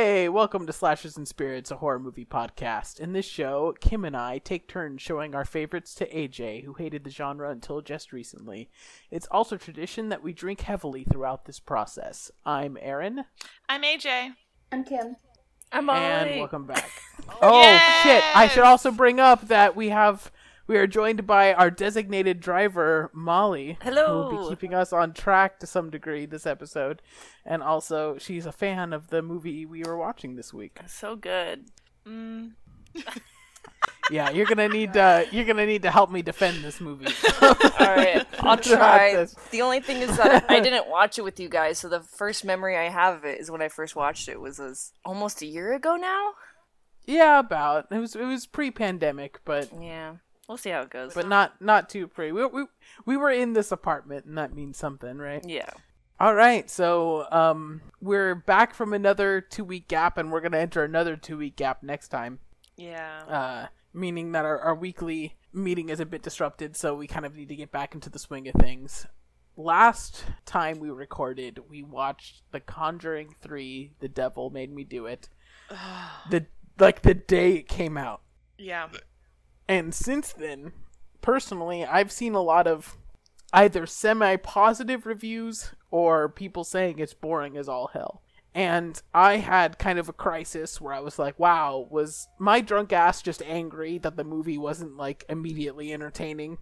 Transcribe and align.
Hey, 0.00 0.28
welcome 0.28 0.64
to 0.64 0.72
Slashes 0.72 1.16
and 1.16 1.26
Spirits, 1.26 1.72
a 1.72 1.76
horror 1.78 1.98
movie 1.98 2.24
podcast. 2.24 3.00
In 3.00 3.14
this 3.14 3.26
show, 3.26 3.74
Kim 3.80 4.04
and 4.04 4.16
I 4.16 4.38
take 4.38 4.68
turns 4.68 5.02
showing 5.02 5.34
our 5.34 5.44
favorites 5.44 5.92
to 5.96 6.08
AJ, 6.08 6.62
who 6.62 6.74
hated 6.74 7.02
the 7.02 7.10
genre 7.10 7.50
until 7.50 7.80
just 7.80 8.12
recently. 8.12 8.70
It's 9.10 9.26
also 9.28 9.56
tradition 9.56 10.08
that 10.10 10.22
we 10.22 10.32
drink 10.32 10.60
heavily 10.60 11.02
throughout 11.02 11.46
this 11.46 11.58
process. 11.58 12.30
I'm 12.46 12.78
Aaron, 12.80 13.24
I'm 13.68 13.82
AJ. 13.82 14.34
I'm 14.70 14.84
Kim. 14.84 15.16
I'm 15.72 15.86
Molly. 15.86 15.98
and 15.98 16.38
welcome 16.38 16.66
back. 16.66 16.88
oh 17.42 17.80
shit! 18.04 18.22
I 18.36 18.46
should 18.46 18.62
also 18.62 18.92
bring 18.92 19.18
up 19.18 19.48
that 19.48 19.74
we 19.74 19.88
have 19.88 20.30
we 20.68 20.76
are 20.76 20.86
joined 20.86 21.26
by 21.26 21.52
our 21.54 21.70
designated 21.70 22.38
driver 22.40 23.10
Molly, 23.12 23.78
Hello. 23.82 24.28
who 24.30 24.36
will 24.36 24.44
be 24.44 24.48
keeping 24.50 24.74
us 24.74 24.92
on 24.92 25.12
track 25.14 25.58
to 25.60 25.66
some 25.66 25.90
degree 25.90 26.26
this 26.26 26.46
episode, 26.46 27.02
and 27.44 27.62
also 27.62 28.16
she's 28.18 28.46
a 28.46 28.52
fan 28.52 28.92
of 28.92 29.08
the 29.08 29.22
movie 29.22 29.66
we 29.66 29.82
were 29.82 29.96
watching 29.96 30.36
this 30.36 30.54
week. 30.54 30.78
So 30.86 31.16
good. 31.16 31.66
Mm, 32.06 32.52
Yeah, 34.10 34.30
you're 34.30 34.46
gonna 34.46 34.68
need 34.68 34.96
uh, 34.96 35.24
you're 35.30 35.44
gonna 35.44 35.66
need 35.66 35.82
to 35.82 35.90
help 35.90 36.10
me 36.10 36.22
defend 36.22 36.64
this 36.64 36.80
movie. 36.80 37.06
All 37.42 37.54
right, 37.80 38.26
I'll 38.40 38.56
try. 38.56 39.26
The 39.50 39.60
only 39.62 39.80
thing 39.80 39.98
is 39.98 40.16
that 40.16 40.46
I 40.48 40.60
didn't 40.60 40.88
watch 40.88 41.18
it 41.18 41.22
with 41.22 41.38
you 41.38 41.48
guys, 41.50 41.78
so 41.78 41.88
the 41.88 42.00
first 42.00 42.44
memory 42.44 42.76
I 42.76 42.88
have 42.88 43.16
of 43.16 43.24
it 43.26 43.38
is 43.38 43.50
when 43.50 43.60
I 43.60 43.68
first 43.68 43.94
watched 43.94 44.28
it 44.28 44.40
was, 44.40 44.58
was 44.58 44.92
almost 45.04 45.42
a 45.42 45.46
year 45.46 45.74
ago 45.74 45.96
now. 45.96 46.30
Yeah, 47.06 47.38
about 47.38 47.88
it 47.90 47.98
was 47.98 48.16
it 48.16 48.24
was 48.24 48.46
pre-pandemic, 48.46 49.40
but 49.44 49.68
Yeah, 49.78 50.14
we'll 50.48 50.56
see 50.56 50.70
how 50.70 50.80
it 50.80 50.90
goes. 50.90 51.14
but 51.14 51.28
not 51.28 51.60
not 51.60 51.88
too 51.88 52.06
pre. 52.08 52.32
We 52.32 52.46
we 52.46 52.64
we 53.04 53.16
were 53.16 53.30
in 53.30 53.52
this 53.52 53.70
apartment, 53.72 54.24
and 54.24 54.36
that 54.38 54.54
means 54.54 54.76
something, 54.78 55.18
right? 55.18 55.44
yeah, 55.46 55.70
All 56.18 56.34
right, 56.34 56.68
so 56.68 57.26
um, 57.30 57.80
we're 58.00 58.34
back 58.34 58.74
from 58.74 58.92
another 58.92 59.40
two 59.40 59.64
week 59.64 59.88
gap, 59.88 60.18
and 60.18 60.32
we're 60.32 60.40
gonna 60.40 60.58
enter 60.58 60.82
another 60.84 61.16
two 61.16 61.38
week 61.38 61.56
gap 61.56 61.82
next 61.82 62.08
time. 62.08 62.38
yeah. 62.76 63.22
Uh, 63.28 63.66
meaning 63.94 64.32
that 64.32 64.44
our, 64.44 64.58
our 64.60 64.74
weekly 64.74 65.36
meeting 65.52 65.88
is 65.88 65.98
a 66.00 66.06
bit 66.06 66.22
disrupted, 66.22 66.76
so 66.76 66.94
we 66.94 67.06
kind 67.06 67.24
of 67.26 67.34
need 67.34 67.48
to 67.48 67.56
get 67.56 67.72
back 67.72 67.94
into 67.94 68.10
the 68.10 68.18
swing 68.18 68.46
of 68.48 68.54
things. 68.54 69.06
Last 69.56 70.24
time 70.46 70.78
we 70.78 70.88
recorded, 70.90 71.58
we 71.68 71.82
watched 71.82 72.42
The 72.52 72.60
Conjuring 72.60 73.34
Three: 73.40 73.92
The 73.98 74.08
Devil 74.08 74.50
Made 74.50 74.72
Me 74.72 74.84
Do 74.84 75.06
It. 75.06 75.28
the 76.30 76.46
like 76.78 77.02
the 77.02 77.14
day 77.14 77.54
it 77.54 77.68
came 77.68 77.96
out. 77.96 78.22
yeah. 78.56 78.88
And 79.68 79.94
since 79.94 80.32
then, 80.32 80.72
personally, 81.20 81.84
I've 81.84 82.10
seen 82.10 82.34
a 82.34 82.40
lot 82.40 82.66
of 82.66 82.96
either 83.52 83.86
semi 83.86 84.36
positive 84.36 85.06
reviews 85.06 85.72
or 85.90 86.28
people 86.28 86.64
saying 86.64 86.98
it's 86.98 87.14
boring 87.14 87.56
as 87.56 87.68
all 87.68 87.88
hell. 87.88 88.22
And 88.54 89.00
I 89.14 89.36
had 89.36 89.78
kind 89.78 89.98
of 89.98 90.08
a 90.08 90.14
crisis 90.14 90.80
where 90.80 90.94
I 90.94 91.00
was 91.00 91.18
like, 91.18 91.38
wow, 91.38 91.86
was 91.90 92.28
my 92.38 92.60
drunk 92.60 92.92
ass 92.92 93.22
just 93.22 93.42
angry 93.42 93.98
that 93.98 94.16
the 94.16 94.24
movie 94.24 94.58
wasn't 94.58 94.96
like 94.96 95.24
immediately 95.28 95.92
entertaining? 95.92 96.58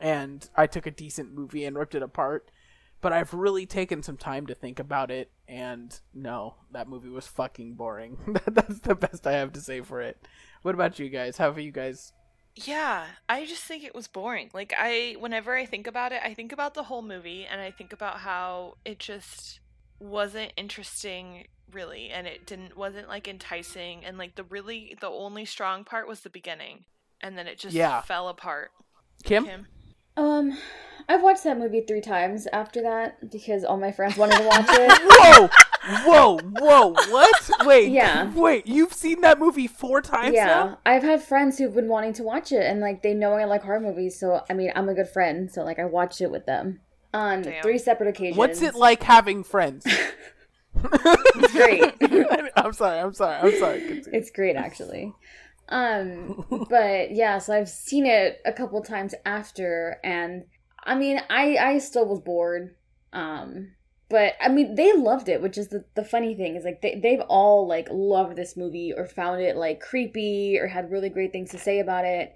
And 0.00 0.48
I 0.56 0.66
took 0.66 0.86
a 0.86 0.90
decent 0.90 1.32
movie 1.32 1.64
and 1.64 1.78
ripped 1.78 1.94
it 1.94 2.02
apart. 2.02 2.50
But 3.00 3.12
I've 3.12 3.34
really 3.34 3.66
taken 3.66 4.02
some 4.02 4.16
time 4.16 4.46
to 4.46 4.54
think 4.54 4.78
about 4.78 5.10
it, 5.10 5.32
and 5.48 5.98
no, 6.14 6.54
that 6.70 6.88
movie 6.88 7.08
was 7.08 7.26
fucking 7.26 7.74
boring. 7.74 8.16
That's 8.46 8.78
the 8.78 8.94
best 8.94 9.26
I 9.26 9.32
have 9.32 9.52
to 9.54 9.60
say 9.60 9.80
for 9.80 10.00
it. 10.00 10.24
What 10.62 10.76
about 10.76 11.00
you 11.00 11.08
guys? 11.08 11.36
How 11.36 11.46
have 11.46 11.58
you 11.58 11.72
guys 11.72 12.12
Yeah, 12.54 13.06
I 13.28 13.46
just 13.46 13.64
think 13.64 13.82
it 13.82 13.94
was 13.94 14.08
boring. 14.08 14.50
Like 14.52 14.74
I 14.78 15.16
whenever 15.18 15.56
I 15.56 15.64
think 15.64 15.86
about 15.86 16.12
it, 16.12 16.20
I 16.22 16.34
think 16.34 16.52
about 16.52 16.74
the 16.74 16.84
whole 16.84 17.02
movie 17.02 17.46
and 17.50 17.60
I 17.60 17.70
think 17.70 17.92
about 17.92 18.18
how 18.18 18.74
it 18.84 18.98
just 18.98 19.60
wasn't 20.00 20.52
interesting 20.56 21.46
really 21.72 22.10
and 22.10 22.26
it 22.26 22.44
didn't 22.46 22.76
wasn't 22.76 23.08
like 23.08 23.26
enticing 23.26 24.04
and 24.04 24.18
like 24.18 24.34
the 24.34 24.44
really 24.44 24.94
the 25.00 25.08
only 25.08 25.44
strong 25.46 25.84
part 25.84 26.06
was 26.06 26.20
the 26.20 26.28
beginning 26.28 26.84
and 27.22 27.38
then 27.38 27.46
it 27.46 27.58
just 27.58 27.74
Yeah. 27.74 28.02
fell 28.02 28.28
apart. 28.28 28.70
Kim? 29.24 29.44
Kim? 29.46 29.66
Um, 30.16 30.58
I've 31.08 31.22
watched 31.22 31.44
that 31.44 31.58
movie 31.58 31.80
three 31.80 32.02
times 32.02 32.46
after 32.52 32.82
that 32.82 33.30
because 33.30 33.64
all 33.64 33.78
my 33.78 33.92
friends 33.92 34.16
wanted 34.18 34.36
to 34.38 34.44
watch 34.44 34.66
it. 34.68 34.92
Whoa! 35.04 35.48
Whoa! 36.04 36.38
Whoa! 36.38 36.92
What? 36.92 37.50
Wait. 37.64 37.90
Yeah. 37.90 38.32
Wait. 38.34 38.66
You've 38.66 38.92
seen 38.92 39.20
that 39.22 39.38
movie 39.38 39.66
four 39.66 40.00
times 40.00 40.34
yeah, 40.34 40.46
now? 40.46 40.78
I've 40.86 41.02
had 41.02 41.22
friends 41.22 41.58
who've 41.58 41.74
been 41.74 41.88
wanting 41.88 42.12
to 42.14 42.22
watch 42.22 42.52
it, 42.52 42.62
and 42.62 42.80
like 42.80 43.02
they 43.02 43.14
know 43.14 43.32
I 43.32 43.44
like 43.44 43.62
horror 43.62 43.80
movies, 43.80 44.18
so 44.18 44.42
I 44.48 44.54
mean 44.54 44.72
I'm 44.74 44.88
a 44.88 44.94
good 44.94 45.08
friend, 45.08 45.50
so 45.50 45.62
like 45.64 45.78
I 45.78 45.84
watched 45.84 46.20
it 46.20 46.30
with 46.30 46.46
them 46.46 46.80
on 47.12 47.42
Damn. 47.42 47.62
three 47.62 47.78
separate 47.78 48.08
occasions. 48.08 48.36
What's 48.36 48.62
it 48.62 48.74
like 48.74 49.02
having 49.02 49.44
friends? 49.44 49.86
It's 51.34 51.52
great. 51.52 51.94
I'm 52.56 52.72
sorry. 52.72 52.98
I'm 52.98 53.14
sorry. 53.14 53.36
I'm 53.36 53.58
sorry. 53.58 53.80
Continue. 53.80 54.18
It's 54.18 54.30
great 54.30 54.56
actually. 54.56 55.12
Um 55.68 56.66
but 56.68 57.12
yeah, 57.12 57.38
so 57.38 57.54
I've 57.54 57.68
seen 57.68 58.06
it 58.06 58.40
a 58.44 58.52
couple 58.52 58.82
times 58.82 59.14
after 59.24 59.98
and 60.02 60.44
I 60.84 60.94
mean 60.94 61.20
I 61.30 61.56
I 61.56 61.78
still 61.78 62.06
was 62.06 62.20
bored. 62.20 62.74
Um 63.12 63.72
but 64.12 64.34
I 64.42 64.48
mean 64.48 64.74
they 64.74 64.92
loved 64.92 65.30
it, 65.30 65.40
which 65.40 65.56
is 65.56 65.68
the, 65.68 65.86
the 65.94 66.04
funny 66.04 66.34
thing 66.34 66.54
is 66.54 66.64
like 66.64 66.82
they 66.82 67.00
they've 67.02 67.22
all 67.28 67.66
like 67.66 67.88
loved 67.90 68.36
this 68.36 68.58
movie 68.58 68.92
or 68.94 69.06
found 69.06 69.40
it 69.40 69.56
like 69.56 69.80
creepy 69.80 70.58
or 70.60 70.66
had 70.66 70.90
really 70.90 71.08
great 71.08 71.32
things 71.32 71.50
to 71.52 71.58
say 71.58 71.80
about 71.80 72.04
it. 72.04 72.34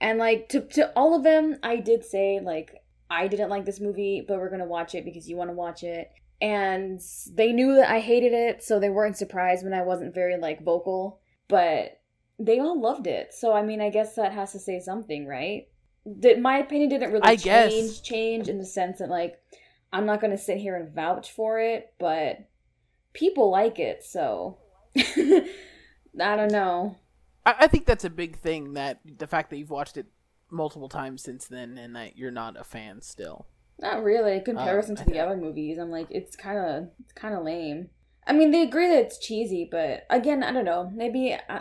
And 0.00 0.20
like 0.20 0.48
to 0.50 0.60
to 0.60 0.92
all 0.94 1.16
of 1.16 1.24
them 1.24 1.56
I 1.60 1.76
did 1.76 2.04
say 2.04 2.38
like 2.40 2.70
I 3.10 3.26
didn't 3.26 3.50
like 3.50 3.64
this 3.64 3.80
movie, 3.80 4.24
but 4.26 4.38
we're 4.38 4.48
gonna 4.48 4.64
watch 4.64 4.94
it 4.94 5.04
because 5.04 5.28
you 5.28 5.36
want 5.36 5.50
to 5.50 5.54
watch 5.56 5.82
it. 5.82 6.08
And 6.40 7.00
they 7.32 7.52
knew 7.52 7.74
that 7.74 7.90
I 7.90 7.98
hated 7.98 8.32
it, 8.32 8.62
so 8.62 8.78
they 8.78 8.90
weren't 8.90 9.16
surprised 9.16 9.64
when 9.64 9.74
I 9.74 9.82
wasn't 9.82 10.14
very 10.14 10.36
like 10.36 10.62
vocal. 10.62 11.18
But 11.48 12.00
they 12.38 12.60
all 12.60 12.80
loved 12.80 13.08
it, 13.08 13.34
so 13.34 13.52
I 13.52 13.62
mean, 13.62 13.80
I 13.80 13.90
guess 13.90 14.14
that 14.14 14.32
has 14.32 14.52
to 14.52 14.60
say 14.60 14.78
something, 14.78 15.26
right? 15.26 15.66
That 16.06 16.38
my 16.38 16.58
opinion 16.58 16.90
didn't 16.90 17.10
really 17.10 17.24
I 17.24 17.34
guess. 17.34 17.72
change, 17.72 18.02
change 18.02 18.48
in 18.48 18.58
the 18.58 18.64
sense 18.64 19.00
that 19.00 19.08
like 19.08 19.40
I'm 19.92 20.06
not 20.06 20.20
gonna 20.20 20.38
sit 20.38 20.58
here 20.58 20.76
and 20.76 20.94
vouch 20.94 21.30
for 21.32 21.60
it, 21.60 21.92
but 21.98 22.48
people 23.12 23.50
like 23.50 23.78
it, 23.78 24.04
so 24.04 24.58
I 24.96 26.36
don't 26.36 26.52
know. 26.52 26.96
I, 27.46 27.54
I 27.60 27.66
think 27.66 27.86
that's 27.86 28.04
a 28.04 28.10
big 28.10 28.36
thing 28.36 28.74
that 28.74 29.00
the 29.04 29.26
fact 29.26 29.50
that 29.50 29.56
you've 29.56 29.70
watched 29.70 29.96
it 29.96 30.06
multiple 30.50 30.88
times 30.88 31.22
since 31.22 31.46
then 31.46 31.78
and 31.78 31.94
that 31.96 32.16
you're 32.16 32.30
not 32.30 32.58
a 32.58 32.64
fan 32.64 33.02
still. 33.02 33.46
Not 33.80 34.02
really. 34.02 34.36
In 34.36 34.44
comparison 34.44 34.96
I 34.98 35.04
to 35.04 35.10
the 35.10 35.20
other 35.20 35.36
movies, 35.36 35.78
I'm 35.78 35.90
like, 35.90 36.08
it's 36.10 36.34
kind 36.34 36.58
of, 36.58 36.88
it's 37.00 37.12
kind 37.12 37.34
of 37.34 37.44
lame. 37.44 37.90
I 38.26 38.32
mean, 38.32 38.50
they 38.50 38.62
agree 38.62 38.88
that 38.88 38.98
it's 38.98 39.18
cheesy, 39.18 39.68
but 39.70 40.04
again, 40.10 40.42
I 40.42 40.52
don't 40.52 40.64
know. 40.64 40.90
Maybe 40.92 41.36
uh, 41.48 41.60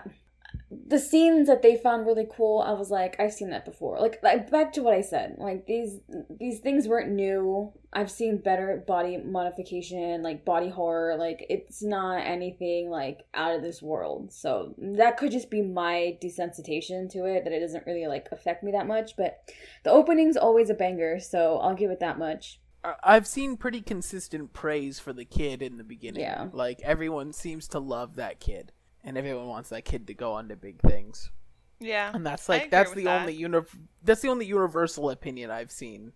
the 0.69 0.99
scenes 0.99 1.47
that 1.47 1.61
they 1.61 1.77
found 1.77 2.05
really 2.05 2.27
cool, 2.29 2.59
I 2.59 2.73
was 2.73 2.91
like, 2.91 3.15
I've 3.19 3.31
seen 3.31 3.51
that 3.51 3.63
before. 3.63 3.99
Like, 4.01 4.19
like 4.21 4.51
back 4.51 4.73
to 4.73 4.83
what 4.83 4.93
I 4.93 5.01
said. 5.01 5.35
Like 5.37 5.65
these 5.65 5.99
these 6.29 6.59
things 6.59 6.87
weren't 6.87 7.11
new. 7.11 7.71
I've 7.93 8.11
seen 8.11 8.39
better 8.39 8.83
body 8.85 9.17
modification, 9.17 10.23
like 10.23 10.43
body 10.43 10.69
horror. 10.69 11.15
Like 11.15 11.45
it's 11.49 11.81
not 11.81 12.17
anything 12.17 12.89
like 12.89 13.25
out 13.33 13.55
of 13.55 13.61
this 13.61 13.81
world. 13.81 14.33
So 14.33 14.75
that 14.77 15.17
could 15.17 15.31
just 15.31 15.49
be 15.49 15.61
my 15.61 16.17
desensitization 16.21 17.09
to 17.11 17.25
it 17.25 17.45
that 17.45 17.53
it 17.53 17.61
doesn't 17.61 17.85
really 17.85 18.07
like 18.07 18.27
affect 18.33 18.61
me 18.61 18.73
that 18.73 18.87
much. 18.87 19.15
But 19.15 19.39
the 19.83 19.91
opening's 19.91 20.35
always 20.35 20.69
a 20.69 20.73
banger, 20.73 21.21
so 21.21 21.59
I'll 21.59 21.75
give 21.75 21.91
it 21.91 22.01
that 22.01 22.19
much. 22.19 22.59
I've 23.03 23.27
seen 23.27 23.57
pretty 23.57 23.81
consistent 23.81 24.53
praise 24.53 24.99
for 24.99 25.13
the 25.13 25.25
kid 25.25 25.61
in 25.61 25.77
the 25.77 25.83
beginning. 25.83 26.21
Yeah. 26.21 26.47
Like 26.51 26.81
everyone 26.83 27.33
seems 27.33 27.67
to 27.69 27.79
love 27.79 28.15
that 28.15 28.39
kid, 28.39 28.71
and 29.07 29.17
everyone 29.17 29.47
wants 29.47 29.69
that 29.69 29.85
kid 29.85 30.05
to 30.07 30.13
go 30.13 30.33
on 30.33 30.49
to 30.49 30.55
big 30.55 30.79
things. 30.81 31.31
Yeah. 31.79 32.11
And 32.13 32.25
that's 32.25 32.49
like 32.49 32.69
that's 32.69 32.91
the 32.93 33.05
that. 33.05 33.21
only 33.21 33.33
uni- 33.33 33.61
that's 34.03 34.21
the 34.21 34.27
only 34.29 34.45
universal 34.45 35.09
opinion 35.09 35.49
I've 35.49 35.71
seen. 35.71 36.11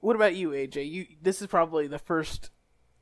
What 0.00 0.16
about 0.16 0.34
you, 0.34 0.50
AJ? 0.50 0.90
You 0.90 1.06
this 1.22 1.40
is 1.40 1.46
probably 1.48 1.86
the 1.86 1.98
first 1.98 2.50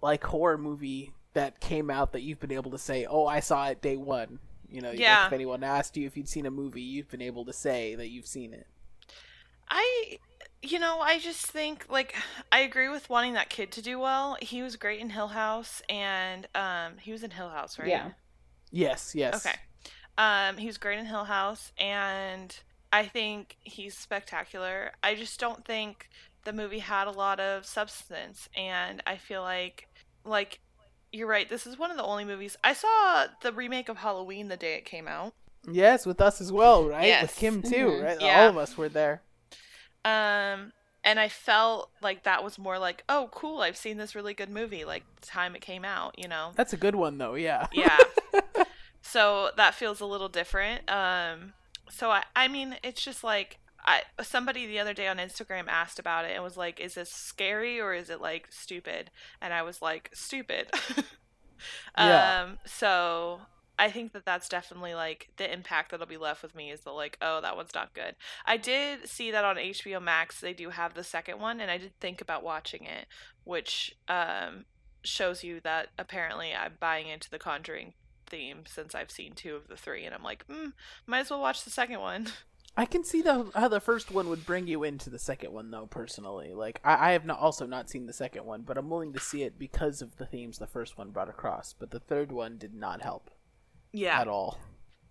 like 0.03 0.25
horror 0.25 0.59
movie 0.59 1.13
that 1.35 1.61
came 1.61 1.89
out 1.91 2.13
that 2.13 2.23
you've 2.23 2.41
been 2.41 2.53
able 2.53 2.71
to 2.73 2.79
say, 2.79 3.07
"Oh, 3.07 3.27
I 3.27 3.41
saw 3.41 3.69
it 3.69 3.81
day 3.81 3.97
one." 3.97 4.39
You 4.69 4.81
know, 4.81 4.91
like, 4.91 4.99
Yeah. 4.99 5.27
if 5.27 5.33
anyone 5.33 5.63
asked 5.63 5.97
you 5.97 6.07
if 6.07 6.17
you'd 6.17 6.29
seen 6.29 6.47
a 6.47 6.51
movie, 6.51 6.81
you've 6.83 7.11
been 7.11 7.23
able 7.23 7.45
to 7.45 7.53
say 7.53 7.95
that 7.95 8.09
you've 8.09 8.27
seen 8.27 8.53
it. 8.55 8.67
I 9.69 10.19
you 10.63 10.79
know, 10.79 11.01
I 11.01 11.19
just 11.19 11.45
think 11.47 11.87
like 11.91 12.15
I 12.51 12.61
agree 12.61 12.89
with 12.89 13.11
wanting 13.11 13.35
that 13.35 13.51
kid 13.51 13.73
to 13.73 13.83
do 13.83 13.99
well. 13.99 14.37
He 14.41 14.63
was 14.63 14.77
great 14.77 15.01
in 15.01 15.11
Hill 15.11 15.29
House 15.29 15.83
and 15.89 16.47
um 16.55 16.99
he 16.99 17.13
was 17.13 17.23
in 17.23 17.33
Hill 17.33 17.49
House, 17.51 17.79
right? 17.79 17.89
Yeah. 17.89 18.11
Yes, 18.73 19.15
yes. 19.15 19.47
Okay. 19.47 19.55
Um 20.19 20.57
he 20.57 20.67
was 20.67 20.79
great 20.79 20.99
in 20.99 21.07
Hill 21.07 21.25
House 21.25 21.71
and 21.79 22.59
I 22.93 23.07
think 23.07 23.57
he's 23.63 23.97
spectacular. 23.97 24.93
I 25.03 25.15
just 25.15 25.39
don't 25.39 25.65
think 25.65 26.09
the 26.45 26.53
movie 26.53 26.81
had 26.81 27.07
a 27.07 27.11
lot 27.13 27.39
of 27.39 27.65
substance 27.65 28.49
and 28.57 29.03
I 29.07 29.17
feel 29.17 29.43
like 29.43 29.87
like 30.25 30.59
you're 31.13 31.29
right, 31.29 31.49
this 31.49 31.67
is 31.67 31.79
one 31.79 31.91
of 31.91 31.97
the 31.99 32.03
only 32.03 32.25
movies 32.25 32.57
I 32.65 32.73
saw 32.73 33.27
the 33.43 33.53
remake 33.53 33.89
of 33.91 33.99
Halloween 33.99 34.49
the 34.49 34.57
day 34.57 34.75
it 34.75 34.85
came 34.87 35.07
out. 35.07 35.35
Yes, 35.71 36.07
with 36.07 36.21
us 36.21 36.41
as 36.41 36.51
well, 36.51 36.89
right? 36.89 37.07
Yes. 37.07 37.23
With 37.23 37.37
Kim 37.37 37.63
too, 37.63 37.87
Mhm. 37.87 38.05
right? 38.05 38.21
Yeah. 38.21 38.43
All 38.45 38.49
of 38.51 38.57
us 38.57 38.77
were 38.77 38.89
there. 38.89 39.23
Um 40.05 40.73
and 41.05 41.19
I 41.19 41.29
felt 41.29 41.91
like 42.01 42.25
that 42.25 42.45
was 42.45 42.59
more 42.59 42.79
like, 42.79 43.03
oh, 43.09 43.29
cool, 43.33 43.61
I've 43.61 43.77
seen 43.77 43.97
this 43.97 44.15
really 44.15 44.35
good 44.35 44.51
movie, 44.51 44.85
like 44.85 45.05
the 45.21 45.27
time 45.27 45.55
it 45.55 45.61
came 45.61 45.85
out, 45.85 46.19
you 46.19 46.29
know. 46.29 46.53
That's 46.55 46.73
a 46.73 46.77
good 46.77 46.95
one 46.95 47.19
though. 47.19 47.35
Yeah. 47.35 47.67
Yeah. 47.73 47.99
so 49.03 49.51
that 49.57 49.75
feels 49.75 50.01
a 50.01 50.07
little 50.07 50.29
different. 50.29 50.89
Um, 50.91 51.55
so 51.91 52.11
I, 52.11 52.23
I 52.37 52.49
mean, 52.49 52.77
it's 52.83 53.03
just 53.03 53.25
like 53.25 53.59
I 53.85 54.03
somebody 54.23 54.67
the 54.67 54.79
other 54.79 54.95
day 54.95 55.09
on 55.09 55.19
Instagram 55.19 55.65
asked 55.69 55.99
about 55.99 56.25
it 56.25 56.33
and 56.35 56.45
was 56.45 56.57
like, 56.57 56.79
"Is 56.79 56.95
this 56.95 57.11
scary 57.11 57.81
or 57.81 57.95
is 57.95 58.11
it 58.11 58.21
like 58.21 58.47
stupid?" 58.51 59.11
And 59.41 59.53
I 59.53 59.63
was 59.63 59.83
like, 59.83 60.11
"Stupid." 60.15 60.71
Yeah. 61.97 62.43
Um, 62.43 62.59
so 62.65 63.41
I 63.83 63.91
think 63.91 64.13
that 64.13 64.25
that's 64.25 64.49
definitely 64.49 64.95
like 64.95 65.31
the 65.39 65.53
impact 65.53 65.91
that'll 65.91 66.07
be 66.07 66.17
left 66.17 66.45
with 66.45 66.55
me 66.55 66.71
is 66.71 66.83
the 66.83 66.93
like, 66.93 67.19
oh, 67.21 67.41
that 67.41 67.57
one's 67.57 67.75
not 67.75 67.95
good. 67.95 68.15
I 68.47 68.57
did 68.57 69.09
see 69.09 69.33
that 69.33 69.45
on 69.45 69.57
HBO 69.57 70.01
Max 70.01 70.41
they 70.41 70.53
do 70.53 70.71
have 70.71 70.95
the 70.95 71.03
second 71.03 71.41
one, 71.41 71.61
and 71.61 71.69
I 71.69 71.79
did 71.79 71.99
think 71.99 72.21
about 72.21 72.45
watching 72.45 72.85
it, 72.85 73.09
which 73.43 73.97
um 74.07 74.67
shows 75.03 75.43
you 75.43 75.59
that 75.65 75.89
apparently 75.99 76.55
I'm 76.55 76.75
buying 76.79 77.09
into 77.09 77.29
the 77.29 77.41
Conjuring 77.41 77.95
theme 78.29 78.63
since 78.69 78.95
I've 78.95 79.11
seen 79.11 79.33
two 79.33 79.57
of 79.57 79.67
the 79.67 79.77
three, 79.77 80.05
and 80.05 80.15
I'm 80.15 80.23
like, 80.23 80.47
mm, 80.47 80.75
might 81.05 81.19
as 81.19 81.31
well 81.31 81.41
watch 81.41 81.65
the 81.65 81.71
second 81.71 81.99
one. 81.99 82.29
I 82.77 82.87
can 82.87 83.03
see 83.03 83.21
the, 83.21 83.51
how 83.53 83.67
the 83.67 83.81
first 83.81 84.13
one 84.13 84.29
would 84.29 84.47
bring 84.47 84.69
you 84.69 84.85
into 84.85 85.11
the 85.11 85.19
second 85.19 85.53
one, 85.53 85.73
though. 85.73 85.87
Personally, 85.87 86.55
like 86.55 86.81
I, 86.85 87.09
I 87.09 87.13
have 87.15 87.27
not, 87.27 87.41
also 87.41 87.67
not 87.67 87.91
seen 87.91 88.07
the 88.07 88.13
second 88.13 88.47
one, 88.47 88.63
but 88.63 88.79
I'm 88.79 88.89
willing 88.89 89.13
to 89.15 89.21
see 89.21 89.43
it 89.43 89.59
because 89.59 90.03
of 90.03 90.19
the 90.19 90.25
themes 90.25 90.59
the 90.59 90.69
first 90.69 90.97
one 90.97 91.11
brought 91.11 91.29
across. 91.29 91.75
But 91.77 91.91
the 91.91 91.99
third 91.99 92.31
one 92.31 92.59
did 92.59 92.75
not 92.75 93.03
help 93.03 93.29
Yeah, 93.93 94.21
at 94.21 94.29
all. 94.29 94.59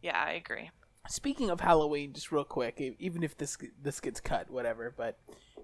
yeah, 0.01 0.21
I 0.23 0.31
agree. 0.31 0.69
Speaking 1.07 1.49
of 1.49 1.59
Halloween, 1.59 2.13
just 2.13 2.31
real 2.31 2.43
quick, 2.43 2.79
e- 2.79 2.95
even 2.99 3.23
if 3.23 3.37
this 3.37 3.57
this 3.81 3.99
gets 3.99 4.19
cut, 4.19 4.49
whatever. 4.49 4.93
But 4.95 5.17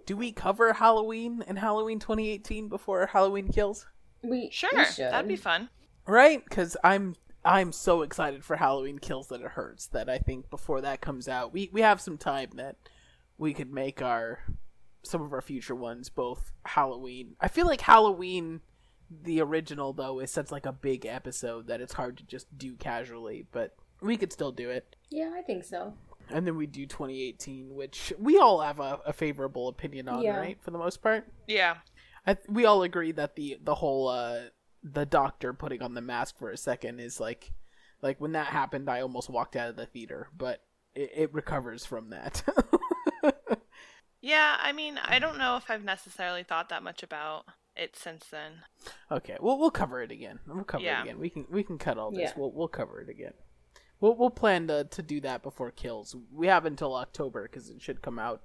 do 0.06 0.18
we 0.18 0.32
cover 0.32 0.74
Halloween 0.74 1.44
and 1.48 1.60
Halloween 1.60 2.00
2018 2.00 2.70
before 2.70 3.06
Halloween 3.08 3.48
Kills? 3.48 3.86
We 4.24 4.50
Sure, 4.52 4.70
we 4.74 4.84
that'd 4.98 5.28
be 5.28 5.36
fun. 5.36 5.70
Right? 6.08 6.44
Because 6.44 6.76
I'm 6.84 7.16
I'm 7.46 7.72
so 7.72 8.02
excited 8.02 8.44
for 8.44 8.56
Halloween 8.56 9.00
Kills 9.00 9.28
that 9.28 9.42
it 9.42 9.48
hurts. 9.52 9.88
That 9.88 10.10
I 10.10 10.18
think 10.18 10.50
before 10.50 10.82
that 10.82 11.02
comes 11.02 11.28
out, 11.28 11.54
we 11.54 11.70
we 11.72 11.82
have 11.82 12.02
some 12.02 12.18
time 12.18 12.50
that 12.56 12.76
we 13.38 13.54
could 13.54 13.72
make 13.72 14.02
our 14.02 14.40
some 15.04 15.22
of 15.22 15.32
our 15.34 15.42
future 15.42 15.76
ones 15.76 16.10
both 16.10 16.52
Halloween. 16.66 17.36
I 17.40 17.48
feel 17.48 17.68
like 17.68 17.82
Halloween, 17.82 18.62
the 19.10 19.42
original 19.42 19.94
though, 19.94 20.20
is 20.20 20.32
such 20.32 20.52
like 20.52 20.66
a 20.66 20.72
big 20.74 21.06
episode 21.06 21.68
that 21.68 21.82
it's 21.82 21.94
hard 21.94 22.18
to 22.18 22.24
just 22.26 22.58
do 22.58 22.76
casually. 22.76 23.46
But 23.52 23.76
we 24.02 24.18
could 24.18 24.32
still 24.34 24.52
do 24.52 24.70
it. 24.70 24.96
Yeah, 25.10 25.32
I 25.36 25.42
think 25.42 25.64
so. 25.64 25.94
And 26.30 26.46
then 26.46 26.58
we 26.58 26.68
do 26.68 26.86
2018, 26.86 27.74
which 27.74 28.12
we 28.20 28.38
all 28.38 28.60
have 28.62 28.80
a, 28.82 29.00
a 29.06 29.14
favorable 29.14 29.70
opinion 29.70 30.10
on, 30.10 30.22
Yeah. 30.24 30.38
right? 30.38 30.58
For 30.62 30.72
the 30.72 30.78
most 30.78 31.02
part, 31.02 31.26
Yeah, 31.48 31.78
I, 32.26 32.34
th- 32.34 32.48
we 32.50 32.66
all 32.66 32.84
agree 32.84 33.14
that 33.14 33.36
the 33.38 33.58
the 33.64 33.76
whole 33.76 34.10
uh, 34.10 34.40
the 34.84 35.06
doctor 35.06 35.54
putting 35.54 35.82
on 35.82 35.94
the 35.94 36.02
mask 36.02 36.38
for 36.38 36.50
a 36.52 36.58
second 36.58 37.00
is 37.00 37.20
like, 37.22 37.52
like 38.02 38.20
when 38.20 38.34
that 38.34 38.48
happened, 38.48 38.90
I 38.90 39.00
almost 39.02 39.30
walked 39.30 39.56
out 39.56 39.70
of 39.70 39.78
the 39.78 39.86
theater, 39.86 40.28
but 40.38 40.64
it, 40.94 41.12
it 41.16 41.34
recovers 41.34 41.86
from 41.86 42.10
that. 42.10 42.44
yeah. 44.22 44.58
I 44.62 44.72
mean, 44.74 45.00
I 45.04 45.20
don't 45.20 45.38
know 45.38 45.56
if 45.58 45.70
I've 45.70 45.84
necessarily 45.84 46.44
thought 46.44 46.70
that 46.70 46.84
much 46.84 47.04
about 47.04 47.46
it 47.78 47.96
since 47.96 48.26
then. 48.28 48.52
okay, 49.12 49.38
well 49.40 49.58
we'll 49.58 49.72
cover 49.72 50.02
it 50.02 50.12
again. 50.12 50.40
We'll 50.48 50.64
cover 50.64 50.84
Yeah. 50.84 51.00
it 51.02 51.04
again. 51.04 51.20
We 51.20 51.30
can 51.30 51.46
we 51.50 51.64
can 51.64 51.78
cut 51.78 51.98
all 51.98 52.12
this. 52.12 52.20
Yeah. 52.22 52.34
We'll 52.38 52.52
we'll 52.52 52.68
cover 52.68 53.02
it 53.02 53.10
again. 53.10 53.34
We'll 54.00 54.16
we'll 54.16 54.30
plan 54.30 54.68
to 54.68 54.84
to 54.86 55.02
do 55.02 55.20
that 55.22 55.44
before 55.44 55.72
kills. 55.72 56.16
We 56.32 56.48
have 56.48 56.66
until 56.66 56.96
October 56.96 57.44
because 57.44 57.70
it 57.70 57.82
should 57.82 58.02
come 58.02 58.20
out 58.20 58.42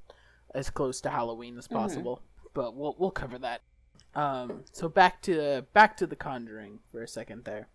as 0.55 0.71
close 0.71 1.01
to 1.03 1.11
Halloween 1.11 1.59
as 1.59 1.69
possible. 1.69 2.23
But 2.55 2.75
we'll 2.77 2.95
we'll 2.99 3.11
cover 3.11 3.39
that. 3.39 3.63
Um, 4.15 4.65
so 4.73 4.89
back 4.89 5.23
to 5.23 5.65
back 5.73 5.97
to 5.99 6.07
the 6.07 6.17
Conjuring 6.17 6.81
for 6.91 7.03
a 7.03 7.09
second 7.09 7.45
there. 7.45 7.69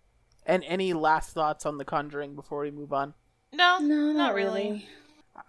And 0.46 0.64
any 0.66 0.94
last 0.94 1.34
thoughts 1.34 1.66
on 1.66 1.78
the 1.78 1.86
Conjuring 1.86 2.36
before 2.36 2.62
we 2.62 2.72
move 2.72 2.94
on? 2.94 3.14
No, 3.52 3.80
No, 3.80 4.12
not, 4.14 4.34
really. 4.34 4.88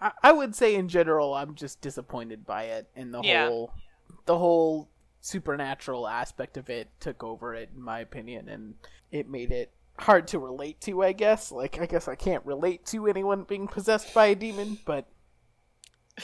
I, 0.01 0.11
I 0.23 0.33
would 0.33 0.55
say 0.57 0.75
in 0.75 0.89
general, 0.89 1.35
I'm 1.35 1.55
just 1.55 1.81
disappointed 1.81 2.45
by 2.45 2.65
it, 2.65 2.89
and 2.97 3.13
the 3.15 3.21
Yeah. 3.23 3.47
whole 3.49 3.73
the 4.27 4.37
whole 4.39 4.89
supernatural 5.29 6.09
aspect 6.09 6.57
of 6.57 6.71
it 6.71 6.89
took 7.01 7.23
over 7.23 7.55
it, 7.55 7.71
in 7.77 7.83
my 7.83 8.01
opinion, 8.01 8.49
and 8.49 8.75
it 9.11 9.29
made 9.29 9.53
it 9.53 9.73
hard 9.99 10.27
to 10.29 10.39
relate 10.39 10.81
to. 10.83 11.03
I 11.03 11.13
guess, 11.13 11.53
like 11.53 11.79
I 11.81 11.87
guess 11.87 12.09
I 12.09 12.15
can't 12.15 12.45
relate 12.47 12.87
to 12.87 13.07
anyone 13.07 13.45
being 13.45 13.69
possessed 13.69 14.13
by 14.15 14.27
a 14.27 14.35
demon, 14.35 14.79
but 14.85 15.07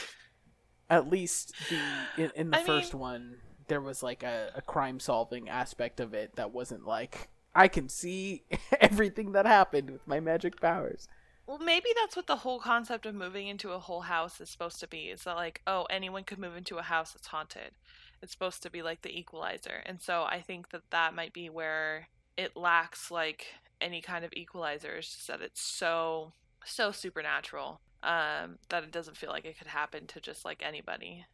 at 0.90 1.08
least 1.08 1.52
the 1.68 1.78
in, 2.24 2.30
in 2.34 2.50
the 2.50 2.58
I 2.58 2.64
first 2.64 2.94
mean- 2.94 3.00
one, 3.00 3.36
there 3.68 3.80
was 3.80 4.02
like 4.02 4.22
a, 4.22 4.50
a 4.54 4.62
crime 4.62 5.00
solving 5.00 5.48
aspect 5.48 6.00
of 6.00 6.14
it 6.14 6.36
that 6.36 6.52
wasn't 6.52 6.86
like 6.86 7.28
I 7.54 7.68
can 7.68 7.88
see 7.88 8.44
everything 8.80 9.32
that 9.32 9.46
happened 9.46 9.90
with 9.90 10.06
my 10.06 10.20
magic 10.20 10.60
powers. 10.60 11.08
Well, 11.46 11.58
maybe 11.58 11.90
that's 12.00 12.16
what 12.16 12.26
the 12.26 12.36
whole 12.36 12.58
concept 12.58 13.04
of 13.04 13.14
moving 13.14 13.48
into 13.48 13.72
a 13.72 13.78
whole 13.78 14.00
house 14.00 14.40
is 14.40 14.48
supposed 14.48 14.80
to 14.80 14.88
be. 14.88 15.10
Is 15.10 15.24
that 15.24 15.36
like, 15.36 15.60
oh, 15.66 15.84
anyone 15.90 16.24
could 16.24 16.38
move 16.38 16.56
into 16.56 16.78
a 16.78 16.82
house 16.82 17.12
that's 17.12 17.26
haunted. 17.26 17.72
It's 18.24 18.32
supposed 18.32 18.62
to 18.62 18.70
be 18.70 18.80
like 18.80 19.02
the 19.02 19.16
equalizer. 19.16 19.82
And 19.84 20.00
so 20.00 20.22
I 20.22 20.40
think 20.40 20.70
that 20.70 20.90
that 20.90 21.14
might 21.14 21.34
be 21.34 21.50
where 21.50 22.08
it 22.38 22.56
lacks 22.56 23.10
like 23.10 23.48
any 23.82 24.00
kind 24.00 24.24
of 24.24 24.32
equalizer. 24.34 24.92
It's 24.96 25.14
just 25.14 25.28
that 25.28 25.42
it's 25.42 25.60
so 25.60 26.32
so 26.64 26.90
supernatural 26.90 27.82
um 28.02 28.58
that 28.70 28.82
it 28.82 28.90
doesn't 28.90 29.18
feel 29.18 29.28
like 29.28 29.44
it 29.44 29.58
could 29.58 29.66
happen 29.66 30.06
to 30.06 30.20
just 30.20 30.42
like 30.42 30.62
anybody. 30.64 31.26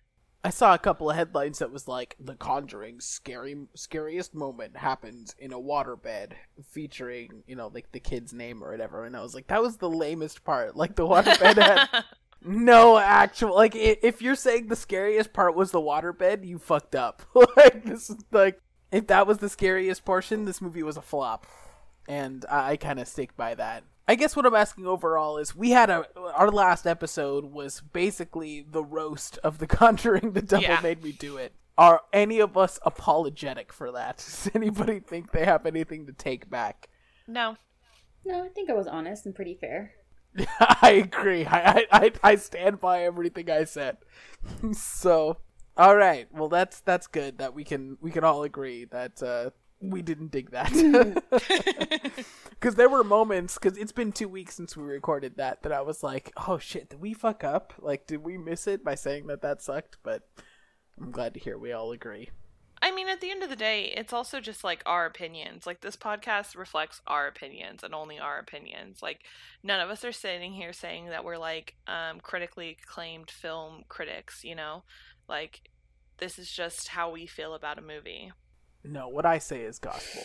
I 0.43 0.51
saw 0.51 0.75
a 0.75 0.79
couple 0.79 1.11
of 1.11 1.17
headlines 1.17 1.61
that 1.61 1.71
was 1.71 1.87
like 1.87 2.17
the 2.19 2.35
Conjuring's 2.35 3.05
scary 3.05 3.57
scariest 3.77 4.35
moment 4.35 4.77
happens 4.77 5.37
in 5.39 5.53
a 5.53 5.61
waterbed 5.61 6.33
featuring, 6.73 7.45
you 7.47 7.55
know, 7.55 7.71
like 7.73 7.93
the 7.93 8.01
kid's 8.01 8.33
name 8.33 8.65
or 8.65 8.73
whatever 8.73 9.05
and 9.05 9.17
I 9.17 9.23
was 9.23 9.35
like 9.35 9.47
that 9.47 9.63
was 9.63 9.77
the 9.77 9.89
lamest 9.89 10.43
part. 10.43 10.75
Like 10.75 10.97
the 10.97 11.07
waterbed 11.07 11.63
had 11.63 12.05
no 12.43 12.99
actual 12.99 13.55
like 13.55 13.75
if 13.77 14.23
you're 14.23 14.35
saying 14.35 14.69
the 14.69 14.77
scariest 14.77 15.33
part 15.33 15.55
was 15.55 15.71
the 15.71 15.81
waterbed, 15.81 16.47
you 16.47 16.59
fucked 16.59 16.95
up. 16.95 17.23
like 17.57 17.85
this 17.85 18.11
is 18.11 18.17
like 18.31 18.61
if 18.93 19.07
that 19.09 19.27
was 19.27 19.39
the 19.39 19.49
scariest 19.49 20.05
portion, 20.05 20.45
this 20.45 20.61
movie 20.61 20.83
was 20.83 20.97
a 20.97 21.03
flop. 21.03 21.47
And 22.09 22.45
I, 22.51 22.73
I 22.73 22.77
kind 22.77 22.99
of 22.99 23.07
stick 23.07 23.37
by 23.37 23.55
that. 23.55 23.85
I 24.09 24.17
guess 24.17 24.35
what 24.35 24.45
I'm 24.47 24.55
asking 24.55 24.87
overall 24.87 25.39
is 25.39 25.55
we 25.55 25.71
had 25.71 25.91
a 25.91 26.07
our 26.35 26.51
last 26.51 26.87
episode 26.87 27.45
was 27.45 27.81
basically 27.81 28.67
the 28.69 28.83
roast 28.83 29.39
of 29.45 29.59
the 29.59 29.67
Conjuring. 29.67 30.33
The 30.33 30.43
devil 30.43 30.65
Yeah. 30.65 30.81
made 30.83 31.03
me 31.05 31.13
do 31.13 31.37
it. 31.37 31.53
Are 31.79 32.03
any 32.13 32.41
of 32.41 32.57
us 32.57 32.79
apologetic 32.85 33.73
for 33.73 33.93
that? 33.93 34.17
Does 34.25 34.51
anybody 34.55 34.99
think 35.01 35.31
they 35.31 35.45
have 35.45 35.65
anything 35.67 36.07
to 36.07 36.13
take 36.13 36.49
back? 36.51 36.89
no. 37.29 37.57
No, 38.23 38.45
I 38.45 38.49
think 38.49 38.69
I 38.69 38.75
was 38.75 38.87
honest 38.87 39.25
and 39.25 39.35
pretty 39.35 39.55
fair. 39.55 39.93
I 40.61 41.03
agree. 41.05 41.45
I, 41.47 41.87
I 41.91 42.13
I 42.23 42.35
stand 42.37 42.81
by 42.81 43.03
everything 43.03 43.51
I 43.51 43.65
said. 43.65 43.99
so, 44.73 45.39
all 45.77 45.97
right. 45.97 46.29
Well, 46.33 46.49
that's 46.49 46.81
that's 46.81 47.07
good 47.07 47.39
that 47.39 47.55
we 47.55 47.65
can 47.65 47.99
we 48.01 48.11
can 48.11 48.25
all 48.25 48.43
agree 48.45 48.85
that 48.87 49.23
uh, 49.23 49.51
we 49.81 50.03
didn't 50.03 50.31
dig 50.31 50.51
that. 50.51 50.73
Because 52.51 52.75
there 52.75 52.91
were 52.91 53.03
moments. 53.03 53.55
Because 53.59 53.79
it's 53.79 53.93
been 53.93 54.13
two 54.13 54.29
weeks 54.29 54.55
since 54.55 54.77
we 54.77 54.85
recorded 54.85 55.37
that. 55.39 55.63
That 55.63 55.73
I 55.73 55.81
was 55.81 56.03
like, 56.03 56.31
oh 56.47 56.59
shit, 56.59 56.91
did 56.91 57.01
we 57.01 57.15
fuck 57.15 57.43
up? 57.43 57.73
Like, 57.79 58.07
did 58.07 58.23
we 58.23 58.37
miss 58.37 58.67
it 58.67 58.85
by 58.85 58.95
saying 58.95 59.29
that 59.29 59.41
that 59.43 59.63
sucked? 59.63 59.97
But 60.03 60.29
I'm 61.01 61.11
glad 61.11 61.35
to 61.35 61.41
hear 61.41 61.57
we 61.59 61.73
all 61.73 61.93
agree. 61.93 62.31
I 62.83 62.93
mean, 62.93 63.09
at 63.09 63.21
the 63.21 63.31
end 63.31 63.43
of 63.43 63.51
the 63.51 63.57
day, 63.57 63.93
it's 63.95 64.13
also 64.13 64.41
just 64.41 64.65
like 64.65 64.83
our 64.87 65.05
opinions. 65.05 65.67
Like, 65.67 65.83
this 65.83 65.97
podcast 65.97 66.57
reflects 66.57 67.03
our 67.07 67.27
opinions 67.27 67.83
and 67.83 67.95
only 67.95 68.19
our 68.19 68.39
opinions. 68.39 69.03
Like, 69.03 69.21
none 69.63 69.81
of 69.81 69.91
us 69.91 70.05
are 70.05 70.13
sitting 70.13 70.55
here 70.55 70.73
saying 70.73 71.09
that 71.09 71.25
we're 71.25 71.37
like 71.37 71.75
um, 71.87 72.21
critically 72.21 72.79
acclaimed 72.83 73.31
film 73.31 73.85
critics, 73.89 74.45
you 74.45 74.55
know? 74.55 74.85
Like, 75.29 75.61
this 76.19 76.39
is 76.39 76.51
just 76.51 76.89
how 76.89 77.11
we 77.11 77.27
feel 77.27 77.55
about 77.55 77.79
a 77.79 77.83
movie. 77.83 78.33
No, 78.83 79.09
what 79.09 79.27
I 79.27 79.39
say 79.39 79.61
is 79.61 79.79
gospel. 79.79 80.23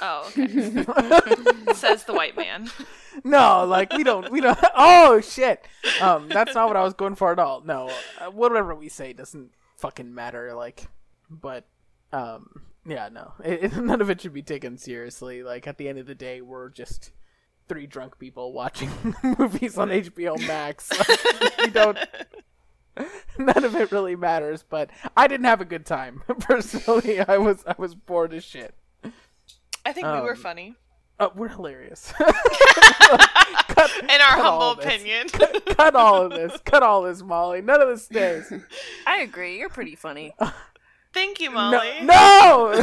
Oh, 0.00 0.30
okay. 0.30 0.46
Says 1.74 2.04
the 2.04 2.14
white 2.14 2.36
man. 2.36 2.70
no, 3.24 3.66
like 3.66 3.92
we 3.92 4.02
don't, 4.02 4.30
we 4.30 4.40
don't. 4.40 4.58
Oh 4.74 5.20
shit! 5.20 5.62
Um, 6.00 6.28
that's 6.28 6.54
not 6.54 6.68
what 6.68 6.76
I 6.76 6.84
was 6.84 6.94
going 6.94 7.16
for 7.16 7.32
at 7.32 7.38
all. 7.38 7.60
No, 7.60 7.90
uh, 8.18 8.30
whatever 8.30 8.74
we 8.74 8.88
say 8.88 9.12
doesn't 9.12 9.50
fucking 9.76 10.14
matter. 10.14 10.54
Like, 10.54 10.86
but 11.28 11.66
um, 12.12 12.62
yeah, 12.86 13.08
no, 13.10 13.32
it, 13.44 13.64
it- 13.64 13.76
none 13.76 14.00
of 14.00 14.10
it 14.10 14.20
should 14.20 14.32
be 14.34 14.42
taken 14.42 14.78
seriously. 14.78 15.42
Like 15.42 15.66
at 15.66 15.78
the 15.78 15.88
end 15.88 15.98
of 15.98 16.06
the 16.06 16.14
day, 16.14 16.40
we're 16.40 16.68
just 16.70 17.10
three 17.68 17.86
drunk 17.86 18.18
people 18.18 18.52
watching 18.52 18.90
movies 19.38 19.76
on 19.78 19.88
HBO 19.90 20.38
Max. 20.46 20.90
Like, 21.08 21.58
we 21.58 21.70
don't. 21.70 21.98
None 23.38 23.62
of 23.64 23.76
it 23.76 23.92
really 23.92 24.16
matters, 24.16 24.64
but 24.68 24.90
I 25.16 25.28
didn't 25.28 25.46
have 25.46 25.60
a 25.60 25.64
good 25.64 25.86
time 25.86 26.22
personally. 26.40 27.20
I 27.20 27.36
was 27.38 27.62
I 27.66 27.74
was 27.78 27.94
bored 27.94 28.34
as 28.34 28.42
shit. 28.44 28.74
I 29.86 29.92
think 29.92 30.06
we 30.06 30.20
were 30.20 30.32
Um, 30.32 30.36
funny. 30.36 30.74
Uh, 31.20 31.28
we're 31.34 31.48
hilarious. 31.48 32.12
In 32.20 32.26
our 34.20 34.36
humble 34.42 34.70
opinion. 34.72 35.28
Cut 35.28 35.94
all 35.94 36.22
of 36.26 36.30
this. 36.32 36.58
Cut 36.64 36.82
all 36.82 37.02
this, 37.02 37.22
Molly. 37.22 37.60
None 37.62 37.80
of 37.80 37.88
this 37.88 38.04
stays. 38.04 38.52
I 39.06 39.18
agree. 39.20 39.58
You're 39.58 39.68
pretty 39.68 39.94
funny. 39.96 40.34
Thank 41.14 41.40
you, 41.40 41.50
No. 41.50 41.54
Molly. 41.54 41.92
no! 42.02 42.82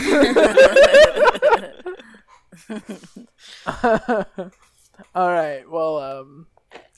all 5.15 5.29
right. 5.31 5.69
Well, 5.69 5.97
um, 5.99 6.47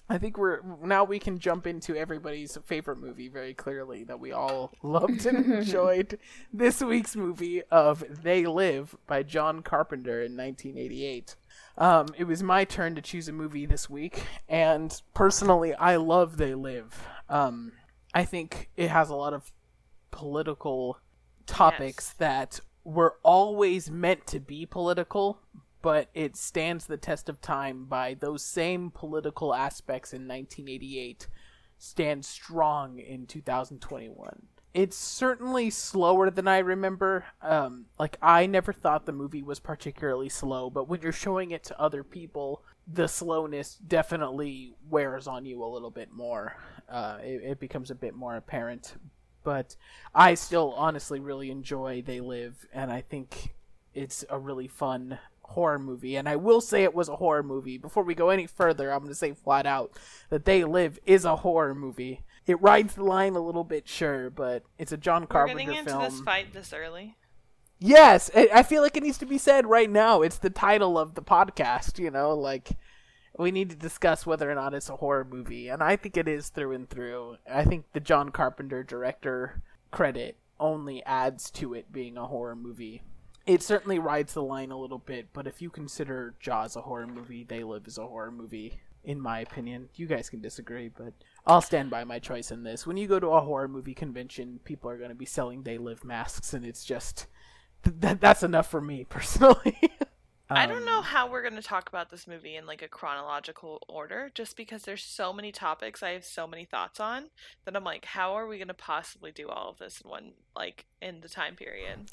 I 0.10 0.17
think 0.17 0.38
we're 0.38 0.62
now 0.84 1.03
we 1.03 1.19
can 1.19 1.38
jump 1.39 1.67
into 1.67 1.96
everybody's 1.96 2.57
favorite 2.65 2.98
movie 3.00 3.27
very 3.27 3.53
clearly 3.53 4.03
that 4.05 4.19
we 4.19 4.31
all 4.31 4.72
loved 4.84 5.25
and 5.25 5.46
enjoyed. 5.53 6.17
This 6.53 6.81
week's 6.81 7.15
movie 7.15 7.63
of 7.63 8.03
They 8.24 8.46
Live 8.46 8.96
by 9.07 9.24
John 9.24 9.62
Carpenter 9.62 10.22
in 10.24 10.38
1988. 10.38 11.36
Um, 11.77 12.07
it 12.17 12.24
was 12.24 12.41
my 12.41 12.63
turn 12.63 12.96
to 12.96 13.01
choose 13.01 13.27
a 13.27 13.34
movie 13.34 13.65
this 13.65 13.89
week, 13.89 14.24
and 14.48 15.00
personally, 15.13 15.74
I 15.75 15.98
love 15.98 16.38
They 16.38 16.55
Live. 16.55 17.00
Um, 17.29 17.74
I 18.13 18.24
think 18.25 18.69
it 18.77 18.89
has 18.89 19.10
a 19.10 19.15
lot 19.15 19.34
of 19.34 19.51
political 20.12 20.98
topics 21.48 22.10
Yes. 22.10 22.13
that 22.20 22.60
were 22.84 23.16
always 23.24 23.89
meant 23.89 24.27
to 24.27 24.39
be 24.39 24.66
political, 24.66 25.39
but 25.82 26.10
it 26.13 26.36
stands 26.36 26.86
the 26.86 26.98
test 26.98 27.30
of 27.30 27.42
time 27.42 27.86
by 27.86 28.13
those 28.13 28.44
same 28.44 28.92
political 28.92 29.54
aspects 29.54 30.13
in 30.13 30.27
1988 30.27 31.27
stand 31.77 32.25
strong 32.25 33.00
in 33.00 33.25
2021. 33.25 34.48
It's 34.74 34.98
certainly 34.98 35.70
slower 35.70 36.30
than 36.30 36.48
I 36.48 36.60
remember. 36.60 37.25
Um, 37.42 37.86
like 37.98 38.18
I 38.22 38.46
never 38.46 38.72
thought 38.74 39.06
the 39.06 39.12
movie 39.12 39.42
was 39.42 39.60
particularly 39.60 40.30
slow, 40.30 40.70
but 40.70 40.88
when 40.88 41.01
you're 41.01 41.12
showing 41.12 41.51
it 41.51 41.63
to 41.66 41.80
other 41.82 42.04
people, 42.04 42.63
the 42.86 43.08
slowness 43.08 43.75
definitely 43.75 44.74
wears 44.89 45.27
on 45.27 45.46
you 45.46 45.63
a 45.63 45.66
little 45.68 45.89
bit 45.92 46.12
more. 46.12 46.56
Uh, 46.89 47.18
it, 47.22 47.42
it 47.44 47.60
becomes 47.60 47.89
a 47.92 47.96
bit 47.96 48.13
more 48.16 48.36
apparent. 48.36 48.96
But 49.48 49.77
I 50.13 50.34
still 50.34 50.74
honestly 50.75 51.22
really 51.22 51.50
enjoy 51.51 52.01
They 52.01 52.20
Live, 52.20 52.68
and 52.74 52.92
I 52.92 53.00
think 53.00 53.56
it's 53.94 54.25
a 54.30 54.38
really 54.38 54.68
fun 54.68 55.20
horror 55.44 55.80
movie. 55.80 56.18
And 56.18 56.27
I 56.27 56.36
will 56.36 56.60
say 56.60 56.84
it 56.84 56.94
was 56.94 57.08
a 57.08 57.16
horror 57.16 57.44
movie. 57.44 57.77
Before 57.77 58.04
we 58.04 58.13
go 58.13 58.27
any 58.27 58.46
further, 58.46 58.92
I'm 58.92 59.00
going 59.00 59.08
to 59.08 59.16
say 59.16 59.32
flat 59.32 59.66
out 59.66 59.98
that 60.32 60.44
They 60.44 60.66
Live 60.66 61.00
is 61.06 61.24
a 61.24 61.38
horror 61.38 61.74
movie. 61.74 62.25
It 62.46 62.62
rides 62.62 62.96
the 62.96 63.06
line 63.06 63.38
a 63.38 63.39
little 63.39 63.63
bit, 63.63 63.88
sure, 63.88 64.30
but 64.30 64.63
it's 64.77 64.92
a 64.92 64.98
John 64.98 65.25
We're 65.32 65.48
getting 65.48 65.74
into 65.74 65.92
film. 65.92 66.04
this 66.04 66.20
fight 66.20 66.51
this 66.51 66.74
early. 66.74 67.16
Yes, 67.80 68.30
I 68.36 68.63
feel 68.63 68.82
like 68.82 68.98
it 68.98 69.04
needs 69.04 69.18
to 69.20 69.25
be 69.25 69.38
said 69.38 69.66
right 69.66 69.89
now. 69.89 70.24
It's 70.24 70.39
the 70.39 70.50
title 70.50 71.00
of 71.00 71.16
the 71.16 71.22
podcast, 71.22 72.00
you 72.00 72.12
know, 72.12 72.36
like 72.36 72.72
we 73.38 73.51
need 73.51 73.70
to 73.70 73.75
discuss 73.75 74.25
whether 74.25 74.50
or 74.50 74.56
not 74.56 74.74
it's 74.74 74.89
a 74.89 74.96
horror 74.96 75.25
movie, 75.29 75.67
and 75.70 75.84
I 75.84 75.96
think 75.96 76.17
it 76.17 76.27
is 76.27 76.50
through 76.50 76.74
and 76.74 76.89
through. 76.89 77.38
I 77.51 77.63
think 77.63 77.86
the 77.94 78.00
John 78.00 78.29
Carpenter 78.29 78.84
director 78.84 79.62
credit 79.91 80.38
only 80.60 81.03
adds 81.03 81.51
to 81.51 81.74
it 81.74 81.91
being 81.91 82.17
a 82.17 82.25
horror 82.25 82.56
movie. 82.56 83.03
It 83.46 83.63
certainly 83.63 84.00
rides 84.00 84.34
the 84.34 84.44
line 84.44 84.72
a 84.72 84.77
little 84.77 84.98
bit, 84.98 85.27
but 85.34 85.48
if 85.48 85.62
you 85.62 85.70
consider 85.70 86.36
Jaws 86.39 86.75
a 86.75 86.82
horror 86.82 87.08
movie, 87.08 87.46
They 87.46 87.63
Live 87.63 87.88
is 87.88 87.98
a 87.98 88.08
horror 88.08 88.32
movie, 88.32 88.79
in 89.03 89.22
my 89.22 89.39
opinion. 89.39 89.89
You 89.96 90.06
guys 90.06 90.29
can 90.29 90.41
disagree, 90.41 90.89
but 90.89 91.13
I'll 91.46 91.62
stand 91.62 91.89
by 91.89 92.03
my 92.03 92.20
choice 92.20 92.51
in 92.51 92.63
this. 92.63 92.86
When 92.86 92.98
you 92.98 93.08
go 93.08 93.20
to 93.20 93.27
a 93.27 93.41
horror 93.41 93.70
movie 93.70 93.94
convention, 93.94 94.60
people 94.65 94.89
are 94.89 94.98
going 94.98 95.10
to 95.12 95.15
be 95.15 95.25
selling 95.25 95.63
They 95.63 95.77
Live 95.77 96.03
masks, 96.03 96.53
and 96.53 96.65
it's 96.65 96.84
just 96.84 97.27
th- 97.84 97.96
that 98.00 98.20
that's 98.20 98.44
enough 98.44 98.70
for 98.70 98.82
me 98.82 99.06
personally. 99.10 99.77
I 100.50 100.66
don't 100.66 100.86
know 100.86 101.00
Um, 101.00 101.04
how 101.04 101.30
we're 101.30 101.42
going 101.42 101.56
to 101.56 101.62
talk 101.62 101.89
about 101.89 102.10
this 102.10 102.25
movie 102.27 102.56
in 102.56 102.66
like 102.66 102.82
a 102.82 102.88
chronological 102.88 103.82
order 103.88 104.32
just 104.34 104.56
because 104.56 104.84
there's 104.84 105.04
so 105.04 105.34
many 105.34 105.51
topics 105.51 106.01
I 106.01 106.12
have 106.12 106.24
so 106.25 106.48
many 106.48 106.63
thoughts 106.66 107.00
on 107.00 107.30
that 107.66 107.75
I'm 107.75 107.84
like 107.84 108.06
how 108.06 108.34
are 108.34 108.48
we 108.48 108.58
going 108.58 108.68
to 108.70 108.74
possibly 108.74 109.32
do 109.32 109.50
all 109.50 109.70
of 109.70 109.77
this 109.77 110.01
in 110.01 110.10
one 110.10 110.34
like 110.56 110.86
in 111.01 111.22
the 111.22 111.30
time 111.30 111.56
period. 111.56 112.10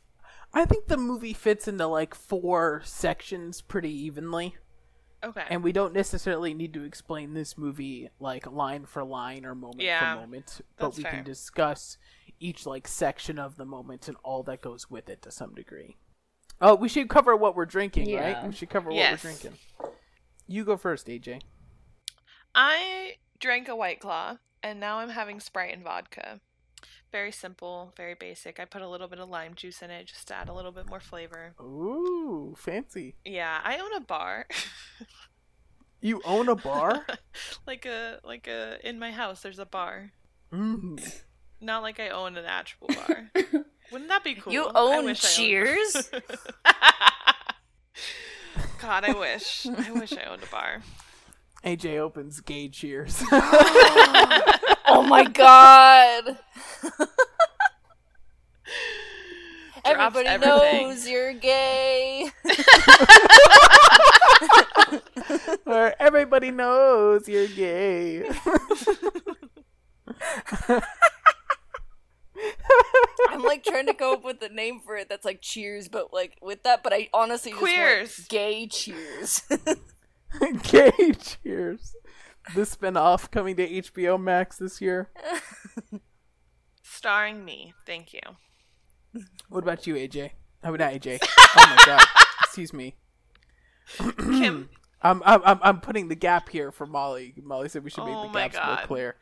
I 0.53 0.65
think 0.65 0.87
the 0.87 0.97
movie 0.97 1.33
fits 1.35 1.69
into 1.69 1.87
like 1.87 2.15
four 2.15 2.81
sections 2.85 3.61
pretty 3.61 3.91
evenly, 3.93 4.57
Okay. 5.25 5.45
and 5.49 5.63
we 5.65 5.73
don't 5.73 5.95
necessarily 5.95 6.55
need 6.55 6.75
to 6.75 6.85
explain 6.85 7.35
this 7.35 7.57
movie 7.59 8.11
like 8.21 8.47
line 8.51 8.85
for 8.87 9.05
line 9.05 9.45
or 9.47 9.55
moment 9.55 9.81
Yeah, 9.81 10.15
for 10.15 10.21
moment, 10.21 10.61
but 10.79 10.97
we 10.97 11.03
fair. 11.03 11.13
can 11.13 11.25
discuss 11.25 11.99
each 12.41 12.67
like 12.67 12.87
section 12.89 13.39
of 13.39 13.57
the 13.57 13.65
moment 13.65 14.09
and 14.09 14.17
all 14.23 14.43
that 14.45 14.61
goes 14.63 14.91
with 14.91 15.09
it 15.09 15.23
to 15.23 15.31
some 15.31 15.55
degree. 15.55 15.97
Oh, 16.67 16.75
we 16.77 16.89
should 16.89 17.11
cover 17.11 17.37
what 17.37 17.55
we're 17.55 17.67
drinking, 17.67 18.17
right? 18.17 18.47
We 18.47 18.53
should 18.55 18.71
cover 18.71 18.91
Yes. 18.91 19.23
what 19.23 19.31
we're 19.35 19.39
drinking. 19.39 19.59
You 20.47 20.65
go 20.65 20.79
first, 20.79 21.07
AJ. 21.09 21.43
I 22.55 23.17
drank 23.39 23.69
a 23.69 23.77
white 23.77 24.01
claw 24.01 24.39
and 24.63 24.81
now 24.81 24.99
I'm 24.99 25.11
having 25.11 25.41
Sprite 25.41 25.75
and 25.75 25.83
vodka. 25.85 26.41
Very 27.13 27.33
simple, 27.33 27.93
very 27.99 28.15
basic. 28.15 28.59
I 28.59 28.65
put 28.65 28.81
a 28.81 28.89
little 28.89 29.09
bit 29.09 29.19
of 29.21 29.29
lime 29.29 29.55
juice 29.55 29.83
in 29.83 29.91
it 29.91 30.07
just 30.07 30.29
to 30.29 30.35
add 30.35 30.49
a 30.49 30.55
little 30.55 30.73
bit 30.73 30.89
more 30.89 31.01
flavor. 31.01 31.55
Ooh, 31.61 32.55
fancy. 32.57 33.15
Yeah, 33.27 33.61
I 33.63 33.79
own 33.79 33.93
a 33.95 34.01
bar. 34.01 34.47
You 36.01 36.23
own 36.25 36.49
a 36.49 36.55
bar? 36.57 37.07
like 37.67 37.85
a 37.87 38.21
like 38.25 38.47
a 38.47 38.79
in 38.89 38.99
my 38.99 39.11
house 39.13 39.43
there's 39.43 39.59
a 39.59 39.67
bar. 39.67 40.13
mm. 40.53 41.21
Not 41.61 41.83
like 41.83 42.01
I 42.01 42.09
own 42.09 42.37
an 42.37 42.45
actual 42.47 42.89
bar. 43.07 43.31
Wouldn't 43.93 44.09
that 44.11 44.25
be 44.25 44.35
cool? 44.35 44.53
You 44.53 44.65
own 44.75 45.07
I 45.07 45.09
owned- 45.09 45.17
Cheers? 45.17 46.11
God, 48.81 49.05
I 49.05 49.13
wish. 49.13 49.67
I 49.67 49.93
wish 49.93 50.13
I 50.13 50.25
owned 50.25 50.43
a 50.43 50.47
bar. 50.47 50.83
AJ 51.65 51.99
opens 51.99 52.41
gay 52.41 52.69
cheers. 52.69 53.23
Oh. 54.87 54.99
oh 54.99 55.03
my 55.03 55.25
god. 55.25 56.37
Everybody 59.85 60.27
everything. 60.29 60.89
knows 60.89 61.09
you're 61.09 61.33
gay. 61.33 62.31
Where 65.65 66.01
everybody 66.01 66.51
knows 66.51 67.27
you're 67.27 67.49
gay. 67.49 68.29
I'm 73.31 73.43
like 73.43 73.65
trying 73.65 73.87
to 73.87 73.95
come 73.95 74.15
up 74.15 74.25
with 74.25 74.43
a 74.43 74.49
name 74.49 74.81
for 74.85 74.97
it 74.97 75.09
that's 75.09 75.25
like 75.25 75.41
cheers, 75.41 75.89
but 75.89 76.13
like 76.13 76.37
with 76.43 76.63
that, 76.65 76.83
but 76.83 76.93
I 76.93 77.09
honestly 77.13 77.53
just 77.53 77.63
want 77.63 77.75
Queers. 77.75 78.27
gay 78.29 78.67
cheers. 78.67 79.43
gay 80.71 81.13
cheers. 81.21 81.95
The 82.55 82.67
spin-off 82.67 83.31
coming 83.31 83.57
to 83.57 83.69
HBO 83.69 84.21
Max 84.21 84.59
this 84.59 84.81
year. 84.81 85.11
Starring 86.83 87.45
me. 87.45 87.73
Thank 87.87 88.13
you. 88.13 88.21
What 89.49 89.63
about 89.63 89.87
you, 89.87 89.95
AJ? 89.95 90.31
Oh, 90.63 90.71
not 90.75 90.93
AJ. 90.93 91.19
Oh 91.23 91.77
my 91.77 91.83
god. 91.87 92.07
Excuse 92.43 92.73
me. 92.73 92.97
Kim. 93.99 94.69
I'm, 95.03 95.23
I'm 95.27 95.43
I'm 95.45 95.59
I'm 95.63 95.81
putting 95.81 96.09
the 96.09 96.15
gap 96.15 96.49
here 96.49 96.73
for 96.73 96.87
Molly. 96.87 97.35
Molly 97.43 97.69
said 97.69 97.85
we 97.85 97.91
should 97.91 98.05
make 98.05 98.15
Oh 98.17 98.23
the 98.23 98.29
my 98.31 98.49
gaps 98.49 98.67
more 98.67 98.87
clear. 98.87 99.17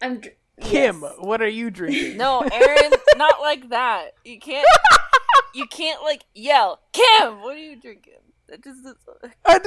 I'm 0.00 0.20
dr- 0.20 0.34
Kim, 0.62 1.00
yes. 1.02 1.12
what 1.18 1.40
are 1.42 1.48
you 1.48 1.70
drinking? 1.70 2.16
no, 2.16 2.40
Aaron, 2.40 2.92
not 3.16 3.40
like 3.40 3.68
that. 3.70 4.12
You 4.24 4.38
can't. 4.38 4.66
You 5.54 5.66
can't 5.66 6.02
like 6.02 6.24
yell, 6.34 6.80
Kim. 6.92 7.40
What 7.42 7.56
are 7.56 7.58
you 7.58 7.76
drinking? 7.80 8.14
That 8.48 8.62
just 8.64 8.82
did 8.84 8.94
I, 9.44 9.58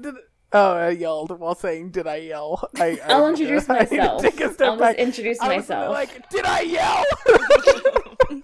did, 0.00 0.14
oh, 0.52 0.72
I 0.72 0.90
yelled 0.90 1.36
while 1.38 1.54
saying, 1.54 1.90
"Did 1.90 2.06
I 2.06 2.16
yell?" 2.16 2.68
I, 2.76 2.98
I, 3.04 3.12
I'll 3.12 3.28
introduce 3.28 3.68
I 3.68 3.80
need 3.80 3.88
to 3.90 3.96
myself. 3.96 4.22
Take 4.22 4.40
a 4.40 4.52
step 4.52 4.68
I'll 4.68 4.76
back. 4.78 4.96
just 4.96 5.06
introduce 5.06 5.40
I 5.40 5.48
was 5.56 5.68
myself. 5.68 5.92
like, 5.92 6.28
"Did 6.30 6.44
I 6.44 6.60
yell?" 6.60 7.04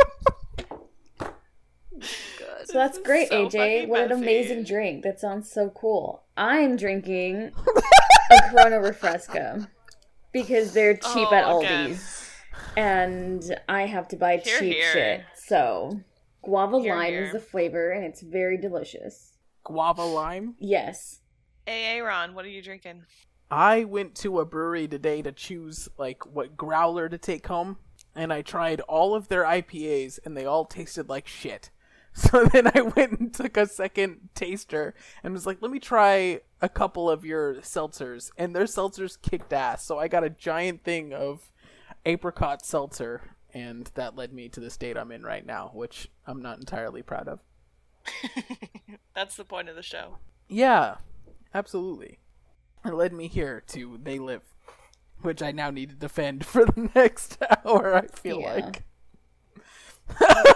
so 2.64 2.72
that's 2.74 2.98
great, 2.98 3.28
so 3.28 3.46
AJ. 3.46 3.52
fucking 3.52 3.88
What 3.88 4.00
an 4.02 4.12
amazing 4.12 4.64
drink. 4.64 5.02
That 5.04 5.20
sounds 5.20 5.50
so 5.50 5.70
cool. 5.70 6.24
I'm 6.36 6.76
drinking 6.76 7.52
a 8.30 8.50
Corona 8.50 8.78
Refresca 8.78 9.68
because 10.32 10.72
they're 10.72 10.94
cheap 10.94 11.28
Oh, 11.30 11.34
at 11.34 11.44
again. 11.58 11.90
Aldi's, 11.92 12.30
and 12.76 13.56
I 13.68 13.86
have 13.86 14.08
to 14.08 14.16
buy 14.16 14.36
Here, 14.38 14.58
cheap 14.58 14.74
here. 14.74 14.92
shit. 14.92 15.20
So 15.46 16.00
guava 16.42 16.80
Here, 16.80 16.94
lime 16.94 17.12
here. 17.12 17.22
is 17.24 17.32
the 17.32 17.40
flavor, 17.40 17.90
and 17.90 18.04
it's 18.04 18.20
very 18.22 18.56
delicious. 18.58 19.34
Guava 19.64 20.02
lime. 20.04 20.54
Yes. 20.58 21.20
Hey, 21.66 21.96
Aaron, 21.98 22.34
what 22.34 22.44
are 22.44 22.48
you 22.48 22.62
drinking? 22.62 23.02
I 23.50 23.84
went 23.84 24.14
to 24.16 24.40
a 24.40 24.44
brewery 24.44 24.88
today 24.88 25.22
to 25.22 25.32
choose 25.32 25.88
like 25.98 26.24
what 26.26 26.56
growler 26.56 27.08
to 27.08 27.18
take 27.18 27.46
home, 27.46 27.78
and 28.14 28.32
I 28.32 28.42
tried 28.42 28.80
all 28.82 29.14
of 29.14 29.28
their 29.28 29.44
IPAs, 29.44 30.18
and 30.24 30.36
they 30.36 30.44
all 30.44 30.64
tasted 30.64 31.08
like 31.08 31.26
shit. 31.26 31.70
So 32.14 32.46
then 32.46 32.66
I 32.74 32.80
went 32.80 33.20
and 33.20 33.32
took 33.32 33.56
a 33.56 33.64
second 33.66 34.30
taster 34.34 34.94
and 35.22 35.32
was 35.32 35.46
like, 35.46 35.58
"Let 35.60 35.70
me 35.70 35.78
try 35.78 36.40
a 36.60 36.68
couple 36.68 37.08
of 37.10 37.24
your 37.24 37.56
seltzers," 37.56 38.30
and 38.36 38.54
their 38.54 38.64
seltzers 38.64 39.20
kicked 39.20 39.52
ass. 39.52 39.84
So 39.84 39.98
I 39.98 40.08
got 40.08 40.24
a 40.24 40.30
giant 40.30 40.82
thing 40.84 41.12
of 41.12 41.50
apricot 42.06 42.64
seltzer, 42.64 43.22
and 43.52 43.90
that 43.94 44.16
led 44.16 44.32
me 44.32 44.48
to 44.50 44.60
the 44.60 44.70
state 44.70 44.96
I'm 44.96 45.12
in 45.12 45.22
right 45.22 45.44
now, 45.46 45.70
which 45.74 46.08
I'm 46.26 46.40
not 46.42 46.58
entirely 46.58 47.02
proud 47.02 47.28
of. 47.28 47.40
That's 49.14 49.36
the 49.36 49.44
point 49.44 49.68
of 49.68 49.76
the 49.76 49.82
show. 49.82 50.18
Yeah, 50.48 50.96
absolutely. 51.54 52.18
It 52.84 52.94
led 52.94 53.12
me 53.12 53.28
here 53.28 53.62
to 53.68 53.98
They 54.02 54.18
Live, 54.18 54.42
which 55.22 55.42
I 55.42 55.50
now 55.52 55.70
need 55.70 55.90
to 55.90 55.96
defend 55.96 56.46
for 56.46 56.64
the 56.64 56.88
next 56.94 57.36
hour, 57.64 57.94
I 57.94 58.06
feel 58.06 58.40
Yeah. 58.40 58.54
like. 58.54 58.84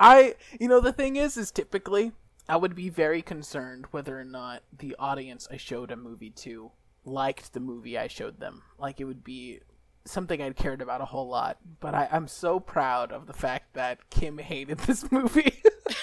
I, 0.00 0.34
you 0.58 0.68
know, 0.68 0.80
the 0.80 0.92
thing 0.92 1.16
is, 1.16 1.36
is 1.36 1.50
typically 1.50 2.12
I 2.48 2.56
would 2.56 2.74
be 2.74 2.88
very 2.88 3.22
concerned 3.22 3.86
whether 3.90 4.18
or 4.18 4.24
not 4.24 4.62
the 4.76 4.94
audience 4.98 5.48
I 5.50 5.56
showed 5.56 5.90
a 5.90 5.96
movie 5.96 6.30
to 6.30 6.70
liked 7.04 7.52
the 7.52 7.60
movie 7.60 7.98
I 7.98 8.06
showed 8.08 8.40
them. 8.40 8.62
Like, 8.78 9.00
it 9.00 9.04
would 9.04 9.24
be 9.24 9.60
something 10.04 10.40
I'd 10.40 10.56
cared 10.56 10.80
about 10.80 11.00
a 11.00 11.06
whole 11.06 11.28
lot. 11.28 11.58
But 11.80 11.94
I, 11.94 12.08
I'm 12.10 12.28
so 12.28 12.60
proud 12.60 13.10
of 13.12 13.26
the 13.26 13.32
fact 13.32 13.74
that 13.74 14.10
Kim 14.10 14.38
hated 14.38 14.78
this 14.80 15.10
movie. 15.10 15.60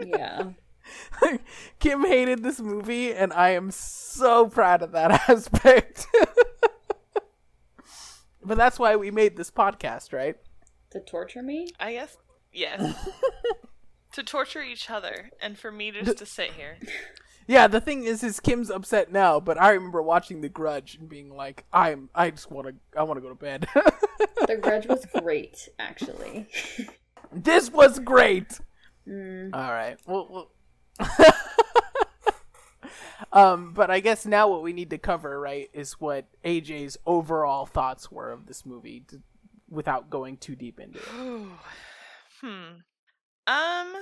Yeah. 0.00 0.50
Kim 1.80 2.04
hated 2.04 2.42
this 2.42 2.60
movie, 2.60 3.12
and 3.12 3.32
I 3.32 3.50
am 3.50 3.70
so 3.70 4.46
proud 4.46 4.82
of 4.82 4.92
that 4.92 5.10
aspect. 5.28 6.06
but 8.42 8.56
that's 8.56 8.78
why 8.78 8.96
we 8.96 9.10
made 9.10 9.36
this 9.36 9.50
podcast, 9.50 10.12
right? 10.12 10.36
To 10.90 11.00
torture 11.00 11.42
me? 11.42 11.68
I 11.78 11.94
guess 11.94 12.16
yes. 12.52 12.94
to 14.18 14.24
torture 14.24 14.62
each 14.62 14.90
other 14.90 15.30
and 15.40 15.56
for 15.56 15.70
me 15.70 15.92
just 15.92 16.18
to 16.18 16.26
sit 16.26 16.52
here. 16.52 16.76
Yeah, 17.46 17.66
the 17.66 17.80
thing 17.80 18.04
is, 18.04 18.22
is 18.22 18.40
Kim's 18.40 18.70
upset 18.70 19.10
now, 19.10 19.40
but 19.40 19.58
I 19.58 19.70
remember 19.70 20.02
watching 20.02 20.42
The 20.42 20.50
Grudge 20.50 20.96
and 21.00 21.08
being 21.08 21.34
like, 21.34 21.64
"I'm, 21.72 22.10
I 22.14 22.30
just 22.30 22.50
want 22.50 22.68
to, 22.68 22.74
I 22.98 23.04
want 23.04 23.16
to 23.16 23.22
go 23.22 23.30
to 23.30 23.34
bed." 23.34 23.66
The 24.46 24.56
grudge 24.60 24.86
was 24.86 25.06
great, 25.22 25.68
actually. 25.78 26.46
this 27.32 27.70
was 27.72 28.00
great. 28.00 28.60
Mm. 29.08 29.54
All 29.54 29.72
right, 29.72 29.96
well, 30.06 30.50
well... 31.00 31.32
um, 33.32 33.72
but 33.72 33.90
I 33.90 34.00
guess 34.00 34.26
now 34.26 34.48
what 34.48 34.62
we 34.62 34.74
need 34.74 34.90
to 34.90 34.98
cover, 34.98 35.40
right, 35.40 35.70
is 35.72 35.92
what 35.92 36.26
AJ's 36.44 36.98
overall 37.06 37.64
thoughts 37.64 38.12
were 38.12 38.30
of 38.30 38.44
this 38.44 38.66
movie, 38.66 39.04
to, 39.08 39.22
without 39.70 40.10
going 40.10 40.36
too 40.36 40.54
deep 40.54 40.78
into 40.78 40.98
it. 40.98 41.48
hmm. 42.42 42.80
Um, 43.48 43.94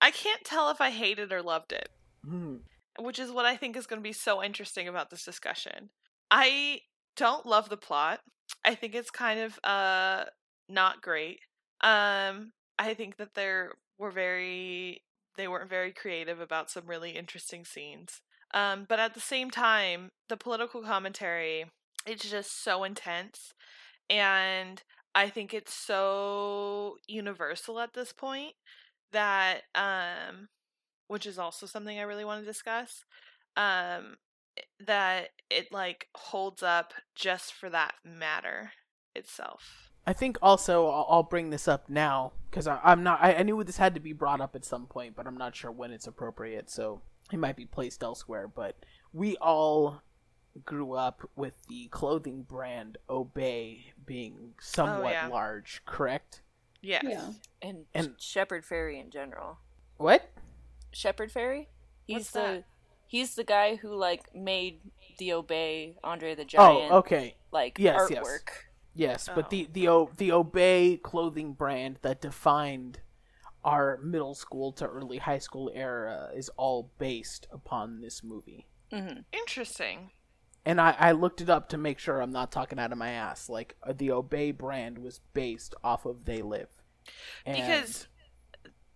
I 0.00 0.10
can't 0.10 0.42
tell 0.42 0.70
if 0.70 0.80
I 0.80 0.90
hated 0.90 1.32
or 1.32 1.42
loved 1.42 1.72
it, 1.72 1.90
Hmm. 2.24 2.56
which 2.98 3.18
is 3.18 3.30
what 3.30 3.44
I 3.44 3.56
think 3.56 3.76
is 3.76 3.86
going 3.86 4.00
to 4.00 4.08
be 4.08 4.12
so 4.12 4.42
interesting 4.42 4.88
about 4.88 5.10
this 5.10 5.24
discussion. 5.24 5.90
I 6.30 6.80
don't 7.14 7.44
love 7.44 7.68
the 7.68 7.76
plot. 7.76 8.20
I 8.64 8.74
think 8.74 8.94
it's 8.94 9.10
kind 9.10 9.40
of 9.40 9.58
uh 9.62 10.24
not 10.68 11.02
great. 11.02 11.40
Um, 11.82 12.52
I 12.78 12.94
think 12.94 13.16
that 13.18 13.34
there 13.34 13.72
were 13.98 14.10
very 14.10 15.02
they 15.36 15.46
weren't 15.46 15.70
very 15.70 15.92
creative 15.92 16.40
about 16.40 16.70
some 16.70 16.86
really 16.86 17.10
interesting 17.10 17.64
scenes. 17.64 18.22
Um, 18.52 18.86
but 18.88 18.98
at 18.98 19.14
the 19.14 19.20
same 19.20 19.50
time, 19.50 20.10
the 20.28 20.36
political 20.36 20.82
commentary 20.82 21.66
it's 22.06 22.30
just 22.30 22.64
so 22.64 22.82
intense 22.82 23.52
and 24.08 24.82
I 25.14 25.28
think 25.28 25.52
it's 25.54 25.74
so 25.74 26.96
universal 27.06 27.80
at 27.80 27.94
this 27.94 28.12
point 28.12 28.54
that 29.12 29.62
um 29.74 30.48
which 31.08 31.26
is 31.26 31.38
also 31.38 31.66
something 31.66 31.98
I 31.98 32.02
really 32.02 32.24
want 32.24 32.42
to 32.42 32.46
discuss 32.46 33.04
um 33.56 34.16
that 34.86 35.30
it 35.50 35.72
like 35.72 36.08
holds 36.14 36.62
up 36.62 36.92
just 37.14 37.52
for 37.52 37.70
that 37.70 37.94
matter 38.04 38.72
itself. 39.14 39.90
I 40.06 40.12
think 40.12 40.38
also 40.40 40.86
I'll, 40.88 41.22
bring 41.22 41.50
this 41.50 41.68
up 41.68 41.88
now 41.88 42.32
because 42.50 42.66
I'm 42.66 43.02
not. 43.02 43.22
I, 43.22 43.34
I 43.34 43.42
knew 43.42 43.62
this 43.62 43.76
had 43.76 43.94
to 43.94 44.00
be 44.00 44.12
brought 44.12 44.40
up 44.40 44.56
at 44.56 44.64
some 44.64 44.86
point, 44.86 45.14
but 45.14 45.26
I'm 45.26 45.36
not 45.36 45.54
sure 45.54 45.70
when 45.70 45.92
it's 45.92 46.06
appropriate. 46.06 46.70
So 46.70 47.02
it 47.32 47.38
might 47.38 47.56
be 47.56 47.66
placed 47.66 48.02
elsewhere. 48.02 48.48
But 48.48 48.76
we 49.12 49.36
all 49.36 50.02
grew 50.64 50.94
up 50.94 51.28
with 51.36 51.54
the 51.68 51.88
clothing 51.88 52.42
brand 52.42 52.98
Obey 53.08 53.92
being 54.04 54.54
somewhat 54.60 55.12
yeah. 55.12 55.28
large, 55.28 55.82
correct? 55.86 56.42
Yes. 56.82 57.04
Yeah. 57.06 57.30
And, 57.62 57.84
And- 57.94 58.14
Shepard 58.18 58.64
Fairey 58.64 59.00
in 59.00 59.10
general. 59.10 59.58
What? 59.96 60.30
Shepard 60.92 61.32
Fairey? 61.32 61.66
He's 62.06 62.16
What's 62.16 62.30
the 62.32 62.38
that? 62.40 62.64
he's 63.06 63.34
the 63.36 63.44
guy 63.44 63.76
who 63.76 63.94
like 63.94 64.34
made 64.34 64.80
the 65.18 65.32
Obey 65.34 65.96
Andre 66.02 66.34
the 66.34 66.44
Giant. 66.44 66.90
Oh, 66.90 66.98
okay. 66.98 67.36
like 67.52 67.78
Yes, 67.78 68.08
yes. 68.10 68.18
artwork. 68.26 68.48
Yes, 68.94 69.28
Oh. 69.28 69.34
but 69.36 69.50
the 69.50 69.68
the 69.72 69.86
O 69.88 70.10
the 70.16 70.32
Obey 70.32 70.96
clothing 70.96 71.52
brand 71.52 71.98
that 72.02 72.20
defined 72.20 72.98
our 73.62 73.98
middle 74.02 74.34
school 74.34 74.72
to 74.72 74.86
early 74.86 75.18
high 75.18 75.38
school 75.38 75.70
era 75.74 76.30
is 76.34 76.48
all 76.56 76.90
based 76.98 77.46
upon 77.52 78.00
this 78.00 78.24
movie. 78.24 78.66
hmm 78.90 79.20
Interesting. 79.32 80.10
And 80.64 80.80
I, 80.80 80.94
I 80.98 81.12
looked 81.12 81.40
it 81.40 81.48
up 81.48 81.68
to 81.70 81.78
make 81.78 81.98
sure 81.98 82.20
I'm 82.20 82.32
not 82.32 82.52
talking 82.52 82.78
out 82.78 82.92
of 82.92 82.98
my 82.98 83.10
ass. 83.10 83.48
Like 83.48 83.76
uh, 83.82 83.94
the 83.96 84.10
Obey 84.10 84.50
brand 84.52 84.98
was 84.98 85.20
based 85.32 85.74
off 85.82 86.04
of 86.04 86.24
They 86.26 86.42
Live. 86.42 86.68
And- 87.46 87.56
Because 87.56 88.06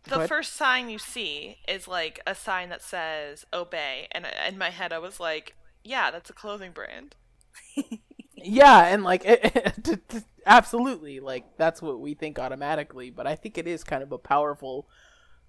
the 0.05 0.29
first 0.29 0.53
sign 0.55 0.90
you 0.90 0.98
see 0.98 1.57
is 1.66 1.88
like 1.88 2.20
a 2.27 2.35
sign 2.35 2.68
that 2.68 2.83
says 2.83 3.46
obey 3.55 4.07
and 4.12 4.27
in 4.46 4.59
my 4.59 4.68
head 4.68 4.92
I 4.92 4.98
was 4.98 5.18
like, 5.18 5.55
yeah, 5.83 6.11
that's 6.11 6.29
a 6.29 6.35
clothing 6.35 6.72
brand. 6.72 7.16
yeah, 8.37 8.87
and 8.87 9.03
like 9.03 9.22
t- 9.22 9.96
t- 10.09 10.18
absolutely, 10.44 11.20
like 11.20 11.57
that's 11.57 11.81
what 11.81 12.00
we 12.00 12.14
think 12.14 12.38
automatically. 12.38 13.11
But 13.11 13.27
I 13.27 13.35
think 13.37 13.57
it 13.57 13.66
is 13.66 13.83
kind 13.85 14.03
of 14.03 14.12
a 14.12 14.18
powerful 14.18 14.88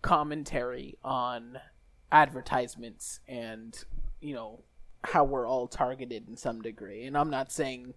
commentary 0.02 0.98
on 1.04 1.60
advertisements 2.12 3.20
and 3.28 3.84
you 4.22 4.34
know 4.34 4.64
how 5.08 5.24
we're 5.24 5.48
all 5.48 5.68
targeted 5.68 6.28
in 6.28 6.38
some 6.38 6.62
degree. 6.62 7.06
And 7.06 7.18
I'm 7.18 7.30
not 7.30 7.52
saying, 7.52 7.94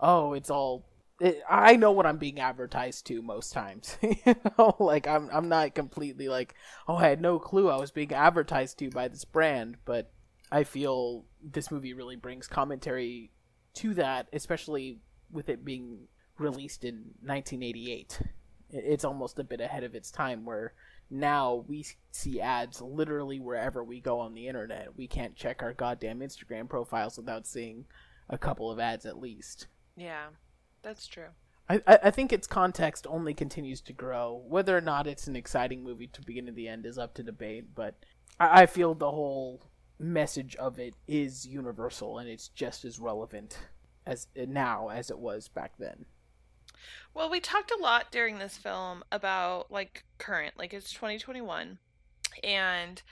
oh, 0.00 0.32
it's 0.32 0.50
all. 0.50 0.86
It, 1.20 1.40
I 1.48 1.76
know 1.76 1.92
what 1.92 2.06
I'm 2.06 2.16
being 2.16 2.40
advertised 2.40 3.06
to 3.06 3.22
most 3.22 3.52
times. 3.52 3.96
you 4.02 4.34
know, 4.58 4.76
like 4.78 5.06
I'm 5.06 5.28
I'm 5.32 5.48
not 5.48 5.74
completely 5.74 6.28
like, 6.28 6.54
oh, 6.88 6.96
I 6.96 7.08
had 7.08 7.20
no 7.20 7.38
clue 7.38 7.70
I 7.70 7.76
was 7.76 7.90
being 7.90 8.12
advertised 8.12 8.78
to 8.78 8.90
by 8.90 9.08
this 9.08 9.24
brand, 9.24 9.76
but 9.84 10.12
I 10.50 10.64
feel 10.64 11.24
this 11.42 11.70
movie 11.70 11.94
really 11.94 12.16
brings 12.16 12.46
commentary 12.46 13.30
to 13.74 13.94
that, 13.94 14.28
especially 14.32 15.00
with 15.30 15.48
it 15.48 15.64
being 15.64 16.08
released 16.38 16.84
in 16.84 17.14
1988. 17.22 18.20
It's 18.70 19.04
almost 19.04 19.38
a 19.38 19.44
bit 19.44 19.60
ahead 19.60 19.84
of 19.84 19.94
its 19.94 20.10
time 20.10 20.44
where 20.44 20.74
now 21.12 21.64
we 21.68 21.84
see 22.10 22.40
ads 22.40 22.80
literally 22.80 23.38
wherever 23.38 23.84
we 23.84 24.00
go 24.00 24.18
on 24.18 24.34
the 24.34 24.48
internet. 24.48 24.96
We 24.96 25.06
can't 25.06 25.36
check 25.36 25.62
our 25.62 25.74
goddamn 25.74 26.20
Instagram 26.20 26.68
profiles 26.68 27.18
without 27.18 27.46
seeing 27.46 27.84
a 28.30 28.38
couple 28.38 28.70
of 28.70 28.80
ads 28.80 29.04
at 29.04 29.20
least. 29.20 29.66
Yeah, 29.94 30.28
that's 30.82 31.06
true. 31.06 31.28
I, 31.68 31.80
I 31.86 32.10
think 32.10 32.32
its 32.32 32.46
context 32.46 33.06
only 33.08 33.34
continues 33.34 33.80
to 33.82 33.92
grow. 33.92 34.42
Whether 34.48 34.76
or 34.76 34.80
not 34.80 35.06
it's 35.06 35.26
an 35.26 35.36
exciting 35.36 35.84
movie 35.84 36.08
to 36.08 36.22
begin 36.22 36.46
to 36.46 36.52
the 36.52 36.66
end 36.66 36.86
is 36.86 36.98
up 36.98 37.14
to 37.14 37.22
debate, 37.22 37.74
but 37.74 37.94
I, 38.40 38.62
I 38.62 38.66
feel 38.66 38.94
the 38.94 39.10
whole 39.10 39.62
message 39.98 40.56
of 40.56 40.78
it 40.78 40.94
is 41.06 41.46
universal 41.46 42.18
and 42.18 42.28
it's 42.28 42.48
just 42.48 42.84
as 42.84 42.98
relevant 42.98 43.58
as 44.06 44.26
now 44.34 44.88
as 44.88 45.10
it 45.10 45.18
was 45.18 45.48
back 45.48 45.74
then. 45.78 46.06
Well, 47.14 47.30
we 47.30 47.40
talked 47.40 47.70
a 47.70 47.82
lot 47.82 48.10
during 48.10 48.38
this 48.38 48.56
film 48.56 49.04
about 49.10 49.70
like 49.70 50.04
current, 50.18 50.54
like 50.58 50.72
it's 50.72 50.92
2021, 50.92 51.78
and 52.42 53.02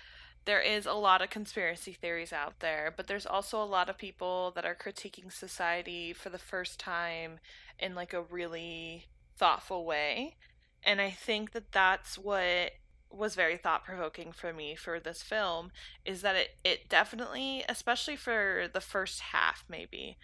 there 0.44 0.60
is 0.60 0.86
a 0.86 0.92
lot 0.94 1.22
of 1.22 1.30
conspiracy 1.30 1.92
theories 1.92 2.32
out 2.32 2.60
there, 2.60 2.92
but 2.96 3.06
there's 3.06 3.26
also 3.26 3.62
a 3.62 3.64
lot 3.64 3.88
of 3.88 3.98
people 3.98 4.52
that 4.54 4.64
are 4.64 4.74
critiquing 4.74 5.32
society 5.32 6.12
for 6.12 6.30
the 6.30 6.38
first 6.38 6.80
time 6.80 7.38
in 7.78 7.94
like 7.94 8.12
a 8.12 8.22
really 8.22 9.06
thoughtful 9.36 9.84
way. 9.84 10.36
And 10.82 11.00
I 11.00 11.10
think 11.10 11.52
that 11.52 11.72
that's 11.72 12.16
what 12.16 12.72
was 13.10 13.34
very 13.34 13.56
thought 13.56 13.84
provoking 13.84 14.32
for 14.32 14.52
me 14.52 14.76
for 14.76 15.00
this 15.00 15.22
film 15.22 15.72
is 16.04 16.22
that 16.22 16.36
it, 16.36 16.50
it 16.64 16.88
definitely, 16.88 17.64
especially 17.68 18.16
for 18.16 18.66
the 18.72 18.80
first 18.80 19.20
half, 19.20 19.64
maybe, 19.68 20.16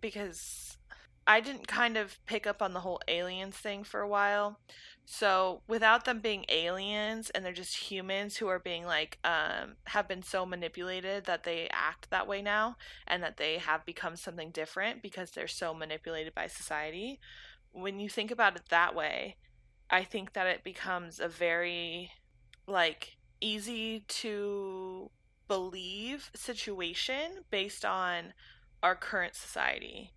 because 0.00 0.76
I 1.26 1.40
didn't 1.40 1.68
kind 1.68 1.96
of 1.96 2.18
pick 2.26 2.46
up 2.46 2.60
on 2.60 2.72
the 2.72 2.80
whole 2.80 3.00
aliens 3.06 3.56
thing 3.56 3.84
for 3.84 4.00
a 4.00 4.08
while. 4.08 4.58
So 5.04 5.62
without 5.68 6.04
them 6.04 6.20
being 6.20 6.44
aliens 6.48 7.30
and 7.30 7.44
they're 7.44 7.52
just 7.52 7.76
humans 7.90 8.36
who 8.36 8.48
are 8.48 8.58
being 8.58 8.84
like 8.84 9.18
um 9.24 9.76
have 9.86 10.08
been 10.08 10.22
so 10.22 10.46
manipulated 10.46 11.24
that 11.26 11.44
they 11.44 11.68
act 11.72 12.10
that 12.10 12.26
way 12.26 12.42
now 12.42 12.76
and 13.06 13.22
that 13.22 13.36
they 13.36 13.58
have 13.58 13.84
become 13.84 14.16
something 14.16 14.50
different 14.50 15.02
because 15.02 15.30
they're 15.30 15.48
so 15.48 15.74
manipulated 15.74 16.34
by 16.34 16.46
society. 16.46 17.20
When 17.72 18.00
you 18.00 18.08
think 18.08 18.30
about 18.30 18.56
it 18.56 18.62
that 18.70 18.94
way, 18.94 19.36
I 19.90 20.04
think 20.04 20.32
that 20.34 20.46
it 20.46 20.64
becomes 20.64 21.20
a 21.20 21.28
very 21.28 22.10
like 22.66 23.16
easy 23.40 24.04
to 24.08 25.10
believe 25.48 26.30
situation 26.34 27.44
based 27.50 27.84
on 27.84 28.32
our 28.82 28.94
current 28.94 29.34
society 29.34 30.12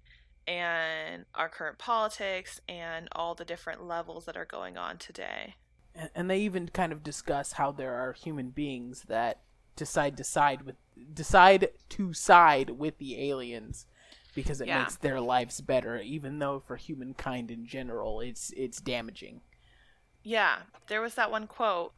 and 0.48 1.26
our 1.34 1.50
current 1.50 1.78
politics 1.78 2.62
and 2.70 3.08
all 3.14 3.36
the 3.36 3.46
different 3.46 3.84
levels 3.84 4.26
that 4.26 4.38
are 4.38 4.46
going 4.46 4.78
on 4.78 4.98
today. 4.98 5.56
and, 5.96 6.10
and 6.16 6.30
they 6.30 6.40
even 6.40 6.68
kind 6.70 6.92
of 6.92 7.04
discuss 7.04 7.54
how 7.54 7.72
there 7.72 7.94
are 7.96 8.14
human 8.14 8.50
beings 8.50 9.04
that 9.08 9.42
decide 9.76 10.16
to 10.18 10.24
side 10.24 10.62
with 10.64 10.76
decide 11.14 11.70
to 11.90 12.14
side 12.14 12.70
with 12.72 12.98
the 12.98 13.30
aliens 13.30 13.86
because 14.34 14.62
it 14.62 14.68
Yeah. 14.68 14.80
makes 14.80 14.96
their 14.98 15.20
lives 15.20 15.60
better 15.62 16.00
even 16.00 16.40
though 16.40 16.60
for 16.66 16.76
humankind 16.78 17.52
in 17.52 17.66
general 17.66 18.22
it's 18.22 18.52
it's 18.56 18.80
damaging 18.80 19.42
Yeah, 20.24 20.60
there 20.88 21.02
was 21.02 21.16
that 21.16 21.32
one 21.32 21.48
quote 21.48 21.94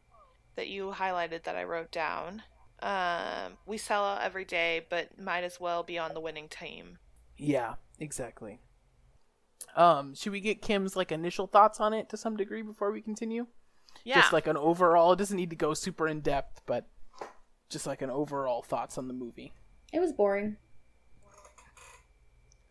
that 0.55 0.67
you 0.67 0.91
highlighted 0.95 1.43
that 1.43 1.55
I 1.55 1.63
wrote 1.63 1.91
down. 1.91 2.43
Um, 2.81 3.57
we 3.65 3.77
sell 3.77 4.03
out 4.05 4.21
every 4.21 4.45
day, 4.45 4.85
but 4.89 5.19
might 5.19 5.43
as 5.43 5.59
well 5.59 5.83
be 5.83 5.97
on 5.97 6.13
the 6.13 6.19
winning 6.19 6.49
team. 6.49 6.97
yeah 7.37 7.75
exactly 7.99 8.59
um 9.75 10.13
should 10.15 10.31
we 10.31 10.39
get 10.39 10.61
kim's 10.61 10.95
like 10.95 11.11
initial 11.11 11.47
thoughts 11.47 11.79
on 11.79 11.93
it 11.93 12.09
to 12.09 12.17
some 12.17 12.35
degree 12.37 12.61
before 12.61 12.91
we 12.91 13.01
continue 13.01 13.47
Yeah, 14.03 14.21
just 14.21 14.33
like 14.33 14.47
an 14.47 14.57
overall 14.57 15.13
it 15.13 15.17
doesn't 15.17 15.35
need 15.37 15.49
to 15.49 15.55
go 15.55 15.73
super 15.73 16.07
in 16.07 16.21
depth 16.21 16.61
but 16.65 16.87
just 17.69 17.85
like 17.87 18.01
an 18.01 18.09
overall 18.09 18.61
thoughts 18.61 18.97
on 18.97 19.07
the 19.07 19.13
movie 19.13 19.51
It 19.91 19.99
was 19.99 20.13
boring. 20.13 20.57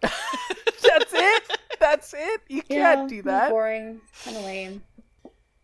that's 0.03 1.13
it 1.13 1.43
that's 1.81 2.15
it 2.15 2.41
you 2.49 2.63
Yeah, 2.69 2.95
can't 2.95 3.09
do 3.09 3.17
it 3.17 3.25
was 3.25 3.33
that 3.33 3.51
boring. 3.51 4.01
Kind 4.25 4.37
of 4.37 4.45
lame. 4.45 4.83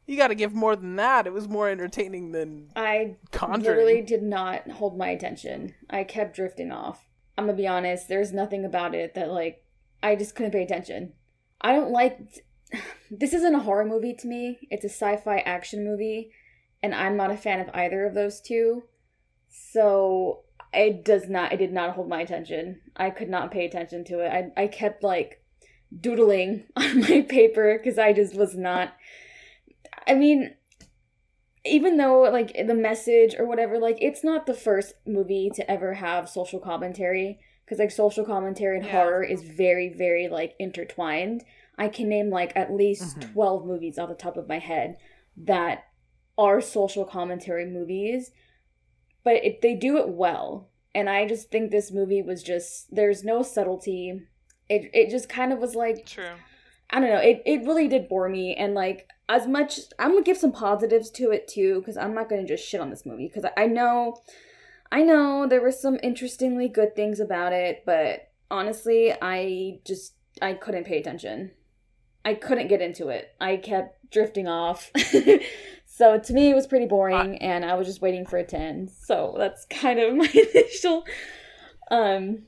you 0.06 0.16
gotta 0.16 0.34
give 0.34 0.52
more 0.54 0.76
than 0.76 0.96
that 0.96 1.26
it 1.26 1.32
was 1.32 1.48
more 1.48 1.68
entertaining 1.68 2.32
than 2.32 2.68
I 2.76 3.16
Conjuring. 3.30 3.62
literally 3.76 4.02
did 4.02 4.22
not 4.22 4.68
hold 4.70 4.96
my 4.98 5.08
attention. 5.10 5.74
I 5.88 6.04
kept 6.04 6.34
drifting 6.36 6.72
off. 6.72 7.06
I'm 7.36 7.46
gonna 7.46 7.56
be 7.56 7.66
honest. 7.66 8.08
There's 8.08 8.32
nothing 8.32 8.64
about 8.64 8.94
it 8.94 9.14
that 9.14 9.30
like 9.30 9.64
I 10.02 10.16
just 10.16 10.34
couldn't 10.34 10.52
pay 10.52 10.62
attention. 10.62 11.12
I 11.60 11.72
don't 11.72 11.90
like. 11.90 12.18
This 13.14 13.34
isn't 13.34 13.54
a 13.54 13.60
horror 13.60 13.84
movie 13.84 14.14
to 14.14 14.26
me. 14.26 14.58
It's 14.70 14.86
a 14.86 14.88
sci-fi 14.88 15.40
action 15.40 15.84
movie, 15.84 16.30
and 16.82 16.94
I'm 16.94 17.14
not 17.14 17.30
a 17.30 17.36
fan 17.36 17.60
of 17.60 17.68
either 17.74 18.06
of 18.06 18.14
those 18.14 18.40
two. 18.40 18.84
So 19.50 20.44
it 20.72 21.04
does 21.04 21.28
not. 21.28 21.52
It 21.52 21.58
did 21.58 21.74
not 21.74 21.94
hold 21.94 22.08
my 22.08 22.22
attention. 22.22 22.80
I 22.96 23.10
could 23.10 23.28
not 23.28 23.50
pay 23.50 23.66
attention 23.66 24.04
to 24.04 24.20
it. 24.20 24.52
I 24.56 24.62
I 24.62 24.66
kept 24.66 25.02
like 25.02 25.42
doodling 25.94 26.64
on 26.76 27.00
my 27.00 27.20
paper 27.28 27.78
because 27.78 27.98
I 27.98 28.14
just 28.14 28.34
was 28.34 28.56
not. 28.56 28.94
I 30.06 30.14
mean, 30.14 30.54
even 31.64 31.96
though 31.96 32.22
like 32.22 32.52
the 32.66 32.74
message 32.74 33.34
or 33.38 33.46
whatever 33.46 33.78
like 33.78 33.96
it's 34.00 34.24
not 34.24 34.46
the 34.46 34.54
first 34.54 34.94
movie 35.06 35.50
to 35.54 35.70
ever 35.70 35.94
have 35.94 36.28
social 36.28 36.58
commentary 36.58 37.38
because 37.64 37.78
like 37.78 37.90
social 37.90 38.24
commentary 38.24 38.76
and 38.78 38.86
Yeah. 38.86 38.92
horror 38.92 39.22
is 39.22 39.42
very 39.42 39.88
very 39.88 40.28
like 40.28 40.54
intertwined 40.58 41.44
i 41.78 41.88
can 41.88 42.08
name 42.08 42.30
like 42.30 42.52
at 42.56 42.72
least 42.72 43.18
Mhm. 43.20 43.32
12 43.32 43.66
movies 43.66 43.98
off 43.98 44.08
the 44.08 44.14
top 44.14 44.36
of 44.36 44.48
my 44.48 44.58
head 44.58 44.96
that 45.36 45.84
are 46.36 46.60
social 46.60 47.04
commentary 47.04 47.66
movies 47.66 48.32
but 49.24 49.34
it, 49.44 49.62
they 49.62 49.74
do 49.74 49.98
it 49.98 50.08
well 50.08 50.68
and 50.94 51.08
i 51.08 51.26
just 51.26 51.50
think 51.50 51.70
this 51.70 51.92
movie 51.92 52.22
was 52.22 52.42
just 52.42 52.92
there's 52.94 53.22
no 53.22 53.42
subtlety 53.42 54.20
it, 54.68 54.90
it 54.94 55.10
just 55.10 55.28
kind 55.28 55.52
of 55.52 55.58
was 55.58 55.74
like 55.74 56.06
true. 56.06 56.34
I 56.88 57.00
don't 57.00 57.08
know. 57.08 57.16
It 57.18 57.42
it 57.46 57.66
really 57.66 57.88
did 57.88 58.08
bore 58.08 58.28
me, 58.28 58.54
and 58.54 58.74
like 58.74 59.08
as 59.32 59.46
much, 59.46 59.80
I'm 59.98 60.10
gonna 60.10 60.22
give 60.22 60.36
some 60.36 60.52
positives 60.52 61.10
to 61.12 61.30
it 61.30 61.48
too, 61.48 61.80
because 61.80 61.96
I'm 61.96 62.14
not 62.14 62.28
gonna 62.28 62.46
just 62.46 62.68
shit 62.68 62.80
on 62.80 62.90
this 62.90 63.06
movie, 63.06 63.28
because 63.28 63.44
I, 63.56 63.62
I 63.62 63.66
know, 63.66 64.16
I 64.90 65.02
know 65.02 65.46
there 65.48 65.62
were 65.62 65.72
some 65.72 65.98
interestingly 66.02 66.68
good 66.68 66.94
things 66.94 67.18
about 67.18 67.54
it, 67.54 67.82
but 67.86 68.30
honestly, 68.50 69.14
I 69.20 69.80
just 69.86 70.14
I 70.42 70.52
couldn't 70.52 70.84
pay 70.84 70.98
attention. 70.98 71.52
I 72.24 72.34
couldn't 72.34 72.68
get 72.68 72.82
into 72.82 73.08
it. 73.08 73.34
I 73.40 73.56
kept 73.56 74.10
drifting 74.10 74.46
off. 74.46 74.90
so 75.86 76.18
to 76.18 76.32
me, 76.32 76.50
it 76.50 76.54
was 76.54 76.66
pretty 76.66 76.86
boring, 76.86 77.38
and 77.38 77.64
I 77.64 77.74
was 77.74 77.86
just 77.86 78.02
waiting 78.02 78.26
for 78.26 78.36
a 78.36 78.44
ten. 78.44 78.88
So 78.88 79.34
that's 79.38 79.64
kind 79.70 79.98
of 79.98 80.14
my 80.14 80.28
initial. 80.54 81.04
Um, 81.90 82.44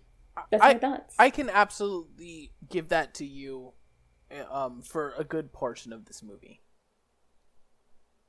that's 0.51 0.63
I- 0.63 0.75
my 0.75 0.79
thoughts. 0.79 1.15
I 1.19 1.31
can 1.31 1.49
absolutely 1.49 2.53
give 2.69 2.91
that 2.91 3.15
to 3.15 3.25
you 3.25 3.73
um, 4.51 4.83
for 4.83 5.15
a 5.17 5.25
good 5.25 5.53
portion 5.53 5.93
of 5.93 6.05
this 6.05 6.23
movie. 6.23 6.61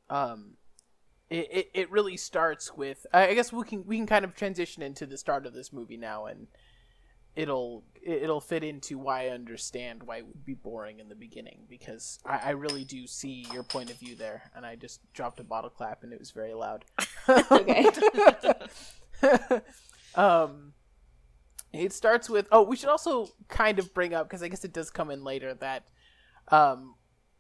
Um, 0.10 0.58
it, 1.30 1.48
it, 1.52 1.70
it 1.74 1.91
really 1.91 2.18
starts 2.18 2.76
with 2.76 3.06
I 3.13 3.28
I 3.30 3.34
guess 3.34 3.52
we 3.52 3.63
can 3.63 3.86
we 3.86 3.98
can 3.98 4.06
kind 4.06 4.26
of 4.26 4.36
transition 4.36 4.84
into 4.84 5.06
the 5.06 5.18
start 5.18 5.46
of 5.46 5.54
this 5.54 5.74
movie 5.74 5.98
now 5.98 6.26
and 6.26 6.48
it'll 7.36 7.84
it'll 8.04 8.41
fit 8.41 8.63
into 8.63 8.98
why 8.98 9.26
I 9.26 9.30
understand 9.30 10.04
why 10.04 10.18
it 10.18 10.28
would 10.28 10.46
be 10.46 10.54
boring 10.54 11.00
in 11.00 11.10
the 11.10 11.15
beginning 11.15 11.65
because 11.68 12.20
I, 12.26 12.39
I 12.46 12.50
really 12.52 12.86
do 12.86 13.08
see 13.08 13.48
your 13.52 13.63
point 13.63 13.89
of 13.89 13.98
view 13.98 14.15
there 14.15 14.52
and 14.56 14.65
I 14.65 14.76
just 14.76 15.02
dropped 15.13 15.39
a 15.39 15.44
bottle 15.44 15.70
clap 15.70 16.04
and 16.04 16.13
it 16.13 16.20
was 16.20 16.32
very 16.32 16.54
loud. 16.54 16.86
okay. 17.52 17.89
um 20.15 20.74
it 21.74 21.91
starts 21.91 22.30
with 22.30 22.48
oh 22.52 22.62
we 22.62 22.76
should 22.76 22.89
also 22.89 23.28
kind 23.48 23.80
of 23.80 23.94
bring 23.94 24.13
up 24.13 24.28
because 24.28 24.44
i 24.44 24.48
guess 24.48 24.63
it 24.63 24.74
does 24.74 24.89
come 24.89 25.10
in 25.10 25.24
later 25.24 25.54
that 25.54 25.88
um 26.50 26.96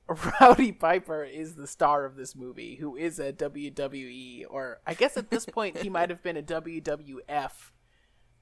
rowdy 0.07 0.71
piper 0.71 1.23
is 1.23 1.55
the 1.55 1.65
star 1.67 2.05
of 2.05 2.15
this 2.15 2.35
movie 2.35 2.75
who 2.75 2.95
is 2.95 3.17
a 3.19 3.33
wwe 3.33 4.43
or 4.49 4.79
i 4.85 4.93
guess 4.93 5.17
at 5.17 5.29
this 5.31 5.45
point 5.45 5.77
he 5.79 5.89
might 5.89 6.09
have 6.11 6.21
been 6.21 6.37
a 6.37 6.43
wwf 6.43 7.51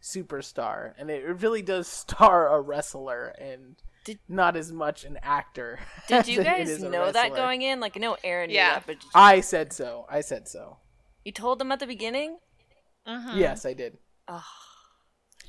superstar 0.02 0.94
and 0.98 1.10
it 1.10 1.24
really 1.42 1.62
does 1.62 1.88
star 1.88 2.54
a 2.54 2.60
wrestler 2.60 3.28
and 3.40 3.78
Did- 4.04 4.20
not 4.28 4.58
as 4.58 4.72
much 4.74 5.06
an 5.06 5.18
actor 5.24 5.80
Did 6.10 6.28
you 6.28 6.44
guys 6.44 6.82
know 6.84 7.10
that 7.12 7.34
going 7.34 7.62
in? 7.62 7.80
Like, 7.80 7.96
I 7.96 8.02
know 8.02 8.18
Aaron 8.22 8.50
knew 8.50 8.56
Yeah. 8.56 8.74
that, 8.74 8.84
but 8.86 8.96
did 9.00 9.04
you, 9.06 9.10
i 9.16 9.40
said 9.40 9.72
so 9.72 10.06
i 10.10 10.20
said 10.20 10.48
so 10.50 10.78
you 11.24 11.32
told 11.32 11.60
them 11.60 11.72
at 11.72 11.80
the 11.80 11.88
beginning? 11.88 12.38
Mhm. 13.08 13.38
yes 13.38 13.66
i 13.66 13.74
did 13.74 13.98
Ugh. 14.28 14.42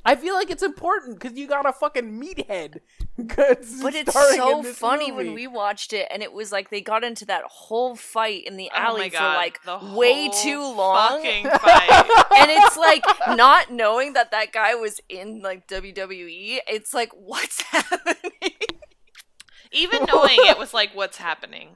I 0.07 0.15
feel 0.15 0.35
like 0.35 0.51
it's 0.51 0.61
important 0.61 1.19
because 1.19 1.37
you 1.37 1.47
got 1.47 1.67
a 1.67 1.73
fucking 1.73 2.21
meathead. 2.21 2.79
But 3.17 3.95
it's 3.95 4.13
so 4.13 4.61
funny 4.61 5.09
movie. 5.11 5.23
when 5.25 5.33
we 5.33 5.47
watched 5.47 5.93
it, 5.93 6.07
and 6.11 6.21
it 6.21 6.31
was 6.31 6.51
like 6.51 6.69
they 6.69 6.81
got 6.81 7.03
into 7.03 7.25
that 7.25 7.43
whole 7.45 7.95
fight 7.95 8.43
in 8.45 8.55
the 8.55 8.69
Oh 8.73 8.77
alley 8.79 9.09
for 9.09 9.23
like 9.23 9.63
the 9.63 9.79
way 9.95 10.29
too 10.43 10.59
long. 10.61 11.23
Fucking 11.23 11.45
fight. 11.45 11.89
and 12.37 12.51
it's 12.51 12.77
like 12.77 13.03
not 13.35 13.71
knowing 13.71 14.13
that 14.13 14.31
that 14.31 14.51
guy 14.51 14.75
was 14.75 14.99
in 15.09 15.41
like 15.41 15.67
WWE. 15.67 16.59
It's 16.67 16.93
like 16.93 17.09
what's 17.13 17.61
happening? 17.71 18.51
Even 19.71 20.05
knowing 20.05 20.37
it 20.39 20.57
was 20.57 20.73
like, 20.73 20.91
what's 20.93 21.17
happening? 21.17 21.69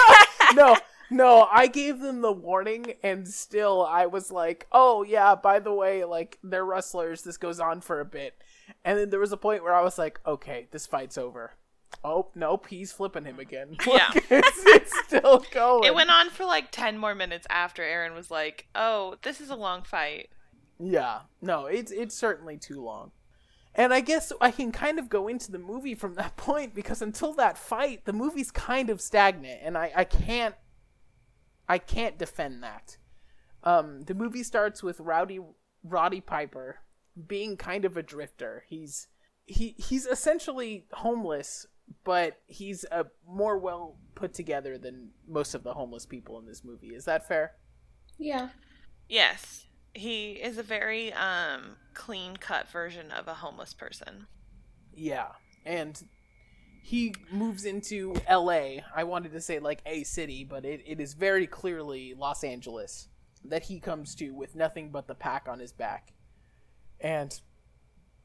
no, 0.54 0.76
no, 1.10 1.48
I 1.50 1.66
gave 1.66 2.00
them 2.00 2.20
the 2.20 2.32
warning, 2.32 2.94
and 3.02 3.26
still 3.26 3.84
I 3.84 4.06
was 4.06 4.30
like, 4.30 4.66
"Oh 4.72 5.02
yeah, 5.02 5.34
by 5.34 5.58
the 5.58 5.72
way, 5.72 6.04
like 6.04 6.38
they're 6.42 6.64
wrestlers. 6.64 7.22
This 7.22 7.36
goes 7.36 7.60
on 7.60 7.80
for 7.80 8.00
a 8.00 8.04
bit." 8.04 8.34
And 8.84 8.98
then 8.98 9.10
there 9.10 9.20
was 9.20 9.32
a 9.32 9.36
point 9.36 9.62
where 9.62 9.74
I 9.74 9.82
was 9.82 9.98
like, 9.98 10.20
"Okay, 10.26 10.68
this 10.70 10.86
fight's 10.86 11.18
over." 11.18 11.52
Oh 12.04 12.28
nope, 12.34 12.66
he's 12.68 12.92
flipping 12.92 13.24
him 13.24 13.38
again. 13.38 13.76
Yeah. 13.86 14.10
Like, 14.14 14.26
it's, 14.30 14.62
it's 14.66 14.98
still 15.06 15.44
going. 15.50 15.84
It 15.84 15.94
went 15.94 16.10
on 16.10 16.30
for 16.30 16.44
like 16.44 16.70
10 16.70 16.98
more 16.98 17.14
minutes 17.14 17.46
after 17.50 17.82
Aaron 17.82 18.14
was 18.14 18.30
like, 18.30 18.66
oh, 18.74 19.16
this 19.22 19.40
is 19.40 19.50
a 19.50 19.56
long 19.56 19.82
fight. 19.82 20.28
Yeah, 20.78 21.20
no, 21.42 21.66
it's 21.66 21.90
it's 21.90 22.14
certainly 22.14 22.56
too 22.56 22.82
long. 22.82 23.12
And 23.74 23.92
I 23.94 24.00
guess 24.00 24.32
I 24.40 24.50
can 24.50 24.72
kind 24.72 24.98
of 24.98 25.08
go 25.08 25.28
into 25.28 25.50
the 25.52 25.58
movie 25.58 25.94
from 25.94 26.14
that 26.14 26.36
point 26.36 26.74
because 26.74 27.02
until 27.02 27.32
that 27.34 27.58
fight, 27.58 28.04
the 28.04 28.12
movie's 28.12 28.50
kind 28.50 28.90
of 28.90 29.00
stagnant, 29.00 29.60
and 29.62 29.76
I, 29.76 29.92
I 29.94 30.04
can't 30.04 30.54
I 31.68 31.78
can't 31.78 32.18
defend 32.18 32.62
that. 32.62 32.96
Um, 33.64 34.02
the 34.02 34.14
movie 34.14 34.42
starts 34.42 34.82
with 34.82 35.00
Rowdy 35.00 35.40
Roddy 35.82 36.20
Piper 36.20 36.78
being 37.26 37.56
kind 37.56 37.84
of 37.84 37.96
a 37.96 38.02
drifter. 38.02 38.64
He's 38.68 39.08
he 39.44 39.74
he's 39.78 40.06
essentially 40.06 40.86
homeless, 40.92 41.66
but 42.04 42.38
he's 42.46 42.84
a 42.90 43.06
more 43.26 43.58
well 43.58 43.96
put 44.14 44.32
together 44.34 44.78
than 44.78 45.10
most 45.26 45.54
of 45.54 45.62
the 45.62 45.74
homeless 45.74 46.06
people 46.06 46.38
in 46.38 46.46
this 46.46 46.64
movie. 46.64 46.94
Is 46.94 47.04
that 47.04 47.26
fair? 47.26 47.52
yeah. 48.18 48.50
Yes. 49.08 49.64
He 49.94 50.32
is 50.32 50.58
a 50.58 50.62
very 50.62 51.12
um 51.14 51.76
clean 51.94 52.36
cut 52.36 52.68
version 52.68 53.10
of 53.10 53.26
a 53.26 53.34
homeless 53.34 53.74
person. 53.74 54.26
Yeah, 54.94 55.28
and 55.64 56.00
he 56.82 57.14
moves 57.30 57.64
into 57.64 58.14
L.A. 58.26 58.82
I 58.94 59.04
wanted 59.04 59.32
to 59.32 59.40
say 59.40 59.58
like 59.58 59.82
a 59.86 60.04
city, 60.04 60.44
but 60.44 60.64
it, 60.64 60.82
it 60.86 61.00
is 61.00 61.14
very 61.14 61.46
clearly 61.46 62.14
Los 62.14 62.44
Angeles 62.44 63.08
that 63.44 63.64
he 63.64 63.80
comes 63.80 64.14
to 64.16 64.30
with 64.30 64.56
nothing 64.56 64.90
but 64.90 65.06
the 65.06 65.14
pack 65.14 65.48
on 65.48 65.58
his 65.58 65.72
back, 65.72 66.12
and 67.00 67.40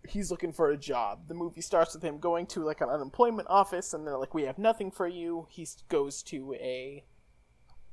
he's 0.08 0.32
looking 0.32 0.52
for 0.52 0.72
a 0.72 0.78
job. 0.78 1.28
The 1.28 1.34
movie 1.34 1.62
starts 1.62 1.94
with 1.94 2.04
him 2.04 2.20
going 2.20 2.46
to 2.48 2.63
like 2.63 2.82
an 2.82 2.89
unemployment 2.89 3.48
office, 3.50 3.94
and 3.94 4.06
they're 4.06 4.18
like, 4.18 4.34
"We 4.34 4.44
have 4.44 4.58
nothing 4.58 4.92
for 4.92 5.08
you." 5.08 5.48
He 5.50 5.68
goes 5.89 6.24
to 6.24 6.54
a 6.56 7.06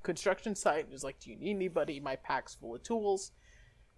construction 0.02 0.54
site 0.54 0.86
and 0.86 0.94
is 0.94 1.04
like, 1.04 1.20
"Do 1.20 1.30
you 1.30 1.36
need 1.36 1.56
anybody? 1.56 2.00
My 2.00 2.16
pack's 2.16 2.54
full 2.54 2.74
of 2.74 2.82
tools." 2.82 3.32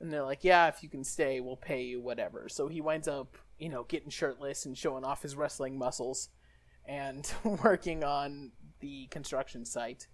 And 0.00 0.12
they're 0.12 0.24
like, 0.24 0.44
"Yeah, 0.44 0.68
if 0.68 0.82
you 0.82 0.88
can 0.88 1.04
stay, 1.04 1.40
we'll 1.40 1.56
pay 1.56 1.82
you 1.82 2.00
whatever." 2.00 2.48
So 2.48 2.68
he 2.68 2.80
winds 2.80 3.08
up, 3.08 3.36
you 3.58 3.68
know, 3.68 3.84
getting 3.84 4.10
shirtless 4.10 4.66
and 4.66 4.76
showing 4.76 5.04
off 5.04 5.22
his 5.22 5.36
wrestling 5.36 5.78
muscles, 5.78 6.28
and 6.86 7.32
working 7.44 8.04
on 8.04 8.52
the 8.80 9.06
construction 9.06 9.64
site. 9.64 10.08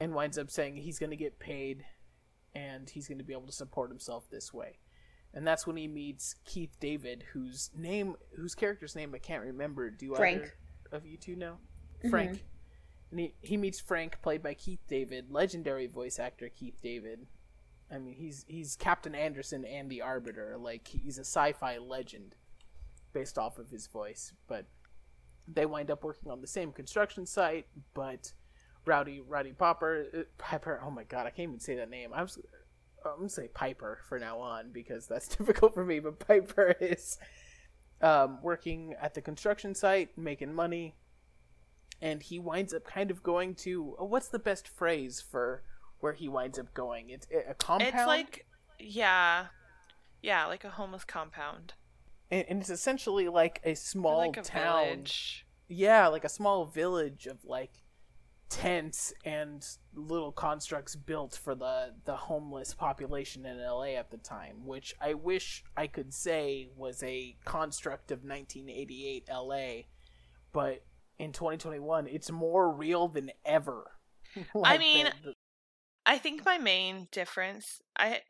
and 0.00 0.14
winds 0.14 0.38
up 0.38 0.50
saying 0.50 0.76
he's 0.76 0.98
going 0.98 1.10
to 1.10 1.16
get 1.16 1.38
paid 1.38 1.84
and 2.54 2.88
he's 2.88 3.08
going 3.08 3.18
to 3.18 3.24
be 3.24 3.32
able 3.32 3.46
to 3.46 3.52
support 3.52 3.90
himself 3.90 4.28
this 4.30 4.52
way. 4.52 4.78
And 5.34 5.46
that's 5.46 5.66
when 5.66 5.76
he 5.76 5.86
meets 5.86 6.34
Keith 6.44 6.76
David, 6.80 7.24
whose 7.32 7.70
name, 7.76 8.16
whose 8.36 8.54
character's 8.54 8.96
name 8.96 9.14
I 9.14 9.18
can't 9.18 9.44
remember. 9.44 9.90
Do 9.90 10.14
Frank. 10.14 10.38
either 10.38 10.52
of 10.92 11.06
you 11.06 11.16
two 11.16 11.36
know? 11.36 11.58
Mm-hmm. 11.98 12.10
Frank. 12.10 12.44
And 13.10 13.20
he, 13.20 13.34
he 13.42 13.56
meets 13.56 13.80
Frank, 13.80 14.20
played 14.22 14.42
by 14.42 14.54
Keith 14.54 14.80
David, 14.88 15.30
legendary 15.30 15.86
voice 15.86 16.18
actor 16.18 16.48
Keith 16.48 16.78
David. 16.82 17.26
I 17.90 17.98
mean, 17.98 18.14
he's 18.14 18.44
he's 18.48 18.76
Captain 18.76 19.14
Anderson 19.14 19.64
and 19.64 19.90
the 19.90 20.02
Arbiter. 20.02 20.56
Like 20.58 20.88
he's 20.88 21.18
a 21.18 21.22
sci-fi 21.24 21.78
legend, 21.78 22.34
based 23.12 23.38
off 23.38 23.58
of 23.58 23.70
his 23.70 23.86
voice. 23.86 24.32
But 24.46 24.66
they 25.52 25.66
wind 25.66 25.90
up 25.90 26.04
working 26.04 26.30
on 26.30 26.40
the 26.40 26.46
same 26.46 26.72
construction 26.72 27.26
site. 27.26 27.66
But 27.94 28.32
Rowdy 28.84 29.20
Rowdy 29.20 29.52
Popper 29.52 30.06
uh, 30.16 30.22
Piper. 30.38 30.80
Oh 30.84 30.90
my 30.90 31.04
God, 31.04 31.26
I 31.26 31.30
can't 31.30 31.48
even 31.48 31.60
say 31.60 31.76
that 31.76 31.90
name. 31.90 32.10
I 32.14 32.22
was 32.22 32.38
I'm 33.04 33.16
gonna 33.16 33.28
say 33.28 33.48
Piper 33.48 34.00
for 34.08 34.18
now 34.18 34.38
on 34.40 34.70
because 34.72 35.06
that's 35.06 35.28
difficult 35.36 35.74
for 35.74 35.84
me. 35.84 36.00
But 36.00 36.18
Piper 36.18 36.74
is 36.80 37.18
um, 38.00 38.38
working 38.42 38.94
at 39.00 39.14
the 39.14 39.20
construction 39.20 39.74
site, 39.74 40.16
making 40.16 40.54
money, 40.54 40.96
and 42.00 42.22
he 42.22 42.38
winds 42.38 42.72
up 42.74 42.84
kind 42.84 43.10
of 43.10 43.22
going 43.22 43.54
to 43.56 43.96
uh, 44.00 44.04
what's 44.04 44.28
the 44.28 44.38
best 44.38 44.68
phrase 44.68 45.20
for 45.20 45.62
where 46.00 46.12
he 46.12 46.28
winds 46.28 46.58
up 46.58 46.72
going? 46.74 47.10
It's 47.10 47.26
a 47.48 47.54
compound. 47.54 47.94
It's 47.94 48.06
like, 48.06 48.46
yeah, 48.78 49.46
yeah, 50.22 50.46
like 50.46 50.64
a 50.64 50.70
homeless 50.70 51.04
compound, 51.04 51.74
and, 52.30 52.44
and 52.48 52.60
it's 52.60 52.70
essentially 52.70 53.28
like 53.28 53.60
a 53.64 53.74
small 53.74 54.18
like 54.18 54.36
a 54.36 54.42
town. 54.42 54.84
village. 54.86 55.46
Yeah, 55.68 56.08
like 56.08 56.24
a 56.24 56.28
small 56.28 56.64
village 56.66 57.26
of 57.26 57.44
like 57.44 57.72
tents 58.48 59.12
and 59.26 59.66
little 59.94 60.32
constructs 60.32 60.96
built 60.96 61.38
for 61.42 61.54
the 61.54 61.94
the 62.06 62.16
homeless 62.16 62.72
population 62.72 63.44
in 63.44 63.58
LA 63.60 63.94
at 63.96 64.10
the 64.10 64.16
time, 64.16 64.64
which 64.64 64.94
I 65.00 65.14
wish 65.14 65.64
I 65.76 65.86
could 65.86 66.14
say 66.14 66.70
was 66.74 67.02
a 67.02 67.36
construct 67.44 68.10
of 68.10 68.20
1988 68.24 69.28
LA, 69.30 69.82
but 70.52 70.84
in 71.18 71.32
2021 71.32 72.06
it's 72.06 72.30
more 72.30 72.70
real 72.70 73.08
than 73.08 73.30
ever. 73.44 73.90
Like, 74.54 74.78
mean, 74.78 75.06
the- 75.06 75.30
the- 75.30 75.34
I 76.06 76.16
think 76.16 76.44
my 76.46 76.56
main 76.56 77.08
difference, 77.12 77.82
I 77.98 78.22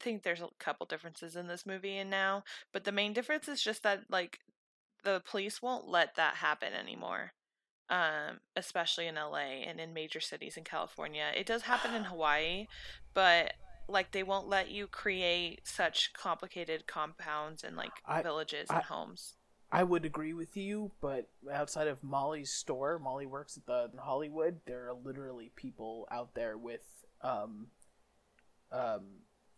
think 0.00 0.22
there's 0.22 0.40
a 0.40 0.48
couple 0.58 0.86
differences 0.86 1.36
in 1.36 1.46
this 1.46 1.66
movie 1.66 1.96
and 1.96 2.10
now, 2.10 2.44
but 2.72 2.84
the 2.84 2.92
main 2.92 3.12
difference 3.12 3.48
is 3.48 3.62
just 3.62 3.82
that 3.82 4.04
like 4.10 4.38
the 5.04 5.22
police 5.28 5.62
won't 5.62 5.86
let 5.88 6.16
that 6.16 6.36
happen 6.36 6.72
anymore. 6.72 7.32
Um, 7.88 8.40
especially 8.56 9.06
in 9.06 9.14
LA 9.14 9.62
and 9.64 9.78
in 9.78 9.94
major 9.94 10.18
cities 10.18 10.56
in 10.56 10.64
California. 10.64 11.30
It 11.36 11.46
does 11.46 11.62
happen 11.62 11.94
in 11.94 12.02
Hawaii, 12.12 12.66
but 13.14 13.52
like 13.88 14.10
they 14.10 14.24
won't 14.24 14.48
let 14.48 14.72
you 14.72 14.88
create 14.88 15.60
such 15.64 16.12
complicated 16.12 16.88
compounds 16.88 17.62
and 17.62 17.76
like 17.76 17.92
I- 18.04 18.22
villages 18.22 18.66
I- 18.70 18.76
and 18.76 18.84
homes. 18.84 19.34
I 19.70 19.82
would 19.82 20.04
agree 20.04 20.32
with 20.32 20.56
you, 20.56 20.92
but 21.00 21.28
outside 21.52 21.88
of 21.88 22.02
Molly's 22.02 22.52
store, 22.52 22.98
Molly 23.00 23.26
works 23.26 23.56
at 23.56 23.66
the 23.66 23.90
in 23.92 23.98
Hollywood. 23.98 24.60
There 24.64 24.88
are 24.88 24.94
literally 24.94 25.50
people 25.56 26.06
out 26.10 26.34
there 26.34 26.56
with 26.56 26.84
um, 27.20 27.66
um, 28.70 29.04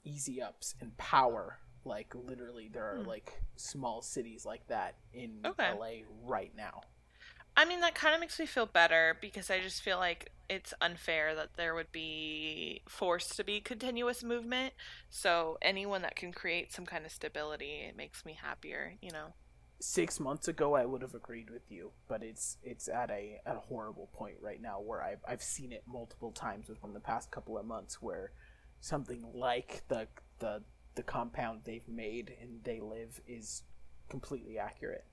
easy 0.04 0.42
ups 0.42 0.74
and 0.80 0.96
power. 0.96 1.58
Like 1.84 2.14
literally, 2.14 2.68
there 2.72 2.84
are 2.84 3.00
Hmm. 3.00 3.04
like 3.04 3.42
small 3.56 4.02
cities 4.02 4.44
like 4.44 4.66
that 4.68 4.96
in 5.12 5.32
Okay. 5.44 5.78
LA 5.78 6.04
right 6.24 6.52
now. 6.56 6.82
I 7.56 7.64
mean, 7.64 7.80
that 7.80 7.94
kind 7.94 8.14
of 8.14 8.20
makes 8.20 8.38
me 8.38 8.46
feel 8.46 8.66
better 8.66 9.16
because 9.20 9.50
I 9.50 9.60
just 9.60 9.82
feel 9.82 9.98
like 9.98 10.30
it's 10.48 10.72
unfair 10.80 11.34
that 11.34 11.56
there 11.56 11.74
would 11.74 11.90
be 11.92 12.82
forced 12.88 13.36
to 13.36 13.44
be 13.44 13.60
continuous 13.60 14.22
movement. 14.22 14.74
So 15.10 15.58
anyone 15.60 16.02
that 16.02 16.14
can 16.16 16.32
create 16.32 16.72
some 16.72 16.86
kind 16.86 17.04
of 17.04 17.12
stability, 17.12 17.82
it 17.88 17.96
makes 17.96 18.24
me 18.24 18.34
happier, 18.40 18.94
you 19.02 19.10
know. 19.10 19.34
Six 19.80 20.18
months 20.18 20.48
ago, 20.48 20.74
I 20.74 20.84
would 20.84 21.02
have 21.02 21.14
agreed 21.14 21.50
with 21.50 21.70
you, 21.70 21.92
but 22.08 22.22
it's 22.24 22.58
it's 22.64 22.88
at 22.88 23.10
a 23.10 23.40
at 23.46 23.54
a 23.56 23.60
horrible 23.60 24.08
point 24.12 24.36
right 24.40 24.60
now 24.60 24.80
where 24.80 25.00
I've 25.02 25.20
I've 25.26 25.42
seen 25.42 25.70
it 25.72 25.84
multiple 25.86 26.32
times 26.32 26.68
within 26.68 26.92
the 26.94 27.00
past 27.00 27.30
couple 27.30 27.56
of 27.56 27.64
months 27.64 28.02
where 28.02 28.32
something 28.80 29.24
like 29.34 29.82
the 29.88 30.08
the 30.38 30.62
the 30.94 31.02
compound 31.02 31.60
they've 31.64 31.88
made 31.88 32.32
and 32.40 32.62
they 32.64 32.80
live 32.80 33.20
is 33.26 33.62
completely 34.08 34.58
accurate. 34.58 35.04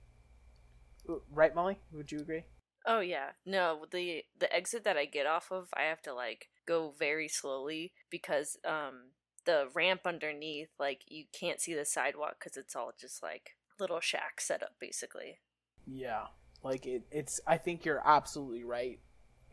Right, 1.30 1.54
Molly? 1.54 1.78
Would 1.92 2.10
you 2.10 2.18
agree? 2.18 2.44
Oh 2.86 3.00
yeah. 3.00 3.30
No, 3.44 3.84
the 3.90 4.24
the 4.38 4.52
exit 4.54 4.84
that 4.84 4.96
I 4.96 5.04
get 5.04 5.26
off 5.26 5.50
of, 5.52 5.68
I 5.74 5.82
have 5.82 6.02
to 6.02 6.14
like 6.14 6.48
go 6.66 6.92
very 6.98 7.28
slowly 7.28 7.92
because 8.10 8.58
um 8.64 9.10
the 9.44 9.68
ramp 9.74 10.00
underneath, 10.04 10.70
like 10.78 11.02
you 11.06 11.26
can't 11.32 11.60
see 11.60 11.74
the 11.74 11.84
sidewalk 11.84 12.40
cuz 12.40 12.56
it's 12.56 12.74
all 12.74 12.92
just 12.98 13.22
like 13.22 13.56
little 13.78 14.00
shack 14.00 14.40
set 14.40 14.62
up 14.62 14.74
basically. 14.80 15.38
Yeah. 15.86 16.26
Like 16.62 16.86
it, 16.86 17.04
it's. 17.12 17.38
I 17.46 17.58
think 17.58 17.84
you're 17.84 18.02
absolutely 18.04 18.64
right, 18.64 18.98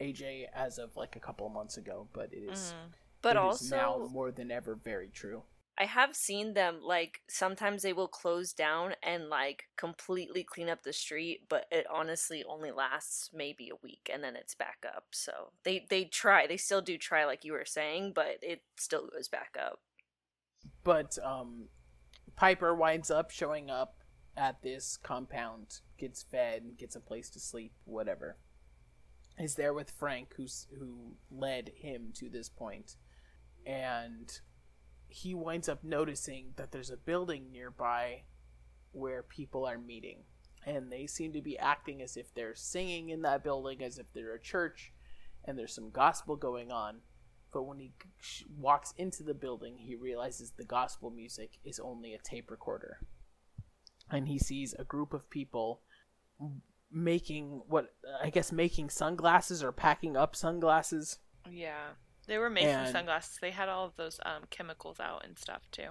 AJ. 0.01 0.45
As 0.53 0.79
of 0.79 0.95
like 0.95 1.15
a 1.15 1.19
couple 1.19 1.45
of 1.45 1.53
months 1.53 1.77
ago, 1.77 2.07
but 2.13 2.33
it 2.33 2.43
is- 2.51 2.73
Mhm. 2.73 2.93
But 3.23 3.37
it 3.37 3.53
is 3.53 3.71
now 3.71 3.93
also 3.93 4.09
more 4.09 4.31
than 4.31 4.51
ever 4.51 4.75
very 4.75 5.09
true. 5.09 5.43
I 5.75 5.85
have 5.85 6.15
seen 6.15 6.53
them 6.53 6.81
like 6.83 7.21
sometimes 7.27 7.81
they 7.81 7.93
will 7.93 8.07
close 8.07 8.53
down 8.53 8.93
and 9.01 9.27
like 9.27 9.63
completely 9.75 10.43
clean 10.43 10.69
up 10.69 10.83
the 10.83 10.93
street, 10.93 11.45
but 11.49 11.65
it 11.71 11.87
honestly 11.91 12.43
only 12.47 12.69
lasts 12.71 13.31
maybe 13.33 13.69
a 13.69 13.81
week 13.81 14.11
and 14.13 14.23
then 14.23 14.35
it's 14.35 14.53
back 14.53 14.85
up. 14.85 15.05
So 15.11 15.51
they 15.63 15.87
they 15.89 16.03
try, 16.05 16.45
they 16.45 16.57
still 16.57 16.81
do 16.81 16.97
try 16.97 17.25
like 17.25 17.43
you 17.43 17.53
were 17.53 17.65
saying, 17.65 18.11
but 18.13 18.37
it 18.43 18.61
still 18.77 19.07
goes 19.07 19.27
back 19.27 19.55
up. 19.59 19.79
But 20.83 21.17
um, 21.23 21.69
Piper 22.35 22.75
winds 22.75 23.09
up 23.09 23.31
showing 23.31 23.71
up 23.71 23.95
at 24.37 24.61
this 24.61 24.97
compound, 25.01 25.79
gets 25.97 26.23
fed, 26.23 26.77
gets 26.77 26.95
a 26.95 26.99
place 26.99 27.29
to 27.31 27.39
sleep, 27.39 27.73
whatever. 27.85 28.37
Is 29.39 29.55
there 29.55 29.73
with 29.73 29.89
Frank, 29.89 30.33
who's 30.35 30.67
who 30.77 31.15
led 31.31 31.71
him 31.75 32.11
to 32.15 32.29
this 32.29 32.49
point, 32.49 32.97
and 33.65 34.39
he 35.07 35.33
winds 35.33 35.69
up 35.69 35.83
noticing 35.83 36.53
that 36.55 36.71
there's 36.71 36.89
a 36.89 36.97
building 36.97 37.51
nearby 37.51 38.23
where 38.91 39.23
people 39.23 39.65
are 39.65 39.77
meeting, 39.77 40.23
and 40.65 40.91
they 40.91 41.07
seem 41.07 41.33
to 41.33 41.41
be 41.41 41.57
acting 41.57 42.01
as 42.01 42.17
if 42.17 42.33
they're 42.33 42.55
singing 42.55 43.09
in 43.09 43.21
that 43.23 43.43
building, 43.43 43.83
as 43.83 43.97
if 43.97 44.05
they're 44.13 44.35
a 44.35 44.41
church, 44.41 44.93
and 45.45 45.57
there's 45.57 45.75
some 45.75 45.89
gospel 45.89 46.35
going 46.35 46.71
on 46.71 47.01
but 47.53 47.63
when 47.63 47.77
he 47.77 47.93
walks 48.59 48.93
into 48.97 49.21
the 49.23 49.35
building, 49.35 49.77
he 49.77 49.95
realizes 49.95 50.51
the 50.51 50.65
gospel 50.65 51.11
music 51.11 51.59
is 51.63 51.79
only 51.79 52.13
a 52.13 52.17
tape 52.17 52.49
recorder. 52.49 52.97
And 54.09 54.27
he 54.27 54.39
sees 54.39 54.73
a 54.77 54.83
group 54.83 55.13
of 55.13 55.29
people 55.29 55.81
making 56.91 57.61
what 57.67 57.93
I 58.21 58.31
guess 58.31 58.51
making 58.51 58.89
sunglasses 58.89 59.63
or 59.63 59.71
packing 59.71 60.17
up 60.17 60.35
sunglasses. 60.35 61.19
Yeah. 61.49 61.91
They 62.27 62.37
were 62.37 62.49
making 62.49 62.69
And- 62.69 62.91
sunglasses. 62.91 63.37
They 63.41 63.51
had 63.51 63.69
all 63.69 63.85
of 63.85 63.95
those 63.95 64.19
um, 64.25 64.43
chemicals 64.49 64.99
out 64.99 65.25
and 65.25 65.37
stuff 65.37 65.63
too. 65.71 65.89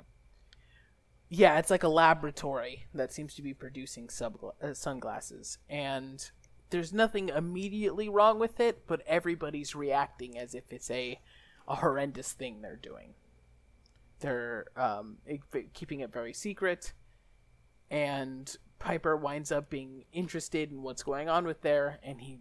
Yeah, 1.29 1.59
it's 1.59 1.71
like 1.71 1.83
a 1.83 1.89
laboratory 1.89 2.85
that 2.93 3.13
seems 3.13 3.35
to 3.37 3.43
be 3.43 3.55
producing 3.55 4.11
uh, 4.21 4.75
sunglasses. 4.75 5.59
And 5.69 6.31
there's 6.69 6.93
nothing 6.93 7.31
immediately 7.31 8.09
wrong 8.09 8.39
with 8.39 8.61
it, 8.61 8.87
but 8.87 9.03
everybody's 9.07 9.75
reacting 9.75 10.39
as 10.39 10.55
if 10.55 10.65
it's 10.71 10.91
a, 10.91 11.19
a 11.67 11.77
horrendous 11.77 12.33
thing 12.33 12.61
they're 12.61 12.77
doing. 12.77 13.15
They're 14.21 14.67
um, 14.77 15.19
keeping 15.73 16.01
it 16.01 16.13
very 16.13 16.33
secret, 16.33 16.93
and 17.91 18.55
Piper 18.79 19.17
winds 19.17 19.51
up 19.51 19.69
being 19.69 20.05
interested 20.13 20.71
in 20.71 20.83
what's 20.83 21.03
going 21.03 21.29
on 21.29 21.45
with 21.47 21.63
there, 21.63 21.99
and 22.03 22.21
he 22.21 22.41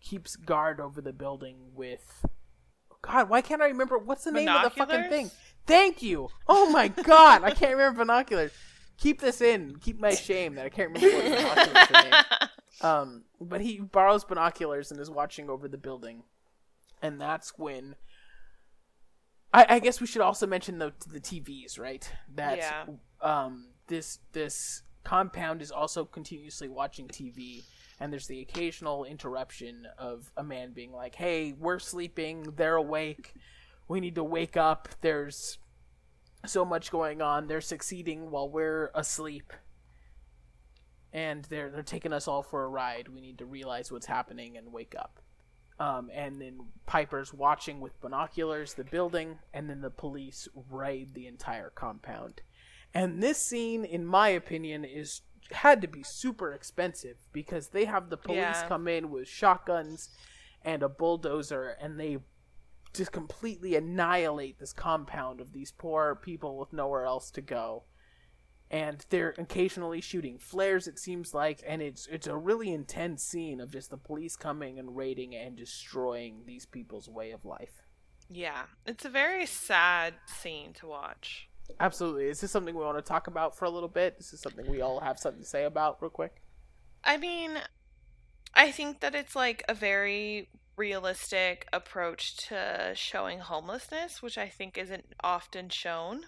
keeps 0.00 0.36
guard 0.36 0.80
over 0.80 1.00
the 1.00 1.12
building 1.12 1.56
with. 1.74 2.24
God, 3.02 3.28
why 3.28 3.40
can't 3.40 3.60
I 3.62 3.66
remember 3.66 3.98
what's 3.98 4.24
the 4.24 4.32
name 4.32 4.48
of 4.48 4.62
the 4.62 4.70
fucking 4.70 5.08
thing? 5.10 5.30
Thank 5.66 6.02
you. 6.02 6.28
Oh 6.48 6.70
my 6.70 6.88
god, 6.88 7.42
I 7.44 7.50
can't 7.50 7.72
remember 7.72 7.98
binoculars. 7.98 8.52
Keep 8.98 9.20
this 9.20 9.40
in. 9.40 9.76
Keep 9.80 10.00
my 10.00 10.14
shame 10.14 10.54
that 10.54 10.66
I 10.66 10.68
can't 10.68 10.92
remember 10.92 11.16
what 11.16 11.24
binoculars 11.36 11.88
are 11.90 12.02
named. 12.02 12.24
Um, 12.80 13.24
but 13.40 13.60
he 13.60 13.78
borrows 13.78 14.24
binoculars 14.24 14.90
and 14.90 14.98
is 14.98 15.08
watching 15.08 15.48
over 15.48 15.68
the 15.68 15.78
building, 15.78 16.24
and 17.00 17.20
that's 17.20 17.56
when. 17.56 17.94
I, 19.54 19.66
I 19.68 19.78
guess 19.78 20.00
we 20.00 20.06
should 20.08 20.22
also 20.22 20.46
mention 20.48 20.78
the 20.78 20.92
the 21.08 21.20
TVs, 21.20 21.78
right? 21.78 22.10
That 22.34 22.58
Yeah. 22.58 22.84
um 23.20 23.68
this 23.86 24.18
this 24.32 24.82
compound 25.04 25.62
is 25.62 25.70
also 25.70 26.04
continuously 26.04 26.68
watching 26.68 27.06
TV, 27.06 27.62
and 28.02 28.12
there's 28.12 28.26
the 28.26 28.40
occasional 28.40 29.04
interruption 29.04 29.86
of 29.96 30.32
a 30.36 30.42
man 30.42 30.72
being 30.72 30.92
like, 30.92 31.14
"Hey, 31.14 31.52
we're 31.52 31.78
sleeping. 31.78 32.54
They're 32.56 32.76
awake. 32.76 33.34
We 33.86 34.00
need 34.00 34.16
to 34.16 34.24
wake 34.24 34.56
up. 34.56 34.88
There's 35.00 35.58
so 36.44 36.64
much 36.64 36.90
going 36.90 37.22
on. 37.22 37.46
They're 37.46 37.60
succeeding 37.60 38.30
while 38.30 38.48
we're 38.48 38.90
asleep." 38.94 39.52
and 41.12 41.44
they're 41.44 41.70
they're 41.70 41.82
taking 41.82 42.12
us 42.12 42.26
all 42.26 42.42
for 42.42 42.64
a 42.64 42.68
ride. 42.68 43.08
We 43.08 43.20
need 43.20 43.38
to 43.38 43.44
realize 43.44 43.92
what's 43.92 44.06
happening 44.06 44.56
and 44.56 44.72
wake 44.72 44.94
up. 44.98 45.20
Um, 45.78 46.10
and 46.14 46.40
then 46.40 46.60
Piper's 46.86 47.34
watching 47.34 47.80
with 47.80 48.00
binoculars 48.00 48.74
the 48.74 48.84
building, 48.84 49.38
and 49.52 49.68
then 49.68 49.80
the 49.80 49.90
police 49.90 50.48
raid 50.70 51.12
the 51.14 51.26
entire 51.26 51.70
compound. 51.70 52.40
And 52.94 53.22
this 53.22 53.38
scene, 53.38 53.84
in 53.84 54.04
my 54.04 54.28
opinion, 54.28 54.84
is 54.84 55.22
had 55.52 55.80
to 55.82 55.88
be 55.88 56.02
super 56.02 56.52
expensive 56.52 57.16
because 57.32 57.68
they 57.68 57.84
have 57.84 58.10
the 58.10 58.16
police 58.16 58.36
Yeah. 58.38 58.68
come 58.68 58.88
in 58.88 59.10
with 59.10 59.28
shotguns 59.28 60.10
and 60.62 60.82
a 60.82 60.88
bulldozer, 60.88 61.70
and 61.80 61.98
they 61.98 62.18
just 62.94 63.12
completely 63.12 63.74
annihilate 63.74 64.58
this 64.58 64.72
compound 64.72 65.40
of 65.40 65.52
these 65.52 65.72
poor 65.72 66.14
people 66.14 66.58
with 66.58 66.72
nowhere 66.72 67.04
else 67.04 67.30
to 67.32 67.40
go. 67.40 67.84
And 68.70 69.04
they're 69.10 69.34
occasionally 69.36 70.00
shooting 70.00 70.38
flares, 70.38 70.86
it 70.86 70.98
seems 70.98 71.34
like, 71.34 71.62
and 71.66 71.82
it's 71.82 72.06
it's 72.06 72.26
a 72.26 72.36
really 72.36 72.72
intense 72.72 73.22
scene 73.22 73.60
of 73.60 73.70
just 73.70 73.90
the 73.90 73.98
police 73.98 74.34
coming 74.36 74.78
and 74.78 74.96
raiding 74.96 75.34
and 75.34 75.56
destroying 75.56 76.44
these 76.46 76.64
people's 76.64 77.08
way 77.08 77.32
of 77.32 77.44
life. 77.44 77.82
Yeah, 78.30 78.62
it's 78.86 79.04
a 79.04 79.10
very 79.10 79.44
sad 79.44 80.14
scene 80.26 80.72
to 80.74 80.86
watch. 80.86 81.50
Absolutely. 81.80 82.26
Is 82.26 82.40
this 82.40 82.50
something 82.50 82.74
we 82.74 82.84
want 82.84 82.98
to 82.98 83.02
talk 83.02 83.26
about 83.26 83.56
for 83.56 83.64
a 83.64 83.70
little 83.70 83.88
bit? 83.88 84.18
This 84.18 84.32
is 84.32 84.40
something 84.40 84.70
we 84.70 84.80
all 84.80 85.00
have 85.00 85.18
something 85.18 85.42
to 85.42 85.48
say 85.48 85.64
about 85.64 86.00
real 86.00 86.10
quick. 86.10 86.42
I 87.04 87.16
mean, 87.16 87.58
I 88.54 88.70
think 88.70 89.00
that 89.00 89.14
it's 89.14 89.34
like 89.34 89.64
a 89.68 89.74
very 89.74 90.48
realistic 90.76 91.66
approach 91.72 92.36
to 92.48 92.92
showing 92.94 93.40
homelessness, 93.40 94.22
which 94.22 94.38
I 94.38 94.48
think 94.48 94.78
isn't 94.78 95.06
often 95.22 95.68
shown. 95.68 96.26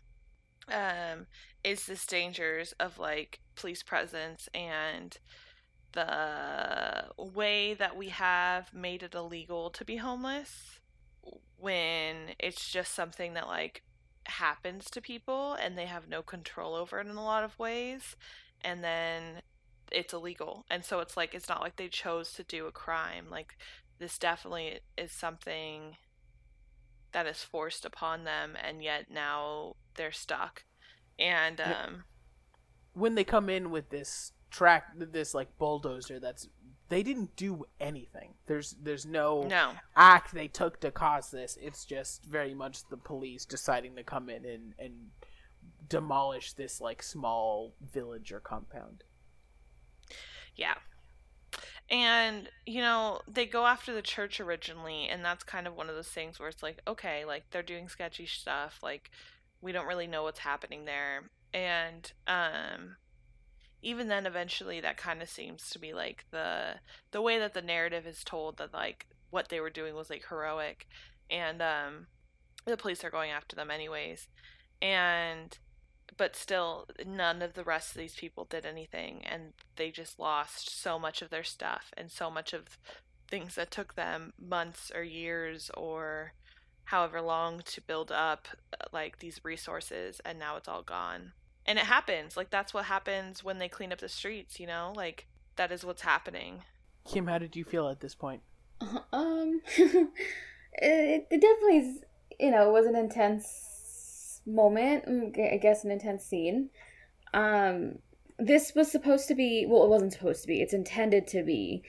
Um, 0.68 1.26
is 1.62 1.86
this 1.86 2.06
dangers 2.06 2.72
of 2.80 2.98
like 2.98 3.40
police 3.54 3.82
presence 3.82 4.48
and 4.54 5.16
the 5.92 7.04
way 7.18 7.74
that 7.74 7.96
we 7.96 8.08
have 8.08 8.72
made 8.74 9.02
it 9.02 9.14
illegal 9.14 9.70
to 9.70 9.84
be 9.84 9.96
homeless 9.96 10.80
when 11.56 12.34
it's 12.38 12.70
just 12.70 12.94
something 12.94 13.34
that 13.34 13.46
like 13.46 13.82
happens 14.26 14.90
to 14.90 15.00
people 15.00 15.54
and 15.54 15.76
they 15.76 15.86
have 15.86 16.08
no 16.08 16.22
control 16.22 16.74
over 16.74 17.00
it 17.00 17.06
in 17.06 17.16
a 17.16 17.24
lot 17.24 17.44
of 17.44 17.58
ways 17.58 18.16
and 18.62 18.82
then 18.82 19.42
it's 19.92 20.12
illegal 20.14 20.64
and 20.70 20.84
so 20.84 21.00
it's 21.00 21.16
like 21.16 21.34
it's 21.34 21.48
not 21.48 21.60
like 21.60 21.76
they 21.76 21.88
chose 21.88 22.32
to 22.32 22.42
do 22.44 22.66
a 22.66 22.72
crime 22.72 23.26
like 23.30 23.56
this 23.98 24.18
definitely 24.18 24.80
is 24.96 25.12
something 25.12 25.96
that 27.12 27.26
is 27.26 27.42
forced 27.44 27.84
upon 27.84 28.24
them 28.24 28.56
and 28.62 28.82
yet 28.82 29.10
now 29.10 29.74
they're 29.94 30.12
stuck 30.12 30.64
and 31.18 31.60
um 31.60 32.04
When 32.92 33.14
they 33.14 33.24
come 33.24 33.48
in 33.50 33.70
with 33.70 33.90
this 33.90 34.32
track, 34.50 34.84
this 34.96 35.34
like 35.34 35.56
bulldozer, 35.58 36.20
that's 36.20 36.48
they 36.88 37.02
didn't 37.02 37.34
do 37.36 37.64
anything. 37.80 38.34
There's 38.46 38.76
there's 38.82 39.06
no 39.06 39.42
no 39.42 39.72
act 39.96 40.34
they 40.34 40.48
took 40.48 40.80
to 40.80 40.90
cause 40.90 41.30
this. 41.30 41.58
It's 41.60 41.84
just 41.84 42.24
very 42.24 42.54
much 42.54 42.88
the 42.88 42.96
police 42.96 43.44
deciding 43.44 43.96
to 43.96 44.02
come 44.02 44.28
in 44.28 44.44
and 44.44 44.74
and 44.78 45.10
demolish 45.88 46.52
this 46.52 46.80
like 46.80 47.02
small 47.02 47.74
village 47.92 48.32
or 48.32 48.40
compound. 48.40 49.04
Yeah. 50.56 50.74
And, 51.90 52.48
you 52.64 52.80
know, 52.80 53.20
they 53.28 53.44
go 53.44 53.66
after 53.66 53.92
the 53.92 54.02
church 54.02 54.40
originally, 54.40 55.06
and 55.06 55.22
that's 55.22 55.44
kind 55.44 55.66
of 55.66 55.76
one 55.76 55.90
of 55.90 55.94
those 55.94 56.08
things 56.08 56.38
where 56.38 56.48
it's 56.48 56.62
like, 56.62 56.80
okay, 56.86 57.24
like 57.24 57.44
they're 57.50 57.62
doing 57.62 57.88
sketchy 57.88 58.26
stuff, 58.26 58.78
like 58.82 59.10
we 59.60 59.72
don't 59.72 59.86
really 59.86 60.06
know 60.06 60.22
what's 60.22 60.38
happening 60.38 60.84
there. 60.84 61.30
And 61.52 62.10
um 62.26 62.96
even 63.84 64.08
then 64.08 64.26
eventually 64.26 64.80
that 64.80 64.96
kind 64.96 65.20
of 65.22 65.28
seems 65.28 65.68
to 65.70 65.78
be 65.78 65.92
like 65.92 66.24
the 66.30 66.76
the 67.12 67.20
way 67.20 67.38
that 67.38 67.52
the 67.54 67.62
narrative 67.62 68.06
is 68.06 68.24
told 68.24 68.56
that 68.56 68.72
like 68.72 69.06
what 69.30 69.50
they 69.50 69.60
were 69.60 69.70
doing 69.70 69.94
was 69.94 70.10
like 70.10 70.24
heroic. 70.28 70.88
And 71.30 71.60
um 71.60 72.06
the 72.64 72.78
police 72.78 73.04
are 73.04 73.10
going 73.10 73.30
after 73.30 73.54
them 73.54 73.70
anyways. 73.70 74.28
And 74.80 75.56
but 76.16 76.34
still 76.34 76.88
none 77.06 77.42
of 77.42 77.54
the 77.54 77.64
rest 77.64 77.90
of 77.90 77.98
these 77.98 78.14
people 78.14 78.44
did 78.44 78.64
anything. 78.64 79.22
And 79.24 79.52
they 79.76 79.90
just 79.90 80.18
lost 80.18 80.80
so 80.80 80.98
much 80.98 81.20
of 81.20 81.30
their 81.30 81.44
stuff 81.44 81.92
and 81.96 82.10
so 82.10 82.30
much 82.30 82.52
of 82.54 82.78
things 83.28 83.54
that 83.56 83.70
took 83.70 83.94
them 83.94 84.32
months 84.38 84.90
or 84.94 85.02
years 85.02 85.70
or 85.76 86.32
however 86.84 87.20
long 87.20 87.62
to 87.64 87.80
build 87.80 88.12
up 88.12 88.48
uh, 88.72 88.84
like 88.92 89.18
these 89.18 89.40
resources. 89.44 90.20
And 90.24 90.38
now 90.38 90.56
it's 90.56 90.68
all 90.68 90.82
gone 90.82 91.32
and 91.66 91.78
it 91.78 91.86
happens 91.86 92.36
like 92.36 92.50
that's 92.50 92.74
what 92.74 92.84
happens 92.84 93.42
when 93.42 93.58
they 93.58 93.68
clean 93.68 93.92
up 93.92 93.98
the 93.98 94.08
streets 94.08 94.60
you 94.60 94.66
know 94.66 94.92
like 94.96 95.26
that 95.56 95.70
is 95.70 95.84
what's 95.84 96.02
happening 96.02 96.62
Kim, 97.04 97.26
how 97.26 97.38
did 97.38 97.54
you 97.54 97.64
feel 97.64 97.88
at 97.88 98.00
this 98.00 98.14
point? 98.14 98.42
Um, 99.12 99.60
it, 99.76 101.26
it 101.30 101.40
definitely 101.40 101.78
is, 101.78 102.04
you 102.40 102.50
know, 102.50 102.68
it 102.68 102.72
was 102.72 102.86
an 102.86 102.96
intense 102.96 104.40
moment. 104.46 105.06
mm, 105.06 105.52
I 105.52 105.58
guess 105.58 105.84
an 105.84 105.90
intense 105.90 106.24
scene. 106.24 106.70
Um, 107.32 107.98
this 108.38 108.74
was 108.74 108.90
supposed 108.90 109.28
to 109.28 109.34
be, 109.34 109.66
well, 109.68 109.84
it 109.84 109.90
wasn't 109.90 110.12
supposed 110.12 110.42
to 110.42 110.48
be, 110.48 110.60
it's 110.60 110.72
intended 110.72 111.26
to 111.28 111.42
be 111.42 111.82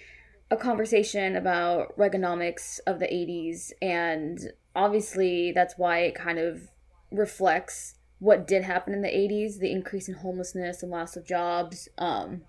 a 0.52 0.58
conversation 0.58 1.36
about 1.36 1.98
Reaganomics 1.98 2.80
of 2.86 3.00
the 3.00 3.08
80s, 3.08 3.72
and 3.82 4.40
obviously 4.76 5.52
that's 5.54 5.78
why 5.78 6.00
it 6.00 6.16
kind 6.16 6.38
of 6.38 6.70
reflects 7.10 7.96
what 8.20 8.48
did 8.48 8.64
happen 8.64 8.94
in 8.94 9.02
the 9.02 9.08
80s 9.10 9.60
the 9.60 9.72
increase 9.72 10.08
in 10.08 10.16
homelessness 10.16 10.82
and 10.82 10.92
loss 10.92 11.16
of 11.16 11.26
jobs 11.26 11.88
um, 11.98 12.42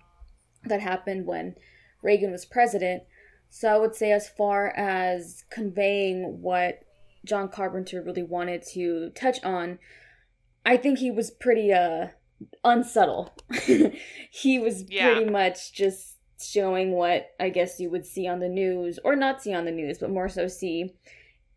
that 0.63 0.81
happened 0.81 1.25
when 1.25 1.55
Reagan 2.01 2.31
was 2.31 2.45
president. 2.45 3.03
So 3.49 3.69
I 3.69 3.77
would 3.77 3.95
say, 3.95 4.11
as 4.11 4.27
far 4.29 4.67
as 4.75 5.43
conveying 5.49 6.41
what 6.41 6.79
John 7.25 7.47
Carpenter 7.49 8.01
really 8.01 8.23
wanted 8.23 8.61
to 8.73 9.09
touch 9.11 9.43
on, 9.43 9.79
I 10.65 10.77
think 10.77 10.99
he 10.99 11.11
was 11.11 11.31
pretty 11.31 11.71
uh 11.73 12.07
unsubtle. 12.63 13.33
he 14.31 14.59
was 14.59 14.83
Yeah. 14.89 15.13
pretty 15.13 15.29
much 15.31 15.73
just 15.73 16.17
showing 16.39 16.91
what 16.91 17.29
I 17.39 17.49
guess 17.49 17.79
you 17.79 17.89
would 17.89 18.05
see 18.05 18.27
on 18.27 18.39
the 18.39 18.49
news, 18.49 18.99
or 19.03 19.15
not 19.15 19.41
see 19.41 19.53
on 19.53 19.65
the 19.65 19.71
news, 19.71 19.97
but 19.97 20.09
more 20.11 20.29
so 20.29 20.47
see 20.47 20.93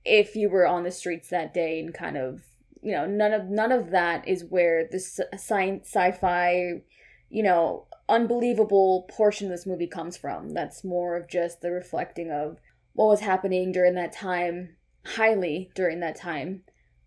if 0.05 0.35
you 0.37 0.49
were 0.49 0.67
on 0.67 0.85
the 0.85 0.91
streets 0.91 1.29
that 1.29 1.53
day 1.53 1.81
and 1.81 1.93
kind 1.93 2.17
of 2.17 2.43
you 2.83 2.93
know 2.93 3.07
none 3.07 3.33
of 3.33 3.47
none 3.47 3.73
of 3.73 3.91
that 3.91 4.27
is 4.27 4.45
where 4.45 4.87
the 4.91 4.99
sci- 4.99 5.37
science 5.37 5.87
sci-fi 5.89 6.83
you 7.29 7.43
know 7.43 7.87
unbelievable 8.09 9.09
portion 9.09 9.47
of 9.47 9.53
this 9.53 9.67
movie 9.67 9.87
comes 9.87 10.17
from. 10.17 10.51
That's 10.51 10.83
more 10.83 11.17
of 11.17 11.29
just 11.29 11.61
the 11.61 11.71
reflecting 11.71 12.31
of 12.31 12.59
what 12.93 13.07
was 13.07 13.21
happening 13.21 13.71
during 13.73 13.95
that 13.95 14.13
time 14.13 14.77
highly 15.07 15.71
during 15.75 16.01
that 16.01 16.17
time 16.17 16.63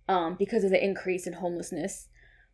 um, 0.08 0.36
because 0.40 0.64
of 0.64 0.72
the 0.72 0.84
increase 0.84 1.28
in 1.28 1.34
homelessness. 1.34 2.08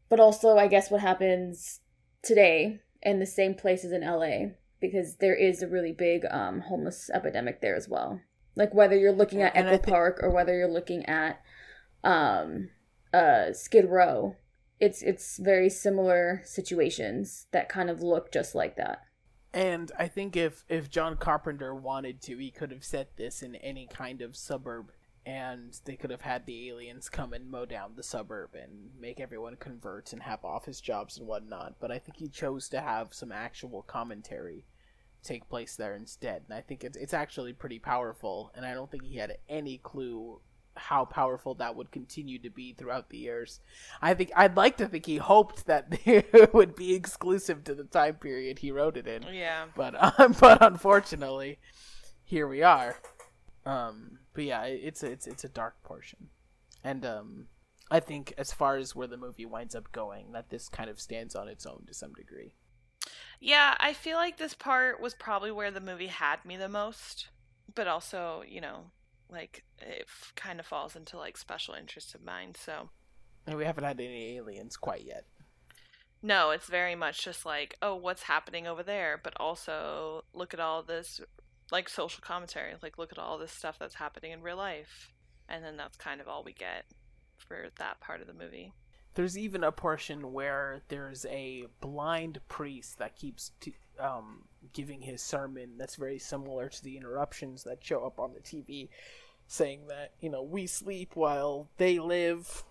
But 0.10 0.19
also 0.19 0.58
i 0.58 0.67
guess 0.67 0.89
what 0.89 1.01
happens 1.01 1.82
today 2.23 2.79
in 3.03 3.19
the 3.19 3.25
same 3.25 3.53
places 3.53 3.91
in 3.91 4.01
la 4.01 4.49
because 4.82 5.17
there 5.17 5.36
is 5.36 5.62
a 5.62 5.67
really 5.67 5.91
big 5.91 6.25
um, 6.32 6.62
homeless 6.62 7.10
epidemic 7.13 7.62
there 7.62 7.75
as 7.75 7.88
well. 7.88 8.19
Like 8.55 8.73
whether 8.73 8.97
you're 8.97 9.12
looking 9.12 9.41
at 9.41 9.55
And 9.55 9.67
echo 9.67 9.91
park 9.91 10.19
or 10.21 10.32
whether 10.32 10.58
you're 10.58 10.71
looking 10.71 11.05
at 11.05 11.41
um, 12.03 12.69
uh, 13.13 13.54
skid 13.54 13.86
row 13.89 14.36
it's 14.80 15.02
it's 15.02 15.38
very 15.38 15.69
similar 15.69 16.41
situations 16.45 17.48
that 17.52 17.67
kind 17.69 17.89
of 17.89 18.02
look 18.02 18.32
just 18.32 18.56
like 18.56 18.76
that 18.78 19.02
And 19.54 19.91
I 19.98 20.08
think 20.08 20.38
if 20.38 20.63
if 20.69 20.89
John 20.89 21.17
Carpenter 21.17 21.74
wanted 21.74 22.22
to, 22.24 22.38
he 22.38 22.52
could 22.52 22.72
have 22.72 22.84
set 22.84 23.17
this 23.17 23.41
in 23.41 23.56
any 23.56 23.88
kind 23.88 24.22
of 24.22 24.36
suburb, 24.36 24.91
and 25.26 25.80
they 25.86 25.95
could 25.95 26.12
have 26.12 26.22
had 26.22 26.45
the 26.45 26.69
aliens 26.69 27.10
come 27.10 27.34
and 27.34 27.50
mow 27.50 27.65
down 27.65 27.93
the 27.95 28.04
suburb 28.04 28.54
and 28.54 28.91
make 29.00 29.19
everyone 29.19 29.56
convert 29.56 30.13
and 30.13 30.22
have 30.22 30.45
office 30.45 30.80
jobs 30.80 31.17
and 31.17 31.28
whatnot. 31.28 31.76
But 31.80 31.91
I 31.91 31.98
think 32.00 32.17
he 32.17 32.30
chose 32.30 32.69
to 32.69 32.82
have 32.82 33.13
some 33.13 33.32
actual 33.32 33.82
commentary 33.82 34.65
take 35.24 35.50
place 35.50 35.76
there 35.76 35.95
instead, 35.95 36.43
and 36.48 36.54
I 36.58 36.62
think 36.62 36.84
it's 36.84 36.98
it's 36.98 37.13
actually 37.13 37.54
pretty 37.54 37.80
powerful. 37.80 38.52
And 38.56 38.65
I 38.65 38.74
don't 38.76 38.89
think 38.91 39.04
he 39.04 39.17
had 39.17 39.38
any 39.50 39.80
clue 39.80 40.41
how 40.75 41.05
powerful 41.05 41.55
that 41.55 41.75
would 41.75 41.91
continue 41.91 42.39
to 42.39 42.49
be 42.49 42.73
throughout 42.73 43.10
the 43.10 43.17
years. 43.17 43.60
I 44.01 44.13
think 44.13 44.32
I'd 44.36 44.55
like 44.55 44.77
to 44.77 44.88
think 44.88 45.05
he 45.05 45.17
hoped 45.17 45.65
that 45.67 45.88
it 46.05 46.53
would 46.53 46.75
be 46.75 46.93
exclusive 46.93 47.63
to 47.65 47.75
the 47.75 47.84
time 47.84 48.15
period 48.15 48.60
he 48.60 48.71
wrote 48.71 48.97
it 48.97 49.08
in 49.08 49.23
yeah 49.32 49.65
but 49.75 50.19
um, 50.19 50.36
but 50.39 50.62
unfortunately, 50.62 51.60
here 52.24 52.47
we 52.47 52.63
are. 52.63 52.97
Um, 53.65 54.20
but 54.34 54.43
yeah, 54.43 54.63
it's 54.63 55.03
a, 55.03 55.11
it's 55.11 55.28
it's 55.28 55.43
a 55.43 55.49
dark 55.49 55.82
portion, 55.84 56.30
and 56.84 57.05
um, 57.05 57.47
I 57.91 57.99
think 57.99 58.34
as 58.38 58.51
far 58.51 58.78
as 58.78 58.95
where 58.95 59.07
the 59.07 59.17
movie 59.17 59.45
winds 59.45 59.76
up 59.76 59.91
going, 59.91 60.32
that 60.34 60.49
this 60.49 60.70
kind 60.70 60.89
of 60.89 60.99
stands 60.99 61.36
on 61.36 61.47
its 61.47 61.65
own 61.65 61.86
to 61.88 61.93
some 61.93 62.13
degree. 62.13 62.53
Yeah, 63.39 63.76
I 63.80 63.93
feel 63.93 64.17
like 64.17 64.38
this 64.38 64.53
part 64.53 65.01
was 65.01 65.13
probably 65.13 65.51
where 65.51 65.72
the 65.72 65.80
movie 65.80 66.07
had 66.07 66.43
me 66.43 66.57
the 66.57 66.67
most, 66.67 67.30
but 67.74 67.88
also, 67.88 68.43
you 68.47 68.59
know, 68.59 68.91
like 69.30 69.63
it 69.80 70.05
f- 70.07 70.34
kind 70.36 70.59
of 70.59 70.65
falls 70.65 70.95
into 70.95 71.17
like 71.17 71.38
special 71.38 71.73
interest 71.75 72.15
of 72.15 72.23
mine. 72.23 72.53
So, 72.55 72.89
And 73.47 73.57
we 73.57 73.65
haven't 73.65 73.84
had 73.84 73.99
any 73.99 74.38
aliens 74.38 74.77
quite 74.77 75.03
yet. 75.05 75.25
no, 76.21 76.51
it's 76.51 76.67
very 76.67 76.95
much 76.95 77.23
just 77.23 77.45
like, 77.45 77.75
oh, 77.82 77.95
what's 77.95 78.23
happening 78.23 78.67
over 78.67 78.84
there, 78.84 79.19
but 79.23 79.34
also 79.39 80.25
look 80.34 80.53
at 80.53 80.59
all 80.59 80.84
this 80.84 81.21
like 81.71 81.88
social 81.88 82.21
commentary. 82.21 82.73
Like, 82.82 82.97
look 82.97 83.11
at 83.11 83.19
all 83.19 83.38
this 83.38 83.51
stuff 83.51 83.77
that's 83.80 83.95
happening 83.95 84.32
in 84.32 84.41
real 84.41 84.57
life, 84.57 85.13
and 85.47 85.63
then 85.63 85.77
that's 85.77 85.95
kind 85.97 86.19
of 86.19 86.27
all 86.27 86.43
we 86.43 86.53
get 86.53 86.86
for 87.38 87.67
that 87.77 87.99
part 88.01 88.21
of 88.21 88.27
the 88.27 88.34
movie. 88.34 88.73
There's 89.20 89.38
even 89.38 89.65
a 89.65 89.72
portion 89.74 90.32
where 90.32 90.80
there's 90.88 91.26
a 91.26 91.65
blind 91.82 92.39
priest 92.47 92.99
that 92.99 93.17
keeps 93.17 93.51
t- 93.59 93.76
um, 93.99 94.45
giving 94.72 95.01
his 95.01 95.22
sermon 95.22 95.72
that's 95.78 95.97
very 95.97 96.17
similar 96.17 96.70
to 96.70 96.82
the 96.82 96.95
interruptions 96.95 97.65
that 97.65 97.84
show 97.84 98.05
up 98.05 98.17
on 98.17 98.34
the 98.34 98.39
TV, 98.39 98.88
saying 99.45 99.88
that, 99.89 100.13
you 100.22 100.30
know, 100.30 100.41
we 100.41 100.67
sleep 100.67 101.17
while 101.17 101.67
they 101.76 101.99
live, 101.99 102.63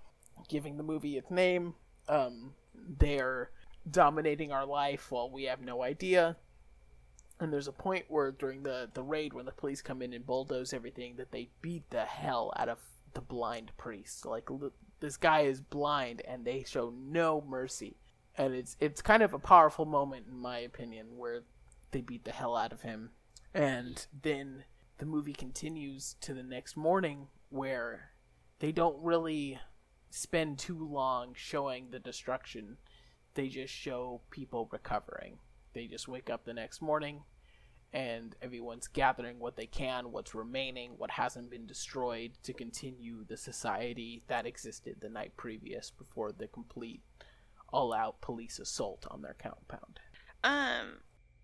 giving 0.49 0.79
the 0.79 0.83
movie 0.83 1.19
its 1.19 1.31
name. 1.31 1.75
Um, 2.09 2.55
they're 2.75 3.51
dominating 3.91 4.51
our 4.51 4.65
life 4.65 5.13
while 5.13 5.29
we 5.29 5.45
have 5.45 5.61
no 5.61 5.83
idea. 5.83 6.39
And 7.39 7.53
there's 7.53 7.69
a 7.69 7.73
point 7.73 8.07
where 8.09 8.33
during 8.33 8.63
the, 8.63 8.89
the 8.95 9.03
raid, 9.03 9.35
when 9.35 9.45
the 9.45 9.53
police 9.53 9.83
come 9.83 10.01
in 10.01 10.15
and 10.15 10.25
bulldoze 10.25 10.73
everything, 10.73 11.17
that 11.17 11.31
they 11.31 11.51
beat 11.61 11.91
the 11.91 12.07
hell 12.07 12.55
out 12.57 12.71
of 12.71 12.79
the 13.13 13.21
blind 13.21 13.73
priest. 13.77 14.25
Like, 14.25 14.49
this 15.01 15.17
guy 15.17 15.41
is 15.41 15.61
blind 15.61 16.23
and 16.27 16.45
they 16.45 16.65
show 16.67 16.93
no 16.97 17.45
mercy. 17.47 17.97
And 18.37 18.55
it's 18.55 18.77
it's 18.81 19.03
kind 19.03 19.23
of 19.23 19.35
a 19.35 19.39
powerful 19.39 19.85
moment 19.85 20.27
in 20.31 20.39
my 20.39 20.59
opinion 20.59 21.17
where 21.17 21.43
they 21.91 22.01
beat 22.01 22.25
the 22.25 22.33
hell 22.33 22.57
out 22.57 22.73
of 22.73 22.83
him. 22.83 23.11
And 23.55 24.07
then 24.23 24.65
the 24.99 25.07
movie 25.07 25.33
continues 25.33 26.17
to 26.21 26.35
the 26.35 26.43
next 26.43 26.77
morning 26.77 27.29
where 27.51 28.11
they 28.59 28.73
don't 28.73 29.03
really 29.03 29.59
spend 30.11 30.59
too 30.59 30.87
long 30.87 31.33
showing 31.35 31.91
the 31.91 31.99
destruction. 31.99 32.77
They 33.35 33.49
just 33.49 33.73
show 33.73 34.21
people 34.31 34.69
recovering. 34.71 35.39
They 35.73 35.87
just 35.87 36.09
wake 36.09 36.31
up 36.31 36.45
the 36.45 36.55
next 36.55 36.83
morning 36.83 37.23
and 37.93 38.37
everyone's 38.43 38.87
gathering 38.87 39.39
what 39.39 39.57
they 39.57 39.67
can, 39.67 40.13
what's 40.13 40.35
remaining, 40.35 40.93
what 40.99 41.11
hasn't 41.11 41.51
been 41.51 41.67
destroyed 41.67 42.33
to 42.43 42.53
continue 42.53 43.25
the 43.25 43.37
society 43.37 44.23
that 44.29 44.47
existed 44.47 44.97
the 45.01 45.09
night 45.09 45.33
previous 45.37 45.91
before 45.91 46.33
the 46.33 46.49
complete 46.49 47.01
all 47.73 47.93
out 47.93 48.21
police 48.21 48.59
assault 48.59 49.07
on 49.11 49.23
their 49.23 49.37
compound. 49.39 50.01
Um 50.45 50.99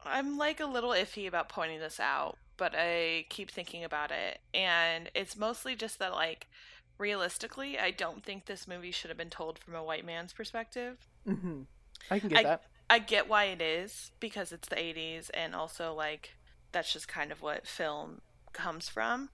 I'm 0.05 0.37
like 0.37 0.61
a 0.61 0.67
little 0.67 0.91
iffy 0.91 1.27
about 1.27 1.49
pointing 1.49 1.81
this 1.81 1.99
out, 1.99 2.37
but 2.59 2.75
I 2.77 3.25
keep 3.31 3.51
thinking 3.51 3.85
about 3.85 4.11
it 4.11 4.41
and 4.53 5.11
it's 5.15 5.37
mostly 5.37 5.75
just 5.75 5.99
that 5.99 6.13
like 6.13 6.47
realistically, 6.99 7.79
I 7.79 7.91
don't 7.91 8.23
think 8.23 8.45
this 8.45 8.69
movie 8.69 8.91
should 8.91 9.11
have 9.11 9.17
been 9.17 9.31
told 9.31 9.59
from 9.59 9.75
a 9.75 9.83
white 9.83 10.05
man's 10.05 10.33
perspective. 10.33 10.99
Mm-hmm. 11.27 11.63
I 12.11 12.19
can 12.19 12.29
get 12.29 12.39
I, 12.41 12.43
that. 12.43 12.63
I 12.89 12.99
get 12.99 13.29
why 13.29 13.45
it 13.45 13.63
is 13.63 14.13
because 14.21 14.53
it's 14.53 14.69
the 14.69 14.77
80s 14.77 15.31
and 15.33 15.55
also 15.55 15.95
like 15.95 16.35
that's 16.73 16.93
just 16.93 17.09
kind 17.09 17.33
of 17.33 17.41
what 17.41 17.67
film 17.67 18.21
comes 18.53 18.89
from. 18.89 19.31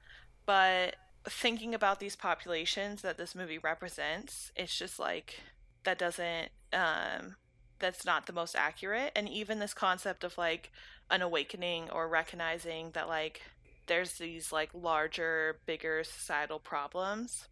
But 0.46 0.96
thinking 1.28 1.74
about 1.74 2.00
these 2.00 2.16
populations 2.16 3.02
that 3.02 3.18
this 3.18 3.34
movie 3.34 3.58
represents, 3.58 4.52
it's 4.56 4.78
just 4.78 4.98
like 4.98 5.40
that 5.84 5.98
doesn't 5.98 6.50
um 6.72 7.36
that's 7.78 8.04
not 8.04 8.26
the 8.26 8.32
most 8.32 8.54
accurate 8.54 9.10
and 9.16 9.28
even 9.28 9.58
this 9.58 9.74
concept 9.74 10.22
of 10.22 10.36
like 10.36 10.70
an 11.10 11.22
awakening 11.22 11.90
or 11.90 12.08
recognizing 12.08 12.90
that 12.92 13.08
like 13.08 13.40
there's 13.86 14.18
these 14.18 14.52
like 14.52 14.70
larger 14.74 15.58
bigger 15.66 16.04
societal 16.04 16.58
problems 16.58 17.48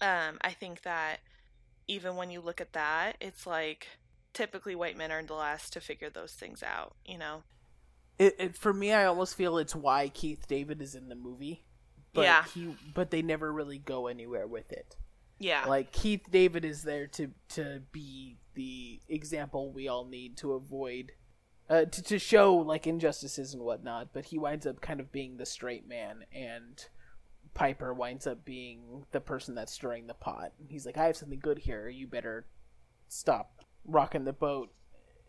um 0.00 0.36
i 0.42 0.50
think 0.50 0.82
that 0.82 1.18
even 1.86 2.16
when 2.16 2.30
you 2.30 2.40
look 2.40 2.60
at 2.60 2.72
that 2.72 3.16
it's 3.20 3.46
like 3.46 3.86
typically 4.38 4.76
white 4.76 4.96
men 4.96 5.10
are 5.10 5.22
the 5.22 5.34
last 5.34 5.72
to 5.72 5.80
figure 5.80 6.08
those 6.08 6.32
things 6.32 6.62
out, 6.62 6.94
you 7.04 7.18
know. 7.18 7.42
It, 8.18 8.36
it 8.38 8.56
for 8.56 8.72
me, 8.72 8.92
I 8.92 9.04
almost 9.04 9.34
feel 9.34 9.58
it's 9.58 9.74
why 9.74 10.08
Keith 10.08 10.46
David 10.46 10.80
is 10.80 10.94
in 10.94 11.08
the 11.08 11.14
movie. 11.16 11.64
But 12.14 12.22
Yeah. 12.22 12.44
he 12.54 12.76
but 12.94 13.10
they 13.10 13.20
never 13.20 13.52
really 13.52 13.78
go 13.78 14.06
anywhere 14.06 14.46
with 14.46 14.70
it. 14.72 14.96
Yeah. 15.40 15.64
Like 15.66 15.90
Keith 15.92 16.22
David 16.30 16.64
is 16.64 16.82
there 16.82 17.06
to 17.08 17.32
to 17.50 17.82
be 17.92 18.38
the 18.54 19.00
example 19.08 19.72
we 19.72 19.88
all 19.88 20.04
need 20.04 20.36
to 20.38 20.52
avoid 20.52 21.12
uh, 21.68 21.84
to 21.84 22.02
to 22.02 22.18
show 22.18 22.54
like 22.54 22.86
injustices 22.86 23.54
and 23.54 23.62
whatnot, 23.62 24.12
but 24.12 24.26
he 24.26 24.38
winds 24.38 24.66
up 24.66 24.80
kind 24.80 25.00
of 25.00 25.12
being 25.12 25.36
the 25.36 25.46
straight 25.46 25.86
man 25.86 26.24
and 26.32 26.86
Piper 27.54 27.92
winds 27.92 28.26
up 28.26 28.44
being 28.44 29.04
the 29.10 29.20
person 29.20 29.54
that's 29.56 29.72
stirring 29.72 30.06
the 30.06 30.14
pot. 30.14 30.52
He's 30.68 30.86
like, 30.86 30.96
I 30.96 31.06
have 31.06 31.16
something 31.16 31.40
good 31.40 31.58
here. 31.58 31.88
You 31.88 32.06
better 32.06 32.46
stop 33.08 33.64
rocking 33.88 34.24
the 34.24 34.32
boat. 34.32 34.70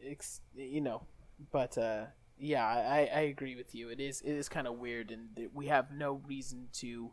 Ex- 0.06 0.42
you 0.56 0.82
know, 0.82 1.04
but 1.52 1.78
uh, 1.78 2.06
yeah, 2.38 2.66
I, 2.66 3.10
I 3.14 3.20
agree 3.22 3.56
with 3.56 3.74
you. 3.74 3.90
It 3.90 4.00
is 4.00 4.22
it 4.22 4.34
is 4.34 4.48
kind 4.48 4.68
of 4.68 4.78
weird, 4.78 5.12
and 5.12 5.50
we 5.54 5.68
have 5.68 5.92
no 5.92 6.22
reason 6.28 6.68
to 6.74 7.12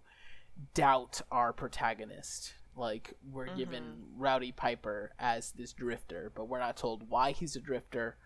doubt 0.75 1.21
our 1.31 1.53
protagonist. 1.53 2.55
Like 2.77 3.15
we're 3.33 3.55
given 3.57 4.05
Rowdy 4.17 4.53
Piper 4.53 5.13
as 5.19 5.53
this 5.53 5.73
drifter, 5.73 6.31
but 6.35 6.49
we're 6.49 6.61
not 6.61 6.77
told 6.77 7.09
why 7.09 7.33
he's 7.33 7.57
a 7.57 7.61
drifter. 7.61 8.19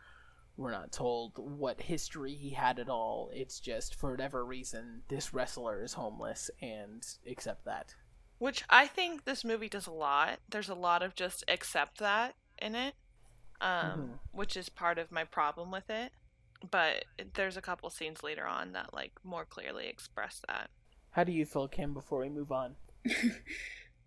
We're 0.56 0.72
not 0.72 0.92
told 0.92 1.38
what 1.38 1.80
history 1.80 2.34
he 2.34 2.50
had 2.50 2.78
at 2.78 2.88
all. 2.88 3.30
It's 3.32 3.60
just 3.60 3.94
for 3.94 4.10
whatever 4.10 4.44
reason 4.44 5.02
this 5.08 5.32
wrestler 5.32 5.82
is 5.82 5.94
homeless 5.94 6.50
and 6.60 7.06
accept 7.26 7.64
that. 7.64 7.94
Which 8.38 8.64
I 8.68 8.86
think 8.86 9.24
this 9.24 9.44
movie 9.44 9.68
does 9.68 9.86
a 9.86 9.92
lot. 9.92 10.40
There's 10.48 10.68
a 10.68 10.74
lot 10.74 11.02
of 11.02 11.14
just 11.14 11.44
accept 11.46 11.98
that 11.98 12.34
in 12.58 12.74
it, 12.74 12.94
um, 13.60 14.20
which 14.32 14.56
is 14.56 14.68
part 14.68 14.98
of 14.98 15.10
my 15.12 15.24
problem 15.24 15.70
with 15.70 15.90
it. 15.90 16.12
But 16.70 17.06
there's 17.34 17.56
a 17.56 17.62
couple 17.62 17.88
scenes 17.88 18.22
later 18.22 18.46
on 18.46 18.72
that 18.72 18.92
like 18.92 19.12
more 19.24 19.44
clearly 19.44 19.86
express 19.86 20.42
that. 20.48 20.70
How 21.12 21.24
do 21.24 21.32
you 21.32 21.44
feel, 21.44 21.68
Kim? 21.68 21.94
Before 21.94 22.20
we 22.20 22.28
move 22.28 22.52
on, 22.52 22.76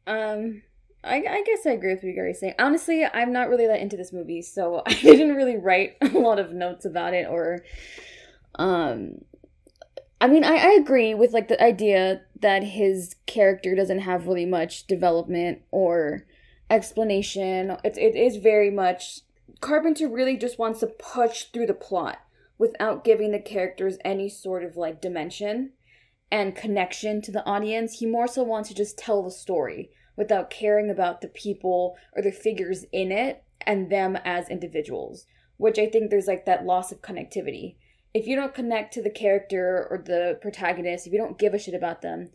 Um, 0.07 0.63
I, 1.03 1.17
I 1.17 1.43
guess 1.43 1.65
I 1.65 1.71
agree 1.71 1.93
with 1.93 2.03
what 2.03 2.15
Gary's 2.15 2.39
saying. 2.39 2.55
Honestly, 2.59 3.05
I'm 3.05 3.33
not 3.33 3.49
really 3.49 3.67
that 3.67 3.79
into 3.79 3.97
this 3.97 4.13
movie, 4.13 4.41
so 4.41 4.83
I 4.87 4.93
didn't 4.93 5.35
really 5.35 5.57
write 5.57 5.97
a 6.01 6.07
lot 6.07 6.39
of 6.39 6.53
notes 6.53 6.85
about 6.85 7.13
it 7.13 7.27
or, 7.27 7.63
um, 8.55 9.19
I 10.21 10.27
mean, 10.27 10.45
I, 10.45 10.55
I 10.55 10.77
agree 10.79 11.13
with 11.13 11.33
like 11.33 11.49
the 11.49 11.61
idea 11.61 12.21
that 12.39 12.63
his 12.63 13.15
character 13.25 13.75
doesn't 13.75 13.99
have 13.99 14.27
really 14.27 14.45
much 14.45 14.87
development 14.87 15.61
or 15.71 16.25
explanation. 16.69 17.71
It, 17.83 17.97
it 17.97 18.15
is 18.15 18.37
very 18.37 18.69
much 18.69 19.21
Carpenter 19.63 20.09
really 20.09 20.35
just 20.35 20.59
wants 20.59 20.81
to 20.81 20.87
push 20.87 21.45
through 21.45 21.67
the 21.67 21.73
plot 21.73 22.17
without 22.57 23.05
giving 23.05 23.31
the 23.31 23.39
characters 23.39 23.97
any 24.03 24.27
sort 24.27 24.61
of 24.61 24.75
like 24.75 24.99
dimension 24.99 25.71
and 26.29 26.53
connection 26.53 27.21
to 27.21 27.31
the 27.31 27.45
audience. 27.45 27.99
He 27.99 28.05
more 28.05 28.27
so 28.27 28.43
wants 28.43 28.67
to 28.67 28.75
just 28.75 28.97
tell 28.97 29.23
the 29.23 29.31
story 29.31 29.89
without 30.17 30.49
caring 30.49 30.89
about 30.89 31.21
the 31.21 31.29
people 31.29 31.95
or 32.13 32.21
the 32.21 32.33
figures 32.33 32.83
in 32.91 33.09
it 33.09 33.45
and 33.65 33.89
them 33.89 34.17
as 34.25 34.49
individuals, 34.49 35.25
which 35.55 35.79
I 35.79 35.87
think 35.87 36.09
there's 36.09 36.27
like 36.27 36.45
that 36.45 36.65
loss 36.65 36.91
of 36.91 37.01
connectivity. 37.01 37.77
If 38.13 38.27
you 38.27 38.35
don't 38.35 38.53
connect 38.53 38.93
to 38.95 39.01
the 39.01 39.09
character 39.09 39.87
or 39.89 39.97
the 39.97 40.39
protagonist, 40.41 41.07
if 41.07 41.13
you 41.13 41.19
don't 41.19 41.39
give 41.39 41.53
a 41.53 41.57
shit 41.57 41.73
about 41.73 42.01
them, 42.01 42.31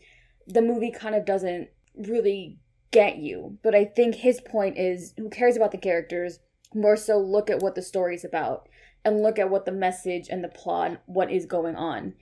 the 0.47 0.63
movie 0.63 0.91
kind 0.91 1.13
of 1.13 1.25
doesn't 1.25 1.69
really 1.95 2.57
get 2.89 3.17
you. 3.17 3.59
But 3.61 3.75
I 3.75 3.85
think 3.85 4.15
his 4.15 4.41
point 4.41 4.79
is 4.79 5.13
who 5.15 5.29
cares 5.29 5.55
about 5.55 5.71
the 5.71 5.77
characters? 5.77 6.39
More 6.73 6.95
so 6.95 7.17
look 7.17 7.49
at 7.49 7.59
what 7.59 7.75
the 7.75 7.81
story's 7.81 8.23
about 8.23 8.69
and 9.03 9.21
look 9.21 9.39
at 9.39 9.49
what 9.49 9.65
the 9.65 9.71
message 9.71 10.27
and 10.29 10.43
the 10.43 10.49
plot, 10.49 11.01
what 11.05 11.31
is 11.31 11.45
going 11.45 11.75
on. 11.75 12.13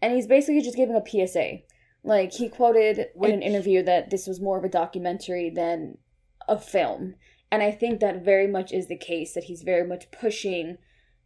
And 0.00 0.14
he's 0.14 0.26
basically 0.26 0.62
just 0.62 0.76
giving 0.76 0.96
a 0.96 1.04
PSA. 1.04 1.60
Like 2.04 2.32
he 2.32 2.48
quoted 2.48 3.06
in 3.20 3.30
an 3.30 3.42
interview 3.42 3.82
that 3.82 4.10
this 4.10 4.26
was 4.26 4.40
more 4.40 4.58
of 4.58 4.64
a 4.64 4.68
documentary 4.68 5.50
than 5.50 5.98
a 6.46 6.58
film. 6.58 7.16
And 7.50 7.62
I 7.62 7.70
think 7.70 8.00
that 8.00 8.24
very 8.24 8.46
much 8.46 8.72
is 8.72 8.86
the 8.86 8.96
case 8.96 9.34
that 9.34 9.44
he's 9.44 9.62
very 9.62 9.86
much 9.86 10.10
pushing, 10.10 10.78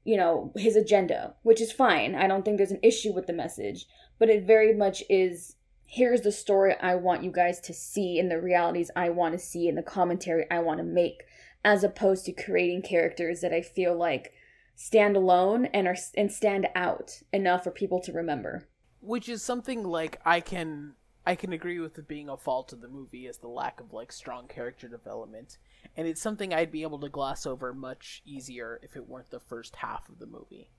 you 0.04 0.16
know, 0.16 0.52
his 0.56 0.76
agenda, 0.76 1.34
which 1.42 1.60
is 1.60 1.72
fine. 1.72 2.14
I 2.14 2.26
don't 2.26 2.44
think 2.44 2.56
there's 2.56 2.70
an 2.70 2.80
issue 2.82 3.12
with 3.12 3.26
the 3.26 3.32
message, 3.32 3.86
but 4.18 4.30
it 4.30 4.44
very 4.44 4.72
much 4.74 5.02
is 5.10 5.56
here's 5.84 6.22
the 6.22 6.32
story 6.32 6.74
I 6.80 6.94
want 6.94 7.22
you 7.22 7.30
guys 7.30 7.60
to 7.60 7.74
see 7.74 8.18
and 8.18 8.30
the 8.30 8.40
realities 8.40 8.90
I 8.96 9.10
want 9.10 9.34
to 9.34 9.38
see 9.38 9.68
and 9.68 9.76
the 9.76 9.82
commentary 9.82 10.46
I 10.50 10.60
want 10.60 10.78
to 10.78 10.84
make 10.84 11.24
as 11.64 11.84
opposed 11.84 12.24
to 12.26 12.32
creating 12.32 12.82
characters 12.82 13.40
that 13.40 13.52
I 13.52 13.62
feel 13.62 13.96
like 13.96 14.32
stand 14.74 15.16
alone 15.16 15.66
and 15.66 15.86
are 15.86 15.96
and 16.16 16.32
stand 16.32 16.68
out 16.74 17.22
enough 17.32 17.64
for 17.64 17.70
people 17.70 18.00
to 18.00 18.12
remember. 18.12 18.68
which 19.00 19.28
is 19.28 19.42
something 19.42 19.84
like 19.84 20.20
I 20.24 20.40
can 20.40 20.94
I 21.24 21.36
can 21.36 21.52
agree 21.52 21.78
with 21.78 21.98
it 21.98 22.08
being 22.08 22.28
a 22.28 22.36
fault 22.36 22.72
of 22.72 22.80
the 22.80 22.88
movie 22.88 23.26
is 23.26 23.38
the 23.38 23.48
lack 23.48 23.80
of 23.80 23.92
like 23.92 24.10
strong 24.10 24.48
character 24.48 24.88
development, 24.88 25.58
and 25.96 26.08
it's 26.08 26.20
something 26.20 26.52
I'd 26.52 26.72
be 26.72 26.82
able 26.82 26.98
to 27.00 27.08
gloss 27.08 27.46
over 27.46 27.72
much 27.72 28.22
easier 28.24 28.80
if 28.82 28.96
it 28.96 29.08
weren't 29.08 29.30
the 29.30 29.38
first 29.38 29.76
half 29.76 30.08
of 30.08 30.18
the 30.18 30.26
movie. 30.26 30.70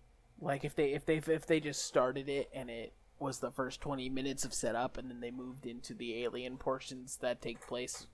Like 0.41 0.65
if 0.65 0.75
they 0.75 0.91
if 0.93 1.05
they 1.05 1.17
if 1.17 1.45
they 1.45 1.59
just 1.59 1.86
started 1.86 2.27
it 2.27 2.49
and 2.53 2.69
it 2.69 2.93
was 3.19 3.39
the 3.39 3.51
first 3.51 3.79
20 3.79 4.09
minutes 4.09 4.43
of 4.43 4.53
setup 4.53 4.97
and 4.97 5.09
then 5.09 5.21
they 5.21 5.31
moved 5.31 5.65
into 5.65 5.93
the 5.93 6.23
alien 6.23 6.57
portions 6.57 7.17
that 7.17 7.41
take 7.41 7.65
place 7.65 8.07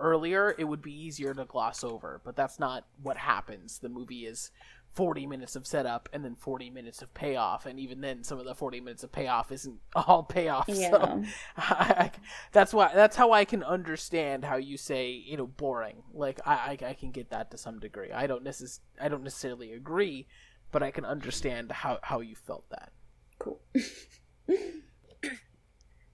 earlier, 0.00 0.54
it 0.58 0.64
would 0.64 0.82
be 0.82 0.92
easier 0.92 1.34
to 1.34 1.44
gloss 1.44 1.84
over. 1.84 2.20
But 2.24 2.34
that's 2.36 2.58
not 2.58 2.86
what 3.02 3.16
happens. 3.18 3.78
The 3.78 3.88
movie 3.88 4.26
is 4.26 4.50
40 4.94 5.24
minutes 5.26 5.54
of 5.54 5.68
setup 5.68 6.08
and 6.12 6.24
then 6.24 6.34
40 6.34 6.68
minutes 6.70 7.00
of 7.00 7.14
payoff 7.14 7.64
and 7.64 7.78
even 7.78 8.00
then 8.00 8.24
some 8.24 8.40
of 8.40 8.44
the 8.44 8.56
40 8.56 8.80
minutes 8.80 9.04
of 9.04 9.12
payoff 9.12 9.52
isn't 9.52 9.78
all 9.94 10.24
payoff 10.24 10.64
Yeah. 10.68 10.90
so 10.90 11.22
I, 11.56 11.94
I- 11.96 12.10
that's 12.50 12.74
why 12.74 12.90
that's 12.92 13.14
how 13.14 13.30
i 13.30 13.44
can 13.44 13.62
understand 13.62 14.44
how 14.44 14.56
you 14.56 14.76
say 14.76 15.10
you 15.12 15.36
know 15.36 15.46
boring 15.46 16.02
like 16.12 16.40
i 16.44 16.76
i, 16.82 16.86
I 16.88 16.94
can 16.94 17.12
get 17.12 17.30
that 17.30 17.52
to 17.52 17.56
some 17.56 17.78
degree 17.78 18.10
i 18.10 18.26
don't 18.26 18.42
necess- 18.42 18.80
i 19.00 19.06
don't 19.08 19.22
necessarily 19.22 19.72
agree 19.72 20.26
but 20.72 20.82
i 20.82 20.90
can 20.90 21.04
understand 21.04 21.70
how 21.70 22.00
how 22.02 22.18
you 22.18 22.34
felt 22.34 22.68
that 22.70 22.90
Cool. 23.38 23.60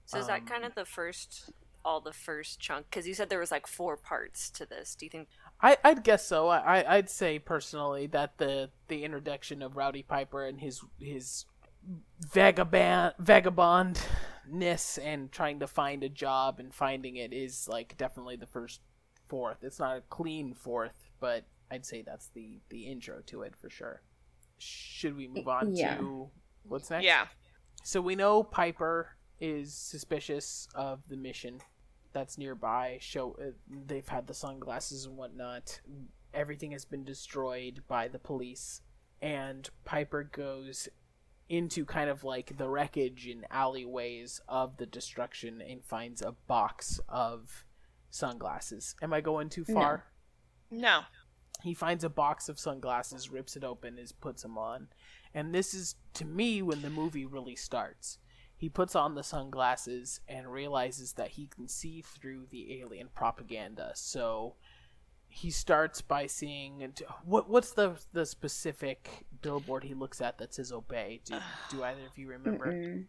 So 0.05 0.19
is 0.19 0.27
that 0.27 0.45
kind 0.45 0.63
Um, 0.63 0.69
of 0.69 0.75
the 0.75 0.85
first, 0.85 1.51
all 1.87 2.01
the 2.01 2.11
first 2.13 2.59
chunk? 2.59 2.87
Because 2.89 3.07
you 3.07 3.13
said 3.13 3.29
there 3.29 3.39
was 3.39 3.51
like 3.51 3.65
four 3.65 3.95
parts 3.97 4.49
to 4.51 4.65
this. 4.65 4.93
Do 4.95 5.05
you 5.05 5.09
think? 5.09 5.29
I, 5.61 5.77
I'd 5.83 6.03
guess 6.03 6.25
so. 6.27 6.49
I, 6.49 6.79
I- 6.81 6.95
I'd 6.97 7.09
say 7.09 7.39
personally 7.39 8.07
that 8.07 8.37
the 8.37 8.69
the 8.89 9.03
introduction 9.03 9.61
of 9.61 9.75
Rowdy 9.77 10.03
Piper 10.03 10.45
and 10.45 10.59
his 10.59 10.81
his 10.99 11.45
vagabond 12.19 13.13
vagabondness 13.21 14.99
and 15.03 15.31
trying 15.31 15.59
to 15.59 15.67
find 15.67 16.03
a 16.03 16.09
job 16.09 16.59
and 16.59 16.73
finding 16.73 17.15
it 17.15 17.33
is 17.33 17.67
like 17.67 17.97
definitely 17.97 18.35
the 18.35 18.45
first 18.45 18.81
fourth. 19.29 19.57
It's 19.63 19.79
not 19.79 19.97
a 19.97 20.01
clean 20.09 20.53
fourth, 20.53 21.09
but 21.19 21.45
I'd 21.71 21.85
say 21.85 22.01
that's 22.01 22.27
the 22.35 22.59
the 22.69 22.83
intro 22.87 23.21
to 23.27 23.41
it 23.43 23.55
for 23.55 23.69
sure. 23.69 24.01
Should 24.57 25.15
we 25.15 25.27
move 25.27 25.47
on 25.47 25.75
Yeah. 25.75 25.97
to 25.97 26.29
what's 26.63 26.89
next? 26.89 27.05
Yeah. 27.05 27.27
So 27.83 28.01
we 28.01 28.15
know 28.15 28.43
Piper 28.43 29.15
is 29.39 29.73
suspicious 29.73 30.67
of 30.75 30.99
the 31.07 31.15
mission 31.15 31.59
that's 32.17 32.37
nearby. 32.37 32.97
Show 32.99 33.37
uh, 33.39 33.51
they've 33.85 34.07
had 34.07 34.27
the 34.27 34.33
sunglasses 34.33 35.05
and 35.05 35.15
whatnot. 35.17 35.79
Everything 36.33 36.71
has 36.71 36.83
been 36.85 37.03
destroyed 37.03 37.83
by 37.87 38.07
the 38.07 38.19
police, 38.19 38.81
and 39.21 39.69
Piper 39.85 40.23
goes 40.23 40.89
into 41.49 41.85
kind 41.85 42.09
of 42.09 42.23
like 42.23 42.57
the 42.57 42.67
wreckage 42.67 43.27
and 43.27 43.45
alleyways 43.51 44.41
of 44.49 44.77
the 44.77 44.85
destruction 44.85 45.61
and 45.61 45.85
finds 45.85 46.21
a 46.21 46.33
box 46.47 46.99
of 47.07 47.65
sunglasses. 48.09 48.95
Am 49.01 49.13
I 49.13 49.21
going 49.21 49.49
too 49.49 49.63
far? 49.63 50.03
No. 50.69 51.01
he 51.63 51.73
finds 51.73 52.03
a 52.03 52.09
box 52.09 52.49
of 52.49 52.59
sunglasses, 52.59 53.29
rips 53.29 53.55
it 53.55 53.63
open, 53.63 53.97
is 53.97 54.11
puts 54.11 54.41
them 54.43 54.57
on, 54.57 54.87
and 55.33 55.53
this 55.55 55.73
is 55.73 55.95
to 56.15 56.25
me 56.25 56.61
when 56.61 56.81
the 56.81 56.89
movie 56.89 57.25
really 57.25 57.55
starts. 57.55 58.17
He 58.57 58.69
puts 58.69 58.95
on 58.95 59.13
the 59.15 59.23
sunglasses 59.23 60.19
and 60.27 60.51
realizes 60.51 61.13
that 61.13 61.29
he 61.29 61.45
can 61.47 61.67
see 61.67 62.01
through 62.01 62.47
the 62.49 62.79
alien 62.81 63.09
propaganda. 63.13 63.91
So 63.93 64.55
he 65.29 65.51
starts 65.51 66.01
by 66.01 66.25
seeing 66.25 66.91
what 67.23 67.47
what's 67.49 67.71
the 67.73 67.97
the 68.13 68.25
specific 68.25 69.25
billboard 69.41 69.83
he 69.83 69.93
looks 69.93 70.21
at 70.21 70.39
that 70.39 70.53
says 70.55 70.71
"Obey." 70.71 71.21
Do, 71.23 71.35
do 71.69 71.83
either 71.83 72.01
of 72.01 72.17
you 72.17 72.27
remember? 72.29 72.73
Mm-mm. 72.73 73.05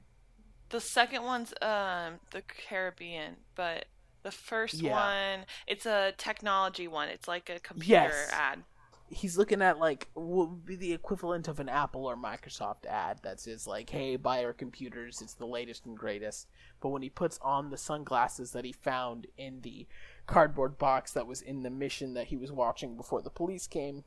The 0.69 0.81
second 0.81 1.23
one's 1.23 1.55
um 1.63 2.21
the 2.33 2.43
Caribbean, 2.43 3.37
but 3.55 3.87
the 4.23 4.31
first 4.31 4.75
Yeah. 4.83 4.93
one 5.37 5.47
it's 5.67 5.87
a 5.87 6.13
technology 6.19 6.89
one. 6.89 7.09
It's 7.09 7.27
like 7.29 7.49
a 7.49 7.59
computer 7.61 7.93
Yes. 7.95 8.31
ad. 8.33 8.65
He's 9.11 9.39
looking 9.39 9.63
at 9.63 9.79
like 9.79 10.09
what 10.15 10.51
would 10.51 10.67
be 10.67 10.77
the 10.77 10.93
equivalent 10.93 11.49
of 11.49 11.61
an 11.61 11.69
Apple 11.69 12.07
or 12.07 12.17
Microsoft 12.17 12.87
ad 12.87 13.21
that 13.23 13.41
says 13.41 13.67
like, 13.67 13.91
"Hey, 13.91 14.17
buy 14.17 14.45
our 14.45 14.53
computers; 14.53 15.23
it's 15.23 15.35
the 15.35 15.47
latest 15.47 15.87
and 15.87 15.97
greatest." 15.97 16.49
But 16.81 16.91
when 16.91 17.03
he 17.03 17.11
puts 17.11 17.39
on 17.43 17.71
the 17.71 17.77
sunglasses 17.77 18.53
that 18.53 18.65
he 18.65 18.73
found 18.73 19.27
in 19.37 19.61
the 19.63 19.87
cardboard 20.27 20.79
box 20.79 21.13
that 21.13 21.27
was 21.27 21.41
in 21.41 21.63
the 21.63 21.71
mission 21.71 22.15
that 22.15 22.29
he 22.29 22.37
was 22.37 22.53
watching 22.53 22.97
before 22.97 23.23
the 23.23 23.31
police 23.31 23.67
came, 23.67 24.05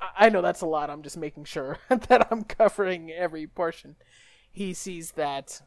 I, 0.00 0.26
I 0.26 0.28
know 0.28 0.42
that's 0.42 0.62
a 0.62 0.66
lot. 0.66 0.90
I'm 0.90 1.02
just 1.02 1.16
making 1.16 1.44
sure 1.44 1.78
that 1.88 2.28
I'm 2.30 2.44
covering 2.44 3.10
every 3.10 3.46
portion. 3.46 3.96
He 4.50 4.74
sees 4.74 5.12
that 5.12 5.62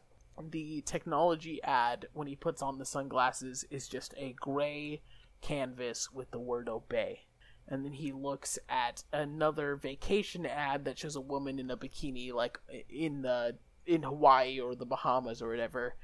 the 0.50 0.82
technology 0.82 1.62
ad 1.62 2.08
when 2.12 2.26
he 2.26 2.36
puts 2.36 2.60
on 2.60 2.78
the 2.78 2.84
sunglasses 2.84 3.64
is 3.70 3.88
just 3.88 4.14
a 4.16 4.32
gray 4.32 5.00
canvas 5.40 6.10
with 6.12 6.30
the 6.30 6.38
word 6.38 6.68
"obey." 6.68 7.26
And 7.68 7.84
then 7.84 7.92
he 7.92 8.12
looks 8.12 8.58
at 8.68 9.02
another 9.12 9.76
vacation 9.76 10.44
ad 10.46 10.84
that 10.84 10.98
shows 10.98 11.16
a 11.16 11.20
woman 11.20 11.58
in 11.58 11.70
a 11.70 11.76
bikini 11.76 12.32
like 12.32 12.58
in 12.88 13.22
the 13.22 13.56
in 13.86 14.02
Hawaii 14.02 14.60
or 14.60 14.74
the 14.74 14.86
Bahamas 14.86 15.42
or 15.42 15.48
whatever 15.48 15.94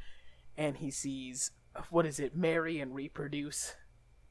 and 0.56 0.76
he 0.76 0.90
sees 0.90 1.50
what 1.90 2.06
is 2.06 2.18
it 2.20 2.36
marry 2.36 2.80
and 2.80 2.94
reproduce 2.94 3.74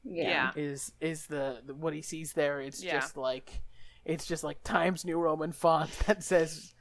Yeah. 0.04 0.28
Yeah. 0.28 0.50
is 0.62 0.92
is 1.00 1.26
the, 1.26 1.62
the 1.66 1.74
what 1.74 1.94
he 1.94 2.02
sees 2.02 2.32
there 2.32 2.60
it's 2.60 2.82
Yeah. 2.82 3.00
just 3.00 3.16
like 3.16 3.62
it's 4.04 4.26
just 4.26 4.44
like 4.44 4.62
Times 4.64 5.04
New 5.04 5.18
Roman 5.18 5.52
font 5.52 5.90
that 6.06 6.22
says 6.22 6.74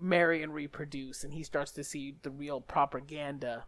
marry 0.00 0.42
and 0.42 0.54
reproduce 0.54 1.24
and 1.24 1.32
he 1.34 1.42
starts 1.42 1.72
to 1.72 1.82
see 1.84 2.16
the 2.22 2.30
real 2.30 2.60
propaganda 2.60 3.64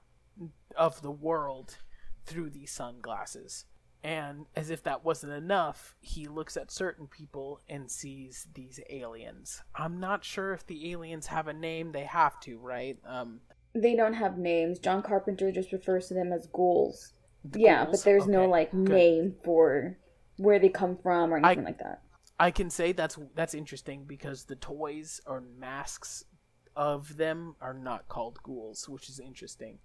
of 0.77 1.03
the 1.03 1.11
world 1.11 1.77
through 2.25 2.49
these 2.51 2.71
sunglasses 2.71 3.65
and 4.03 4.47
as 4.57 4.71
if 4.71 4.83
that 4.85 5.05
wasn't 5.05 5.33
enough, 5.33 5.97
he 6.01 6.27
looks 6.27 6.57
at 6.57 6.71
certain 6.71 7.07
people 7.07 7.61
and 7.69 7.91
sees 7.91 8.47
these 8.55 8.81
aliens. 8.89 9.63
I'm 9.75 10.01
not 10.01 10.25
sure 10.25 10.53
if 10.53 10.67
the 10.67 10.91
aliens 10.93 11.27
have 11.29 11.49
a 11.49 11.53
name. 11.53 11.93
They 11.93 12.05
have 12.05 12.41
to, 12.41 12.59
right? 12.59 12.99
Um, 13.07 13.41
They 13.75 13.95
don't 13.97 14.15
have 14.15 14.39
names. 14.39 14.79
John 14.79 15.03
Carpenter 15.03 15.53
just 15.53 15.73
refers 15.73 16.09
to 16.09 16.15
them 16.15 16.33
as 16.33 16.47
ghouls. 16.47 17.13
the 17.45 17.61
yeah, 17.61 17.85
ghouls? 17.85 17.99
but 17.99 18.05
there's 18.05 18.27
no 18.27 18.47
like 18.49 18.71
good. 18.71 18.89
name 18.89 19.35
for 19.45 19.99
where 20.39 20.59
they 20.59 20.69
come 20.71 20.97
from 20.97 21.33
or 21.33 21.39
I- 21.45 21.51
anything 21.53 21.65
like 21.65 21.79
that. 21.79 22.03
I 22.39 22.51
can 22.51 22.71
say 22.71 22.93
that's 22.93 23.19
that's 23.35 23.53
interesting 23.53 24.05
because 24.07 24.45
the 24.45 24.57
toys 24.57 25.21
or 25.27 25.43
masks 25.59 26.25
of 26.75 27.19
them 27.19 27.55
are 27.61 27.75
not 27.75 28.09
called 28.09 28.39
ghouls, 28.43 28.89
which 28.89 29.11
is 29.11 29.21
interesting. 29.21 29.79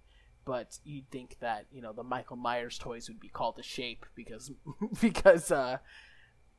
But 0.46 0.78
you'd 0.84 1.10
think 1.10 1.36
that 1.40 1.66
you 1.72 1.82
know 1.82 1.92
the 1.92 2.02
Michael 2.04 2.36
Myers 2.36 2.78
toys 2.78 3.08
would 3.08 3.20
be 3.20 3.28
called 3.28 3.56
the 3.56 3.62
Shape 3.62 4.06
because 4.14 4.50
because 5.00 5.50
uh, 5.52 5.78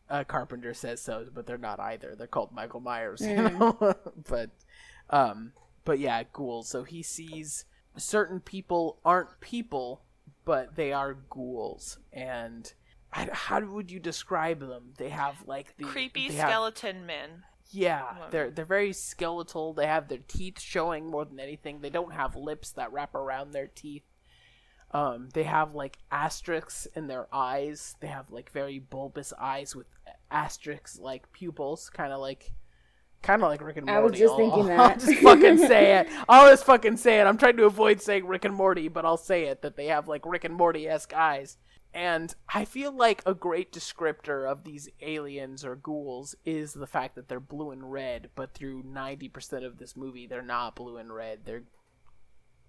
uh, 0.10 0.24
Carpenter 0.26 0.74
says 0.76 1.02
so, 1.02 1.26
but 1.34 1.48
they're 1.48 1.58
not 1.58 1.80
either. 1.80 2.14
They're 2.16 2.28
called 2.28 2.52
Michael 2.52 2.82
Myers, 2.82 3.22
you 3.22 3.28
Mm. 3.36 3.60
know. 3.60 3.96
but 4.30 4.50
um, 5.10 5.54
but 5.86 6.00
yeah, 6.00 6.22
ghouls. 6.34 6.68
So 6.70 6.84
he 6.84 7.02
sees 7.02 7.64
certain 7.96 8.42
people 8.42 9.00
aren't 9.06 9.40
people, 9.40 10.02
but 10.46 10.76
they 10.76 10.92
are 10.92 11.14
ghouls, 11.14 11.98
and 12.12 12.72
how 13.12 13.62
would 13.62 13.90
you 13.90 14.00
describe 14.02 14.60
them? 14.60 14.94
They 14.98 15.10
have 15.10 15.36
like 15.48 15.78
the 15.78 15.86
Creepy 15.86 16.28
they 16.28 16.36
have- 16.36 16.50
skeleton 16.50 17.06
men. 17.06 17.44
Yeah, 17.70 18.04
Love 18.20 18.32
they're 18.32 18.50
they're 18.52 18.66
very 18.66 18.94
skeletal. 18.94 19.74
They 19.74 19.88
have 19.88 20.08
their 20.08 20.20
teeth 20.28 20.60
showing 20.60 21.10
more 21.10 21.26
than 21.26 21.40
anything. 21.40 21.82
They 21.82 21.90
don't 21.90 22.14
have 22.14 22.36
lips 22.36 22.72
that 22.72 22.92
wrap 22.94 23.14
around 23.16 23.52
their 23.52 23.68
teeth. 23.68 24.04
Um, 24.92 25.30
they 25.34 25.44
have 25.44 25.76
like 25.76 25.98
asterisks 26.12 26.88
in 26.96 27.08
their 27.08 27.28
eyes. 27.34 27.96
They 28.00 28.08
have 28.08 28.32
like 28.32 28.52
very 28.52 28.80
bulbous 28.80 29.34
eyes 29.38 29.76
with 29.76 29.88
asterisks 30.32 30.98
like 31.00 31.32
pupils, 31.34 31.90
kind 31.90 32.14
of 32.14 32.22
like, 32.22 32.52
kind 33.22 33.44
of 33.44 33.50
like 33.50 33.62
Rick 33.62 33.78
and 33.78 33.86
Morty. 33.86 33.98
I 33.98 34.02
was 34.04 34.18
just 34.18 34.32
I'll- 34.32 34.38
thinking 34.38 34.72
I'll, 34.72 34.78
that. 34.90 35.00
just 35.02 35.16
fucking 35.22 35.58
say 35.58 36.00
it. 36.00 36.08
I'll 36.30 36.50
just 36.50 36.64
fucking 36.66 36.96
say 36.98 37.20
it. 37.20 37.26
I'm 37.26 37.38
trying 37.38 37.58
to 37.58 37.66
avoid 37.66 38.02
saying 38.02 38.26
Rick 38.28 38.46
and 38.46 38.56
Morty, 38.56 38.88
but 38.88 39.04
I'll 39.06 39.18
say 39.18 39.46
it 39.46 39.62
that 39.64 39.76
they 39.76 39.88
have 39.88 40.08
like 40.08 40.26
Rick 40.26 40.46
and 40.46 40.56
Morty 40.56 40.88
esque 40.88 41.14
eyes. 41.14 41.58
And 41.98 42.36
I 42.48 42.64
feel 42.64 42.92
like 42.92 43.24
a 43.26 43.34
great 43.34 43.72
descriptor 43.72 44.48
of 44.48 44.64
these 44.64 44.88
aliens 45.02 45.66
or 45.66 45.76
ghouls 45.76 46.36
is 46.46 46.74
the 46.74 46.86
fact 46.86 47.16
that 47.16 47.28
they're 47.28 47.40
blue 47.40 47.72
and 47.72 47.92
red, 47.92 48.30
but 48.36 48.54
through 48.54 48.84
90% 48.84 49.66
of 49.66 49.80
this 49.80 49.98
movie, 49.98 50.28
they're 50.28 50.44
not 50.44 50.76
blue 50.76 50.98
and 50.98 51.12
red. 51.12 51.40
They're 51.44 51.64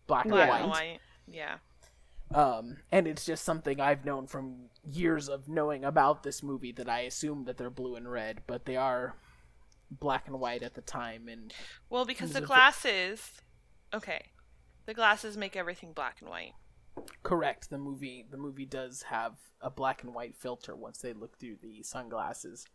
black 0.06 0.24
and 0.24 0.32
white. 0.32 0.62
and 0.62 0.70
white. 0.70 1.00
Yeah. 1.30 1.56
Um, 2.34 2.78
and 2.90 3.06
it's 3.06 3.26
just 3.26 3.44
something 3.44 3.82
I've 3.82 4.06
known 4.06 4.28
from 4.28 4.70
years 4.90 5.28
of 5.28 5.46
knowing 5.46 5.84
about 5.84 6.22
this 6.22 6.42
movie 6.42 6.72
that 6.72 6.88
I 6.88 7.00
assume 7.00 7.44
that 7.44 7.58
they're 7.58 7.68
blue 7.68 7.96
and 7.96 8.10
red, 8.10 8.40
but 8.46 8.64
they 8.64 8.76
are 8.76 9.14
black 9.90 10.26
and 10.26 10.40
white 10.40 10.62
at 10.62 10.72
the 10.72 10.80
time. 10.80 11.28
And 11.28 11.52
Well, 11.90 12.06
because 12.06 12.32
the 12.32 12.40
glasses. 12.40 13.42
Okay. 13.92 14.22
The 14.86 14.94
glasses 14.94 15.36
make 15.36 15.54
everything 15.54 15.92
black 15.92 16.22
and 16.22 16.30
white. 16.30 16.54
Correct, 17.22 17.70
the 17.70 17.78
movie 17.78 18.26
the 18.30 18.36
movie 18.36 18.66
does 18.66 19.03
have 19.03 19.34
a 19.61 19.70
black 19.70 20.03
and 20.03 20.14
white 20.14 20.36
filter 20.36 20.76
once 20.76 20.99
they 20.99 21.12
look 21.12 21.38
through 21.38 21.57
the 21.62 21.82
sunglasses. 21.82 22.66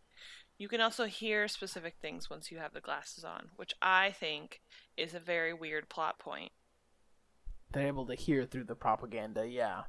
You 0.58 0.68
can 0.68 0.80
also 0.80 1.06
hear 1.06 1.48
specific 1.48 1.96
things 2.00 2.30
once 2.30 2.50
you 2.50 2.58
have 2.58 2.72
the 2.72 2.80
glasses 2.80 3.24
on, 3.24 3.48
which 3.56 3.74
I 3.82 4.12
think 4.12 4.60
is 4.96 5.14
a 5.14 5.20
very 5.20 5.52
weird 5.52 5.88
plot 5.88 6.18
point. 6.18 6.52
they're 7.72 7.88
able 7.88 8.06
to 8.06 8.14
hear 8.14 8.44
through 8.46 8.64
the 8.64 8.76
propaganda, 8.76 9.48
yeah. 9.48 9.82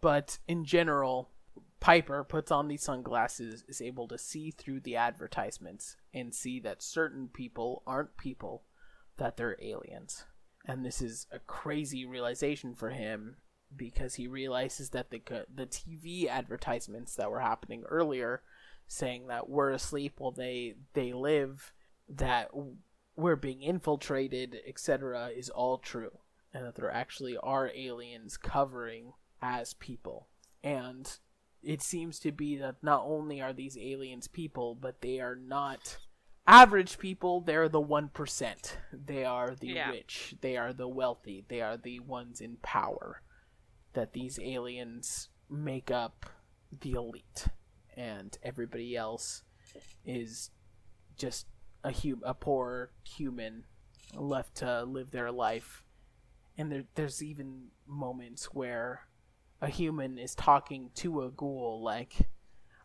But 0.00 0.38
in 0.48 0.64
general, 0.64 1.30
Piper 1.80 2.24
puts 2.24 2.50
on 2.50 2.66
these 2.66 2.82
sunglasses, 2.82 3.64
is 3.68 3.80
able 3.80 4.08
to 4.08 4.18
see 4.18 4.50
through 4.50 4.80
the 4.80 4.96
advertisements 4.96 5.96
and 6.12 6.34
see 6.34 6.58
that 6.60 6.82
certain 6.82 7.28
people 7.28 7.82
aren't 7.86 8.16
people, 8.16 8.64
that 9.18 9.36
they're 9.36 9.56
aliens. 9.62 10.24
And 10.66 10.84
this 10.84 11.00
is 11.00 11.26
a 11.30 11.38
crazy 11.38 12.04
realization 12.04 12.74
for 12.74 12.90
him 12.90 13.36
because 13.74 14.14
he 14.14 14.26
realizes 14.26 14.90
that 14.90 15.10
the 15.10 15.20
the 15.54 15.66
TV 15.66 16.28
advertisements 16.28 17.14
that 17.16 17.30
were 17.30 17.40
happening 17.40 17.84
earlier 17.88 18.42
saying 18.86 19.26
that 19.26 19.48
we're 19.48 19.70
asleep 19.70 20.14
while 20.18 20.30
they 20.30 20.74
they 20.94 21.12
live, 21.12 21.72
that 22.08 22.50
we're 23.16 23.36
being 23.36 23.62
infiltrated, 23.62 24.56
etc., 24.66 25.28
is 25.28 25.50
all 25.50 25.78
true, 25.78 26.18
and 26.54 26.64
that 26.64 26.74
there 26.76 26.90
actually 26.90 27.36
are 27.36 27.70
aliens 27.74 28.36
covering 28.36 29.12
as 29.42 29.74
people. 29.74 30.28
And 30.64 31.10
it 31.62 31.82
seems 31.82 32.18
to 32.20 32.32
be 32.32 32.56
that 32.56 32.76
not 32.82 33.02
only 33.04 33.40
are 33.40 33.52
these 33.52 33.76
aliens 33.76 34.28
people, 34.28 34.74
but 34.74 35.00
they 35.02 35.20
are 35.20 35.36
not 35.36 35.98
average 36.46 36.98
people. 36.98 37.40
They're 37.40 37.68
the 37.68 37.80
1%. 37.80 38.76
They 38.92 39.24
are 39.24 39.54
the 39.54 39.68
Yeah. 39.68 39.90
rich. 39.90 40.36
They 40.40 40.56
are 40.56 40.72
the 40.72 40.88
wealthy. 40.88 41.44
They 41.48 41.60
are 41.60 41.76
the 41.76 42.00
ones 42.00 42.40
in 42.40 42.56
power. 42.58 43.22
That 43.98 44.12
these 44.12 44.38
aliens 44.38 45.28
make 45.50 45.90
up 45.90 46.24
the 46.70 46.92
elite. 46.92 47.48
And 47.96 48.38
everybody 48.44 48.96
else 48.96 49.42
is 50.04 50.52
just 51.16 51.46
a 51.82 51.90
hum- 51.90 52.22
a 52.24 52.32
poor 52.32 52.92
human 53.02 53.64
left 54.14 54.54
to 54.58 54.84
live 54.84 55.10
their 55.10 55.32
life. 55.32 55.82
And 56.56 56.70
there, 56.70 56.84
there's 56.94 57.24
even 57.24 57.72
moments 57.88 58.54
where 58.54 59.08
a 59.60 59.66
human 59.66 60.16
is 60.16 60.36
talking 60.36 60.90
to 60.94 61.24
a 61.24 61.30
ghoul 61.32 61.82
like, 61.82 62.28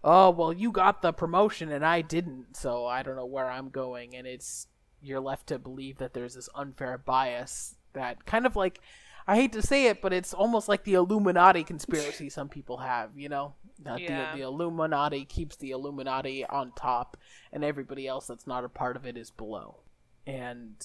"Oh, 0.03 0.31
well, 0.31 0.51
you 0.51 0.71
got 0.71 1.03
the 1.03 1.13
promotion 1.13 1.71
and 1.71 1.85
I 1.85 2.01
didn't, 2.01 2.57
so 2.57 2.87
I 2.87 3.03
don't 3.03 3.17
know 3.17 3.27
where 3.27 3.51
I'm 3.51 3.69
going." 3.69 4.15
And 4.15 4.25
it's 4.25 4.65
you're 4.99 5.19
left 5.19 5.45
to 5.49 5.59
believe 5.59 5.99
that 5.99 6.15
there's 6.15 6.33
this 6.33 6.49
unfair 6.55 6.97
bias 6.97 7.75
that 7.93 8.25
kind 8.25 8.47
of 8.47 8.55
like 8.55 8.79
I 9.27 9.35
hate 9.35 9.53
to 9.53 9.61
say 9.61 9.85
it, 9.87 10.01
but 10.01 10.11
it's 10.13 10.33
almost 10.33 10.67
like 10.67 10.83
the 10.83 10.95
Illuminati 10.95 11.63
conspiracy 11.63 12.29
some 12.29 12.49
people 12.49 12.77
have, 12.77 13.17
you 13.17 13.29
know? 13.29 13.55
That 13.79 13.99
Yeah. 13.99 14.31
the, 14.33 14.37
the 14.39 14.43
Illuminati 14.45 15.25
keeps 15.25 15.55
the 15.55 15.71
Illuminati 15.71 16.45
on 16.45 16.71
top, 16.75 17.17
and 17.51 17.63
everybody 17.63 18.07
else 18.07 18.27
that's 18.27 18.47
not 18.47 18.63
a 18.65 18.69
part 18.69 18.95
of 18.97 19.05
it 19.05 19.17
is 19.17 19.31
below. 19.31 19.79
And 20.27 20.75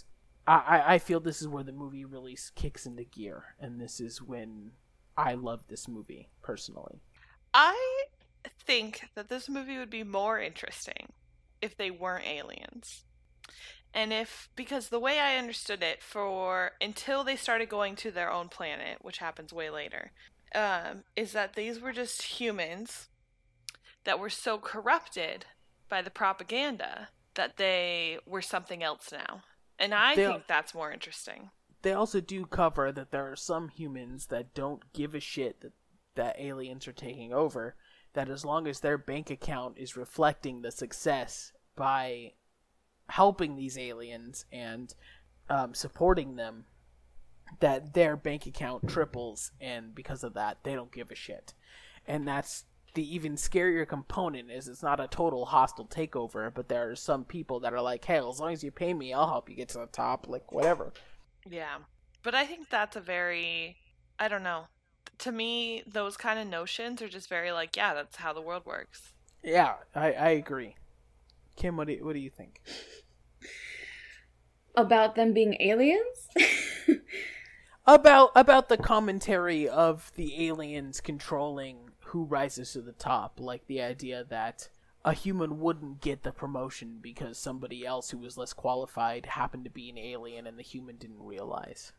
I, 0.47 0.55
I- 0.78 0.95
I 0.95 0.99
feel 0.99 1.20
this 1.20 1.41
is 1.43 1.49
where 1.49 1.64
the 1.64 1.72
movie 1.72 2.05
really 2.05 2.39
kicks 2.55 2.86
into 2.86 3.05
gear, 3.05 3.57
and 3.61 3.80
this 3.80 4.01
is 4.01 4.22
when 4.22 4.72
I 5.16 5.34
love 5.34 5.61
this 5.68 5.89
movie, 5.89 6.28
personally. 6.43 7.01
I 7.53 8.05
think 8.64 9.03
that 9.14 9.28
this 9.28 9.49
movie 9.49 9.78
would 9.78 9.91
be 9.91 10.05
more 10.05 10.39
interesting 10.41 11.12
if 11.61 11.76
they 11.76 11.91
weren't 11.91 12.26
aliens. 12.26 13.05
And 13.99 14.12
if 14.12 14.49
because 14.55 14.90
the 14.90 15.01
way 15.01 15.18
I 15.18 15.38
understood 15.38 15.82
it 15.82 16.05
for 16.05 16.70
until 16.80 17.24
they 17.24 17.34
started 17.34 17.68
going 17.68 17.96
to 17.96 18.12
their 18.12 18.30
own 18.30 18.49
planet, 18.49 18.99
which 19.01 19.18
happens 19.18 19.53
way 19.53 19.70
later, 19.70 20.12
um, 20.55 21.03
is 21.16 21.32
that 21.32 21.55
these 21.55 21.80
were 21.80 21.92
just 21.92 22.22
humans 22.22 23.09
that 24.05 24.20
were 24.20 24.30
so 24.30 24.57
corrupted 24.57 25.46
by 25.88 26.01
the 26.01 26.12
propaganda 26.12 27.09
that 27.34 27.57
they 27.57 28.20
were 28.24 28.40
something 28.40 28.84
else 28.84 29.11
now. 29.11 29.42
And 29.80 29.92
I 29.92 30.14
They- 30.14 30.26
think 30.26 30.46
that's 30.46 30.74
more 30.74 30.92
interesting. 30.92 31.51
They 31.82 31.92
also 31.92 32.20
do 32.20 32.46
cover 32.46 32.92
that 32.92 33.11
there 33.11 33.28
are 33.28 33.34
some 33.36 33.68
humans 33.68 34.26
that 34.26 34.55
don't 34.55 34.92
give 34.92 35.16
a 35.16 35.20
shit 35.20 35.61
that, 35.62 35.72
that 36.14 36.38
aliens 36.38 36.86
are 36.86 36.92
taking 36.92 37.32
over, 37.32 37.74
that 38.12 38.28
as 38.28 38.44
long 38.44 38.68
as 38.68 38.78
their 38.78 38.96
bank 38.96 39.28
account 39.28 39.76
is 39.76 39.96
reflecting 39.96 40.62
the 40.62 40.70
success 40.70 41.53
by 41.74 42.34
helping 43.09 43.57
these 43.57 43.79
aliens 43.79 44.45
and 44.53 44.95
um, 45.49 45.75
supporting 45.75 46.37
them, 46.37 46.65
that 47.61 47.95
their 47.95 48.17
bank 48.17 48.47
account 48.47 48.89
triples, 48.89 49.53
and 49.61 49.95
because 49.95 50.23
of 50.23 50.35
that, 50.35 50.59
they 50.65 50.75
don't 50.75 50.93
give 50.93 51.11
a 51.11 51.15
shit. 51.15 51.55
And 52.07 52.29
that's 52.29 52.65
the 52.95 53.15
even 53.15 53.37
scarier 53.37 53.87
component 53.87 54.51
is 54.51 54.69
it's 54.69 54.83
not 54.83 55.01
a 55.01 55.09
total 55.09 55.47
hostile 55.47 55.87
takeover, 55.87 56.53
but 56.53 56.69
there 56.69 56.91
are 56.91 56.97
some 56.97 57.25
people 57.25 57.61
that 57.61 57.73
are 57.73 57.81
like, 57.81 58.05
hey, 58.05 58.19
as 58.19 58.41
long 58.41 58.53
as 58.53 58.65
you 58.65 58.71
pay 58.71 58.93
me, 58.93 59.13
I'll 59.13 59.29
help 59.29 59.49
you 59.49 59.57
get 59.57 59.69
to 59.71 59.79
the 59.79 59.87
top, 59.87 60.27
like 60.29 60.53
whatever. 60.53 60.93
Yeah. 61.49 61.79
But 62.23 62.35
I 62.35 62.45
think 62.45 62.69
that's 62.69 62.97
a 62.97 63.01
very 63.01 63.77
I 64.19 64.29
don't 64.29 64.43
know. 64.43 64.65
To 65.19 65.33
me, 65.33 65.83
those 65.87 66.17
kind 66.17 66.39
of 66.39 66.47
notions 66.47 67.01
are 67.03 67.09
just 67.09 67.29
very 67.29 67.53
like, 67.53 67.77
yeah, 67.77 67.95
that's 67.95 68.17
how 68.17 68.33
the 68.33 68.41
world 68.41 68.67
works. 68.67 69.13
Yeah, 69.43 69.75
I, 69.95 70.13
I 70.13 70.29
agree. 70.31 70.77
Kim, 71.59 71.77
what 71.77 71.89
do 71.89 71.95
you, 71.95 72.05
what 72.05 72.13
do 72.13 72.21
you 72.21 72.31
think? 72.31 72.63
About 74.77 75.17
them 75.17 75.35
being 75.35 75.57
aliens? 75.61 76.29
About 77.85 78.33
about 78.37 78.69
the 78.69 78.77
commentary 78.77 79.67
of 79.67 80.13
the 80.15 80.47
aliens 80.47 81.01
controlling 81.01 81.89
who 82.01 82.25
rises 82.25 82.75
to 82.75 82.83
the 82.83 82.93
top, 82.93 83.41
like 83.41 83.67
the 83.67 83.81
idea 83.81 84.25
that 84.29 84.69
a 85.07 85.15
human 85.15 85.59
wouldn't 85.59 86.03
get 86.03 86.23
the 86.23 86.31
promotion 86.31 86.99
because 87.01 87.39
somebody 87.39 87.87
else 87.87 88.11
who 88.11 88.19
was 88.19 88.37
less 88.37 88.53
qualified 88.53 89.25
happened 89.25 89.65
to 89.65 89.71
be 89.71 89.89
an 89.89 89.97
alien 89.97 90.47
and 90.47 90.59
the 90.59 90.63
human 90.63 90.97
didn't 90.97 91.25
realize. 91.25 91.93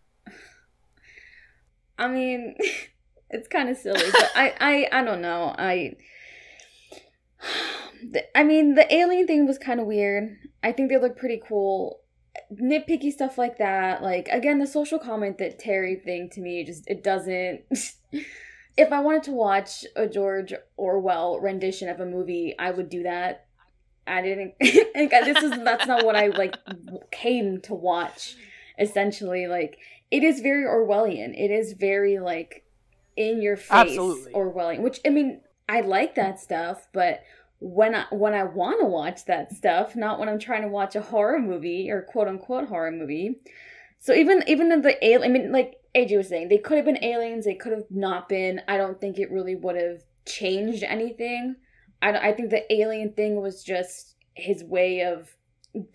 I 1.97 2.07
mean, 2.07 2.55
it's 3.32 3.47
kind 3.47 3.68
of 3.68 3.78
silly, 3.78 4.12
but 4.12 4.30
I, 4.36 4.53
I, 4.91 4.99
I 4.99 5.03
don't 5.03 5.22
know. 5.22 5.55
I, 5.57 5.95
the- 8.11 8.37
I 8.37 8.43
mean, 8.43 8.75
the 8.75 8.93
alien 8.93 9.27
thing 9.27 9.47
was 9.47 9.57
kind 9.57 9.79
of 9.79 9.85
weird. 9.85 10.37
I 10.63 10.71
think 10.71 10.89
they 10.89 10.97
look 10.97 11.17
pretty 11.17 11.41
cool. 11.47 12.01
Nitpicky 12.53 13.11
stuff 13.11 13.37
like 13.37 13.57
that, 13.57 14.01
like 14.01 14.27
again, 14.29 14.59
the 14.59 14.67
social 14.67 14.99
comment 14.99 15.37
that 15.39 15.59
Terry 15.59 15.95
thing 15.95 16.29
to 16.31 16.41
me 16.41 16.63
just 16.63 16.87
it 16.87 17.03
doesn't. 17.03 17.61
if 18.77 18.91
I 18.91 18.99
wanted 19.01 19.23
to 19.23 19.31
watch 19.31 19.85
a 19.95 20.07
George 20.07 20.53
Orwell 20.77 21.39
rendition 21.39 21.89
of 21.89 21.99
a 21.99 22.05
movie, 22.05 22.55
I 22.57 22.71
would 22.71 22.89
do 22.89 23.03
that. 23.03 23.45
I 24.07 24.21
didn't. 24.21 24.53
this 24.59 25.43
is 25.43 25.51
that's 25.63 25.85
not 25.85 26.05
what 26.05 26.15
I 26.15 26.27
like 26.27 26.55
came 27.11 27.61
to 27.61 27.73
watch. 27.73 28.35
Essentially, 28.79 29.47
like 29.47 29.77
it 30.11 30.23
is 30.23 30.39
very 30.39 30.63
Orwellian. 30.63 31.33
It 31.37 31.51
is 31.51 31.73
very 31.73 32.19
like 32.19 32.63
in 33.17 33.41
your 33.41 33.57
face 33.57 33.69
Absolutely. 33.71 34.31
Orwellian. 34.31 34.81
Which 34.81 34.99
I 35.05 35.09
mean, 35.09 35.41
I 35.67 35.81
like 35.81 36.15
that 36.15 36.39
stuff, 36.39 36.87
but 36.93 37.21
when 37.60 37.93
I 37.95 38.05
when 38.12 38.34
I 38.34 38.43
want 38.43 38.80
to 38.80 38.86
watch 38.86 39.26
that 39.26 39.51
stuff, 39.53 39.95
not 39.95 40.20
when 40.20 40.30
I'm 40.30 40.39
trying 40.39 40.62
to 40.64 40.68
watch 40.70 40.95
a 40.95 41.01
horror 41.01 41.39
movie 41.39 41.89
or 41.91 42.01
quote 42.01 42.28
unquote 42.28 42.68
horror 42.68 42.91
movie. 42.91 43.41
So 43.99 44.14
even 44.14 44.43
even 44.47 44.72
in 44.72 44.82
the 44.82 45.03
alien, 45.05 45.24
I 45.30 45.34
mean, 45.34 45.51
like 45.51 45.76
AJ 45.95 46.18
was 46.18 46.30
saying, 46.30 46.47
they 46.49 46.57
could 46.57 46.78
have 46.78 46.86
been 46.86 47.03
aliens. 47.03 47.45
They 47.45 47.55
could 47.55 47.74
have 47.74 47.86
not 47.89 48.30
been. 48.30 48.62
I 48.68 48.78
don't 48.78 48.99
think 49.01 49.20
it 49.20 49.32
really 49.32 49.55
would 49.55 49.76
have 49.76 50.03
changed 50.26 50.84
anything. 50.84 51.55
I 52.01 52.30
I 52.30 52.34
think 52.34 52.49
the 52.49 52.72
alien 52.74 53.14
thing 53.14 53.41
was 53.41 53.64
just 53.64 54.16
his 54.36 54.64
way 54.64 55.01
of 55.01 55.36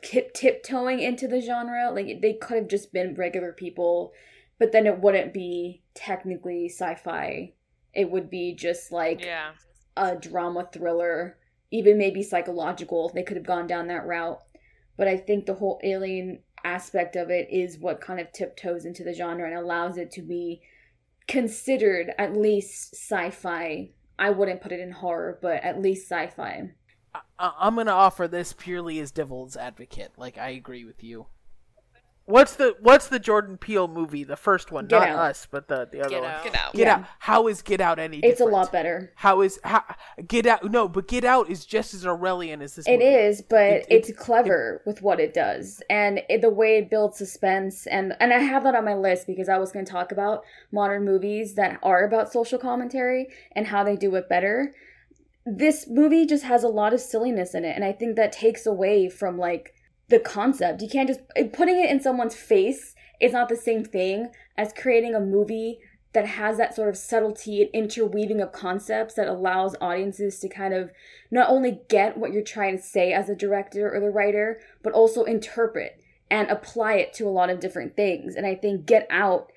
tip 0.03 0.35
tiptoeing 0.35 1.01
into 1.01 1.27
the 1.27 1.41
genre. 1.41 1.91
Like 1.93 2.21
they 2.21 2.35
could 2.35 2.59
have 2.59 2.69
just 2.69 2.93
been 2.93 3.15
regular 3.15 3.53
people, 3.53 4.13
but 4.59 4.73
then 4.73 4.87
it 4.87 5.01
wouldn't 5.01 5.33
be 5.33 5.83
technically 5.95 6.69
sci-fi. 6.69 7.55
It 7.95 8.11
would 8.11 8.29
be 8.29 8.55
just 8.55 8.93
like 8.93 9.25
Yeah. 9.25 9.53
a 9.97 10.15
drama 10.17 10.69
thriller, 10.73 11.39
even 11.71 11.99
maybe 11.99 12.23
psychological. 12.23 13.11
They 13.15 13.23
could 13.23 13.37
have 13.37 13.47
gone 13.47 13.67
down 13.67 13.89
that 13.89 14.07
route. 14.07 14.41
But 14.97 15.09
I 15.09 15.17
think 15.17 15.47
the 15.47 15.55
whole 15.55 15.81
alien 15.83 16.41
aspect 16.63 17.17
of 17.17 17.31
it 17.31 17.49
is 17.51 17.79
what 17.79 18.01
kind 18.01 18.21
of 18.21 18.33
tiptoes 18.33 18.85
into 18.85 19.05
the 19.05 19.13
genre 19.13 19.47
and 19.47 19.57
allows 19.57 19.97
it 19.99 20.11
to 20.13 20.23
be 20.23 20.63
considered 21.27 22.13
at 22.19 22.37
least 22.37 22.95
sci 22.95 23.31
fi. 23.31 23.91
I 24.19 24.31
wouldn't 24.31 24.61
put 24.61 24.73
it 24.73 24.81
in 24.81 24.93
horror, 24.93 25.39
but 25.43 25.63
at 25.65 25.81
least 25.81 26.11
sci 26.11 26.29
fi. 26.29 26.71
I- 27.15 27.53
I'm 27.59 27.77
gonna 27.77 27.93
offer 27.93 28.29
this 28.29 28.53
purely 28.53 28.99
as 29.01 29.11
devil's 29.11 29.57
advocate. 29.57 30.13
Like 30.17 30.39
I 30.39 30.51
agree 30.51 30.85
with 30.85 31.03
you. 31.03 31.27
What's 32.27 32.57
the 32.57 32.75
What's 32.81 33.09
the 33.09 33.19
Jordan 33.19 33.59
Peele 33.59 33.87
movie? 33.87 34.25
The 34.25 34.37
first 34.37 34.73
one, 34.73 34.87
Get 34.87 34.99
not 35.01 35.09
Out. 35.11 35.19
us, 35.31 35.47
but 35.51 35.69
the 35.69 35.87
the 35.93 36.01
other 36.01 36.09
Get 36.09 36.23
one. 36.23 36.31
Out. 36.31 36.45
Get 36.45 36.55
out. 36.55 36.73
Get 36.73 36.87
Yeah. 36.87 36.95
Out. 36.95 37.05
How 37.19 37.49
is 37.49 37.61
Get 37.61 37.83
Out 37.83 37.99
any? 37.99 38.17
It's 38.21 38.25
a 38.41 38.45
different? 38.45 38.53
lot 38.53 38.73
better. 38.73 39.13
How 39.17 39.43
is 39.43 39.61
how, 39.63 39.83
Get 40.27 40.47
Out? 40.47 40.65
No, 40.71 40.89
but 40.89 41.07
Get 41.07 41.25
Out 41.27 41.51
is 41.51 41.67
just 41.67 41.93
as 41.93 42.05
Orwellian 42.07 42.63
as 42.63 42.77
this. 42.77 42.87
It 42.89 42.93
movie. 42.93 43.05
is, 43.05 43.43
but 43.43 43.61
It- 43.73 43.87
it- 43.91 44.09
it's 44.09 44.19
clever 44.19 44.81
with 44.87 45.03
what 45.03 45.21
it 45.21 45.35
does, 45.35 45.83
and 45.91 46.23
it, 46.31 46.41
the 46.41 46.49
way 46.49 46.79
it 46.79 46.89
builds 46.89 47.19
suspense. 47.19 47.87
and 47.87 48.17
And 48.21 48.33
I 48.33 48.39
have 48.39 48.65
that 48.65 48.75
on 48.75 48.87
my 48.87 48.95
list 48.95 49.27
because 49.27 49.51
I 49.51 49.59
was 49.59 49.71
going 49.71 49.85
to 49.85 49.93
talk 49.93 50.11
about 50.11 50.45
modern 50.73 51.05
movies 51.05 51.57
that 51.57 51.79
are 51.83 52.05
about 52.07 52.33
social 52.33 52.59
commentary 52.59 53.29
and 53.53 53.67
how 53.67 53.85
they 53.85 53.97
do 53.97 54.15
it 54.15 54.31
better. 54.31 54.73
This 55.45 55.87
movie 55.91 56.25
just 56.25 56.45
has 56.45 56.63
a 56.65 56.69
lot 56.69 56.95
of 56.95 57.01
silliness 57.03 57.55
in 57.55 57.67
it, 57.67 57.77
and 57.77 57.85
I 57.85 57.93
think 57.93 58.17
that 58.17 58.33
takes 58.33 58.65
away 58.65 59.11
from 59.11 59.37
like 59.37 59.74
the 60.09 60.19
concept. 60.19 60.83
You 60.83 60.89
can't 60.89 61.09
just 61.09 61.21
putting 61.53 61.81
it 61.81 61.91
in 61.91 62.01
someone's 62.01 62.35
face 62.35 62.95
is 63.21 63.33
not 63.33 63.49
the 63.49 63.57
same 63.57 63.85
thing 63.85 64.31
as 64.57 64.73
creating 64.73 65.15
a 65.15 65.21
movie 65.21 65.79
that 66.13 66.27
has 66.27 66.57
that 66.59 66.75
sort 66.75 66.89
of 66.89 66.97
subtlety 66.97 67.61
and 67.61 67.71
interweaving 67.75 68.41
of 68.41 68.53
concepts 68.53 69.15
that 69.15 69.27
allows 69.27 69.75
audiences 69.81 70.39
to 70.39 70.49
kind 70.49 70.73
of 70.73 70.91
not 71.31 71.51
only 71.51 71.81
get 71.89 72.17
what 72.17 72.33
you're 72.33 72.43
trying 72.43 72.77
to 72.77 72.83
say 72.83 73.13
as 73.13 73.29
a 73.29 73.35
director 73.35 73.93
or 73.93 73.99
the 73.99 74.11
writer, 74.11 74.61
but 74.83 74.93
also 74.93 75.25
interpret 75.25 76.01
and 76.31 76.49
apply 76.51 76.95
it 76.95 77.13
to 77.13 77.27
a 77.27 77.31
lot 77.31 77.51
of 77.51 77.59
different 77.61 77.97
things. 77.97 78.37
And 78.37 78.47
I 78.47 78.55
think 78.55 78.87
Get 78.87 79.07
Out, 79.11 79.51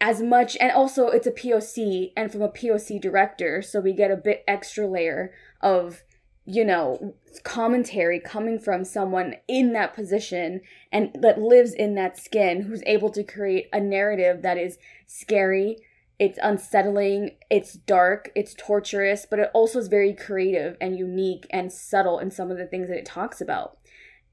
as 0.00 0.22
much, 0.22 0.56
and 0.60 0.70
also 0.70 1.08
it's 1.08 1.26
a 1.26 1.32
POC 1.32 2.12
and 2.16 2.30
from 2.30 2.42
a 2.42 2.50
POC 2.50 3.00
director, 3.00 3.62
so 3.62 3.80
we 3.80 3.92
get 3.92 4.10
a 4.10 4.16
bit 4.16 4.44
extra 4.46 4.86
layer 4.86 5.32
of 5.60 6.04
you 6.46 6.64
know, 6.64 7.14
commentary 7.42 8.20
coming 8.20 8.58
from 8.58 8.84
someone 8.84 9.34
in 9.48 9.72
that 9.72 9.94
position 9.94 10.60
and 10.92 11.10
that 11.20 11.40
lives 11.40 11.74
in 11.74 11.94
that 11.96 12.16
skin 12.16 12.62
who's 12.62 12.82
able 12.86 13.10
to 13.10 13.24
create 13.24 13.68
a 13.72 13.80
narrative 13.80 14.42
that 14.42 14.56
is 14.56 14.78
scary, 15.06 15.76
it's 16.18 16.38
unsettling, 16.40 17.32
it's 17.50 17.74
dark, 17.74 18.30
it's 18.36 18.54
torturous, 18.54 19.26
but 19.28 19.40
it 19.40 19.50
also 19.52 19.80
is 19.80 19.88
very 19.88 20.14
creative 20.14 20.76
and 20.80 20.96
unique 20.96 21.46
and 21.50 21.72
subtle 21.72 22.20
in 22.20 22.30
some 22.30 22.50
of 22.50 22.58
the 22.58 22.66
things 22.66 22.88
that 22.88 22.98
it 22.98 23.04
talks 23.04 23.40
about. 23.40 23.78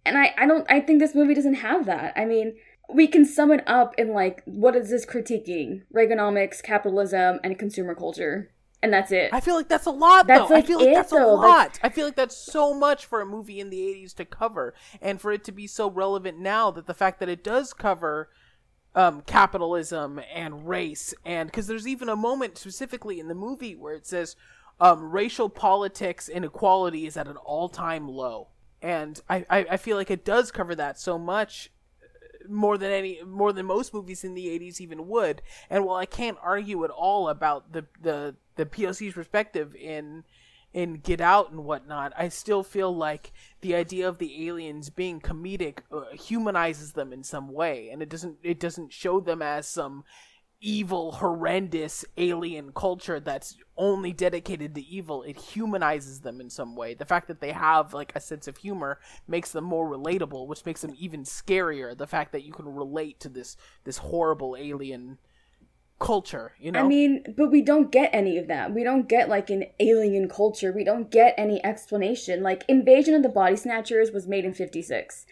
And 0.06 0.18
I, 0.18 0.34
I 0.38 0.46
don't 0.46 0.70
I 0.70 0.82
think 0.82 1.00
this 1.00 1.16
movie 1.16 1.34
doesn't 1.34 1.56
have 1.56 1.86
that. 1.88 2.14
I 2.16 2.26
mean, 2.26 2.56
we 2.94 3.08
can 3.08 3.26
sum 3.26 3.52
it 3.52 3.64
up 3.66 3.96
in 3.98 4.14
like 4.14 4.44
what 4.46 4.76
is 4.76 4.92
this 4.92 5.06
critiquing? 5.06 5.82
Reaganomics, 5.94 6.62
capitalism, 6.62 7.40
and 7.44 7.58
consumer 7.58 7.96
culture 7.96 8.52
and 8.84 8.94
that's 8.94 9.12
it. 9.14 9.34
I 9.34 9.40
feel 9.40 9.56
like 9.56 9.70
that's 9.70 9.86
a 9.86 9.92
lot. 9.92 10.28
That's 10.28 10.50
though. 10.50 10.54
like 10.54 10.66
I 10.66 10.68
feel 10.68 10.80
like 10.80 10.90
it, 10.90 10.94
that's 10.94 11.14
a 11.14 11.16
though. 11.16 11.36
lot. 11.36 11.80
I 11.82 11.90
feel 11.90 12.06
like 12.06 12.18
that's 12.18 12.38
so 12.38 12.74
much 12.74 13.06
for 13.06 13.22
a 13.22 13.26
movie 13.26 13.60
in 13.62 13.70
the 13.70 13.80
'80s 13.80 14.14
to 14.16 14.26
cover, 14.26 14.76
and 15.02 15.20
for 15.20 15.32
it 15.32 15.44
to 15.46 15.52
be 15.54 15.66
so 15.66 15.90
relevant 15.90 16.38
now. 16.38 16.70
That 16.70 16.86
the 16.86 16.94
fact 16.94 17.20
that 17.22 17.30
it 17.30 17.44
does 17.44 17.74
cover 17.74 18.30
um, 18.94 19.22
capitalism 19.22 20.20
and 20.32 20.68
race, 20.68 21.14
and 21.26 21.48
because 21.50 21.66
there's 21.66 21.88
even 21.88 22.10
a 22.10 22.16
moment 22.16 22.58
specifically 22.58 23.22
in 23.22 23.30
the 23.30 23.36
movie 23.36 23.76
where 23.76 23.96
it 23.96 24.06
says 24.06 24.36
um, 24.82 25.12
racial 25.12 25.50
politics 25.50 26.28
inequality 26.28 27.08
is 27.08 27.16
at 27.16 27.28
an 27.28 27.38
all-time 27.38 28.10
low, 28.10 28.50
and 28.82 29.22
I, 29.30 29.46
I 29.50 29.66
I 29.72 29.78
feel 29.78 29.96
like 29.96 30.12
it 30.12 30.26
does 30.26 30.52
cover 30.52 30.76
that 30.76 31.00
so 31.00 31.18
much 31.18 31.72
more 32.50 32.78
than 32.78 32.92
any 32.92 33.22
more 33.24 33.54
than 33.54 33.66
most 33.66 33.94
movies 33.94 34.24
in 34.24 34.34
the 34.34 34.48
80s 34.48 34.82
even 34.82 35.08
would. 35.08 35.42
And 35.70 35.86
while 35.86 35.98
i 35.98 36.06
can't 36.06 36.38
argue 36.42 36.84
at 36.84 36.90
all 36.90 37.30
about 37.30 37.74
the 37.74 37.86
the 38.02 38.36
the 38.56 38.66
POC's 38.66 39.14
perspective 39.14 39.76
in 39.76 40.24
in 40.74 40.96
Get 40.96 41.22
Out 41.22 41.52
and 41.52 41.66
whatnot, 41.66 42.14
I 42.18 42.30
still 42.30 42.64
feel 42.64 42.96
like 42.96 43.32
the 43.62 43.76
idea 43.76 44.08
of 44.08 44.18
the 44.18 44.48
aliens 44.48 44.90
being 44.90 45.22
comedic 45.22 45.80
uh, 45.92 46.06
humanizes 46.14 46.94
them 46.94 47.14
in 47.14 47.24
some 47.24 47.52
way, 47.52 47.90
and 47.92 48.02
it 48.02 48.10
doesn't 48.10 48.38
it 48.44 48.60
doesn't 48.60 48.92
show 48.92 49.20
them 49.20 49.42
as 49.42 49.68
some 49.68 50.04
evil, 50.64 51.12
horrendous 51.12 52.06
alien 52.18 52.72
culture 52.74 53.20
that's 53.20 53.58
only 53.78 54.14
dedicated 54.14 54.74
to 54.74 54.82
evil. 54.82 55.22
It 55.22 55.38
humanizes 55.38 56.22
them 56.22 56.40
in 56.40 56.50
some 56.50 56.76
way. 56.76 56.94
The 56.94 57.06
fact 57.06 57.28
that 57.28 57.42
they 57.42 57.52
have 57.52 57.94
like 57.94 58.14
a 58.16 58.22
sense 58.22 58.48
of 58.48 58.58
humor 58.58 59.00
makes 59.28 59.52
them 59.52 59.66
more 59.66 59.88
relatable, 59.88 60.48
which 60.48 60.66
makes 60.66 60.82
them 60.82 60.96
even 60.98 61.24
scarier. 61.24 61.96
The 61.96 62.08
fact 62.08 62.32
that 62.32 62.44
you 62.44 62.54
can 62.54 62.74
relate 62.74 63.20
to 63.20 63.30
this 63.30 63.58
this 63.84 63.98
horrible 63.98 64.56
alien 64.58 65.18
culture, 66.00 66.54
you 66.60 66.72
know? 66.72 66.80
I 66.80 66.84
mean, 66.84 67.24
but 67.36 67.52
we 67.52 67.62
don't 67.62 67.92
get 67.92 68.10
any 68.14 68.38
of 68.38 68.48
that. 68.48 68.74
We 68.74 68.84
don't 68.84 69.08
get 69.08 69.30
like 69.30 69.50
an 69.50 69.66
alien 69.80 70.30
culture. 70.30 70.72
We 70.72 70.84
don't 70.84 71.12
get 71.12 71.36
any 71.38 71.64
explanation. 71.66 72.42
Like 72.42 72.64
Invasion 72.70 73.14
of 73.14 73.24
the 73.24 73.30
Body 73.30 73.58
Snatchers 73.58 74.12
was 74.12 74.28
made 74.28 74.46
in 74.46 74.54
56. 74.54 75.26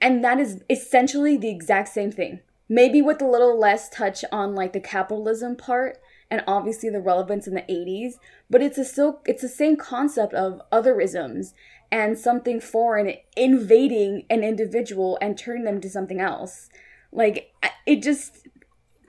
And 0.00 0.22
that 0.22 0.38
is 0.38 0.62
essentially 0.68 1.36
the 1.36 1.50
exact 1.50 1.88
same 1.88 2.12
thing. 2.12 2.40
Maybe 2.74 3.00
with 3.00 3.22
a 3.22 3.24
little 3.24 3.56
less 3.56 3.88
touch 3.88 4.24
on 4.32 4.56
like 4.56 4.72
the 4.72 4.80
capitalism 4.80 5.54
part 5.54 5.98
and 6.28 6.42
obviously 6.48 6.90
the 6.90 7.00
relevance 7.00 7.46
in 7.46 7.54
the 7.54 7.60
80s, 7.60 8.14
but 8.50 8.62
it's 8.62 8.78
a 8.78 8.84
still 8.84 9.20
it's 9.26 9.42
the 9.42 9.48
same 9.48 9.76
concept 9.76 10.34
of 10.34 10.60
otherisms 10.72 11.52
and 11.92 12.18
something 12.18 12.58
foreign 12.58 13.14
invading 13.36 14.26
an 14.28 14.42
individual 14.42 15.16
and 15.22 15.38
turning 15.38 15.62
them 15.62 15.80
to 15.82 15.88
something 15.88 16.18
else. 16.18 16.68
Like 17.12 17.52
it 17.86 18.02
just 18.02 18.48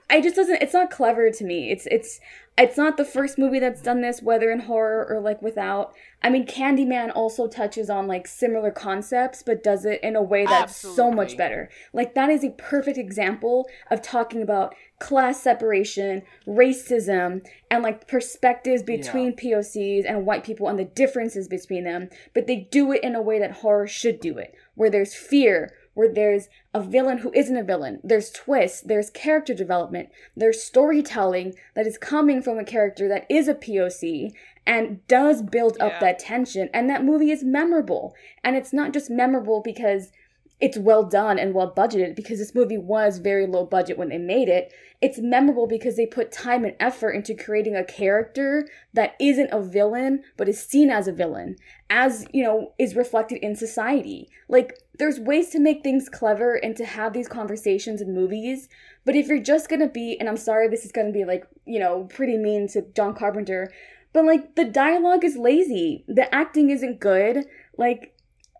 I 0.08 0.20
just 0.20 0.36
doesn't 0.36 0.62
it's 0.62 0.72
not 0.72 0.92
clever 0.92 1.32
to 1.32 1.44
me. 1.44 1.72
It's 1.72 1.88
it's 1.90 2.20
it's 2.58 2.76
not 2.76 2.96
the 2.96 3.04
first 3.04 3.38
movie 3.38 3.58
that's 3.58 3.82
done 3.82 4.00
this 4.00 4.22
whether 4.22 4.50
in 4.50 4.60
horror 4.60 5.06
or 5.08 5.20
like 5.20 5.42
without. 5.42 5.94
I 6.22 6.30
mean 6.30 6.46
Candyman 6.46 7.12
also 7.14 7.46
touches 7.46 7.90
on 7.90 8.06
like 8.06 8.26
similar 8.26 8.70
concepts 8.70 9.42
but 9.42 9.62
does 9.62 9.84
it 9.84 10.02
in 10.02 10.16
a 10.16 10.22
way 10.22 10.46
that's 10.46 10.76
so 10.76 11.10
much 11.10 11.36
better. 11.36 11.68
Like 11.92 12.14
that 12.14 12.30
is 12.30 12.44
a 12.44 12.50
perfect 12.50 12.98
example 12.98 13.68
of 13.90 14.02
talking 14.02 14.42
about 14.42 14.74
class 14.98 15.42
separation, 15.42 16.22
racism 16.46 17.46
and 17.70 17.82
like 17.82 18.08
perspectives 18.08 18.82
between 18.82 19.34
POCs 19.34 20.04
and 20.08 20.24
white 20.24 20.44
people 20.44 20.68
and 20.68 20.78
the 20.78 20.84
differences 20.84 21.48
between 21.48 21.84
them, 21.84 22.08
but 22.34 22.46
they 22.46 22.68
do 22.70 22.92
it 22.92 23.02
in 23.02 23.14
a 23.14 23.22
way 23.22 23.38
that 23.38 23.52
horror 23.52 23.86
should 23.86 24.20
do 24.20 24.38
it, 24.38 24.54
where 24.74 24.90
there's 24.90 25.14
fear, 25.14 25.74
where 25.96 26.12
there's 26.12 26.50
a 26.74 26.80
villain 26.82 27.18
who 27.18 27.32
isn't 27.32 27.56
a 27.56 27.64
villain. 27.64 27.98
There's 28.04 28.30
twists, 28.30 28.82
there's 28.82 29.08
character 29.08 29.54
development, 29.54 30.10
there's 30.36 30.62
storytelling 30.62 31.54
that 31.74 31.86
is 31.86 31.96
coming 31.96 32.42
from 32.42 32.58
a 32.58 32.64
character 32.64 33.08
that 33.08 33.24
is 33.30 33.48
a 33.48 33.54
POC 33.54 34.32
and 34.66 35.06
does 35.08 35.40
build 35.40 35.78
up 35.80 35.92
Yeah. 35.92 36.00
that 36.00 36.18
tension. 36.18 36.68
And 36.74 36.90
that 36.90 37.02
movie 37.02 37.30
is 37.30 37.42
memorable. 37.42 38.14
And 38.44 38.56
it's 38.56 38.74
not 38.74 38.92
just 38.92 39.08
memorable 39.08 39.62
because 39.62 40.12
it's 40.58 40.78
well 40.78 41.04
done 41.04 41.38
and 41.38 41.52
well 41.54 41.72
budgeted, 41.74 42.14
because 42.14 42.38
this 42.38 42.54
movie 42.54 42.78
was 42.78 43.18
very 43.18 43.46
low 43.46 43.64
budget 43.64 43.98
when 43.98 44.08
they 44.08 44.18
made 44.18 44.48
it. 44.48 44.72
It's 45.02 45.18
memorable 45.18 45.66
because 45.66 45.96
they 45.96 46.06
put 46.06 46.32
time 46.32 46.64
and 46.64 46.74
effort 46.80 47.10
into 47.10 47.34
creating 47.34 47.76
a 47.76 47.84
character 47.84 48.66
that 48.94 49.14
isn't 49.20 49.50
a 49.52 49.60
villain, 49.60 50.22
but 50.38 50.48
is 50.48 50.62
seen 50.62 50.88
as 50.88 51.06
a 51.06 51.12
villain, 51.12 51.56
as, 51.90 52.26
you 52.32 52.42
know, 52.42 52.72
is 52.78 52.96
reflected 52.96 53.38
in 53.42 53.54
society. 53.54 54.30
Like, 54.48 54.78
there's 54.98 55.20
ways 55.20 55.50
to 55.50 55.58
make 55.60 55.82
things 55.82 56.08
clever 56.08 56.54
and 56.54 56.76
to 56.76 56.84
have 56.84 57.12
these 57.12 57.28
conversations 57.28 58.00
in 58.00 58.14
movies, 58.14 58.68
but 59.04 59.14
if 59.16 59.28
you're 59.28 59.38
just 59.42 59.68
gonna 59.68 59.88
be, 59.88 60.16
and 60.18 60.28
I'm 60.28 60.36
sorry 60.36 60.68
this 60.68 60.84
is 60.84 60.92
gonna 60.92 61.12
be 61.12 61.24
like, 61.24 61.44
you 61.64 61.78
know, 61.78 62.04
pretty 62.04 62.36
mean 62.36 62.68
to 62.68 62.82
John 62.94 63.14
Carpenter, 63.14 63.72
but 64.12 64.24
like, 64.24 64.54
the 64.54 64.64
dialogue 64.64 65.24
is 65.24 65.36
lazy, 65.36 66.04
the 66.08 66.32
acting 66.34 66.70
isn't 66.70 67.00
good, 67.00 67.44
like, 67.76 68.14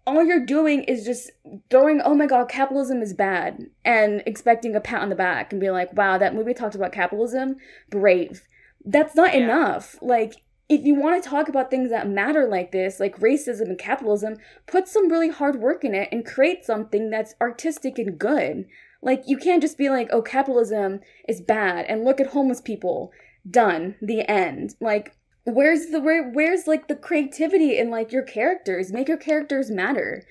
all 0.07 0.25
you're 0.25 0.45
doing 0.47 0.85
is 0.85 1.05
just 1.05 1.33
throwing, 1.69 2.01
oh 2.01 2.15
my 2.15 2.27
god, 2.27 2.49
capitalism 2.49 3.03
is 3.03 3.13
bad, 3.13 3.67
and 3.85 4.23
expecting 4.25 4.77
a 4.77 4.81
pat 4.81 5.03
on 5.03 5.09
the 5.09 5.17
back 5.17 5.53
and 5.53 5.61
being 5.61 5.73
like, 5.73 5.93
wow, 5.97 6.17
that 6.17 6.35
movie 6.35 6.55
talked 6.55 6.77
about 6.77 6.93
capitalism, 6.93 7.57
brave. 7.91 8.47
That's 8.85 9.17
not 9.17 9.35
Yeah. 9.35 9.41
enough. 9.45 9.97
Like, 10.01 10.37
if 10.69 10.85
you 10.85 10.95
want 10.95 11.23
to 11.23 11.29
talk 11.29 11.49
about 11.49 11.71
things 11.71 11.91
that 11.91 12.09
matter 12.09 12.47
like 12.47 12.73
this, 12.73 12.99
like 12.99 13.21
racism 13.21 13.63
and 13.63 13.79
capitalism, 13.79 14.37
put 14.67 14.89
some 14.89 15.09
really 15.09 15.31
hard 15.31 15.61
work 15.61 15.85
in 15.85 15.95
it 15.95 16.09
and 16.11 16.27
create 16.27 16.65
something 16.65 17.11
that's 17.11 17.35
artistic 17.41 17.99
and 17.99 18.19
good. 18.19 18.67
Like, 19.01 19.25
you 19.27 19.37
can't 19.37 19.63
just 19.63 19.79
be 19.79 19.89
like, 19.89 20.09
oh, 20.11 20.23
capitalism 20.23 21.01
is 21.29 21.41
bad, 21.41 21.87
and 21.87 22.05
look 22.05 22.21
at 22.21 22.29
homeless 22.29 22.61
people. 22.61 23.13
Done. 23.49 23.95
The 24.03 24.29
end. 24.29 24.75
Like, 24.81 25.15
where's 25.47 25.87
the 25.87 26.01
where 26.01 26.29
where's 26.31 26.67
like 26.67 26.89
the 26.89 26.97
creativity 26.97 27.79
in 27.79 27.89
like 27.89 28.11
your 28.11 28.23
characters 28.23 28.93
make 28.93 29.07
your 29.07 29.17
characters 29.17 29.71
matter 29.71 30.25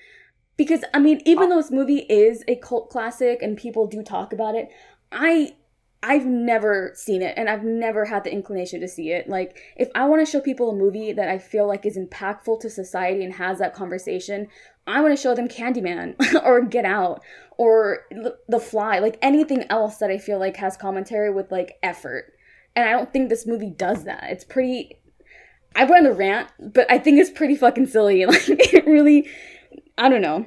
because 0.58 0.84
i 0.92 0.98
mean 0.98 1.20
even 1.24 1.44
uh, 1.44 1.48
though 1.48 1.56
this 1.56 1.70
movie 1.70 2.00
is 2.10 2.44
a 2.46 2.56
cult 2.56 2.90
classic 2.90 3.40
and 3.40 3.56
people 3.56 3.86
do 3.86 4.02
talk 4.02 4.30
about 4.30 4.54
it 4.54 4.68
i 5.10 5.54
i've 6.06 6.26
never 6.26 6.92
seen 6.94 7.20
it 7.20 7.34
and 7.36 7.48
i've 7.48 7.64
never 7.64 8.04
had 8.04 8.24
the 8.24 8.32
inclination 8.32 8.80
to 8.80 8.88
see 8.88 9.10
it 9.10 9.28
like 9.28 9.58
if 9.76 9.88
i 9.94 10.06
want 10.06 10.24
to 10.24 10.30
show 10.30 10.40
people 10.40 10.70
a 10.70 10.74
movie 10.74 11.12
that 11.12 11.28
i 11.28 11.38
feel 11.38 11.66
like 11.66 11.84
is 11.84 11.98
impactful 11.98 12.60
to 12.60 12.70
society 12.70 13.24
and 13.24 13.34
has 13.34 13.58
that 13.58 13.74
conversation 13.74 14.46
i 14.86 15.00
want 15.00 15.14
to 15.14 15.20
show 15.20 15.34
them 15.34 15.48
candyman 15.48 16.14
or 16.44 16.62
get 16.62 16.84
out 16.84 17.20
or 17.58 18.00
the 18.48 18.60
fly 18.60 18.98
like 18.98 19.18
anything 19.20 19.64
else 19.68 19.96
that 19.98 20.10
i 20.10 20.18
feel 20.18 20.38
like 20.38 20.56
has 20.56 20.76
commentary 20.76 21.30
with 21.30 21.50
like 21.50 21.78
effort 21.82 22.32
and 22.76 22.86
I 22.86 22.92
don't 22.92 23.10
think 23.10 23.30
this 23.30 23.46
movie 23.46 23.70
does 23.70 24.04
that. 24.04 24.24
It's 24.28 24.44
pretty. 24.44 25.00
I 25.74 25.84
went 25.84 26.06
on 26.06 26.12
a 26.12 26.14
rant, 26.14 26.48
but 26.60 26.90
I 26.90 26.98
think 26.98 27.18
it's 27.18 27.30
pretty 27.30 27.56
fucking 27.56 27.86
silly. 27.86 28.24
Like 28.26 28.48
it 28.48 28.86
really, 28.86 29.28
I 29.96 30.08
don't 30.10 30.20
know. 30.20 30.46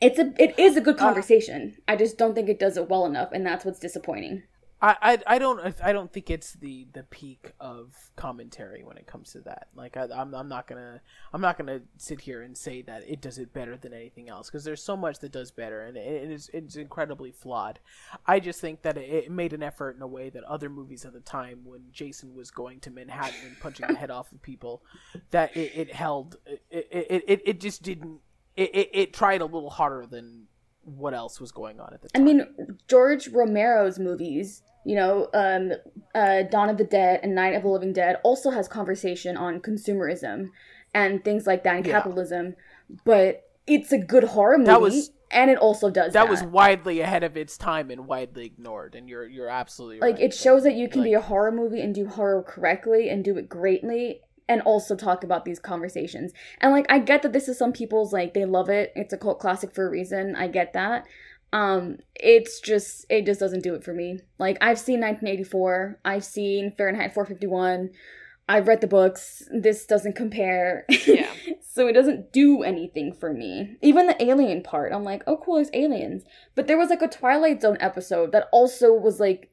It's 0.00 0.18
a 0.18 0.32
it 0.38 0.58
is 0.58 0.76
a 0.76 0.80
good 0.80 0.94
uh, 0.94 0.98
conversation. 0.98 1.76
I 1.88 1.96
just 1.96 2.16
don't 2.16 2.34
think 2.34 2.48
it 2.48 2.60
does 2.60 2.76
it 2.76 2.88
well 2.88 3.04
enough, 3.04 3.30
and 3.32 3.44
that's 3.44 3.64
what's 3.64 3.80
disappointing. 3.80 4.44
I, 4.84 4.96
I, 5.00 5.18
I 5.26 5.38
don't 5.38 5.74
I 5.82 5.94
don't 5.94 6.12
think 6.12 6.28
it's 6.28 6.52
the, 6.52 6.86
the 6.92 7.04
peak 7.04 7.52
of 7.58 7.94
commentary 8.16 8.84
when 8.84 8.98
it 8.98 9.06
comes 9.06 9.32
to 9.32 9.40
that. 9.40 9.68
Like 9.74 9.96
I, 9.96 10.08
I'm 10.14 10.34
I'm 10.34 10.48
not 10.48 10.66
gonna 10.66 11.00
I'm 11.32 11.40
not 11.40 11.56
gonna 11.56 11.80
sit 11.96 12.20
here 12.20 12.42
and 12.42 12.54
say 12.56 12.82
that 12.82 13.02
it 13.08 13.22
does 13.22 13.38
it 13.38 13.54
better 13.54 13.78
than 13.78 13.94
anything 13.94 14.28
else 14.28 14.50
because 14.50 14.62
there's 14.62 14.82
so 14.82 14.94
much 14.94 15.20
that 15.20 15.32
does 15.32 15.50
better 15.50 15.80
and 15.86 15.96
it, 15.96 16.24
it 16.24 16.30
is 16.30 16.50
it's 16.52 16.76
incredibly 16.76 17.32
flawed. 17.32 17.78
I 18.26 18.40
just 18.40 18.60
think 18.60 18.82
that 18.82 18.98
it, 18.98 19.08
it 19.08 19.30
made 19.30 19.54
an 19.54 19.62
effort 19.62 19.96
in 19.96 20.02
a 20.02 20.06
way 20.06 20.28
that 20.28 20.44
other 20.44 20.68
movies 20.68 21.06
at 21.06 21.14
the 21.14 21.20
time 21.20 21.60
when 21.64 21.84
Jason 21.90 22.34
was 22.34 22.50
going 22.50 22.80
to 22.80 22.90
Manhattan 22.90 23.40
and 23.46 23.60
punching 23.60 23.86
the 23.86 23.94
head 23.94 24.10
off 24.10 24.32
of 24.32 24.42
people, 24.42 24.82
that 25.30 25.56
it, 25.56 25.72
it 25.74 25.92
held 25.94 26.36
it, 26.44 26.62
it, 26.70 27.24
it, 27.26 27.42
it 27.46 27.60
just 27.60 27.82
didn't 27.82 28.20
it, 28.54 28.74
it, 28.74 28.90
it 28.92 29.12
tried 29.14 29.40
a 29.40 29.46
little 29.46 29.70
harder 29.70 30.04
than 30.04 30.46
what 30.84 31.14
else 31.14 31.40
was 31.40 31.52
going 31.52 31.80
on 31.80 31.94
at 31.94 32.02
the 32.02 32.08
time. 32.10 32.22
I 32.22 32.24
mean, 32.24 32.46
George 32.86 33.28
Romero's 33.28 33.98
movies, 33.98 34.62
you 34.84 34.94
know, 34.96 35.28
um, 35.34 35.72
uh, 36.14 36.42
Dawn 36.42 36.68
of 36.68 36.76
the 36.76 36.84
Dead 36.84 37.20
and 37.22 37.34
Night 37.34 37.54
of 37.54 37.62
the 37.62 37.68
Living 37.68 37.92
Dead, 37.92 38.16
also 38.22 38.50
has 38.50 38.68
conversation 38.68 39.36
on 39.36 39.60
consumerism 39.60 40.50
and 40.92 41.24
things 41.24 41.46
like 41.46 41.64
that 41.64 41.76
and 41.76 41.86
Yeah. 41.86 41.92
capitalism. 41.94 42.54
But 43.04 43.42
it's 43.66 43.92
a 43.92 43.98
good 43.98 44.24
horror 44.24 44.58
movie, 44.58 44.66
That 44.66 44.80
was- 44.80 45.10
and 45.30 45.50
it 45.50 45.58
also 45.58 45.90
does 45.90 46.12
that. 46.12 46.24
that 46.24 46.30
was 46.30 46.42
widely 46.44 47.00
ahead 47.00 47.24
of 47.24 47.36
its 47.36 47.56
time 47.56 47.90
and 47.90 48.06
widely 48.06 48.44
ignored 48.44 48.94
and 48.94 49.08
you're 49.08 49.26
you're 49.26 49.48
absolutely 49.48 49.98
right. 50.00 50.08
like 50.12 50.16
right. 50.16 50.24
it 50.26 50.34
shows 50.34 50.62
that 50.62 50.74
you 50.74 50.88
can 50.88 51.02
be 51.02 51.14
a 51.14 51.20
horror 51.20 51.50
movie 51.50 51.80
and 51.80 51.94
do 51.94 52.06
horror 52.06 52.42
correctly 52.42 53.08
and 53.08 53.24
do 53.24 53.36
it 53.38 53.48
greatly 53.48 54.20
and 54.48 54.60
also 54.62 54.94
talk 54.94 55.24
about 55.24 55.44
these 55.46 55.58
conversations. 55.58 56.32
And 56.60 56.70
like 56.72 56.84
I 56.90 56.98
get 56.98 57.22
that 57.22 57.32
this 57.32 57.48
is 57.48 57.58
some 57.58 57.72
people's 57.72 58.12
like 58.12 58.34
they 58.34 58.44
love 58.44 58.68
it. 58.68 58.92
It's 58.94 59.12
a 59.14 59.18
cult 59.18 59.40
classic 59.40 59.74
for 59.74 59.86
a 59.86 59.90
reason. 59.90 60.36
I 60.36 60.46
get 60.46 60.74
that. 60.74 61.06
Um 61.54 61.98
it's 62.16 62.60
just 62.60 63.06
it 63.08 63.24
just 63.24 63.38
doesn't 63.40 63.62
do 63.62 63.74
it 63.74 63.84
for 63.84 63.94
me. 63.94 64.18
Like 64.38 64.58
I've 64.60 64.78
seen 64.78 65.00
1984, 65.00 66.00
I've 66.04 66.24
seen 66.24 66.72
Fahrenheit 66.76 67.14
451. 67.14 67.90
I've 68.46 68.68
read 68.68 68.82
the 68.82 68.86
books. 68.86 69.42
This 69.50 69.86
doesn't 69.86 70.16
compare. 70.16 70.84
Yeah. 71.06 71.30
so 71.60 71.86
it 71.86 71.92
doesn't 71.92 72.32
do 72.32 72.62
anything 72.62 73.12
for 73.12 73.32
me. 73.32 73.76
Even 73.82 74.06
the 74.06 74.22
alien 74.22 74.62
part, 74.62 74.92
I'm 74.92 75.04
like, 75.04 75.22
oh 75.26 75.36
cool, 75.36 75.56
there's 75.56 75.70
aliens. 75.72 76.24
But 76.54 76.66
there 76.66 76.78
was 76.78 76.90
like 76.90 77.02
a 77.02 77.08
Twilight 77.08 77.62
Zone 77.62 77.76
episode 77.80 78.32
that 78.32 78.48
also 78.52 78.92
was 78.92 79.20
like 79.20 79.50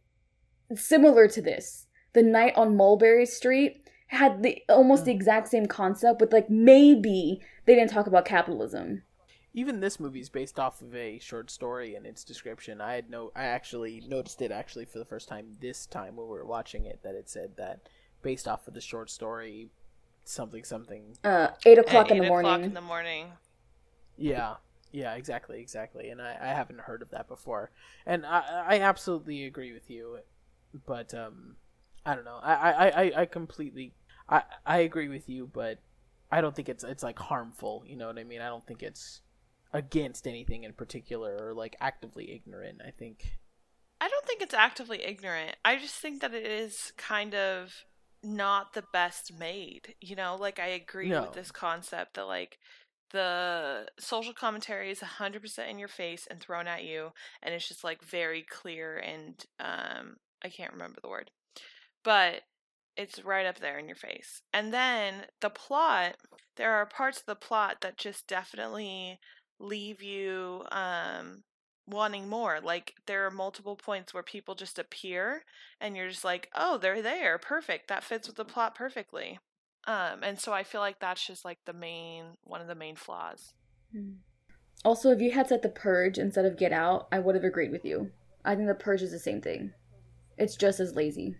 similar 0.76 1.28
to 1.28 1.42
this. 1.42 1.88
The 2.14 2.24
Night 2.24 2.54
on 2.56 2.76
Mulberry 2.76 3.26
Street 3.26 3.88
had 4.08 4.44
the 4.44 4.62
almost 4.68 5.06
the 5.06 5.12
exact 5.12 5.50
same 5.50 5.68
concept, 5.68 6.20
but 6.20 6.34
like 6.34 6.50
maybe 6.50 7.42
they 7.66 7.76
didn't 7.76 7.92
talk 7.92 8.08
about 8.08 8.26
capitalism. 8.26 9.04
Even 9.54 9.80
this 9.80 10.00
movie 10.00 10.22
is 10.22 10.30
based 10.30 10.60
off 10.60 10.82
of 10.82 10.96
a 10.96 11.20
short 11.20 11.52
story 11.52 11.96
and 11.96 12.06
its 12.06 12.24
description. 12.24 12.80
I 12.80 12.94
had 12.94 13.10
no, 13.10 13.32
I 13.36 13.44
actually 13.44 14.02
noticed 14.08 14.42
it 14.42 14.52
actually 14.52 14.86
for 14.86 14.98
the 14.98 15.06
first 15.06 15.28
time 15.28 15.58
this 15.60 15.86
time 15.86 16.16
when 16.16 16.28
we 16.28 16.34
were 16.34 16.46
watching 16.46 16.86
it 16.86 17.02
that 17.04 17.16
it 17.16 17.30
said 17.30 17.58
that 17.58 17.82
based 18.22 18.48
off 18.48 18.68
of 18.68 18.74
the 18.74 18.82
short 18.82 19.10
story, 19.10 19.70
something 20.24 20.64
something. 20.64 21.18
Uh, 21.24 21.50
eight 21.66 21.78
At 21.78 21.86
o'clock 21.86 22.12
in 22.12 22.18
the 22.20 22.24
eight 22.26 22.30
morning. 22.30 22.52
o'clock 22.52 22.66
in 22.66 22.74
the 22.74 22.82
morning. 22.82 23.32
Yeah, 24.18 24.56
yeah, 24.92 25.16
exactly, 25.16 25.60
exactly. 25.60 26.10
And 26.10 26.22
I, 26.22 26.38
I 26.42 26.48
haven't 26.48 26.82
heard 26.82 27.02
of 27.02 27.10
that 27.12 27.28
before, 27.28 27.72
and 28.06 28.26
I, 28.26 28.64
I 28.68 28.80
absolutely 28.80 29.46
agree 29.46 29.74
with 29.74 29.90
you. 29.90 30.20
But 30.86 31.14
um, 31.14 31.56
I 32.06 32.16
don't 32.16 32.24
know. 32.26 32.40
I, 32.42 32.54
I, 32.54 32.88
I, 32.88 33.12
I 33.22 33.26
completely, 33.26 33.94
I, 34.30 34.44
I 34.66 34.78
agree 34.80 35.10
with 35.10 35.28
you, 35.28 35.50
but 35.52 35.80
I 36.32 36.40
don't 36.40 36.56
think 36.56 36.70
it's 36.70 36.84
it's 36.84 37.04
like 37.04 37.20
harmful. 37.20 37.84
You 37.86 37.98
know 37.98 38.08
what 38.08 38.18
I 38.18 38.24
mean? 38.24 38.42
I 38.42 38.48
don't 38.48 38.66
think 38.66 38.82
it's 38.84 39.22
against 39.74 40.28
anything 40.28 40.64
in 40.64 40.74
particular 40.74 41.38
or 41.40 41.54
like 41.54 41.76
actively 41.80 42.32
ignorant. 42.34 42.82
I 42.86 42.92
think. 42.92 43.38
I 44.00 44.08
don't 44.08 44.26
think 44.26 44.42
it's 44.42 44.54
actively 44.54 45.04
ignorant. 45.04 45.56
I 45.64 45.78
just 45.78 45.96
think 45.96 46.22
that 46.22 46.34
it 46.34 46.46
is 46.46 46.92
kind 46.98 47.36
of 47.36 47.86
not 48.24 48.74
the 48.74 48.84
best 48.94 49.34
made. 49.38 49.96
You 50.02 50.16
know, 50.16 50.36
like 50.40 50.60
I 50.60 50.68
agree 50.68 51.10
No. 51.10 51.22
with 51.24 51.34
this 51.34 51.52
concept 51.52 52.16
that 52.16 52.26
like 52.28 52.58
the 53.12 53.88
social 54.00 54.34
commentary 54.34 54.90
is 54.90 55.00
100% 55.00 55.70
in 55.70 55.78
your 55.80 55.88
face 55.90 56.28
and 56.32 56.40
thrown 56.40 56.66
at 56.68 56.84
you 56.84 57.12
and 57.44 57.54
it's 57.54 57.68
just 57.68 57.84
like 57.84 58.02
very 58.02 58.42
clear 58.50 58.98
and 58.98 59.46
um 59.60 60.16
I 60.44 60.50
can't 60.50 60.72
remember 60.74 61.00
the 61.02 61.10
word. 61.10 61.30
But 62.04 62.42
it's 62.98 63.24
right 63.24 63.46
up 63.46 63.60
there 63.60 63.78
in 63.78 63.88
your 63.88 63.96
face. 63.96 64.42
And 64.54 64.74
then 64.74 65.26
the 65.40 65.50
plot, 65.50 66.16
there 66.58 66.74
are 66.74 66.86
parts 66.86 67.20
of 67.20 67.26
the 67.26 67.36
plot 67.36 67.78
that 67.82 67.98
just 67.98 68.28
definitely 68.28 69.20
leave 69.62 70.02
you 70.02 70.64
um 70.72 71.44
wanting 71.88 72.28
more. 72.30 72.60
Like 72.62 72.96
there 73.06 73.26
are 73.26 73.32
multiple 73.32 73.76
points 73.76 74.14
where 74.14 74.24
people 74.24 74.56
just 74.56 74.80
appear 74.80 75.44
and 75.80 75.96
you're 75.96 76.10
just 76.10 76.24
like, 76.24 76.50
"Oh, 76.56 76.78
they're 76.78 77.02
there. 77.02 77.38
Perfect. 77.38 77.88
That 77.88 78.04
fits 78.04 78.28
with 78.28 78.38
the 78.38 78.46
plot 78.46 78.76
perfectly." 78.76 79.40
Um 79.86 80.24
and 80.24 80.40
so 80.40 80.54
I 80.54 80.64
feel 80.64 80.82
like 80.82 81.00
that's 81.00 81.26
just 81.26 81.46
like 81.46 81.60
the 81.66 81.74
main 81.74 82.38
one 82.44 82.62
of 82.62 82.68
the 82.68 82.76
main 82.76 82.96
flaws. 82.96 83.54
Hmm. 83.92 84.14
Also, 84.84 85.12
if 85.12 85.22
you 85.22 85.32
had 85.32 85.48
said 85.48 85.62
the 85.62 85.70
purge 85.70 86.18
instead 86.18 86.46
of 86.46 86.58
get 86.58 86.74
out, 86.74 87.08
I 87.12 87.20
would 87.20 87.36
have 87.36 87.44
agreed 87.44 87.72
with 87.72 87.86
you. 87.86 88.12
I 88.44 88.56
think 88.56 88.68
the 88.68 88.74
purge 88.74 89.04
is 89.04 89.12
the 89.12 89.20
same 89.20 89.42
thing. 89.42 89.74
It's 90.38 90.56
just 90.56 90.80
as 90.80 90.96
lazy. 90.96 91.36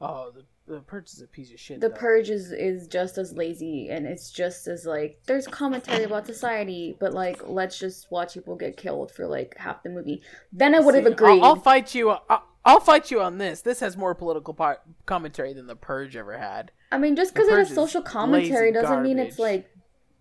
Oh, 0.00 0.30
the 0.30 0.44
the 0.70 0.80
purge 0.80 1.08
is 1.08 1.20
a 1.20 1.26
piece 1.26 1.52
of 1.52 1.58
shit. 1.58 1.80
The 1.80 1.88
though. 1.88 1.94
purge 1.94 2.30
is 2.30 2.52
is 2.52 2.86
just 2.86 3.18
as 3.18 3.32
lazy 3.32 3.88
and 3.90 4.06
it's 4.06 4.30
just 4.30 4.66
as 4.66 4.86
like 4.86 5.20
there's 5.26 5.46
commentary 5.46 6.04
about 6.04 6.26
society, 6.26 6.96
but 6.98 7.12
like 7.12 7.40
let's 7.46 7.78
just 7.78 8.10
watch 8.10 8.34
people 8.34 8.56
get 8.56 8.76
killed 8.76 9.10
for 9.10 9.26
like 9.26 9.56
half 9.58 9.82
the 9.82 9.90
movie. 9.90 10.22
Then 10.52 10.74
I 10.74 10.80
would 10.80 10.94
have 10.94 11.06
agreed. 11.06 11.40
I'll, 11.40 11.44
I'll 11.44 11.56
fight 11.56 11.94
you. 11.94 12.10
Uh, 12.10 12.18
I'll, 12.28 12.44
I'll 12.64 12.80
fight 12.80 13.10
you 13.10 13.20
on 13.20 13.38
this. 13.38 13.62
This 13.62 13.80
has 13.80 13.96
more 13.96 14.14
political 14.14 14.54
par- 14.54 14.80
commentary 15.06 15.54
than 15.54 15.66
the 15.66 15.76
purge 15.76 16.14
ever 16.14 16.38
had. 16.38 16.72
I 16.92 16.98
mean, 16.98 17.16
just 17.16 17.34
because 17.34 17.48
it 17.48 17.58
has 17.58 17.74
social 17.74 18.02
commentary 18.02 18.72
doesn't 18.72 19.02
mean 19.02 19.18
it's 19.18 19.38
like 19.38 19.68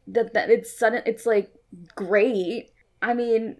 that. 0.07 0.33
That 0.33 0.49
it's 0.49 0.77
sudden. 0.77 1.03
It's 1.05 1.25
like 1.25 1.51
great. 1.95 2.71
I 3.01 3.13
mean, 3.13 3.57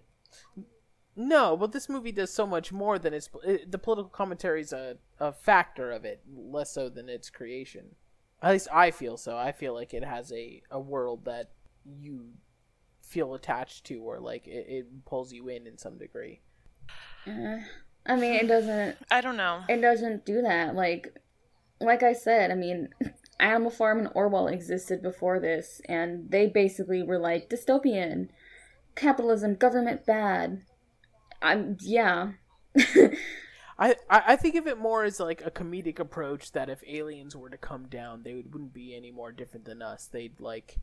No, 1.16 1.57
but 1.57 1.72
this 1.72 1.89
movie 1.89 2.12
does 2.12 2.32
so 2.32 2.47
much 2.47 2.72
more 2.72 2.97
than 2.97 3.14
its 3.14 3.30
it, 3.43 3.72
the 3.72 3.78
political 3.78 4.10
commentary 4.10 4.62
is 4.62 4.72
a, 4.72 4.97
a 5.20 5.34
factor 5.34 5.91
of 5.91 6.05
it, 6.05 6.22
less 6.34 6.74
so 6.74 6.89
than 6.89 7.10
its 7.10 7.30
creation. 7.30 7.95
At 8.41 8.51
least 8.51 8.68
I 8.72 8.91
feel 8.91 9.18
so. 9.18 9.38
I 9.38 9.51
feel 9.51 9.74
like 9.74 9.93
it 9.93 10.03
has 10.03 10.32
a, 10.32 10.62
a 10.72 10.80
world 10.80 11.26
that 11.26 11.51
you 11.86 12.30
feel 13.01 13.34
attached 13.34 13.86
to, 13.88 13.95
or 13.97 14.20
like 14.20 14.47
it, 14.47 14.66
it 14.70 15.05
pulls 15.05 15.34
you 15.34 15.49
in 15.49 15.68
in 15.68 15.78
some 15.78 15.97
degree. 15.97 16.41
eh, 17.28 17.60
I 18.05 18.16
mean, 18.16 18.34
it 18.36 18.47
doesn't. 18.47 18.97
I 19.12 19.22
don't 19.22 19.38
know. 19.38 19.64
It 19.68 19.82
doesn't 19.82 20.26
do 20.26 20.41
that. 20.41 20.76
Like, 20.76 21.18
like 21.82 22.01
I 22.01 22.14
said, 22.14 22.49
I 22.51 22.55
mean, 22.55 22.89
Animal 23.39 23.72
Farm 23.72 23.99
and 23.99 24.10
Orwell 24.14 24.47
existed 24.47 25.01
before 25.01 25.39
this, 25.39 25.82
and 25.86 26.30
they 26.32 26.47
basically 26.47 27.03
were 27.03 27.20
like 27.20 27.49
dystopian, 27.49 28.30
capitalism, 28.95 29.55
government 29.55 30.05
bad. 30.05 30.62
I'm 31.42 31.78
yeah. 31.82 32.32
I, 33.80 33.96
I 34.10 34.36
think 34.36 34.56
of 34.56 34.68
it 34.68 34.78
more 34.78 35.06
as 35.06 35.20
like 35.22 35.42
a 35.46 35.52
comedic 35.52 36.00
approach 36.00 36.52
that 36.52 36.70
if 36.70 36.84
aliens 36.86 37.36
were 37.36 37.50
to 37.50 37.58
come 37.58 37.88
down, 37.88 38.24
they 38.24 38.34
would, 38.34 38.52
wouldn't 38.54 38.74
be 38.74 38.94
any 38.96 39.10
more 39.10 39.32
different 39.32 39.66
than 39.66 39.82
us. 39.82 40.06
They'd 40.06 40.40
like 40.42 40.78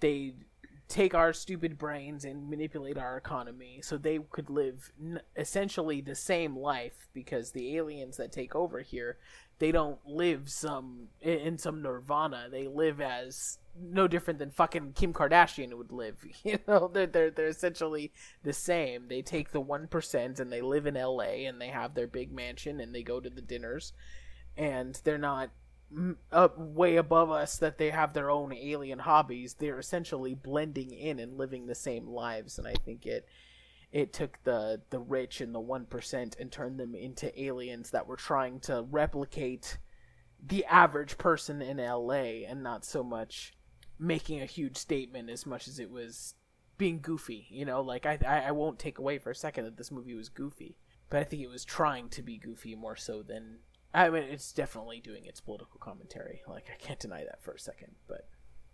they'd 0.00 0.44
take 0.88 1.14
our 1.14 1.32
stupid 1.32 1.78
brains 1.78 2.24
and 2.24 2.48
manipulate 2.48 2.98
our 2.98 3.16
economy 3.16 3.80
so 3.82 3.96
they 3.96 4.18
could 4.30 4.50
live 4.50 4.90
n- 5.02 5.20
essentially 5.36 6.00
the 6.00 6.14
same 6.14 6.56
life 6.56 7.08
because 7.14 7.52
the 7.52 7.76
aliens 7.76 8.16
that 8.16 8.32
take 8.32 8.54
over 8.54 8.80
here 8.80 9.18
they 9.58 9.72
don't 9.72 9.98
live 10.06 10.50
some 10.50 11.08
in- 11.20 11.58
some 11.58 11.82
nirvana. 11.82 12.48
They 12.50 12.66
live 12.66 13.00
as 13.00 13.58
no 13.76 14.06
different 14.06 14.38
than 14.38 14.50
fucking 14.50 14.92
Kim 14.92 15.12
Kardashian 15.12 15.76
would 15.76 15.92
live 15.92 16.24
you 16.44 16.58
know? 16.66 16.90
They're 16.92 17.06
they're, 17.06 17.30
they're 17.30 17.48
essentially 17.48 18.12
the 18.42 18.52
same. 18.52 19.08
They 19.08 19.22
take 19.22 19.50
the 19.50 19.62
1% 19.62 20.40
and 20.40 20.52
they 20.52 20.60
live 20.60 20.86
in 20.86 20.94
LA 20.94 21.46
and 21.46 21.60
they 21.60 21.68
have 21.68 21.94
their 21.94 22.06
big 22.06 22.32
mansion 22.32 22.80
and 22.80 22.94
they 22.94 23.02
go 23.02 23.20
to 23.20 23.30
the 23.30 23.42
dinners. 23.42 23.92
And 24.56 25.00
they're 25.04 25.18
not 25.18 25.50
mm, 25.92 26.16
up 26.30 26.58
way 26.58 26.96
above 26.96 27.30
us 27.30 27.56
that 27.58 27.78
they 27.78 27.90
have 27.90 28.12
their 28.12 28.30
own 28.30 28.52
alien 28.52 29.00
hobbies. 29.00 29.54
They're 29.54 29.78
essentially 29.78 30.34
blending 30.34 30.92
in 30.92 31.18
and 31.18 31.36
living 31.38 31.66
the 31.66 31.74
same 31.74 32.06
lives. 32.06 32.58
And 32.58 32.68
i 32.68 32.74
think 32.84 33.06
it 33.06 33.26
it 33.94 34.12
took 34.12 34.42
the 34.42 34.82
the 34.90 34.98
rich 34.98 35.40
and 35.40 35.54
the 35.54 35.60
1% 35.60 36.40
and 36.40 36.52
turned 36.52 36.78
them 36.78 36.94
into 36.94 37.40
aliens 37.40 37.90
that 37.90 38.06
were 38.06 38.16
trying 38.16 38.60
to 38.60 38.84
replicate 38.90 39.78
the 40.44 40.64
average 40.66 41.16
person 41.16 41.62
in 41.62 41.78
LA 41.78 42.44
and 42.46 42.62
not 42.62 42.84
so 42.84 43.02
much 43.02 43.54
making 43.98 44.42
a 44.42 44.46
huge 44.46 44.76
statement 44.76 45.30
as 45.30 45.46
much 45.46 45.68
as 45.68 45.78
it 45.78 45.90
was 45.90 46.34
being 46.76 46.98
goofy 47.00 47.46
you 47.50 47.64
know 47.64 47.80
like 47.80 48.04
i 48.04 48.18
i, 48.26 48.48
I 48.48 48.50
won't 48.50 48.80
take 48.80 48.98
away 48.98 49.18
for 49.18 49.30
a 49.30 49.34
second 49.34 49.64
that 49.64 49.76
this 49.76 49.92
movie 49.92 50.14
was 50.14 50.28
goofy 50.28 50.76
but 51.08 51.20
i 51.20 51.24
think 51.24 51.40
it 51.40 51.48
was 51.48 51.64
trying 51.64 52.08
to 52.08 52.20
be 52.22 52.36
goofy 52.36 52.74
more 52.74 52.96
so 52.96 53.22
than 53.22 53.58
I 53.94 54.10
mean, 54.10 54.24
it's 54.24 54.52
definitely 54.52 55.00
doing 55.00 55.24
its 55.24 55.40
political 55.40 55.78
commentary. 55.78 56.42
Like, 56.48 56.66
I 56.68 56.76
can't 56.76 56.98
deny 56.98 57.22
that 57.22 57.40
for 57.40 57.52
a 57.52 57.58
second, 57.60 57.92
but 58.08 58.26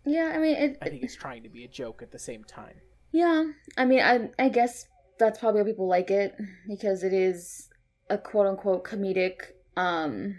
Yeah, 0.03 0.31
I 0.33 0.39
mean, 0.39 0.55
it, 0.55 0.77
I 0.81 0.89
think 0.89 1.03
it's 1.03 1.15
trying 1.15 1.43
to 1.43 1.49
be 1.49 1.63
a 1.63 1.67
joke 1.67 2.01
at 2.01 2.11
the 2.11 2.17
same 2.17 2.43
time. 2.43 2.81
Yeah, 3.11 3.51
I 3.77 3.85
mean, 3.85 3.99
I 3.99 4.31
I 4.39 4.49
guess 4.49 4.87
that's 5.25 5.39
probably 5.39 5.61
why 5.61 5.67
people 5.67 5.87
like 5.87 6.11
it 6.11 6.35
because 6.67 7.03
it 7.03 7.13
is 7.13 7.69
a 8.09 8.17
quote 8.17 8.47
unquote 8.47 8.83
comedic 8.83 9.53
um 9.77 10.35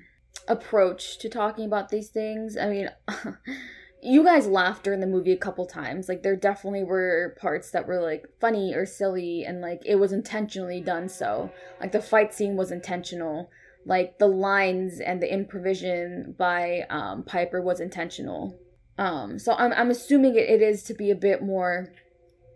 approach 0.49 1.19
to 1.19 1.29
talking 1.29 1.65
about 1.65 1.89
these 1.89 2.09
things. 2.09 2.57
I 2.57 2.69
mean, 2.69 2.91
you 4.03 4.25
guys 4.25 4.47
laughed 4.47 4.85
during 4.85 5.01
the 5.01 5.07
movie 5.07 5.33
a 5.33 5.37
couple 5.37 5.67
times. 5.67 6.09
Like 6.09 6.23
there 6.23 6.37
definitely 6.37 6.85
were 6.85 7.37
parts 7.41 7.71
that 7.71 7.87
were 7.87 8.01
like 8.01 8.27
funny 8.41 8.75
or 8.75 8.87
silly 8.87 9.45
and 9.45 9.61
like 9.61 9.83
it 9.87 9.97
was 9.97 10.13
intentionally 10.13 10.81
done 10.81 11.09
so. 11.09 11.51
Like 11.81 11.93
the 11.93 12.03
fight 12.03 12.35
scene 12.35 12.57
was 12.57 12.71
intentional. 12.71 13.51
Like 13.85 14.19
the 14.19 14.29
lines 14.29 15.01
and 15.01 15.23
the 15.23 15.33
improvisation 15.33 16.35
by 16.39 16.87
um 16.91 17.25
Piper 17.25 17.61
was 17.63 17.81
intentional. 17.81 18.59
Um 18.99 19.39
so 19.39 19.55
I'm 19.55 19.73
I'm 19.73 19.91
assuming 19.91 20.35
it, 20.35 20.49
it 20.49 20.63
is 20.63 20.83
to 20.85 20.95
be 20.95 21.11
a 21.11 21.17
bit 21.17 21.43
more 21.43 21.93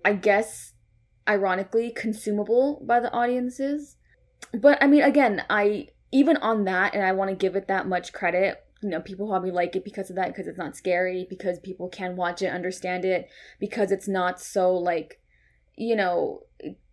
I 0.04 0.12
guess, 0.12 0.72
ironically, 1.28 1.90
consumable 1.90 2.82
by 2.84 3.00
the 3.00 3.12
audiences. 3.12 3.96
But 4.52 4.82
I 4.82 4.86
mean, 4.86 5.02
again, 5.02 5.44
I 5.50 5.88
even 6.12 6.36
on 6.38 6.64
that, 6.64 6.94
and 6.94 7.04
I 7.04 7.12
want 7.12 7.30
to 7.30 7.36
give 7.36 7.56
it 7.56 7.68
that 7.68 7.88
much 7.88 8.12
credit. 8.12 8.62
You 8.82 8.90
know, 8.90 9.00
people 9.00 9.28
probably 9.28 9.50
like 9.50 9.74
it 9.74 9.84
because 9.84 10.10
of 10.10 10.16
that, 10.16 10.28
because 10.28 10.46
it's 10.46 10.58
not 10.58 10.76
scary, 10.76 11.26
because 11.28 11.58
people 11.58 11.88
can 11.88 12.14
watch 12.14 12.42
it, 12.42 12.52
understand 12.52 13.04
it, 13.04 13.28
because 13.58 13.90
it's 13.90 14.06
not 14.06 14.40
so 14.40 14.74
like, 14.74 15.20
you 15.76 15.96
know, 15.96 16.42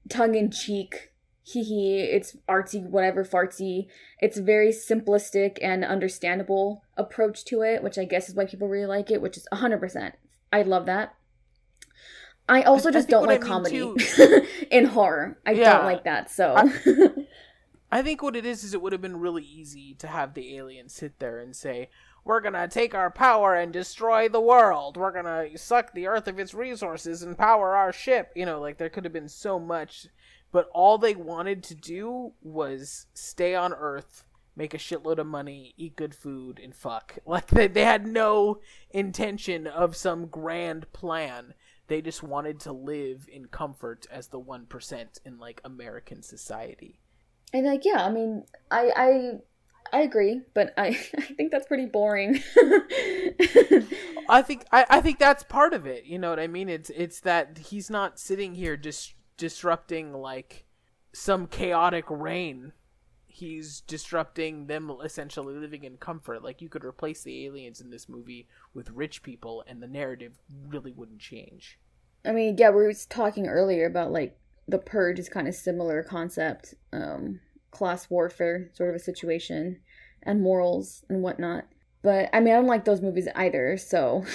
tongue 0.09 0.35
in 0.35 0.49
cheek 0.49 1.13
hee 1.43 1.63
hee, 1.63 1.99
it's 1.99 2.35
artsy, 2.47 2.89
whatever 2.89 3.23
fartsy. 3.25 3.87
It's 4.19 4.37
very 4.37 4.69
simplistic 4.69 5.57
and 5.61 5.83
understandable 5.83 6.83
approach 6.97 7.43
to 7.45 7.61
it, 7.61 7.83
which 7.83 7.97
I 7.97 8.05
guess 8.05 8.29
is 8.29 8.35
why 8.35 8.45
people 8.45 8.69
really 8.69 8.85
like 8.85 9.11
it, 9.11 9.21
which 9.21 9.37
is 9.37 9.47
100%. 9.51 10.13
I 10.51 10.61
love 10.61 10.85
that. 10.85 11.15
I 12.49 12.63
also 12.63 12.91
just 12.91 13.07
think 13.07 13.11
don't 13.11 13.21
what 13.21 13.29
I 13.29 13.33
like 13.33 13.41
mean, 13.41 13.97
comedy 13.97 14.47
in 14.71 14.85
horror. 14.85 15.37
I 15.45 15.51
Yeah. 15.51 15.77
don't 15.77 15.85
like 15.85 16.03
that, 16.03 16.29
so. 16.29 16.55
I 17.91 18.01
think 18.01 18.23
what 18.23 18.35
it 18.35 18.45
is 18.45 18.63
is 18.63 18.73
it 18.73 18.81
would 18.81 18.91
have 18.91 19.01
been 19.01 19.19
really 19.19 19.43
easy 19.43 19.93
to 19.99 20.07
have 20.07 20.33
the 20.33 20.57
aliens 20.57 20.93
sit 20.93 21.19
there 21.19 21.39
and 21.39 21.55
say, 21.55 21.89
"We're 22.25 22.41
gonna 22.41 22.67
take 22.67 22.95
our 22.95 23.11
power 23.11 23.53
and 23.55 23.71
destroy 23.71 24.27
the 24.27 24.41
world. 24.41 24.97
We're 24.97 25.11
gonna 25.11 25.55
suck 25.57 25.93
the 25.93 26.07
earth 26.07 26.27
of 26.27 26.39
its 26.39 26.53
resources 26.55 27.21
and 27.21 27.37
power 27.37 27.75
our 27.75 27.93
ship." 27.93 28.31
You 28.35 28.45
know, 28.47 28.59
like 28.59 28.77
there 28.77 28.89
could 28.89 29.03
have 29.05 29.13
been 29.13 29.29
so 29.29 29.59
much, 29.59 30.07
but 30.51 30.69
all 30.73 30.97
they 30.97 31.15
wanted 31.15 31.63
to 31.65 31.75
do 31.75 32.33
was 32.41 33.05
stay 33.13 33.53
on 33.55 33.73
Earth, 33.73 34.23
make 34.55 34.73
a 34.73 34.77
shitload 34.77 35.19
of 35.19 35.27
money, 35.27 35.73
eat 35.77 35.95
good 35.95 36.15
food, 36.15 36.59
and 36.63 36.75
fuck. 36.75 37.19
Like 37.27 37.47
they 37.47 37.67
they 37.67 37.85
had 37.85 38.07
no 38.07 38.59
intention 38.89 39.67
of 39.67 39.95
some 39.95 40.25
grand 40.27 40.91
plan. 40.93 41.53
They 41.87 42.01
just 42.01 42.23
wanted 42.23 42.59
to 42.61 42.71
live 42.71 43.27
in 43.31 43.47
comfort 43.47 44.05
as 44.11 44.27
the 44.27 44.39
one 44.39 44.65
percent 44.65 45.19
in 45.25 45.37
like 45.37 45.61
American 45.63 46.21
society. 46.23 46.99
And 47.53 47.65
like, 47.65 47.85
yeah, 47.85 48.05
I 48.05 48.09
mean, 48.09 48.45
I 48.71 48.91
I 48.95 49.97
I 49.97 50.01
agree, 50.01 50.41
but 50.53 50.73
I 50.77 50.87
I 51.17 51.21
think 51.21 51.51
that's 51.51 51.67
pretty 51.67 51.85
boring. 51.85 52.41
I 54.29 54.41
think 54.41 54.65
I, 54.71 54.85
I 54.89 55.01
think 55.01 55.19
that's 55.19 55.43
part 55.43 55.73
of 55.73 55.85
it. 55.85 56.05
You 56.05 56.17
know 56.17 56.29
what 56.29 56.39
I 56.39 56.47
mean? 56.47 56.69
It's 56.69 56.89
it's 56.89 57.19
that 57.21 57.57
he's 57.57 57.89
not 57.89 58.19
sitting 58.19 58.55
here 58.55 58.75
dis- 58.75 59.13
disrupting 59.37 60.13
like 60.13 60.65
some 61.13 61.47
chaotic 61.47 62.05
reign. 62.09 62.73
He's 63.35 63.81
disrupting 63.81 64.67
them 64.67 64.91
essentially 65.03 65.55
living 65.55 65.83
in 65.83 65.97
comfort. 65.97 66.43
Like 66.43 66.61
you 66.61 66.69
could 66.69 66.85
replace 66.85 67.23
the 67.23 67.45
aliens 67.45 67.81
in 67.81 67.89
this 67.89 68.07
movie 68.07 68.47
with 68.75 68.91
rich 68.91 69.23
people, 69.23 69.63
and 69.65 69.81
the 69.81 69.87
narrative 69.87 70.33
really 70.67 70.91
wouldn't 70.91 71.19
change. 71.19 71.79
I 72.23 72.31
mean, 72.31 72.57
yeah, 72.59 72.69
we 72.69 72.83
were 72.83 72.93
talking 73.09 73.47
earlier 73.47 73.87
about 73.87 74.11
like 74.11 74.37
the 74.67 74.77
purge 74.77 75.17
is 75.17 75.29
kind 75.29 75.47
of 75.47 75.55
similar 75.55 76.03
concept, 76.03 76.75
um, 76.91 77.39
class 77.71 78.07
warfare 78.07 78.69
sort 78.73 78.91
of 78.91 78.95
a 78.95 78.99
situation, 78.99 79.79
and 80.21 80.39
morals 80.39 81.03
and 81.09 81.23
whatnot. 81.23 81.65
But 82.03 82.29
I 82.33 82.39
mean, 82.39 82.53
I 82.53 82.57
don't 82.57 82.67
like 82.67 82.85
those 82.85 83.01
movies 83.01 83.27
either. 83.35 83.77
So 83.77 84.25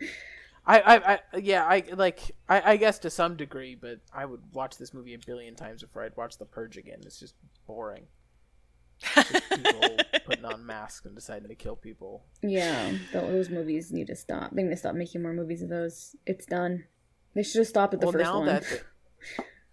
I, 0.66 0.80
I, 0.80 1.12
I 1.14 1.18
yeah, 1.38 1.64
I 1.64 1.82
like 1.94 2.32
I, 2.46 2.72
I 2.72 2.76
guess 2.76 2.98
to 3.00 3.10
some 3.10 3.36
degree, 3.36 3.74
but 3.74 4.00
I 4.12 4.26
would 4.26 4.42
watch 4.52 4.76
this 4.76 4.92
movie 4.92 5.14
a 5.14 5.18
billion 5.18 5.54
times 5.54 5.80
before 5.80 6.02
I'd 6.02 6.16
watch 6.16 6.36
The 6.36 6.44
Purge 6.44 6.76
again. 6.76 7.00
It's 7.06 7.18
just 7.18 7.34
boring. 7.66 8.06
It's 9.16 9.30
just 9.32 9.50
people 9.64 9.96
putting 10.26 10.44
on 10.44 10.64
masks 10.66 11.04
and 11.06 11.14
deciding 11.14 11.48
to 11.48 11.54
kill 11.54 11.76
people. 11.76 12.24
yeah, 12.42 12.92
those 13.12 13.50
movies 13.50 13.92
need 13.92 14.06
to 14.08 14.16
stop. 14.16 14.50
They 14.52 14.62
need 14.62 14.70
to 14.70 14.76
stop 14.76 14.94
making 14.94 15.22
more 15.22 15.32
movies 15.32 15.62
of 15.62 15.68
those. 15.68 16.16
It's 16.26 16.46
done. 16.46 16.84
They 17.34 17.42
should 17.42 17.58
have 17.60 17.66
stopped 17.68 17.94
at 17.94 18.00
the 18.00 18.06
well, 18.06 18.12
first 18.12 18.24
now 18.24 18.36
one. 18.38 18.46
that 18.46 18.62
the- 18.62 18.80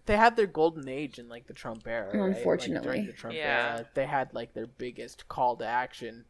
they 0.07 0.17
had 0.17 0.35
their 0.35 0.47
golden 0.47 0.89
age 0.89 1.19
in 1.19 1.29
like 1.29 1.47
the 1.47 1.53
Trump 1.53 1.87
era, 1.87 2.07
right? 2.07 2.19
Like, 2.19 2.35
Unfortunately. 2.37 2.83
during 2.87 3.05
the 3.05 3.13
Trump 3.13 3.35
Yeah. 3.35 3.75
era, 3.77 3.89
they 3.93 4.05
had 4.05 4.33
like 4.33 4.53
their 4.53 4.65
biggest 4.67 5.27
call 5.27 5.55
to 5.57 5.65
action, 5.65 6.25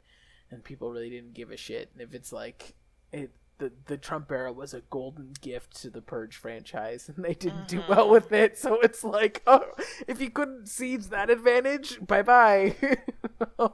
and 0.52 0.64
people 0.64 0.92
really 0.92 1.10
didn't 1.10 1.34
give 1.34 1.52
a 1.52 1.58
shit. 1.58 1.90
And 1.94 2.02
if 2.02 2.14
it's 2.14 2.32
like 2.34 2.76
it, 3.14 3.32
the 3.62 3.72
the 3.86 3.98
Trump 3.98 4.30
era 4.32 4.52
was 4.52 4.74
a 4.74 4.82
golden 4.90 5.34
gift 5.40 5.80
to 5.82 5.90
the 5.90 6.02
Purge 6.02 6.36
franchise, 6.36 7.08
and 7.16 7.24
they 7.24 7.34
didn't 7.36 7.68
do 7.68 7.82
well 7.88 8.08
Mhm. 8.08 8.12
with 8.12 8.32
it. 8.34 8.58
So 8.58 8.80
it's 8.82 9.04
like, 9.04 9.42
oh, 9.48 9.64
if 10.08 10.20
you 10.20 10.30
couldn't 10.32 10.68
seize 10.68 11.10
that 11.10 11.30
advantage, 11.30 12.06
bye 12.06 12.24
bye. 12.24 12.76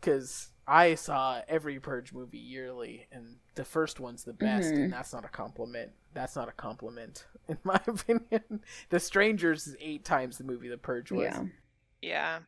Because 0.00 0.48
I 0.66 0.94
saw 0.94 1.42
every 1.46 1.78
Purge 1.78 2.12
movie 2.14 2.38
yearly, 2.38 3.06
and 3.12 3.36
the 3.54 3.64
first 3.64 4.00
one's 4.00 4.24
the 4.24 4.32
best, 4.32 4.72
Mhm. 4.72 4.84
and 4.84 4.92
that's 4.92 5.12
not 5.12 5.24
a 5.24 5.28
compliment. 5.28 5.92
That's 6.14 6.34
not 6.36 6.48
a 6.48 6.52
compliment, 6.52 7.26
in 7.48 7.58
my 7.64 7.80
opinion. 7.86 8.62
The 8.88 8.98
Strangers 9.00 9.66
is 9.66 9.76
eight 9.80 10.04
times 10.04 10.38
the 10.38 10.44
movie 10.44 10.68
The 10.68 10.78
Purge 10.78 11.12
was. 11.12 11.24
yeah. 11.24 11.44
yeah. 12.00 12.38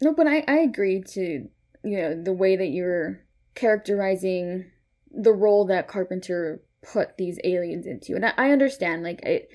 No, 0.00 0.12
but 0.14 0.26
I, 0.28 0.44
I 0.48 0.58
agree 0.58 1.00
to 1.00 1.48
you 1.84 1.96
know 1.96 2.22
the 2.22 2.32
way 2.32 2.54
that 2.54 2.68
you're 2.68 3.24
characterizing 3.56 4.70
the 5.12 5.32
role 5.32 5.64
that 5.66 5.88
Carpenter 5.88 6.62
put 6.82 7.16
these 7.16 7.38
aliens 7.44 7.86
into, 7.86 8.14
and 8.14 8.26
I, 8.26 8.32
I 8.36 8.50
understand 8.50 9.02
like 9.02 9.22
it. 9.22 9.48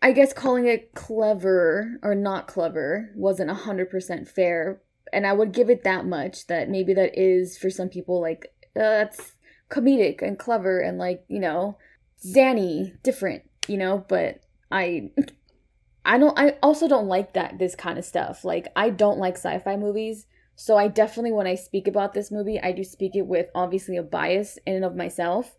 I 0.00 0.12
guess 0.12 0.32
calling 0.32 0.66
it 0.66 0.94
clever 0.94 1.98
or 2.04 2.14
not 2.14 2.46
clever 2.46 3.10
wasn't 3.16 3.50
a 3.50 3.54
hundred 3.54 3.90
percent 3.90 4.28
fair, 4.28 4.80
and 5.12 5.26
I 5.26 5.32
would 5.32 5.52
give 5.52 5.70
it 5.70 5.84
that 5.84 6.06
much 6.06 6.46
that 6.46 6.68
maybe 6.68 6.94
that 6.94 7.18
is 7.18 7.58
for 7.58 7.70
some 7.70 7.88
people 7.88 8.20
like 8.20 8.52
uh, 8.76 8.80
that's 8.80 9.32
comedic 9.70 10.22
and 10.22 10.38
clever 10.38 10.80
and 10.80 10.98
like 10.98 11.24
you 11.28 11.40
know 11.40 11.76
zany 12.20 12.94
different 13.02 13.42
you 13.68 13.76
know 13.76 14.04
but 14.08 14.40
I 14.70 15.10
I 16.04 16.16
don't 16.16 16.38
I 16.38 16.56
also 16.62 16.88
don't 16.88 17.06
like 17.06 17.34
that 17.34 17.58
this 17.58 17.74
kind 17.74 17.98
of 17.98 18.04
stuff. 18.04 18.44
Like 18.44 18.68
I 18.74 18.90
don't 18.90 19.18
like 19.18 19.34
sci-fi 19.34 19.76
movies. 19.76 20.26
So 20.60 20.76
I 20.76 20.88
definitely 20.88 21.30
when 21.30 21.46
I 21.46 21.54
speak 21.54 21.86
about 21.86 22.14
this 22.14 22.32
movie, 22.32 22.58
I 22.60 22.72
do 22.72 22.82
speak 22.82 23.14
it 23.14 23.28
with 23.28 23.48
obviously 23.54 23.96
a 23.96 24.02
bias 24.02 24.58
in 24.66 24.74
and 24.74 24.84
of 24.84 24.96
myself. 24.96 25.56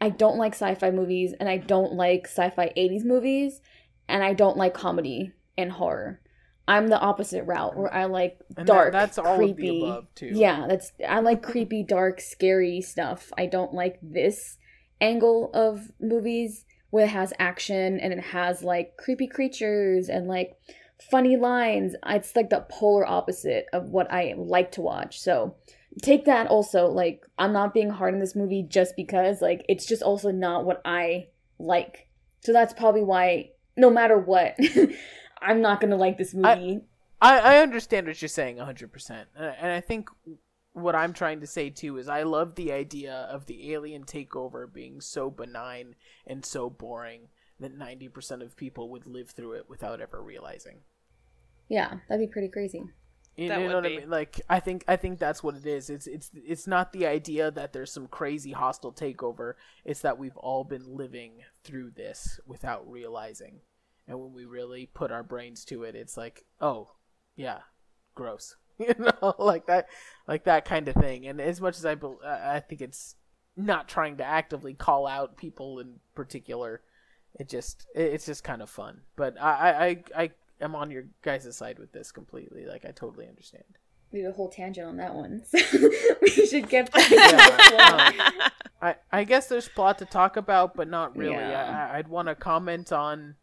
I 0.00 0.08
don't 0.08 0.38
like 0.38 0.54
sci-fi 0.54 0.90
movies 0.90 1.34
and 1.38 1.50
I 1.50 1.58
don't 1.58 1.92
like 1.92 2.22
sci-fi 2.26 2.72
80s 2.74 3.04
movies 3.04 3.60
and 4.08 4.24
I 4.24 4.32
don't 4.32 4.56
like 4.56 4.72
comedy 4.72 5.32
and 5.58 5.70
horror. 5.72 6.22
I'm 6.66 6.88
the 6.88 6.98
opposite 6.98 7.44
route 7.44 7.76
where 7.76 7.92
I 7.92 8.06
like 8.06 8.38
And 8.56 8.66
that- 8.66 8.72
dark, 8.72 8.92
that's 8.92 9.18
all 9.18 9.36
creepy. 9.36 9.68
of 9.68 9.74
the 9.74 9.86
above 9.86 10.14
too. 10.14 10.30
Yeah, 10.32 10.64
that's 10.66 10.92
I 11.06 11.20
like 11.20 11.42
creepy, 11.42 11.82
dark, 11.82 12.18
scary 12.22 12.80
stuff. 12.80 13.30
I 13.36 13.44
don't 13.44 13.74
like 13.74 13.98
this 14.00 14.56
angle 14.98 15.50
of 15.52 15.92
movies 16.00 16.64
where 16.88 17.04
it 17.04 17.10
has 17.10 17.34
action 17.38 18.00
and 18.00 18.14
it 18.14 18.20
has 18.20 18.62
like 18.62 18.96
creepy 18.96 19.26
creatures 19.26 20.08
and 20.08 20.26
like 20.26 20.56
funny 21.10 21.36
lines. 21.36 21.94
It's 22.06 22.34
like 22.36 22.50
the 22.50 22.66
polar 22.68 23.06
opposite 23.06 23.66
of 23.72 23.90
what 23.90 24.10
I 24.12 24.34
like 24.36 24.72
to 24.72 24.80
watch. 24.80 25.20
So 25.20 25.56
take 26.02 26.24
that 26.26 26.46
also 26.48 26.86
like 26.86 27.24
I'm 27.38 27.52
not 27.52 27.74
being 27.74 27.90
hard 27.90 28.14
on 28.14 28.20
this 28.20 28.36
movie 28.36 28.62
just 28.68 28.94
because 28.96 29.40
like 29.40 29.64
it's 29.68 29.86
just 29.86 30.02
also 30.02 30.30
not 30.30 30.64
what 30.64 30.80
I 30.84 31.28
like. 31.58 32.08
So 32.44 32.52
that's 32.52 32.72
probably 32.74 33.02
why 33.02 33.50
no 33.76 33.90
matter 33.90 34.18
what 34.18 34.56
I'm 35.40 35.60
not 35.60 35.80
going 35.80 35.90
to 35.90 35.96
like 35.96 36.18
this 36.18 36.34
movie. 36.34 36.80
I, 37.20 37.38
I 37.38 37.58
understand 37.58 38.06
what 38.06 38.20
you're 38.22 38.28
saying 38.28 38.56
100%. 38.58 39.10
And 39.10 39.26
I- 39.46 39.56
and 39.60 39.72
I 39.72 39.80
think 39.80 40.08
what 40.72 40.94
I'm 40.94 41.12
trying 41.12 41.40
to 41.40 41.46
say 41.46 41.70
too 41.70 41.96
is 41.96 42.08
I 42.08 42.22
love 42.22 42.54
the 42.54 42.70
idea 42.72 43.12
of 43.30 43.46
the 43.46 43.72
alien 43.72 44.04
takeover 44.04 44.72
being 44.72 45.00
so 45.00 45.28
benign 45.30 45.96
and 46.26 46.44
so 46.44 46.70
boring 46.70 47.28
that 47.58 47.76
90% 47.76 48.42
of 48.42 48.56
people 48.56 48.88
would 48.90 49.06
live 49.06 49.30
through 49.30 49.52
it 49.54 49.64
without 49.68 50.00
ever 50.00 50.22
realizing. 50.22 50.78
Yeah, 51.68 51.98
that'd 52.08 52.26
be 52.26 52.30
pretty 52.32 52.48
crazy. 52.48 52.84
You, 53.36 53.48
That 53.48 53.60
you 53.60 53.66
would 53.66 53.70
know 53.70 53.76
what 53.76 53.86
I 53.86 53.90
mean? 53.90 54.10
Like 54.10 54.40
I 54.48 54.58
think 54.60 54.84
I 54.88 54.96
think 54.96 55.18
that's 55.18 55.42
what 55.42 55.54
it 55.54 55.64
is. 55.66 55.90
It's 55.90 56.06
it's 56.08 56.30
it's 56.34 56.66
not 56.66 56.92
the 56.92 57.06
idea 57.06 57.50
that 57.52 57.72
there's 57.72 57.92
some 57.92 58.08
crazy 58.08 58.50
hostile 58.52 58.92
takeover. 58.92 59.54
It's 59.84 60.00
that 60.00 60.18
we've 60.18 60.36
all 60.36 60.64
been 60.64 60.96
living 60.96 61.42
through 61.62 61.92
this 61.92 62.40
without 62.46 62.90
realizing. 62.90 63.60
And 64.08 64.18
when 64.20 64.32
we 64.32 64.44
really 64.44 64.86
put 64.86 65.12
our 65.12 65.22
brains 65.22 65.64
to 65.66 65.84
it, 65.84 65.94
it's 65.94 66.16
like, 66.16 66.44
oh, 66.60 66.92
yeah, 67.36 67.60
gross. 68.14 68.56
You 68.80 68.94
know, 68.96 69.34
like 69.40 69.66
that 69.66 69.88
like 70.28 70.44
that 70.44 70.64
kind 70.64 70.86
of 70.86 70.94
thing. 70.94 71.26
And 71.26 71.40
as 71.40 71.60
much 71.60 71.76
as 71.78 71.84
I 71.84 71.96
bel 71.96 72.20
I 72.24 72.56
I 72.56 72.60
think 72.60 72.80
it's 72.80 73.16
not 73.56 73.88
trying 73.88 74.18
to 74.18 74.24
actively 74.24 74.72
call 74.74 75.04
out 75.04 75.36
people 75.36 75.80
in 75.80 75.98
particular, 76.14 76.82
it 77.40 77.48
just 77.48 77.86
it's 77.94 78.26
just 78.26 78.44
kind 78.44 78.62
of 78.62 78.70
fun. 78.70 79.00
But 79.16 79.40
I 79.40 79.50
I 79.50 79.86
I, 79.86 80.02
I 80.24 80.30
am 80.60 80.74
on 80.74 80.90
your 80.90 81.04
guys' 81.22 81.56
side 81.56 81.78
with 81.78 81.92
this 81.92 82.12
completely. 82.12 82.66
Like 82.66 82.84
I 82.84 82.90
totally 82.90 83.28
understand. 83.28 83.64
We 84.12 84.20
did 84.20 84.28
a 84.30 84.32
whole 84.32 84.48
tangent 84.48 84.86
on 84.86 84.96
that 84.96 85.14
one. 85.14 85.42
So 85.50 85.58
we 86.22 86.30
should 86.30 86.68
get 86.68 86.90
back 86.92 87.10
Yeah, 87.10 87.26
to 87.26 87.36
the 87.36 87.74
plot. 87.76 88.20
um, 88.20 88.50
I, 88.80 88.94
I 89.12 89.24
guess 89.24 89.48
there's 89.48 89.68
plot 89.68 89.98
to 89.98 90.04
talk 90.06 90.36
about, 90.36 90.74
but 90.74 90.88
not 90.88 91.16
really. 91.16 91.34
Yeah. 91.34 91.90
I, 91.92 91.98
I'd 91.98 92.08
want 92.08 92.28
to 92.28 92.34
comment 92.34 92.92
on 92.92 93.34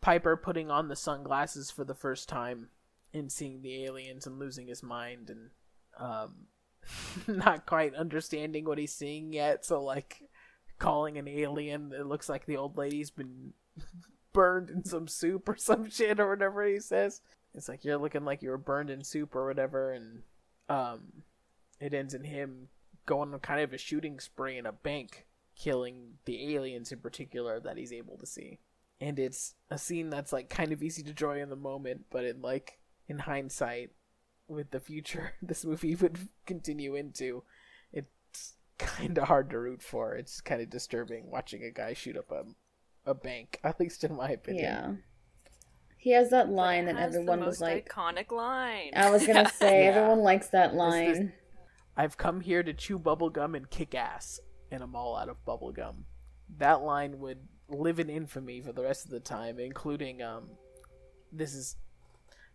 Piper 0.00 0.36
putting 0.36 0.70
on 0.70 0.88
the 0.88 0.96
sunglasses 0.96 1.70
for 1.70 1.84
the 1.84 1.94
first 1.94 2.28
time 2.28 2.68
and 3.12 3.30
seeing 3.32 3.62
the 3.62 3.84
aliens 3.84 4.26
and 4.26 4.38
losing 4.38 4.68
his 4.68 4.82
mind 4.82 5.28
and 5.28 5.50
um, 5.98 6.46
not 7.26 7.66
quite 7.66 7.94
understanding 7.94 8.64
what 8.64 8.78
he's 8.78 8.92
seeing 8.92 9.32
yet. 9.32 9.64
So, 9.66 9.82
like, 9.82 10.22
calling 10.78 11.18
an 11.18 11.26
alien, 11.28 11.92
it 11.92 12.06
looks 12.06 12.28
like 12.28 12.46
the 12.46 12.56
old 12.56 12.76
lady's 12.78 13.10
been 13.10 13.52
burned 14.32 14.70
in 14.70 14.84
some 14.84 15.08
soup 15.08 15.48
or 15.48 15.56
some 15.58 15.90
shit 15.90 16.20
or 16.20 16.28
whatever 16.28 16.66
he 16.66 16.80
says. 16.80 17.20
It's 17.54 17.68
like, 17.68 17.84
you're 17.84 17.98
looking 17.98 18.24
like 18.24 18.42
you 18.42 18.50
were 18.50 18.58
burned 18.58 18.90
in 18.90 19.02
soup 19.04 19.34
or 19.34 19.46
whatever. 19.46 19.92
And 19.92 20.22
um, 20.68 21.22
it 21.80 21.94
ends 21.94 22.14
in 22.14 22.24
him 22.24 22.68
going 23.06 23.32
on 23.32 23.40
kind 23.40 23.60
of 23.60 23.72
a 23.72 23.78
shooting 23.78 24.20
spree 24.20 24.58
in 24.58 24.66
a 24.66 24.72
bank, 24.72 25.26
killing 25.56 26.18
the 26.24 26.54
aliens 26.54 26.92
in 26.92 26.98
particular 26.98 27.58
that 27.60 27.78
he's 27.78 27.92
able 27.92 28.18
to 28.18 28.26
see. 28.26 28.58
and 29.00 29.18
it's 29.18 29.54
a 29.70 29.78
scene 29.78 30.10
that's 30.10 30.32
like 30.32 30.48
kind 30.48 30.72
of 30.72 30.82
easy 30.82 31.02
to 31.02 31.10
enjoy 31.10 31.40
in 31.40 31.48
the 31.50 31.56
moment, 31.56 32.04
but 32.10 32.24
in 32.24 32.42
like 32.42 32.78
in 33.08 33.20
hindsight, 33.20 33.90
with 34.48 34.70
the 34.70 34.80
future 34.80 35.34
this 35.42 35.64
movie 35.64 35.94
would 35.94 36.18
continue 36.46 36.94
into, 36.94 37.42
it's 37.92 38.54
kind 38.78 39.18
of 39.18 39.24
hard 39.24 39.50
to 39.50 39.58
root 39.58 39.82
for. 39.82 40.14
It's 40.14 40.40
kind 40.40 40.60
of 40.60 40.70
disturbing 40.70 41.30
watching 41.30 41.62
a 41.62 41.70
guy 41.70 41.92
shoot 41.94 42.16
up 42.16 42.30
a 42.30 42.44
a 43.08 43.14
bank, 43.14 43.58
at 43.64 43.80
least 43.80 44.04
in 44.04 44.14
my 44.16 44.30
opinion. 44.30 44.64
Yeah. 44.64 44.92
He 45.96 46.12
has 46.12 46.30
that 46.30 46.48
line 46.48 46.84
It 46.86 46.92
that 46.94 46.96
has 47.00 47.12
the 47.14 47.20
everyone 47.20 47.44
was 47.44 47.60
like. 47.60 47.88
iconic 47.92 48.30
line. 48.30 48.90
I 48.94 49.10
was 49.10 49.26
gonna 49.26 49.48
say 49.62 49.84
Yeah. 49.84 49.90
everyone 49.90 50.20
likes 50.20 50.48
that 50.48 50.70
this- 50.70 50.78
line. 50.78 51.32
I've 51.96 52.16
come 52.16 52.40
here 52.42 52.62
to 52.62 52.72
chew 52.72 52.96
bubblegum 52.98 53.56
and 53.56 53.68
kick 53.68 53.92
ass, 53.96 54.38
and 54.70 54.82
I'm 54.84 54.94
all 54.94 55.16
out 55.16 55.28
of 55.28 55.44
bubblegum. 55.44 56.04
That 56.58 56.82
line 56.82 57.18
would 57.18 57.38
live 57.68 57.98
in 57.98 58.08
infamy 58.08 58.60
for 58.60 58.72
the 58.72 58.82
rest 58.84 59.04
of 59.04 59.10
the 59.10 59.18
time, 59.20 59.58
including 59.58 60.22
um 60.22 60.50
this 61.32 61.54
is 61.54 61.76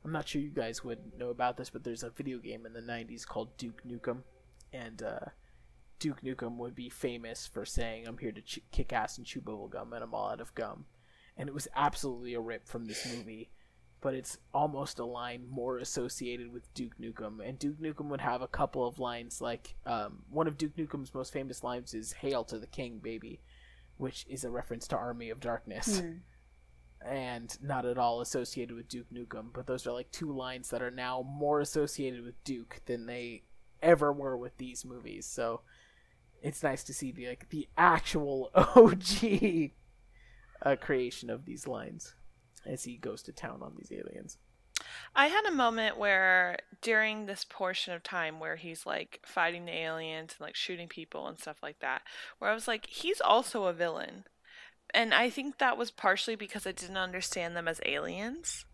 I'm 0.05 0.11
not 0.11 0.27
sure 0.27 0.41
you 0.41 0.49
guys 0.49 0.83
would 0.83 1.17
know 1.17 1.29
about 1.29 1.57
this, 1.57 1.69
but 1.69 1.83
there's 1.83 2.03
a 2.03 2.09
video 2.09 2.37
game 2.37 2.65
in 2.65 2.73
the 2.73 2.81
90s 2.81 3.25
called 3.25 3.55
Duke 3.57 3.81
Nukem, 3.87 4.23
and 4.73 5.01
uh, 5.01 5.19
Duke 5.99 6.21
Nukem 6.21 6.57
would 6.57 6.75
be 6.75 6.89
famous 6.89 7.47
for 7.47 7.65
saying, 7.65 8.07
I'm 8.07 8.17
here 8.17 8.31
to 8.31 8.41
ch- 8.41 8.59
kick 8.71 8.91
ass 8.91 9.17
and 9.17 9.25
chew 9.25 9.41
bubble 9.41 9.67
gum," 9.67 9.93
and 9.93 10.03
I'm 10.03 10.13
all 10.13 10.29
out 10.29 10.41
of 10.41 10.53
gum. 10.55 10.85
And 11.37 11.47
it 11.49 11.53
was 11.53 11.67
absolutely 11.75 12.33
a 12.33 12.39
rip 12.39 12.67
from 12.67 12.85
this 12.85 13.05
movie, 13.15 13.49
but 14.01 14.13
it's 14.13 14.37
almost 14.53 14.99
a 14.99 15.05
line 15.05 15.47
more 15.49 15.77
associated 15.77 16.51
with 16.51 16.73
Duke 16.73 16.97
Nukem. 16.99 17.39
And 17.47 17.57
Duke 17.57 17.79
Nukem 17.79 18.09
would 18.09 18.21
have 18.21 18.41
a 18.41 18.47
couple 18.47 18.85
of 18.85 18.99
lines 18.99 19.41
like, 19.41 19.75
um, 19.85 20.23
one 20.29 20.47
of 20.47 20.57
Duke 20.57 20.75
Nukem's 20.75 21.13
most 21.13 21.31
famous 21.33 21.63
lines 21.63 21.93
is, 21.93 22.11
Hail 22.13 22.43
to 22.45 22.59
the 22.59 22.67
King, 22.67 22.99
baby, 22.99 23.39
which 23.97 24.25
is 24.27 24.43
a 24.43 24.49
reference 24.49 24.87
to 24.89 24.97
Army 24.97 25.29
of 25.29 25.39
Darkness 25.39 25.99
Hmm. 26.01 26.17
and 27.05 27.57
not 27.61 27.85
at 27.85 27.97
all 27.97 28.21
associated 28.21 28.75
with 28.75 28.87
Duke 28.87 29.09
Nukem, 29.11 29.51
but 29.53 29.67
those 29.67 29.85
are 29.87 29.91
like 29.91 30.11
two 30.11 30.31
lines 30.31 30.69
that 30.69 30.81
are 30.81 30.91
now 30.91 31.21
more 31.21 31.59
associated 31.61 32.23
with 32.23 32.41
Duke 32.43 32.81
than 32.85 33.05
they 33.05 33.43
ever 33.81 34.13
were 34.13 34.37
with 34.37 34.57
these 34.57 34.85
movies. 34.85 35.25
So 35.25 35.61
it's 36.43 36.61
nice 36.61 36.83
to 36.83 36.93
see 36.93 37.11
the 37.11 37.27
like 37.27 37.49
the 37.49 37.67
actual 37.77 38.51
OG 38.55 39.71
uh, 40.61 40.75
creation 40.75 41.29
of 41.29 41.45
these 41.45 41.65
lines 41.67 42.15
as 42.65 42.83
he 42.83 42.97
goes 42.97 43.23
to 43.23 43.31
town 43.31 43.61
on 43.61 43.73
these 43.77 43.91
aliens. 43.91 44.37
I 45.15 45.27
had 45.27 45.45
a 45.45 45.51
moment 45.51 45.97
where 45.97 46.57
during 46.81 47.25
this 47.25 47.45
portion 47.45 47.93
of 47.93 48.03
time 48.03 48.39
where 48.39 48.57
he's 48.57 48.85
like 48.85 49.21
fighting 49.25 49.65
the 49.65 49.77
aliens 49.77 50.35
and 50.37 50.45
like 50.45 50.55
shooting 50.55 50.87
people 50.89 51.27
and 51.27 51.39
stuff 51.39 51.57
like 51.63 51.79
that, 51.79 52.01
where 52.39 52.51
I 52.51 52.53
was 52.53 52.67
like, 52.67 52.87
he's 52.87 53.21
also 53.21 53.65
a 53.65 53.73
villain. 53.73 54.25
And 54.93 55.13
I 55.13 55.29
think 55.29 55.57
that 55.57 55.77
was 55.77 55.91
partially 55.91 56.35
because 56.35 56.67
I 56.67 56.71
didn't 56.71 56.97
understand 56.97 57.55
them 57.55 57.67
as 57.67 57.79
aliens. 57.85 58.65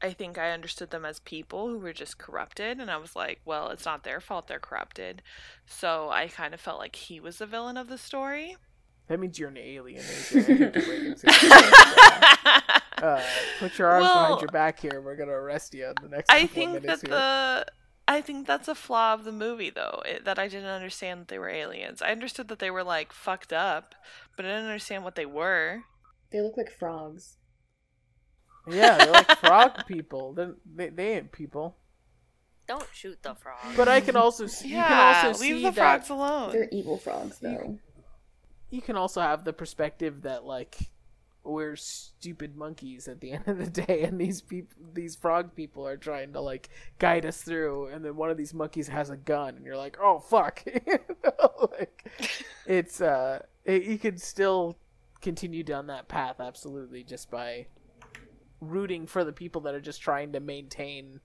I 0.00 0.12
think 0.12 0.38
I 0.38 0.52
understood 0.52 0.90
them 0.90 1.04
as 1.04 1.18
people 1.20 1.68
who 1.68 1.78
were 1.78 1.92
just 1.92 2.18
corrupted, 2.18 2.78
and 2.78 2.90
I 2.90 2.96
was 2.96 3.16
like, 3.16 3.40
well, 3.44 3.70
it's 3.70 3.84
not 3.84 4.04
their 4.04 4.20
fault 4.20 4.46
they're 4.46 4.60
corrupted. 4.60 5.22
So 5.66 6.10
I 6.10 6.28
kind 6.28 6.54
of 6.54 6.60
felt 6.60 6.78
like 6.78 6.94
he 6.96 7.18
was 7.18 7.38
the 7.38 7.46
villain 7.46 7.76
of 7.76 7.88
the 7.88 7.98
story. 7.98 8.56
That 9.08 9.18
means 9.18 9.38
you're 9.38 9.48
an 9.48 9.56
alien. 9.56 10.02
AJ. 10.02 10.38
I 10.38 10.42
hate 10.52 10.72
to 10.74 10.80
break 10.80 11.02
it 11.02 11.18
to 11.18 11.46
you. 13.00 13.06
uh, 13.06 13.22
put 13.58 13.78
your 13.78 13.88
arms 13.88 14.04
Well, 14.04 14.22
behind 14.24 14.40
your 14.42 14.50
back 14.50 14.80
here. 14.80 15.00
We're 15.00 15.16
gonna 15.16 15.32
arrest 15.32 15.74
you 15.74 15.86
in 15.86 15.94
the 16.02 16.08
next. 16.08 16.30
I 16.30 16.46
think 16.46 16.82
that 16.82 17.00
here. 17.00 17.10
the 17.10 17.66
I 18.06 18.22
think 18.22 18.46
that's 18.46 18.68
a 18.68 18.74
flaw 18.74 19.14
of 19.14 19.24
the 19.24 19.32
movie 19.32 19.70
though, 19.70 20.02
it, 20.06 20.24
that 20.24 20.38
I 20.38 20.48
didn't 20.48 20.70
understand 20.70 21.20
that 21.20 21.28
they 21.28 21.38
were 21.38 21.50
aliens. 21.50 22.00
I 22.00 22.10
understood 22.10 22.48
that 22.48 22.58
they 22.58 22.70
were 22.70 22.84
like 22.84 23.12
fucked 23.12 23.52
up, 23.52 23.94
but 24.36 24.44
I 24.44 24.48
didn't 24.48 24.64
understand 24.64 25.04
what 25.04 25.14
they 25.14 25.26
were. 25.26 25.82
They 26.30 26.40
look 26.40 26.56
like 26.56 26.70
frogs. 26.70 27.36
Yeah, 28.70 28.98
they're 28.98 29.12
like 29.12 29.38
frog 29.38 29.86
people. 29.86 30.32
They're, 30.34 30.54
they 30.74 30.88
they 30.90 31.16
ain't 31.16 31.32
people. 31.32 31.76
Don't 32.66 32.86
shoot 32.92 33.22
the 33.22 33.34
frog. 33.34 33.76
But 33.76 33.88
I 33.88 34.00
can 34.00 34.16
also 34.16 34.46
see, 34.46 34.68
you 34.68 34.76
yeah, 34.76 34.88
can 34.88 35.26
also 35.26 35.40
see 35.40 35.54
leave 35.54 35.62
the 35.64 35.70
that 35.72 36.06
frogs 36.06 36.10
alone. 36.10 36.52
They're 36.52 36.68
evil 36.70 36.98
frogs, 36.98 37.38
though. 37.38 37.78
you 38.70 38.82
can 38.82 38.96
also 38.96 39.20
have 39.20 39.44
the 39.44 39.52
perspective 39.52 40.22
that 40.22 40.44
like 40.44 40.76
we're 41.44 41.76
stupid 41.76 42.56
monkeys 42.56 43.08
at 43.08 43.20
the 43.20 43.32
end 43.32 43.48
of 43.48 43.56
the 43.58 43.70
day 43.82 44.02
and 44.02 44.20
these 44.20 44.42
people 44.42 44.76
these 44.92 45.16
frog 45.16 45.54
people 45.54 45.86
are 45.86 45.96
trying 45.96 46.32
to 46.34 46.40
like 46.40 46.68
guide 46.98 47.24
us 47.24 47.40
through 47.40 47.86
and 47.86 48.04
then 48.04 48.16
one 48.16 48.28
of 48.28 48.36
these 48.36 48.52
monkeys 48.52 48.88
has 48.88 49.08
a 49.08 49.16
gun 49.16 49.56
and 49.56 49.64
you're 49.64 49.76
like 49.76 49.96
oh 50.02 50.18
fuck 50.18 50.62
You 50.86 50.98
know, 51.24 51.68
like 51.78 52.06
it's 52.66 53.00
uh 53.00 53.40
it, 53.64 53.84
you 53.84 53.98
could 53.98 54.20
still 54.20 54.76
continue 55.22 55.62
down 55.62 55.86
that 55.86 56.08
path 56.08 56.38
absolutely 56.38 57.02
just 57.02 57.30
by 57.30 57.66
rooting 58.60 59.06
for 59.06 59.24
the 59.24 59.32
people 59.32 59.62
that 59.62 59.74
are 59.74 59.80
just 59.80 60.00
trying 60.00 60.32
to 60.32 60.40
maintain 60.40 61.20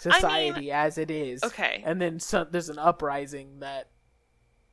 society 0.00 0.70
as 0.70 0.98
it 0.98 1.10
is 1.10 1.42
okay. 1.42 1.82
and 1.86 2.00
then 2.00 2.20
so, 2.20 2.44
there's 2.44 2.68
an 2.68 2.78
uprising 2.78 3.60
that 3.60 3.88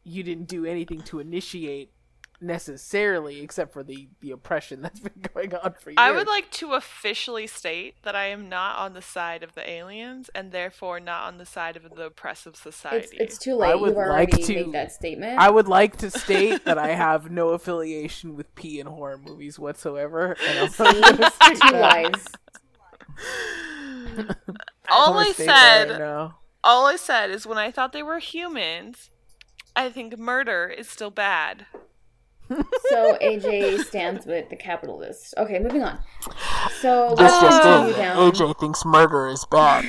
you 0.03 0.23
didn't 0.23 0.47
do 0.47 0.65
anything 0.65 1.01
to 1.01 1.19
initiate 1.19 1.91
necessarily 2.39 3.41
except 3.41 3.73
for 3.73 3.83
the 3.83 4.09
the 4.19 4.31
oppression 4.31 4.81
that's 4.83 4.99
been 4.99 5.23
going 5.33 5.53
on 5.55 5.73
for 5.79 5.89
years. 5.89 5.97
I 5.97 6.11
would 6.11 6.27
like 6.27 6.51
to 6.51 6.73
officially 6.73 7.47
state 7.47 7.95
that 8.03 8.15
I 8.15 8.25
am 8.27 8.47
not 8.49 8.77
on 8.77 8.93
the 8.93 9.01
side 9.01 9.43
of 9.43 9.55
the 9.55 9.67
aliens 9.69 10.29
and 10.35 10.51
therefore 10.51 10.99
not 10.99 11.23
on 11.27 11.37
the 11.37 11.45
side 11.45 11.75
of 11.75 11.83
the 11.95 12.03
oppressive 12.05 12.55
society. 12.55 13.17
it's 13.19 13.37
too 13.37 13.55
late. 13.55 13.69
I 13.69 13.73
late. 13.73 13.81
would 13.81 13.87
You've 13.89 13.97
already 13.97 14.31
like 14.33 14.45
to- 14.45 14.55
made 14.55 14.71
that 14.73 14.91
statement. 14.91 15.39
I 15.39 15.49
would 15.49 15.67
like 15.67 15.97
to 15.97 16.11
state 16.11 16.65
that 16.65 16.77
I 16.77 16.87
have 16.95 17.31
no 17.31 17.49
affiliation 17.49 18.35
with 18.35 18.53
P 18.55 18.79
and 18.79 18.87
horror 18.89 19.17
movies 19.17 19.57
whatsoever. 19.57 20.35
And 20.47 20.59
I'm 20.59 20.69
See? 20.69 20.83
Two 21.69 21.75
lies. 21.75 22.25
all 24.89 25.07
I'm 25.07 25.13
gonna 25.13 25.19
I 25.19 25.31
state 25.31 25.45
that 25.47 25.87
said 25.87 25.99
right 26.01 26.31
all 26.63 26.85
I 26.85 26.95
said 26.97 27.29
is 27.31 27.47
when 27.47 27.57
I 27.57 27.71
thought 27.71 27.93
they 27.93 28.03
were 28.03 28.19
humans, 28.19 29.09
I 29.75 29.89
think 29.89 30.17
murder 30.17 30.67
is 30.67 30.89
still 30.89 31.11
bad. 31.11 31.65
So 32.89 33.17
AJ 33.21 33.83
stands 33.85 34.25
with 34.25 34.49
the 34.49 34.55
capitalist. 34.55 35.33
Okay, 35.37 35.59
moving 35.59 35.83
on. 35.83 35.99
So 36.81 37.13
That's 37.17 37.39
just 37.41 37.61
continue 37.61 37.93
it. 37.93 38.33
AJ 38.33 38.59
thinks 38.59 38.85
murder 38.85 39.27
is 39.27 39.45
bad. 39.51 39.85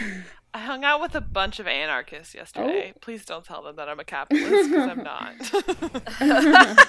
I 0.54 0.58
hung 0.60 0.82
out 0.82 1.00
with 1.00 1.14
a 1.14 1.20
bunch 1.20 1.60
of 1.60 1.66
anarchists 1.66 2.34
Oh. 2.34 2.38
yesterday. 2.38 2.92
Please 3.00 3.24
don't 3.24 3.44
tell 3.44 3.62
them 3.62 3.76
that 3.76 3.88
I'm 3.88 4.00
a 4.00 4.04
capitalist 4.04 4.70
because 4.70 4.88
I'm 4.90 5.02
not. 5.04 6.88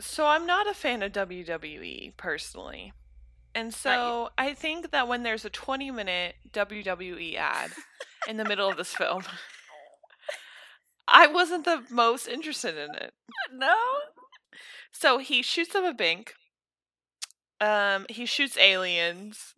so 0.00 0.26
I'm 0.26 0.46
not 0.46 0.68
a 0.68 0.74
fan 0.74 1.02
of 1.02 1.12
WWE 1.12 2.16
personally. 2.16 2.92
And 3.54 3.72
so 3.72 4.30
I 4.36 4.52
think 4.52 4.90
that 4.90 5.06
when 5.06 5.22
there's 5.22 5.44
a 5.44 5.50
20 5.50 5.90
minute 5.92 6.34
WWE 6.52 7.36
ad 7.36 7.70
in 8.28 8.36
the 8.36 8.44
middle 8.44 8.68
of 8.68 8.76
this 8.76 8.92
film, 8.94 9.22
I 11.08 11.26
wasn't 11.26 11.64
the 11.64 11.84
most 11.90 12.26
interested 12.26 12.76
in 12.76 12.94
it. 12.94 13.12
no. 13.52 13.76
So 14.92 15.18
he 15.18 15.42
shoots 15.42 15.74
up 15.74 15.84
a 15.84 15.92
bank. 15.92 16.34
Um, 17.60 18.06
he 18.08 18.26
shoots 18.26 18.56
aliens, 18.58 19.54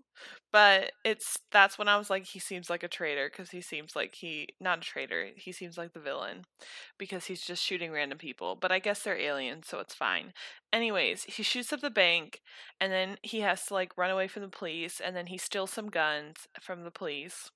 but 0.53 0.93
it's 1.05 1.39
that's 1.51 1.79
when 1.79 1.89
I 1.89 1.97
was 1.99 2.09
like, 2.11 2.25
he 2.27 2.39
seems 2.39 2.71
like 2.71 2.83
a 2.83 2.89
traitor 2.89 3.29
because 3.31 3.51
he 3.51 3.61
seems 3.61 3.97
like 3.97 4.15
he 4.15 4.49
not 4.61 4.79
a 4.79 4.83
traitor. 4.83 5.29
He 5.37 5.53
seems 5.53 5.77
like 5.77 5.93
the 5.93 6.01
villain 6.01 6.45
because 6.99 7.27
he's 7.27 7.43
just 7.43 7.63
shooting 7.63 7.93
random 7.93 8.19
people. 8.19 8.57
But 8.57 8.73
I 8.73 8.79
guess 8.79 9.03
they're 9.03 9.19
aliens, 9.19 9.67
so 9.69 9.81
it's 9.81 9.95
fine. 9.95 10.33
Anyways, 10.73 11.25
he 11.25 11.43
shoots 11.43 11.73
up 11.73 11.81
the 11.81 11.91
bank, 11.91 12.41
and 12.81 12.93
then 12.93 13.19
he 13.23 13.41
has 13.41 13.67
to 13.67 13.75
like 13.75 13.97
run 13.99 14.11
away 14.11 14.29
from 14.29 14.43
the 14.43 14.49
police, 14.49 15.01
and 15.01 15.17
then 15.17 15.27
he 15.27 15.39
steals 15.39 15.73
some 15.73 15.89
guns 15.89 16.49
from 16.61 16.85
the 16.85 16.91
police. 16.91 17.51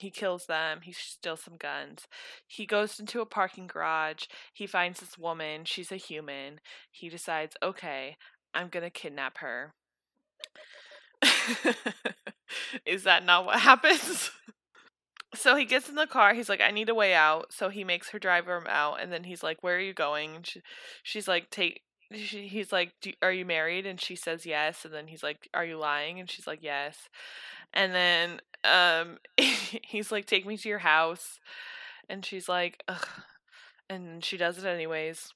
He 0.00 0.10
kills 0.10 0.46
them. 0.46 0.80
He 0.82 0.92
steals 0.92 1.42
some 1.42 1.58
guns. 1.58 2.08
He 2.46 2.64
goes 2.64 2.98
into 2.98 3.20
a 3.20 3.26
parking 3.26 3.66
garage. 3.66 4.24
He 4.54 4.66
finds 4.66 5.00
this 5.00 5.18
woman. 5.18 5.66
She's 5.66 5.92
a 5.92 5.96
human. 5.96 6.60
He 6.90 7.10
decides, 7.10 7.54
okay, 7.62 8.16
I'm 8.54 8.68
going 8.68 8.82
to 8.82 8.90
kidnap 8.90 9.38
her. 9.38 9.74
Is 12.86 13.04
that 13.04 13.26
not 13.26 13.44
what 13.44 13.60
happens? 13.60 14.30
so 15.34 15.54
he 15.54 15.66
gets 15.66 15.90
in 15.90 15.96
the 15.96 16.06
car. 16.06 16.32
He's 16.32 16.48
like, 16.48 16.62
I 16.62 16.70
need 16.70 16.88
a 16.88 16.94
way 16.94 17.12
out. 17.12 17.52
So 17.52 17.68
he 17.68 17.84
makes 17.84 18.08
her 18.08 18.18
drive 18.18 18.46
him 18.46 18.64
out. 18.70 19.02
And 19.02 19.12
then 19.12 19.24
he's 19.24 19.42
like, 19.42 19.62
Where 19.62 19.76
are 19.76 19.80
you 19.80 19.92
going? 19.92 20.34
And 20.36 20.46
she, 20.46 20.62
she's 21.02 21.28
like, 21.28 21.50
Take. 21.50 21.82
He's 22.10 22.72
like, 22.72 22.94
Are 23.20 23.32
you 23.32 23.44
married? 23.44 23.84
And 23.84 24.00
she 24.00 24.16
says 24.16 24.46
yes. 24.46 24.86
And 24.86 24.94
then 24.94 25.08
he's 25.08 25.22
like, 25.22 25.46
Are 25.52 25.64
you 25.64 25.76
lying? 25.76 26.18
And 26.18 26.30
she's 26.30 26.46
like, 26.46 26.62
Yes. 26.62 26.96
And 27.72 27.94
then 27.94 28.40
um, 28.64 29.18
he's 29.82 30.12
like, 30.12 30.26
Take 30.26 30.46
me 30.46 30.56
to 30.56 30.68
your 30.68 30.78
house. 30.78 31.38
And 32.08 32.24
she's 32.24 32.48
like, 32.48 32.82
Ugh. 32.88 33.06
And 33.88 34.24
she 34.24 34.36
does 34.36 34.58
it 34.58 34.64
anyways. 34.66 35.32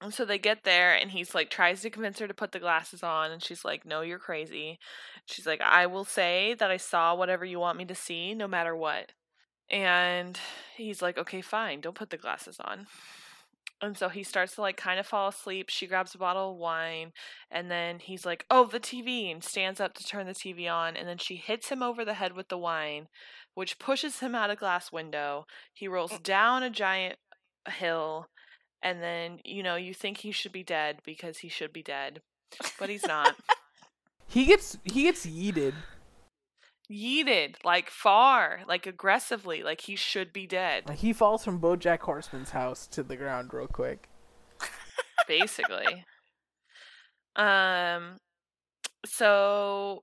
And 0.00 0.14
so 0.14 0.24
they 0.24 0.38
get 0.38 0.62
there, 0.62 0.94
and 0.94 1.10
he's 1.10 1.34
like, 1.34 1.50
tries 1.50 1.82
to 1.82 1.90
convince 1.90 2.20
her 2.20 2.28
to 2.28 2.34
put 2.34 2.52
the 2.52 2.60
glasses 2.60 3.02
on. 3.02 3.32
And 3.32 3.42
she's 3.42 3.64
like, 3.64 3.84
No, 3.84 4.02
you're 4.02 4.18
crazy. 4.18 4.78
She's 5.26 5.46
like, 5.46 5.60
I 5.60 5.86
will 5.86 6.04
say 6.04 6.54
that 6.58 6.70
I 6.70 6.76
saw 6.76 7.14
whatever 7.14 7.44
you 7.44 7.58
want 7.58 7.78
me 7.78 7.84
to 7.86 7.94
see, 7.94 8.34
no 8.34 8.46
matter 8.48 8.76
what. 8.76 9.12
And 9.70 10.38
he's 10.76 11.02
like, 11.02 11.18
Okay, 11.18 11.40
fine, 11.40 11.80
don't 11.80 11.96
put 11.96 12.10
the 12.10 12.16
glasses 12.16 12.58
on. 12.60 12.86
And 13.80 13.96
so 13.96 14.08
he 14.08 14.24
starts 14.24 14.56
to 14.56 14.60
like 14.60 14.76
kind 14.76 14.98
of 14.98 15.06
fall 15.06 15.28
asleep. 15.28 15.68
She 15.68 15.86
grabs 15.86 16.14
a 16.14 16.18
bottle 16.18 16.52
of 16.52 16.58
wine 16.58 17.12
and 17.50 17.70
then 17.70 18.00
he's 18.00 18.26
like, 18.26 18.44
"Oh, 18.50 18.66
the 18.66 18.80
TV." 18.80 19.30
and 19.30 19.42
stands 19.42 19.80
up 19.80 19.94
to 19.94 20.04
turn 20.04 20.26
the 20.26 20.34
TV 20.34 20.70
on 20.70 20.96
and 20.96 21.08
then 21.08 21.18
she 21.18 21.36
hits 21.36 21.68
him 21.68 21.82
over 21.82 22.04
the 22.04 22.14
head 22.14 22.32
with 22.32 22.48
the 22.48 22.58
wine, 22.58 23.06
which 23.54 23.78
pushes 23.78 24.20
him 24.20 24.34
out 24.34 24.50
a 24.50 24.56
glass 24.56 24.90
window. 24.90 25.46
He 25.72 25.86
rolls 25.86 26.12
mm. 26.12 26.22
down 26.22 26.62
a 26.62 26.70
giant 26.70 27.18
hill 27.68 28.26
and 28.82 29.02
then, 29.02 29.38
you 29.44 29.62
know, 29.62 29.76
you 29.76 29.94
think 29.94 30.18
he 30.18 30.32
should 30.32 30.52
be 30.52 30.62
dead 30.62 30.98
because 31.04 31.38
he 31.38 31.48
should 31.48 31.72
be 31.72 31.82
dead, 31.82 32.20
but 32.78 32.88
he's 32.88 33.06
not. 33.06 33.36
He 34.30 34.44
gets 34.44 34.76
he 34.84 35.04
gets 35.04 35.24
yeeted. 35.24 35.72
Yeeted 36.90 37.56
like 37.64 37.90
far, 37.90 38.60
like 38.66 38.86
aggressively, 38.86 39.62
like 39.62 39.82
he 39.82 39.96
should 39.96 40.32
be 40.32 40.46
dead. 40.46 40.88
He 40.90 41.12
falls 41.12 41.44
from 41.44 41.60
BoJack 41.60 42.00
Horseman's 42.00 42.50
house 42.50 42.86
to 42.88 43.02
the 43.02 43.16
ground 43.16 43.52
real 43.52 43.66
quick. 43.66 44.08
basically. 45.28 46.04
um 47.36 48.16
so 49.06 50.02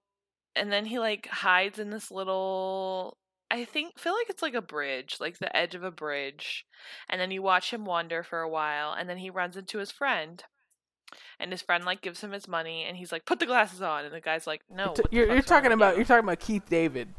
and 0.55 0.71
then 0.71 0.85
he 0.85 0.99
like 0.99 1.27
hides 1.27 1.79
in 1.79 1.89
this 1.89 2.11
little 2.11 3.17
I 3.51 3.65
think 3.65 3.99
feel 3.99 4.13
like 4.13 4.29
it's 4.29 4.41
like 4.41 4.55
a 4.55 4.61
bridge, 4.61 5.17
like 5.19 5.37
the 5.37 5.55
edge 5.55 5.75
of 5.75 5.83
a 5.83 5.91
bridge. 5.91 6.65
And 7.07 7.21
then 7.21 7.31
you 7.31 7.41
watch 7.41 7.71
him 7.71 7.85
wander 7.85 8.23
for 8.23 8.41
a 8.41 8.49
while 8.49 8.93
and 8.93 9.09
then 9.09 9.17
he 9.17 9.29
runs 9.29 9.55
into 9.55 9.77
his 9.77 9.91
friend. 9.91 10.43
And 11.39 11.51
his 11.51 11.61
friend 11.61 11.85
like 11.85 12.01
gives 12.01 12.21
him 12.21 12.31
his 12.31 12.47
money 12.47 12.83
and 12.83 12.97
he's 12.97 13.11
like, 13.11 13.25
"Put 13.25 13.39
the 13.39 13.45
glasses 13.45 13.81
on." 13.81 14.05
And 14.05 14.13
the 14.13 14.21
guy's 14.21 14.47
like, 14.47 14.61
"No." 14.69 14.89
What 14.89 15.11
you're 15.11 15.27
you're 15.27 15.41
talking 15.41 15.71
about 15.71 15.93
you?" 15.93 15.97
you're 15.97 16.05
talking 16.05 16.23
about 16.23 16.39
Keith 16.39 16.67
David. 16.69 17.09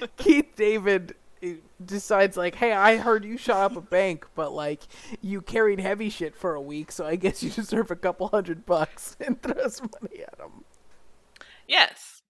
Keith 0.16 0.56
David 0.56 1.14
uh, 1.40 1.48
decides 1.84 2.36
like, 2.36 2.56
"Hey, 2.56 2.72
I 2.72 2.96
heard 2.96 3.24
you 3.24 3.36
shot 3.36 3.70
up 3.70 3.76
a 3.76 3.80
bank, 3.80 4.26
but 4.34 4.52
like 4.52 4.82
you 5.20 5.40
carried 5.40 5.78
heavy 5.78 6.10
shit 6.10 6.34
for 6.34 6.54
a 6.54 6.60
week, 6.60 6.90
so 6.90 7.06
I 7.06 7.14
guess 7.14 7.44
you 7.44 7.50
deserve 7.50 7.92
a 7.92 7.96
couple 7.96 8.26
hundred 8.26 8.66
bucks." 8.66 9.16
And 9.20 9.40
throws 9.40 9.80
money 9.80 10.22
at 10.22 10.40
him. 10.40 10.64
Yes. 11.68 12.22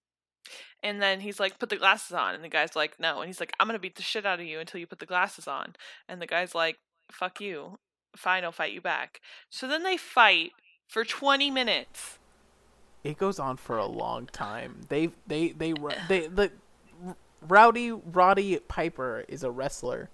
And 0.83 1.01
then 1.01 1.19
he's 1.19 1.39
like, 1.39 1.57
put 1.57 1.69
the 1.69 1.77
glasses 1.77 2.11
on. 2.11 2.35
And 2.35 2.43
the 2.43 2.49
guy's 2.49 2.75
like, 2.75 2.99
no. 2.99 3.19
And 3.19 3.27
he's 3.27 3.39
like, 3.39 3.51
I'm 3.59 3.67
going 3.67 3.75
to 3.75 3.81
beat 3.81 3.95
the 3.95 4.03
shit 4.03 4.23
out 4.23 4.39
of 4.39 4.45
you 4.45 4.59
until 4.59 4.79
you 4.79 4.85
put 4.85 4.99
the 4.99 5.07
glasses 5.07 5.47
on. 5.47 5.75
And 6.07 6.21
the 6.21 6.27
guy's 6.27 6.53
like, 6.53 6.77
fuck 7.11 7.41
you. 7.41 7.77
Fine, 8.15 8.43
I'll 8.43 8.51
fight 8.51 8.73
you 8.73 8.81
back. 8.81 9.19
So 9.49 9.67
then 9.67 9.83
they 9.83 9.97
fight 9.97 10.51
for 10.87 11.03
20 11.03 11.51
minutes. 11.51 12.19
It 13.03 13.17
goes 13.17 13.39
on 13.39 13.57
for 13.57 13.77
a 13.77 13.85
long 13.85 14.25
time. 14.27 14.81
They 14.89 15.11
they 15.27 15.49
they 15.49 15.73
they 16.09 16.27
the 16.27 16.51
Rowdy 17.41 17.91
Roddy 17.91 18.57
Piper 18.67 19.23
is 19.27 19.43
a 19.43 19.51
wrestler, 19.51 20.09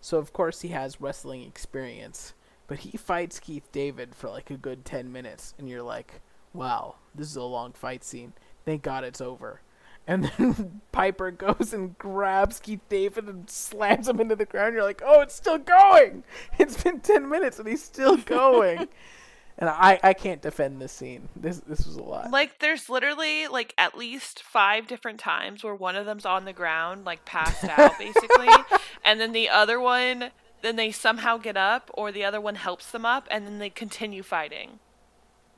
so 0.00 0.18
of 0.18 0.32
course 0.32 0.62
he 0.62 0.68
has 0.68 1.00
wrestling 1.00 1.42
experience. 1.42 2.34
But 2.66 2.80
he 2.80 2.96
fights 2.96 3.38
Keith 3.38 3.70
David 3.70 4.14
for 4.14 4.28
like 4.28 4.50
a 4.50 4.56
good 4.56 4.84
ten 4.84 5.12
minutes, 5.12 5.54
and 5.56 5.68
you're 5.68 5.82
like, 5.82 6.20
"Wow, 6.52 6.96
this 7.14 7.28
is 7.28 7.36
a 7.36 7.42
long 7.44 7.72
fight 7.74 8.02
scene. 8.02 8.32
Thank 8.64 8.82
God 8.82 9.04
it's 9.04 9.20
over." 9.20 9.60
And 10.06 10.24
then 10.24 10.80
Piper 10.92 11.30
goes 11.30 11.72
and 11.72 11.96
grabs 11.96 12.60
Keith 12.60 12.80
David 12.88 13.28
and 13.28 13.48
slams 13.48 14.08
him 14.08 14.20
into 14.20 14.36
the 14.36 14.46
ground. 14.46 14.74
You're 14.74 14.82
like, 14.82 15.02
"Oh, 15.04 15.20
it's 15.20 15.34
still 15.34 15.58
going! 15.58 16.24
It's 16.58 16.82
been 16.82 17.00
ten 17.00 17.28
minutes 17.28 17.58
and 17.58 17.68
he's 17.68 17.82
still 17.84 18.16
going." 18.16 18.88
and 19.58 19.70
I 19.70 20.00
I 20.02 20.12
can't 20.12 20.42
defend 20.42 20.80
this 20.80 20.92
scene. 20.92 21.28
This 21.36 21.58
this 21.60 21.86
was 21.86 21.96
a 21.96 22.02
lot. 22.02 22.30
Like, 22.30 22.58
there's 22.58 22.88
literally, 22.88 23.46
like, 23.46 23.74
at 23.78 23.96
least 23.96 24.42
five 24.42 24.86
different 24.86 25.20
times 25.20 25.62
where 25.62 25.74
one 25.74 25.96
of 25.96 26.06
them's 26.06 26.26
on 26.26 26.44
the 26.44 26.52
ground, 26.52 27.04
like, 27.04 27.24
passed 27.24 27.64
out, 27.64 27.98
basically. 27.98 28.48
and 29.04 29.20
then 29.20 29.32
the 29.32 29.48
other 29.48 29.78
one, 29.78 30.30
then 30.62 30.76
they 30.76 30.90
somehow 30.90 31.36
get 31.36 31.56
up, 31.56 31.90
or 31.94 32.10
the 32.10 32.24
other 32.24 32.40
one 32.40 32.56
helps 32.56 32.90
them 32.90 33.06
up, 33.06 33.28
and 33.30 33.46
then 33.46 33.58
they 33.58 33.70
continue 33.70 34.22
fighting. 34.22 34.80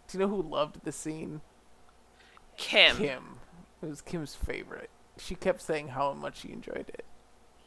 Do 0.09 0.19
you 0.19 0.25
know 0.25 0.31
who 0.31 0.43
loved 0.43 0.85
the 0.85 0.93
scene? 0.93 1.41
Kim. 2.57 2.97
Kim. 2.97 3.39
It 3.85 3.91
was 3.91 4.01
Kim's 4.01 4.35
favorite. 4.35 4.91
She 5.19 5.35
kept 5.35 5.61
saying 5.63 5.89
how 5.89 6.13
much 6.13 6.41
she 6.41 6.51
enjoyed 6.53 6.91
it. 6.93 7.05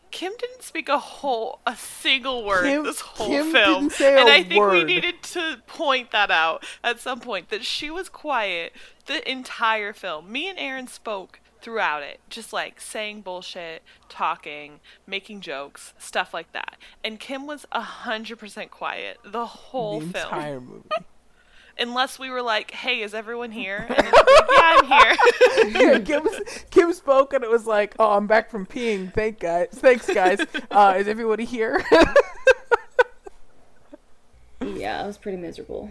Kim 0.10 0.34
didn't 0.38 0.64
speak 0.64 0.88
a 0.90 0.98
whole 0.98 1.60
a 1.68 1.76
single 1.76 2.46
word 2.46 2.64
Kim- 2.64 2.84
this 2.84 3.02
whole 3.02 3.28
Kim 3.28 3.52
film. 3.52 3.82
didn't 3.82 3.92
say 3.94 4.16
a 4.16 4.20
and 4.22 4.30
I 4.30 4.42
think 4.42 4.66
we 4.72 4.84
needed 4.84 5.22
to 5.24 5.58
point 5.68 6.12
that 6.12 6.32
out 6.32 6.66
at 6.84 7.00
some 7.00 7.20
point 7.20 7.50
that 7.50 7.64
she 7.66 7.90
was 7.92 8.08
quiet 8.10 8.74
the 9.06 9.30
entire 9.30 9.92
film. 9.94 10.32
Me 10.32 10.50
and 10.50 10.58
Aaron 10.58 10.88
spoke 10.88 11.42
throughout 11.62 12.04
it, 12.04 12.20
just 12.30 12.54
like 12.54 12.80
saying 12.80 13.22
bullshit, 13.22 13.84
talking, 14.08 14.80
making 15.06 15.42
jokes, 15.42 15.94
stuff 15.98 16.34
like 16.34 16.52
that. 16.54 16.78
And 17.04 17.20
Kim 17.20 17.46
was 17.46 17.66
a 17.74 17.82
hundred 17.82 18.40
percent 18.40 18.72
quiet 18.72 19.18
the 19.26 19.46
whole 19.46 20.00
the 20.00 20.14
film. 20.14 20.26
entire 20.34 20.62
movie. 20.62 20.90
Unless 21.80 22.20
we 22.20 22.30
were 22.30 22.42
like, 22.42 22.72
"Hey, 22.72 23.02
is 23.02 23.14
everyone 23.14 23.52
here?" 23.52 23.86
And 23.88 23.98
then 23.98 24.12
like, 24.12 24.50
"Yeah, 24.52 24.78
I'm 24.78 24.86
here." 25.78 26.00
Kim, 26.06 26.28
Kim 26.72 26.94
spoke 26.94 27.34
and 27.34 27.44
it 27.44 27.50
was 27.50 27.66
like, 27.66 27.96
"Oh, 28.00 28.14
I'm 28.14 28.28
back 28.28 28.50
from 28.50 28.66
peeing. 28.66 29.14
Thank 29.14 29.40
guys. 29.40 29.70
Thanks, 29.72 30.08
guys. 30.12 30.40
Uh, 30.72 30.96
is 30.98 31.08
everybody 31.08 31.46
here?" 31.46 31.84
Yeah, 34.76 35.02
I 35.02 35.08
was 35.08 35.18
pretty 35.18 35.38
miserable. 35.38 35.90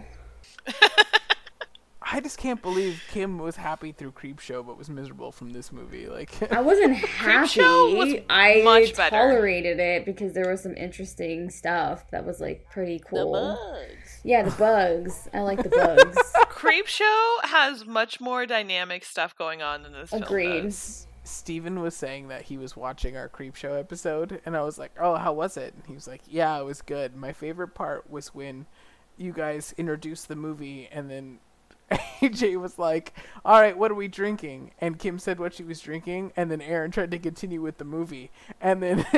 I 2.09 2.19
just 2.21 2.37
can't 2.37 2.61
believe 2.61 3.01
Kim 3.11 3.37
was 3.37 3.57
happy 3.57 3.91
through 3.91 4.13
Creepshow, 4.13 4.65
but 4.65 4.77
was 4.77 4.89
miserable 4.89 5.31
from 5.31 5.51
this 5.51 5.71
movie. 5.73 6.07
Like, 6.07 6.51
I 6.53 6.61
wasn't 6.61 6.95
happy. 6.95 7.47
Show 7.49 7.95
was 7.95 8.15
I 8.29 8.61
much 8.63 8.95
better. 8.95 9.15
tolerated 9.15 9.79
it 9.79 10.05
because 10.05 10.33
there 10.33 10.49
was 10.49 10.61
some 10.63 10.75
interesting 10.75 11.49
stuff 11.49 12.09
that 12.11 12.25
was 12.25 12.39
like 12.39 12.65
pretty 12.71 12.97
The 12.99 13.03
cool. 13.03 13.31
bugs. 13.33 14.19
Yeah, 14.23 14.43
the 14.43 14.51
bugs. 14.51 15.27
I 15.33 15.41
like 15.41 15.61
the 15.63 15.69
bugs. 15.69 16.17
Creepshow 16.49 17.43
has 17.45 17.85
much 17.85 18.19
more 18.21 18.45
dynamic 18.45 19.03
stuff 19.03 19.35
going 19.37 19.61
on 19.61 19.83
than 19.83 19.91
this 19.93 20.09
film 20.09 20.23
Agreed. 20.23 20.63
does. 20.63 21.07
Steven 21.23 21.81
was 21.81 21.93
saying 21.95 22.29
that 22.29 22.43
he 22.43 22.57
was 22.57 22.75
watching 22.77 23.17
our 23.17 23.27
Creepshow 23.27 23.77
episode, 23.77 24.39
and 24.45 24.55
I 24.55 24.61
was 24.61 24.77
like, 24.77 24.91
"Oh, 24.97 25.15
how 25.15 25.33
was 25.33 25.57
it?" 25.57 25.73
And 25.73 25.83
he 25.85 25.93
was 25.93 26.07
like, 26.07 26.21
"Yeah, 26.25 26.57
it 26.57 26.63
was 26.63 26.81
good. 26.81 27.15
My 27.17 27.33
favorite 27.33 27.75
part 27.75 28.09
was 28.09 28.33
when 28.33 28.65
you 29.17 29.33
guys 29.33 29.73
introduced 29.77 30.29
the 30.29 30.37
movie, 30.37 30.87
and 30.89 31.11
then 31.11 31.39
AJ 32.21 32.59
was 32.59 32.77
like, 32.77 33.13
"All 33.45 33.61
right, 33.61 33.77
what 33.77 33.91
are 33.91 33.95
we 33.95 34.07
drinking?" 34.07 34.71
And 34.79 34.99
Kim 34.99 35.19
said 35.19 35.39
what 35.39 35.53
she 35.53 35.63
was 35.63 35.79
drinking, 35.79 36.33
and 36.35 36.51
then 36.51 36.61
Aaron 36.61 36.91
tried 36.91 37.11
to 37.11 37.19
continue 37.19 37.61
with 37.61 37.77
the 37.77 37.85
movie, 37.85 38.29
and 38.59 38.83
then 38.83 39.03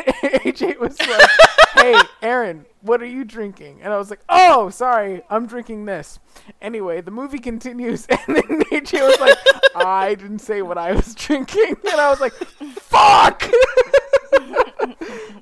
AJ 0.45 0.79
was 0.79 0.99
like, 0.99 1.29
"Hey, 1.73 1.99
Aaron, 2.21 2.65
what 2.81 3.01
are 3.01 3.07
you 3.07 3.23
drinking?" 3.23 3.79
And 3.81 3.91
I 3.91 3.97
was 3.97 4.09
like, 4.11 4.21
"Oh, 4.29 4.69
sorry, 4.69 5.23
I'm 5.29 5.47
drinking 5.47 5.85
this." 5.85 6.19
Anyway, 6.61 7.01
the 7.01 7.11
movie 7.11 7.39
continues, 7.39 8.05
and 8.09 8.35
then 8.35 8.63
AJ 8.65 9.07
was 9.07 9.19
like, 9.19 9.37
"I 9.75 10.13
didn't 10.15 10.39
say 10.39 10.61
what 10.61 10.77
I 10.77 10.91
was 10.91 11.15
drinking," 11.15 11.75
and 11.89 11.99
I 11.99 12.09
was 12.09 12.21
like, 12.21 12.33
"Fuck!" 12.33 13.49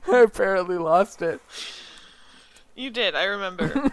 I 0.09 0.19
apparently 0.19 0.77
lost 0.77 1.21
it. 1.21 1.41
You 2.75 2.89
did, 2.89 3.15
I 3.15 3.23
remember. 3.23 3.91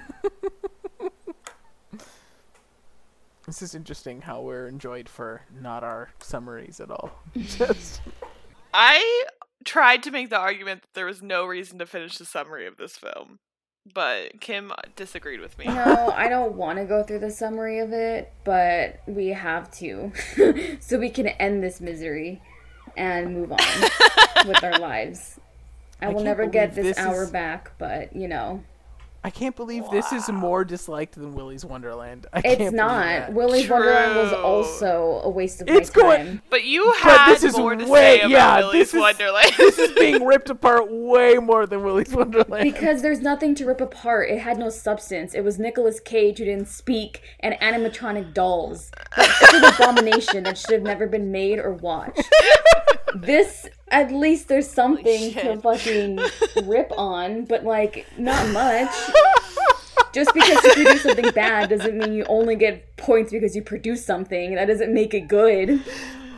This 3.46 3.60
is 3.60 3.74
interesting 3.74 4.22
how 4.22 4.40
we're 4.40 4.66
enjoyed 4.68 5.08
for 5.08 5.42
not 5.60 5.84
our 5.84 6.10
summaries 6.20 6.80
at 6.80 6.90
all. 6.90 7.10
Just 7.36 8.00
I 8.72 9.24
tried 9.64 10.02
to 10.04 10.10
make 10.10 10.30
the 10.30 10.38
argument 10.38 10.82
that 10.82 10.94
there 10.94 11.06
was 11.06 11.22
no 11.22 11.44
reason 11.44 11.78
to 11.78 11.86
finish 11.86 12.16
the 12.18 12.24
summary 12.24 12.66
of 12.66 12.76
this 12.76 12.96
film, 12.96 13.38
but 13.92 14.40
Kim 14.40 14.72
disagreed 14.96 15.40
with 15.40 15.58
me. 15.58 15.66
No, 15.66 16.12
I 16.16 16.28
don't 16.28 16.54
want 16.54 16.78
to 16.78 16.84
go 16.86 17.02
through 17.02 17.18
the 17.20 17.30
summary 17.30 17.80
of 17.80 17.92
it, 17.92 18.32
but 18.44 19.00
we 19.06 19.28
have 19.28 19.70
to. 19.78 20.12
so 20.80 20.98
we 20.98 21.10
can 21.10 21.28
end 21.28 21.62
this 21.62 21.80
misery 21.80 22.42
and 22.96 23.34
move 23.34 23.52
on 23.52 23.58
with 24.48 24.64
our 24.64 24.78
lives. 24.78 25.38
I, 26.00 26.06
I 26.06 26.08
will 26.08 26.22
never 26.24 26.46
get 26.46 26.74
this, 26.74 26.86
this 26.86 26.98
hour 26.98 27.24
is- 27.24 27.30
back, 27.30 27.72
but 27.78 28.16
you 28.16 28.26
know, 28.28 28.64
I 29.26 29.30
can't 29.30 29.56
believe 29.56 29.84
this 29.90 30.12
is 30.12 30.28
more 30.28 30.66
disliked 30.66 31.14
than 31.14 31.34
Willy's 31.34 31.64
Wonderland. 31.64 32.26
I 32.34 32.40
it's 32.40 32.44
can't 32.46 32.58
believe 32.58 32.72
not. 32.74 33.04
that. 33.06 33.32
Willy's 33.32 33.70
Wonderland 33.70 34.16
was 34.16 34.32
also 34.34 35.22
a 35.24 35.30
waste 35.30 35.62
of 35.62 35.68
It's 35.70 35.96
my 35.96 36.02
going- 36.02 36.26
time. 36.26 36.42
But 36.50 36.64
you 36.64 36.84
But 36.84 37.10
had 37.10 37.30
this 37.32 37.42
is 37.44 37.56
more 37.56 37.74
to 37.74 37.86
way- 37.86 38.00
say 38.00 38.20
about 38.20 38.30
yeah, 38.30 38.58
Willy's 38.58 38.72
this 38.72 38.94
is- 38.94 39.00
Wonderland. 39.00 39.52
this 39.56 39.78
is 39.78 39.92
being 39.98 40.24
ripped 40.26 40.50
apart 40.50 40.88
way 40.90 41.36
more 41.38 41.66
than 41.66 41.82
Willy's 41.82 42.12
Wonderland. 42.12 42.70
Because 42.70 43.00
there's 43.00 43.20
nothing 43.20 43.54
to 43.54 43.64
rip 43.64 43.80
apart. 43.80 44.28
It 44.28 44.40
had 44.40 44.58
no 44.58 44.68
substance. 44.68 45.32
It 45.32 45.40
was 45.40 45.58
Nicolas 45.58 46.00
Cage 46.00 46.36
who 46.38 46.44
didn't 46.44 46.68
speak 46.68 47.22
and 47.40 47.54
animatronic 47.62 48.34
dolls. 48.34 48.90
It's 49.16 49.52
an 49.54 49.64
abomination 49.64 50.44
that 50.44 50.58
should 50.58 50.72
have 50.72 50.82
never 50.82 51.06
been 51.06 51.32
made 51.32 51.58
or 51.58 51.72
watched. 51.72 52.20
This, 53.14 53.68
at 53.88 54.12
least 54.12 54.48
there's 54.48 54.68
something 54.68 55.32
to 55.34 55.60
fucking 55.60 56.18
rip 56.64 56.92
on, 56.96 57.44
but 57.44 57.64
like, 57.64 58.06
not 58.18 58.48
much. 58.50 58.92
Just 60.12 60.32
because 60.32 60.62
you 60.62 60.72
produce 60.72 61.02
something 61.02 61.30
bad 61.32 61.70
doesn't 61.70 61.96
mean 61.98 62.12
you 62.12 62.24
only 62.28 62.54
get 62.56 62.96
points 62.96 63.32
because 63.32 63.56
you 63.56 63.62
produce 63.62 64.04
something. 64.04 64.54
That 64.54 64.66
doesn't 64.66 64.92
make 64.92 65.12
it 65.12 65.28
good. 65.28 65.82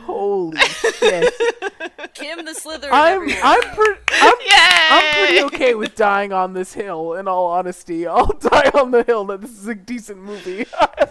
Holy 0.07 0.57
shit! 0.57 1.33
Kim 2.13 2.45
the 2.45 2.51
Slytherin. 2.51 2.89
I'm 2.91 3.13
everyone. 3.15 3.39
I'm, 3.43 3.61
pre- 3.75 3.95
I'm 4.13 4.33
Yay! 4.41 4.87
I'm 4.89 5.15
pretty 5.27 5.43
okay 5.43 5.75
with 5.75 5.95
dying 5.95 6.31
on 6.33 6.53
this 6.53 6.73
hill. 6.73 7.13
In 7.15 7.27
all 7.27 7.47
honesty, 7.47 8.07
I'll 8.07 8.25
die 8.39 8.71
on 8.73 8.91
the 8.91 9.03
hill 9.03 9.25
that 9.25 9.41
this 9.41 9.51
is 9.51 9.67
a 9.67 9.75
decent 9.75 10.19
movie. 10.19 10.65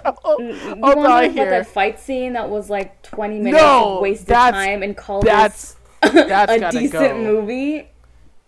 I'll, 0.05 0.41
You 0.41 0.55
I'll 0.83 0.97
want 0.97 0.99
to 0.99 1.03
die 1.03 1.27
talk 1.29 1.37
about 1.37 1.51
that 1.51 1.67
fight 1.67 2.01
scene 2.01 2.33
that 2.33 2.49
was 2.49 2.71
like 2.71 3.03
20 3.03 3.39
minutes 3.39 3.63
No, 3.63 3.97
of 3.97 4.01
wasted 4.03 4.29
that's- 4.29 4.65
time 4.67 4.83
and 4.83 4.97
call 4.97 5.21
That's 5.23 5.77
this 6.03 6.13
that's 6.13 6.53
a 6.53 6.59
gotta 6.61 6.79
decent 6.79 6.93
go. 6.93 7.19
movie? 7.19 7.89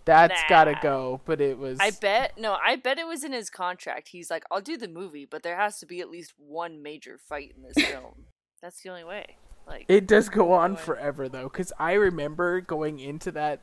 that's 0.05 0.41
gotta 0.49 0.75
go. 0.81 1.21
But 1.25 1.39
it 1.41 1.57
was. 1.59 1.77
I 1.79 1.91
bet 1.91 2.33
no, 2.39 2.57
I 2.63 2.75
bet 2.75 2.97
it 2.97 3.05
was 3.07 3.23
in 3.23 3.31
his 3.33 3.49
contract. 3.51 4.07
He's 4.09 4.31
like, 4.31 4.43
I'll 4.49 4.61
do 4.61 4.75
the 4.77 4.87
movie, 4.87 5.25
but 5.25 5.43
there 5.43 5.55
has 5.57 5.77
to 5.79 5.85
be 5.85 5.99
at 6.01 6.09
least 6.09 6.33
one 6.37 6.81
major 6.81 7.17
fight 7.19 7.53
in 7.55 7.61
this 7.63 7.85
film. 7.87 8.25
That's 8.61 8.81
the 8.81 8.89
only 8.89 9.03
way. 9.03 9.35
Like 9.67 9.85
It 9.87 10.07
does 10.07 10.29
go 10.29 10.53
on 10.53 10.71
Anyway. 10.71 10.81
forever 10.81 11.29
though, 11.29 11.43
because 11.43 11.71
I 11.79 11.93
remember 11.93 12.61
going 12.61 12.99
into 12.99 13.31
that 13.33 13.61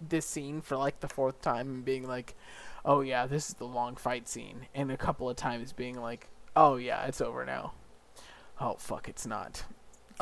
this 0.00 0.26
scene 0.26 0.60
for 0.60 0.76
like 0.76 1.00
the 1.00 1.08
fourth 1.08 1.40
time 1.40 1.68
and 1.68 1.84
being 1.84 2.06
like, 2.06 2.34
"Oh 2.84 3.00
yeah, 3.00 3.26
this 3.26 3.48
is 3.48 3.54
the 3.54 3.66
long 3.66 3.96
fight 3.96 4.28
scene," 4.28 4.66
and 4.74 4.90
a 4.90 4.96
couple 4.96 5.28
of 5.30 5.36
times 5.36 5.72
being 5.72 6.00
like, 6.00 6.28
"Oh 6.56 6.76
yeah, 6.76 7.04
it's 7.06 7.20
over 7.20 7.44
now." 7.44 7.72
Oh 8.60 8.74
fuck, 8.78 9.08
it's 9.08 9.26
not. 9.26 9.64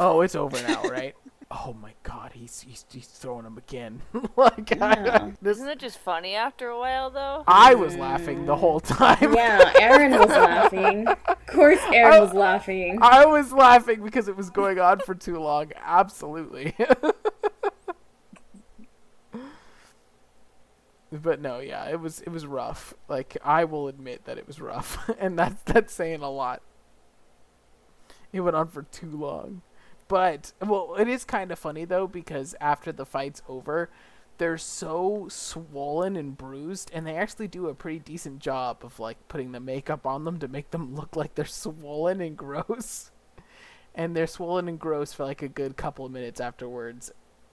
Oh, 0.01 0.23
it's 0.23 0.35
over 0.35 0.61
now, 0.67 0.83
right? 0.91 1.15
oh 1.51 1.75
my 1.81 1.93
god, 2.05 2.31
he's 2.33 2.61
he's, 2.61 2.85
he's 2.93 3.07
throwing 3.07 3.45
him 3.45 3.59
again. 3.59 4.03
like 4.37 4.71
Yeah. 4.71 5.33
this, 5.43 5.57
isn't 5.59 5.69
it 5.69 5.79
just 5.79 5.99
funny 5.99 6.35
after 6.35 6.69
a 6.69 6.79
while 6.79 7.11
though? 7.11 7.45
I 7.47 7.75
was 7.75 7.97
laughing 7.97 8.47
the 8.47 8.57
whole 8.57 8.81
time. 8.81 9.35
Yeah, 9.35 9.73
Aaron 9.79 10.13
was 10.13 10.29
laughing. 10.29 11.09
Of 11.09 11.47
course, 11.47 11.81
Aaron 11.93 12.21
was 12.21 12.33
laughing. 12.33 12.99
I 13.03 13.27
was 13.27 13.53
laughing 13.53 14.03
because 14.03 14.29
it 14.29 14.37
was 14.37 14.51
going 14.51 14.79
on 14.79 15.01
for 15.01 15.15
too 15.15 15.39
long. 15.39 15.73
Absolutely. 15.85 16.75
but 21.13 21.41
no, 21.41 21.59
yeah, 21.59 21.89
it 21.91 22.01
was 22.01 22.21
it 22.21 22.31
was 22.31 22.47
rough. 22.47 22.95
Like 23.09 23.37
I 23.45 23.65
will 23.65 23.89
admit 23.89 24.25
that 24.27 24.39
it 24.39 24.47
was 24.47 24.61
rough, 24.61 25.11
and 25.19 25.39
that's 25.39 25.63
that's 25.65 25.93
saying 25.93 26.23
a 26.23 26.31
lot. 26.31 26.63
It 28.33 28.41
went 28.43 28.55
on 28.55 28.69
for 28.69 28.83
too 28.83 29.11
long. 29.11 29.63
But 30.11 30.53
well, 30.61 30.97
it 30.99 31.07
is 31.07 31.25
kind 31.25 31.53
of 31.53 31.59
funny 31.61 31.85
though 31.85 32.09
because 32.09 32.57
after 32.61 32.91
the 32.91 33.07
fight's 33.07 33.43
over, 33.49 33.91
they're 34.39 34.59
so 34.59 35.29
swollen 35.31 36.17
and 36.17 36.37
bruised 36.37 36.91
and 36.93 37.07
they 37.07 37.15
actually 37.15 37.47
do 37.47 37.69
a 37.69 37.75
pretty 37.77 38.01
decent 38.01 38.41
job 38.41 38.79
of 38.83 38.99
like 38.99 39.29
putting 39.29 39.53
the 39.53 39.61
makeup 39.61 40.09
on 40.09 40.25
them 40.25 40.41
to 40.41 40.49
make 40.49 40.73
them 40.73 40.95
look 40.97 41.15
like 41.15 41.37
they're 41.37 41.45
swollen 41.45 42.21
and 42.21 42.37
gross. 42.37 43.13
And 43.95 44.17
they're 44.17 44.27
swollen 44.27 44.67
and 44.67 44.81
gross 44.81 45.13
for 45.13 45.25
like 45.25 45.43
a 45.43 45.49
good 45.49 45.77
couple 45.77 46.05
of 46.05 46.11
minutes 46.11 46.41
afterwards 46.41 47.13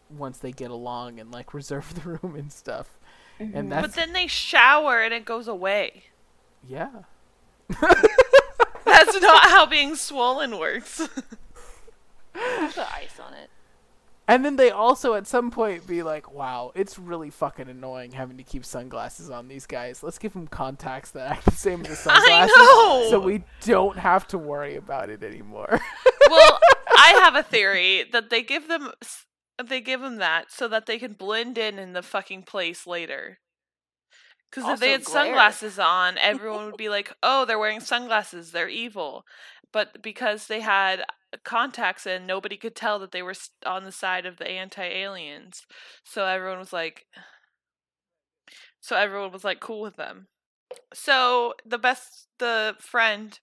once 0.09 0.39
they 0.39 0.51
get 0.51 0.71
along 0.71 1.19
and 1.19 1.31
like 1.31 1.53
reserve 1.53 1.93
the 1.93 2.09
room 2.09 2.35
and 2.35 2.51
stuff. 2.51 2.89
And 3.39 3.53
mm-hmm. 3.53 3.69
that's 3.69 3.87
But 3.89 3.93
then 3.93 4.13
they 4.13 4.25
shower 4.25 4.99
and 4.99 5.13
it 5.13 5.25
goes 5.25 5.47
away. 5.47 6.05
yeah. 6.67 6.89
That's 8.85 9.21
not 9.21 9.43
how 9.51 9.67
being 9.67 9.95
swollen 9.95 10.57
works. 10.57 11.07
Put 12.37 12.77
ice 12.93 13.19
on 13.19 13.33
it. 13.33 13.49
And 14.29 14.43
then 14.43 14.57
they 14.57 14.71
also 14.71 15.13
at 15.13 15.25
some 15.25 15.51
point 15.51 15.87
be 15.87 16.03
like, 16.03 16.33
"Wow, 16.33 16.73
it's 16.75 16.99
really 16.99 17.29
fucking 17.29 17.69
annoying 17.69 18.11
having 18.11 18.35
to 18.37 18.43
keep 18.43 18.65
sunglasses 18.65 19.29
on 19.29 19.47
these 19.47 19.65
guys. 19.65 20.03
Let's 20.03 20.17
give 20.17 20.33
them 20.33 20.47
contacts 20.47 21.11
that 21.11 21.31
act 21.31 21.45
the 21.45 21.51
same 21.51 21.81
as 21.81 21.87
the 21.87 21.95
sunglasses, 21.95 23.09
so 23.09 23.21
we 23.21 23.43
don't 23.61 23.97
have 23.97 24.27
to 24.27 24.37
worry 24.37 24.75
about 24.75 25.09
it 25.09 25.23
anymore." 25.23 25.79
well, 26.29 26.59
I 26.89 27.19
have 27.23 27.35
a 27.35 27.43
theory 27.43 28.03
that 28.11 28.29
they 28.29 28.43
give 28.43 28.67
them 28.67 28.91
they 29.65 29.79
give 29.79 30.01
them 30.01 30.17
that 30.17 30.51
so 30.51 30.67
that 30.67 30.87
they 30.87 30.99
can 30.99 31.13
blend 31.13 31.57
in 31.57 31.79
in 31.79 31.93
the 31.93 32.03
fucking 32.03 32.43
place 32.43 32.85
later. 32.85 33.39
Because 34.49 34.69
if 34.73 34.79
they 34.79 34.91
had 34.91 35.03
glare. 35.03 35.25
sunglasses 35.25 35.79
on, 35.79 36.17
everyone 36.17 36.65
would 36.67 36.77
be 36.77 36.89
like, 36.89 37.13
"Oh, 37.23 37.45
they're 37.45 37.59
wearing 37.59 37.79
sunglasses. 37.79 38.51
They're 38.51 38.69
evil." 38.69 39.23
But 39.73 40.01
because 40.01 40.47
they 40.47 40.61
had 40.61 41.03
contacts 41.43 42.05
in, 42.05 42.25
nobody 42.25 42.57
could 42.57 42.75
tell 42.75 42.99
that 42.99 43.11
they 43.11 43.21
were 43.21 43.35
on 43.65 43.83
the 43.83 43.91
side 43.91 44.25
of 44.25 44.37
the 44.37 44.49
anti-aliens. 44.49 45.65
So 46.03 46.25
everyone 46.25 46.59
was 46.59 46.73
like, 46.73 47.05
so 48.79 48.95
everyone 48.95 49.31
was 49.31 49.43
like 49.43 49.59
cool 49.59 49.81
with 49.81 49.97
them. 49.97 50.27
So 50.93 51.53
the 51.65 51.77
best, 51.77 52.27
the 52.39 52.75
friend, 52.79 53.39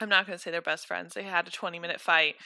I'm 0.00 0.08
not 0.08 0.26
going 0.26 0.36
to 0.36 0.42
say 0.42 0.50
they're 0.50 0.62
best 0.62 0.86
friends. 0.86 1.14
They 1.14 1.22
had 1.22 1.46
a 1.46 1.50
20 1.50 1.78
minute 1.78 2.00
fight 2.00 2.36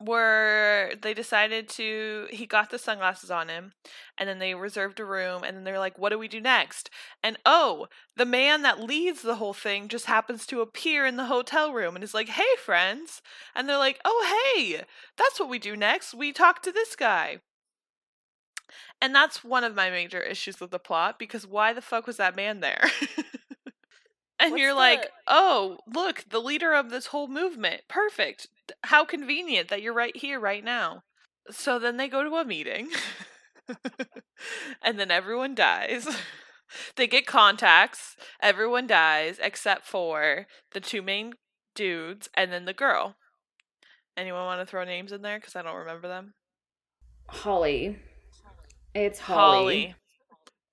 where 0.00 0.94
they 1.02 1.12
decided 1.12 1.68
to 1.68 2.26
he 2.30 2.46
got 2.46 2.70
the 2.70 2.78
sunglasses 2.78 3.30
on 3.30 3.50
him 3.50 3.72
and 4.16 4.26
then 4.26 4.38
they 4.38 4.54
reserved 4.54 4.98
a 4.98 5.04
room 5.04 5.42
and 5.44 5.54
then 5.54 5.62
they're 5.62 5.78
like 5.78 5.98
what 5.98 6.08
do 6.08 6.18
we 6.18 6.26
do 6.26 6.40
next? 6.40 6.88
And 7.22 7.36
oh 7.44 7.86
the 8.16 8.24
man 8.24 8.62
that 8.62 8.80
leads 8.80 9.20
the 9.20 9.36
whole 9.36 9.52
thing 9.52 9.88
just 9.88 10.06
happens 10.06 10.46
to 10.46 10.62
appear 10.62 11.04
in 11.04 11.16
the 11.16 11.26
hotel 11.26 11.74
room 11.74 11.94
and 11.94 12.02
is 12.02 12.14
like 12.14 12.30
hey 12.30 12.56
friends 12.56 13.20
and 13.54 13.68
they're 13.68 13.76
like 13.76 14.00
oh 14.06 14.52
hey 14.54 14.84
that's 15.18 15.38
what 15.38 15.50
we 15.50 15.58
do 15.58 15.76
next. 15.76 16.14
We 16.14 16.32
talk 16.32 16.62
to 16.62 16.72
this 16.72 16.96
guy. 16.96 17.40
And 19.02 19.14
that's 19.14 19.44
one 19.44 19.64
of 19.64 19.74
my 19.74 19.90
major 19.90 20.20
issues 20.20 20.60
with 20.60 20.70
the 20.70 20.78
plot 20.78 21.18
because 21.18 21.46
why 21.46 21.74
the 21.74 21.82
fuck 21.82 22.06
was 22.06 22.16
that 22.16 22.36
man 22.36 22.60
there? 22.60 22.84
And 24.42 24.52
What's 24.52 24.62
you're 24.62 24.74
like 24.74 25.10
oh 25.26 25.76
look 25.86 26.24
the 26.30 26.40
leader 26.40 26.72
of 26.72 26.88
this 26.88 27.08
whole 27.08 27.28
movement. 27.28 27.82
Perfect 27.88 28.46
how 28.84 29.04
convenient 29.04 29.68
that 29.68 29.82
you're 29.82 29.94
right 29.94 30.16
here 30.16 30.38
right 30.38 30.64
now 30.64 31.02
so 31.50 31.78
then 31.78 31.96
they 31.96 32.08
go 32.08 32.22
to 32.22 32.36
a 32.36 32.44
meeting 32.44 32.88
and 34.82 34.98
then 34.98 35.10
everyone 35.10 35.54
dies 35.54 36.08
they 36.96 37.06
get 37.06 37.26
contacts 37.26 38.16
everyone 38.42 38.86
dies 38.86 39.38
except 39.42 39.86
for 39.86 40.46
the 40.72 40.80
two 40.80 41.02
main 41.02 41.32
dudes 41.74 42.28
and 42.34 42.52
then 42.52 42.64
the 42.64 42.72
girl 42.72 43.16
anyone 44.16 44.44
want 44.44 44.60
to 44.60 44.66
throw 44.66 44.84
names 44.84 45.12
in 45.12 45.22
there 45.22 45.38
because 45.38 45.56
i 45.56 45.62
don't 45.62 45.76
remember 45.76 46.08
them 46.08 46.34
Holly. 47.30 47.96
It's 48.92 49.20
Holly. 49.20 49.46
Holly. 49.46 49.94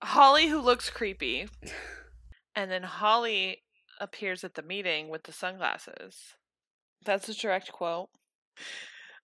Holly, 0.01 0.47
who 0.47 0.59
looks 0.59 0.89
creepy. 0.89 1.47
And 2.55 2.71
then 2.71 2.81
Holly 2.81 3.61
appears 4.01 4.43
at 4.43 4.55
the 4.55 4.63
meeting 4.63 5.09
with 5.09 5.25
the 5.25 5.31
sunglasses. 5.31 6.33
That's 7.07 7.29
a 7.29 7.33
direct 7.33 7.71
quote. 7.71 8.09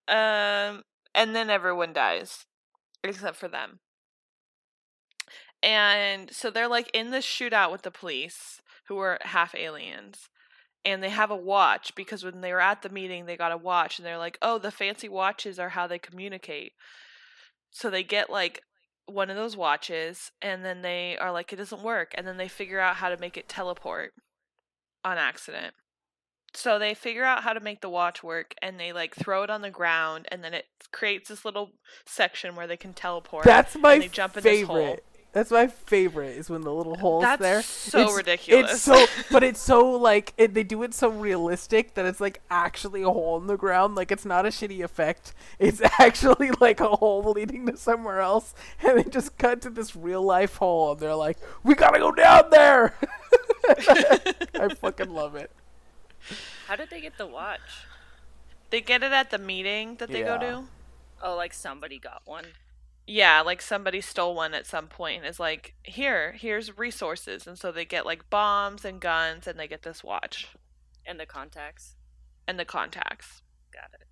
Um, 0.07 0.84
and 1.14 1.35
then 1.35 1.49
everyone 1.49 1.93
dies, 1.93 2.45
except 3.03 3.38
for 3.38 3.47
them. 3.47 3.80
And 5.61 6.31
so 6.31 6.49
they're 6.49 6.68
like 6.68 6.89
in 6.93 7.11
this 7.11 7.26
shootout 7.26 7.72
with 7.72 7.84
the 7.84 7.91
police, 7.91 8.61
who 8.88 8.97
are 8.99 9.19
half 9.22 9.53
aliens. 9.55 10.30
And 10.85 11.01
they 11.01 11.10
have 11.10 11.31
a 11.31 11.35
watch 11.35 11.93
because 11.95 12.23
when 12.23 12.41
they 12.41 12.51
were 12.51 12.60
at 12.60 12.81
the 12.81 12.89
meeting, 12.89 13.26
they 13.26 13.38
got 13.38 13.53
a 13.53 13.57
watch, 13.57 13.99
and 13.99 14.05
they're 14.05 14.18
like, 14.18 14.38
"Oh, 14.41 14.57
the 14.57 14.72
fancy 14.72 15.07
watches 15.07 15.60
are 15.60 15.69
how 15.69 15.88
they 15.88 15.99
communicate." 15.99 16.73
So 17.72 17.89
they 17.89 18.03
get 18.03 18.30
like 18.30 18.61
one 19.05 19.30
of 19.30 19.35
those 19.35 19.57
watches 19.57 20.31
and 20.41 20.64
then 20.64 20.81
they 20.81 21.18
are 21.18 21.31
like 21.31 21.51
it 21.51 21.57
doesn't 21.57 21.84
work 21.84 22.14
and 22.15 22.26
then 22.26 22.38
they 22.38 22.47
figure 22.47 22.80
out 22.80 22.97
how 22.97 23.10
to 23.10 23.18
make 23.18 23.38
it 23.38 23.49
teleport 23.49 24.14
on 25.03 25.18
accident. 25.18 25.73
So 26.55 26.77
they 26.77 26.93
figure 26.93 27.23
out 27.23 27.43
how 27.43 27.53
to 27.53 27.59
make 27.59 27.81
the 27.81 27.89
watch 27.89 28.23
work 28.23 28.53
and 28.61 28.80
they 28.80 28.93
like 28.93 29.15
throw 29.15 29.43
it 29.43 29.49
on 29.49 29.61
the 29.61 29.71
ground 29.71 30.27
and 30.31 30.43
then 30.43 30.53
it 30.53 30.65
creates 30.91 31.30
this 31.30 31.43
little 31.45 31.71
section 32.05 32.55
where 32.55 32.67
they 32.67 32.77
can 32.77 32.93
teleport. 32.93 33.43
That's 33.45 33.75
my 33.75 33.93
and 33.93 34.03
they 34.03 34.07
jump 34.07 34.38
in 34.38 34.43
this 34.43 34.67
hole. 34.67 34.77
favorite. 34.77 35.03
That's 35.31 35.49
my 35.49 35.65
favorite 35.65 36.38
is 36.38 36.51
when 36.51 36.61
the 36.61 36.71
little 36.71 36.95
holes 36.95 37.23
That's 37.23 37.41
there. 37.41 37.61
so 37.63 38.01
It's- 38.01 38.15
ridiculous. 38.15 38.71
It's 38.71 38.81
so, 38.84 39.07
but 39.31 39.41
it's 39.43 39.59
so 39.59 39.89
like 39.93 40.31
it, 40.38 40.53
they 40.53 40.61
do 40.61 40.84
it 40.84 40.93
so 40.93 41.09
realistic 41.09 41.95
that 41.95 42.05
it's 42.05 42.21
like 42.21 42.41
actually 42.51 43.01
a 43.01 43.09
hole 43.09 43.41
in 43.41 43.47
the 43.47 43.57
ground. 43.57 43.95
Like 43.95 44.11
it's 44.11 44.25
not 44.25 44.45
a 44.45 44.49
shitty 44.49 44.84
effect. 44.84 45.34
It's 45.57 45.81
actually 45.99 46.51
like 46.61 46.80
a 46.81 46.88
hole 46.89 47.23
leading 47.35 47.65
to 47.65 47.77
somewhere 47.77 48.19
else, 48.19 48.53
and 48.84 48.99
they 48.99 49.09
just 49.09 49.39
cut 49.39 49.59
to 49.63 49.71
this 49.71 49.95
real 49.95 50.21
life 50.21 50.57
hole, 50.57 50.91
and 50.91 50.99
they're 50.99 51.15
like, 51.15 51.39
"We 51.63 51.73
gotta 51.73 51.97
go 51.97 52.11
down 52.11 52.51
there." 52.51 52.93
I 53.69 54.69
fucking 54.80 55.09
love 55.11 55.35
it. 55.35 55.49
How 56.68 56.76
did 56.76 56.90
they 56.90 57.02
get 57.02 57.18
the 57.18 57.27
watch? 57.27 57.85
They 58.69 58.81
get 58.81 59.03
it 59.03 59.11
at 59.11 59.30
the 59.31 59.38
meeting 59.38 59.95
that 59.98 60.10
they 60.10 60.19
Yeah. 60.22 60.38
go 60.38 60.40
to. 60.40 60.68
Oh, 61.22 61.35
like 61.35 61.53
somebody 61.53 61.99
got 61.99 62.22
one. 62.26 62.53
Yeah, 63.06 63.41
like 63.41 63.61
somebody 63.61 63.99
stole 64.02 64.34
one 64.34 64.53
at 64.53 64.65
some 64.65 64.88
point 64.88 65.18
and 65.19 65.26
is 65.27 65.40
like, 65.40 65.76
here, 65.84 66.31
here's 66.34 66.77
resources. 66.77 67.45
And 67.45 67.60
so 67.60 67.72
they 67.72 67.85
get 67.85 68.06
like 68.06 68.30
bombs 68.30 68.85
and 68.85 68.99
guns 69.02 69.45
and 69.45 69.60
they 69.60 69.68
get 69.68 69.84
this 69.84 70.03
watch 70.03 70.48
And 71.06 71.19
the 71.19 71.26
contacts. 71.26 71.95
and 72.48 72.57
the 72.57 72.65
contacts. 72.65 73.41
Got 73.73 73.91
it. 73.94 74.07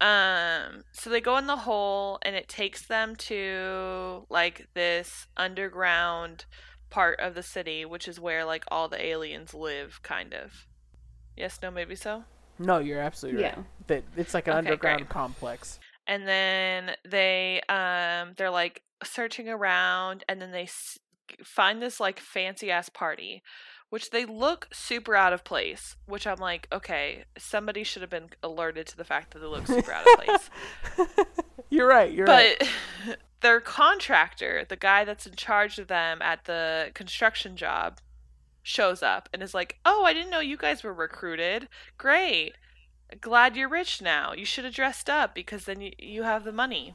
Um, 0.00 0.84
so 0.92 1.08
they 1.10 1.20
go 1.20 1.36
in 1.38 1.46
the 1.46 1.56
hole 1.58 2.18
and 2.22 2.34
it 2.34 2.48
takes 2.48 2.84
them 2.86 3.14
to 3.16 4.26
like 4.28 4.68
this 4.74 5.26
underground 5.36 6.44
part 6.90 7.18
of 7.20 7.34
the 7.34 7.42
city, 7.42 7.84
which 7.84 8.08
is 8.08 8.18
where 8.20 8.44
like 8.44 8.64
all 8.68 8.88
the 8.88 9.02
aliens 9.02 9.54
live, 9.54 10.00
kind 10.02 10.34
of. 10.34 10.66
Yes, 11.36 11.58
no, 11.62 11.70
maybe 11.70 11.94
so. 11.96 12.24
No, 12.58 12.78
you're 12.78 13.00
absolutely 13.00 13.42
right. 13.42 13.54
Yeah. 13.56 13.62
That 13.88 14.04
it's 14.16 14.34
like 14.34 14.46
an 14.46 14.52
Okay, 14.52 14.58
underground 14.58 14.98
great. 15.00 15.08
complex. 15.08 15.80
and 16.06 16.26
then 16.28 16.92
they 17.08 17.60
um 17.68 18.34
they're 18.36 18.50
like 18.50 18.82
searching 19.04 19.48
around 19.48 20.24
and 20.28 20.40
then 20.42 20.50
they 20.52 20.62
s- 20.64 20.98
find 21.44 21.80
this 21.82 21.98
like 22.00 22.18
fancy 22.20 22.70
ass 22.70 22.88
party 22.88 23.42
which 23.90 24.10
they 24.10 24.24
look 24.24 24.68
super 24.72 25.14
out 25.14 25.32
of 25.32 25.44
place 25.44 25.96
which 26.06 26.26
i'm 26.26 26.38
like 26.38 26.66
okay 26.72 27.24
somebody 27.38 27.82
should 27.84 28.02
have 28.02 28.10
been 28.10 28.28
alerted 28.42 28.86
to 28.86 28.96
the 28.96 29.04
fact 29.04 29.32
that 29.32 29.38
they 29.40 29.46
look 29.46 29.66
super 29.66 29.92
out 29.92 30.06
of 30.06 30.24
place 30.24 30.50
you're 31.70 31.86
right. 31.88 32.12
You're 32.12 32.26
right. 32.26 32.56
but 32.58 33.16
their 33.40 33.60
contractor 33.60 34.64
the 34.68 34.76
guy 34.76 35.04
that's 35.04 35.26
in 35.26 35.34
charge 35.34 35.78
of 35.78 35.88
them 35.88 36.20
at 36.22 36.44
the 36.44 36.90
construction 36.94 37.56
job 37.56 37.98
shows 38.62 39.02
up 39.02 39.28
and 39.32 39.42
is 39.42 39.54
like 39.54 39.78
oh 39.84 40.04
i 40.04 40.12
didn't 40.12 40.30
know 40.30 40.40
you 40.40 40.56
guys 40.56 40.82
were 40.82 40.94
recruited 40.94 41.68
great 41.98 42.54
glad 43.20 43.56
you're 43.56 43.68
rich 43.68 44.02
now 44.02 44.32
you 44.32 44.44
should 44.44 44.64
have 44.64 44.74
dressed 44.74 45.10
up 45.10 45.34
because 45.34 45.64
then 45.66 45.80
you, 45.80 45.92
you 45.98 46.22
have 46.24 46.44
the 46.44 46.52
money 46.52 46.94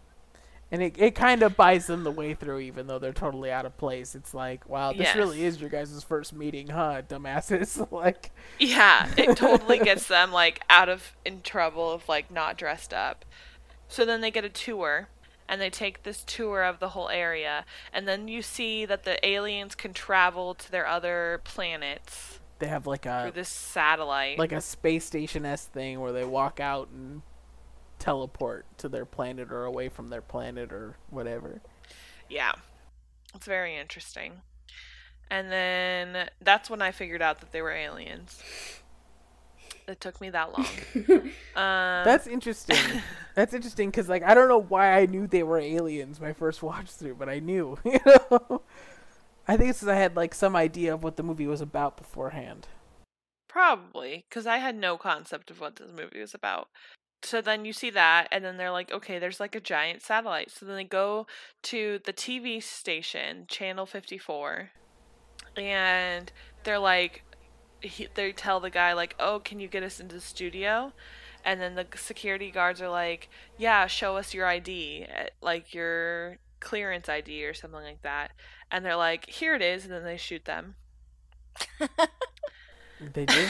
And 0.69 0.81
it, 0.83 0.95
it 0.97 1.15
kind 1.15 1.43
of 1.43 1.55
buys 1.55 1.87
them 1.87 2.03
the 2.03 2.11
way 2.11 2.33
through, 2.33 2.59
even 2.59 2.87
though 2.87 2.99
they're 2.99 3.13
totally 3.13 3.49
out 3.51 3.65
of 3.65 3.77
place. 3.77 4.15
It's 4.15 4.33
like, 4.33 4.67
wow, 4.67 4.91
this 4.91 5.15
Yes. 5.15 5.15
really 5.15 5.43
is 5.43 5.61
your 5.61 5.69
guys' 5.69 6.03
first 6.03 6.33
meeting, 6.33 6.67
huh, 6.69 7.03
dumbasses? 7.07 7.89
like, 7.91 8.31
Yeah, 8.59 9.07
it 9.15 9.35
totally 9.35 9.79
gets 9.79 10.07
them 10.07 10.31
like 10.31 10.61
out 10.69 10.89
of 10.89 11.15
in 11.25 11.41
trouble 11.41 11.91
of 11.91 12.07
like 12.09 12.31
not 12.31 12.57
dressed 12.57 12.93
up. 12.93 13.25
So 13.87 14.05
then 14.05 14.21
they 14.21 14.31
get 14.31 14.45
a 14.45 14.49
tour 14.49 15.09
and 15.49 15.61
they 15.61 15.69
take 15.69 16.03
this 16.03 16.23
tour 16.23 16.63
of 16.63 16.79
the 16.79 16.89
whole 16.89 17.09
area 17.09 17.65
and 17.93 18.07
then 18.07 18.27
you 18.27 18.41
see 18.41 18.85
that 18.85 19.03
the 19.03 19.25
aliens 19.27 19.75
can 19.75 19.93
travel 19.93 20.53
to 20.53 20.71
their 20.71 20.87
other 20.87 21.41
planets 21.43 22.39
they 22.59 22.67
have 22.67 22.87
like 22.87 23.05
a 23.05 23.23
through 23.23 23.31
this 23.31 23.49
satellite. 23.49 24.39
like 24.39 24.51
a 24.51 24.61
space 24.61 25.05
station 25.05 25.45
s 25.45 25.65
thing 25.65 25.99
where 25.99 26.11
they 26.11 26.25
walk 26.25 26.59
out 26.59 26.89
and 26.89 27.21
teleport 27.99 28.65
to 28.77 28.89
their 28.89 29.05
planet 29.05 29.51
or 29.51 29.65
away 29.65 29.89
from 29.89 30.09
their 30.09 30.21
planet 30.21 30.71
or 30.71 30.95
whatever. 31.09 31.61
yeah. 32.29 32.53
It's 33.35 33.45
very 33.45 33.75
interesting. 33.75 34.41
And 35.29 35.51
then 35.51 36.29
that's 36.41 36.69
when 36.69 36.81
I 36.81 36.91
figured 36.91 37.21
out 37.21 37.39
that 37.41 37.51
they 37.51 37.61
were 37.61 37.71
aliens. 37.71 38.41
It 39.87 40.01
took 40.01 40.19
me 40.19 40.29
that 40.31 40.51
long. 40.51 40.67
um, 41.55 42.03
That's 42.03 42.27
interesting. 42.27 43.01
That's 43.35 43.53
interesting 43.53 43.89
because 43.89 44.09
like 44.09 44.23
I 44.23 44.33
don't 44.33 44.49
know 44.49 44.61
why 44.61 44.99
I 44.99 45.05
knew 45.05 45.27
they 45.27 45.43
were 45.43 45.59
aliens 45.59 46.19
my 46.19 46.33
first 46.33 46.61
watch 46.63 46.89
through, 46.91 47.15
but 47.15 47.29
I 47.29 47.39
knew. 47.39 47.77
You 47.85 47.99
know, 48.05 48.61
I 49.47 49.55
think 49.57 49.69
it's 49.69 49.79
'cause 49.79 49.89
I 49.89 49.95
had 49.95 50.15
like 50.15 50.35
some 50.35 50.55
idea 50.55 50.93
of 50.93 51.03
what 51.03 51.15
the 51.15 51.23
movie 51.23 51.47
was 51.47 51.61
about 51.61 51.97
beforehand. 51.97 52.67
Probably, 53.47 54.25
because 54.29 54.45
I 54.47 54.57
had 54.57 54.75
no 54.75 54.97
concept 54.97 55.49
of 55.51 55.59
what 55.59 55.77
this 55.77 55.91
movie 55.91 56.19
was 56.19 56.33
about. 56.33 56.69
So 57.23 57.41
then 57.41 57.65
you 57.65 57.73
see 57.73 57.89
that, 57.91 58.27
and 58.31 58.43
then 58.45 58.57
they're 58.57 58.71
like, 58.71 58.91
okay, 58.91 59.19
there's 59.19 59.39
like 59.39 59.55
a 59.55 59.61
giant 59.61 60.03
satellite. 60.03 60.51
So 60.51 60.65
then 60.65 60.75
they 60.77 60.83
go 60.85 61.27
to 61.63 61.99
the 62.05 62.13
TV 62.13 62.61
station, 62.61 63.45
Channel 63.47 63.85
54, 63.87 64.71
and 65.57 66.31
they're 66.63 66.79
like, 66.79 67.23
he, 67.81 68.07
they 68.13 68.31
tell 68.31 68.59
the 68.59 68.69
guy, 68.69 68.93
like, 68.93 69.15
oh, 69.19 69.39
can 69.39 69.59
you 69.59 69.67
get 69.67 69.83
us 69.83 69.99
into 69.99 70.15
the 70.15 70.21
studio? 70.21 70.93
And 71.45 71.61
then 71.61 71.75
the 71.75 71.87
security 71.95 72.51
guards 72.51 72.81
are 72.81 72.89
like, 72.89 73.29
yeah, 73.57 73.87
show 73.87 74.17
us 74.17 74.33
your 74.33 74.45
ID, 74.45 75.05
eh, 75.07 75.27
like 75.41 75.73
your 75.73 76.37
clearance 76.59 77.07
ID 77.07 77.45
or 77.45 77.53
something 77.53 77.81
like 77.81 78.01
that. 78.01 78.31
And 78.71 78.83
they're 78.83 78.95
like, 78.95 79.29
here 79.29 79.55
it 79.55 79.61
is, 79.61 79.85
and 79.85 79.93
then 79.93 80.03
they 80.03 80.17
shoot 80.17 80.45
them. 80.45 80.75
They 83.13 83.25
do. 83.25 83.45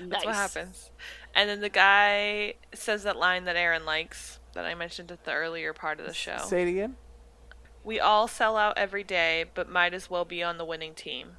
That's 0.00 0.24
what 0.24 0.34
happens. 0.34 0.90
And 1.34 1.48
then 1.48 1.60
the 1.60 1.68
guy 1.68 2.54
says 2.74 3.04
that 3.04 3.16
line 3.16 3.44
that 3.44 3.56
Aaron 3.56 3.84
likes 3.84 4.38
that 4.54 4.64
I 4.64 4.74
mentioned 4.74 5.10
at 5.12 5.24
the 5.24 5.32
earlier 5.32 5.72
part 5.72 6.00
of 6.00 6.06
the 6.06 6.14
show. 6.14 6.38
Say 6.44 6.62
it 6.62 6.68
again. 6.68 6.96
We 7.84 8.00
all 8.00 8.28
sell 8.28 8.56
out 8.56 8.76
every 8.76 9.04
day, 9.04 9.44
but 9.54 9.68
might 9.68 9.94
as 9.94 10.10
well 10.10 10.24
be 10.24 10.42
on 10.42 10.58
the 10.58 10.64
winning 10.64 10.94
team. 10.94 11.32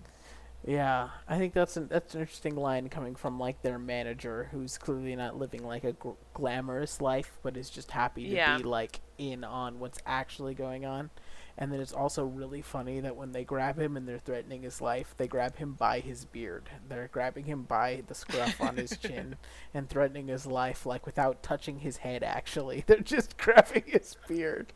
Yeah, 0.70 1.10
I 1.28 1.40
think 1.40 1.54
that's 1.56 1.78
an 1.78 1.88
that's 1.88 2.14
an 2.14 2.22
interesting 2.22 2.56
line 2.56 2.90
coming 2.90 3.16
from 3.16 3.40
like 3.40 3.64
their 3.64 3.80
manager, 3.80 4.50
who's 4.52 4.78
clearly 4.78 5.16
not 5.16 5.36
living 5.36 5.64
like 5.64 5.84
a 5.84 5.94
gl- 5.94 6.18
glamorous 6.36 7.02
life, 7.02 7.40
but 7.41 7.58
is 7.58 7.72
just 7.72 7.90
happy 7.90 8.26
to 8.30 8.36
Yeah. 8.36 8.58
be 8.58 8.64
like 8.64 9.00
in 9.18 9.44
on 9.44 9.80
what's 9.80 9.98
actually 10.06 10.54
going 10.54 10.86
on. 10.86 11.10
And 11.58 11.74
then 11.74 11.80
it's 11.82 11.91
also 11.91 12.24
really 12.24 12.62
funny 12.62 13.00
that 13.00 13.16
when 13.16 13.32
they 13.32 13.44
grab 13.44 13.80
him 13.80 13.98
and 13.98 14.08
they're 14.08 14.20
threatening 14.20 14.62
his 14.62 14.80
life, 14.80 15.16
they 15.18 15.28
grab 15.28 15.56
him 15.58 15.74
by 15.74 16.02
his 16.02 16.24
beard. 16.26 16.70
They're 16.88 17.10
grabbing 17.12 17.46
him 17.46 17.64
by 17.64 18.04
the 18.06 18.14
scruff 18.14 18.62
on 18.62 18.78
his 18.78 18.96
chin 19.02 19.38
and 19.74 19.90
threatening 19.90 20.28
his 20.28 20.46
life, 20.46 20.86
like 20.86 21.04
without 21.08 21.41
touching 21.41 21.80
his 21.80 21.98
head. 21.98 22.22
Actually, 22.24 22.84
they're 22.88 23.00
just 23.00 23.38
grabbing 23.40 23.86
his 23.88 24.18
beard. 24.28 24.72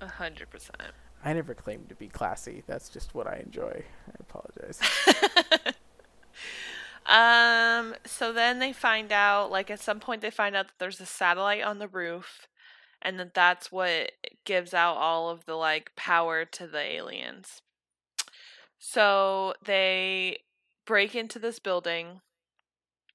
A 0.00 0.08
hundred 0.08 0.50
percent. 0.50 0.92
I 1.24 1.32
never 1.32 1.54
claimed 1.54 1.88
to 1.90 1.94
be 1.94 2.08
classy. 2.08 2.62
That's 2.66 2.88
just 2.88 3.14
what 3.14 3.26
I 3.26 3.42
enjoy. 3.44 3.84
I 4.08 4.12
apologize. 4.20 4.80
Um. 7.06 7.96
So 8.04 8.32
then 8.32 8.60
they 8.60 8.72
find 8.72 9.10
out, 9.10 9.50
like 9.50 9.70
at 9.70 9.80
some 9.80 9.98
point, 9.98 10.22
they 10.22 10.30
find 10.30 10.54
out 10.54 10.68
that 10.68 10.78
there's 10.78 11.00
a 11.00 11.06
satellite 11.06 11.62
on 11.62 11.78
the 11.78 11.88
roof, 11.88 12.46
and 13.02 13.18
that 13.18 13.34
that's 13.34 13.72
what 13.72 14.12
gives 14.44 14.72
out 14.72 14.94
all 14.96 15.28
of 15.28 15.44
the 15.44 15.54
like 15.54 15.92
power 15.96 16.44
to 16.44 16.66
the 16.66 16.78
aliens. 16.78 17.62
So 18.78 19.54
they 19.64 20.38
break 20.86 21.14
into 21.14 21.38
this 21.38 21.58
building. 21.58 22.20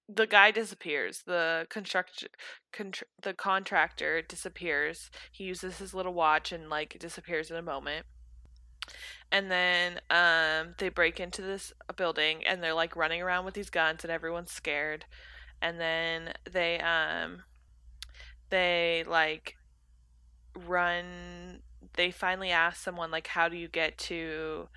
The 0.07 0.27
guy 0.27 0.51
disappears. 0.51 1.23
The 1.25 1.65
construct, 1.69 2.27
contr- 2.73 3.03
the 3.21 3.33
contractor 3.33 4.21
disappears. 4.21 5.09
He 5.31 5.45
uses 5.45 5.79
his 5.79 5.93
little 5.93 6.13
watch 6.13 6.51
and 6.51 6.69
like 6.69 6.97
disappears 6.99 7.49
in 7.49 7.57
a 7.57 7.61
moment 7.61 8.05
and 9.31 9.49
then 9.49 9.99
um 10.09 10.75
they 10.77 10.89
break 10.89 11.19
into 11.19 11.41
this 11.41 11.73
building 11.95 12.45
and 12.45 12.61
they're 12.61 12.73
like 12.73 12.95
running 12.95 13.21
around 13.21 13.45
with 13.45 13.53
these 13.53 13.69
guns 13.69 14.03
and 14.03 14.11
everyone's 14.11 14.51
scared 14.51 15.05
and 15.61 15.79
then 15.79 16.33
they 16.51 16.79
um 16.79 17.43
they 18.49 19.03
like 19.07 19.55
run 20.67 21.61
they 21.95 22.11
finally 22.11 22.51
ask 22.51 22.81
someone 22.81 23.11
like 23.11 23.27
how 23.27 23.49
do 23.49 23.57
you 23.57 23.67
get 23.67 23.97
to 23.97 24.67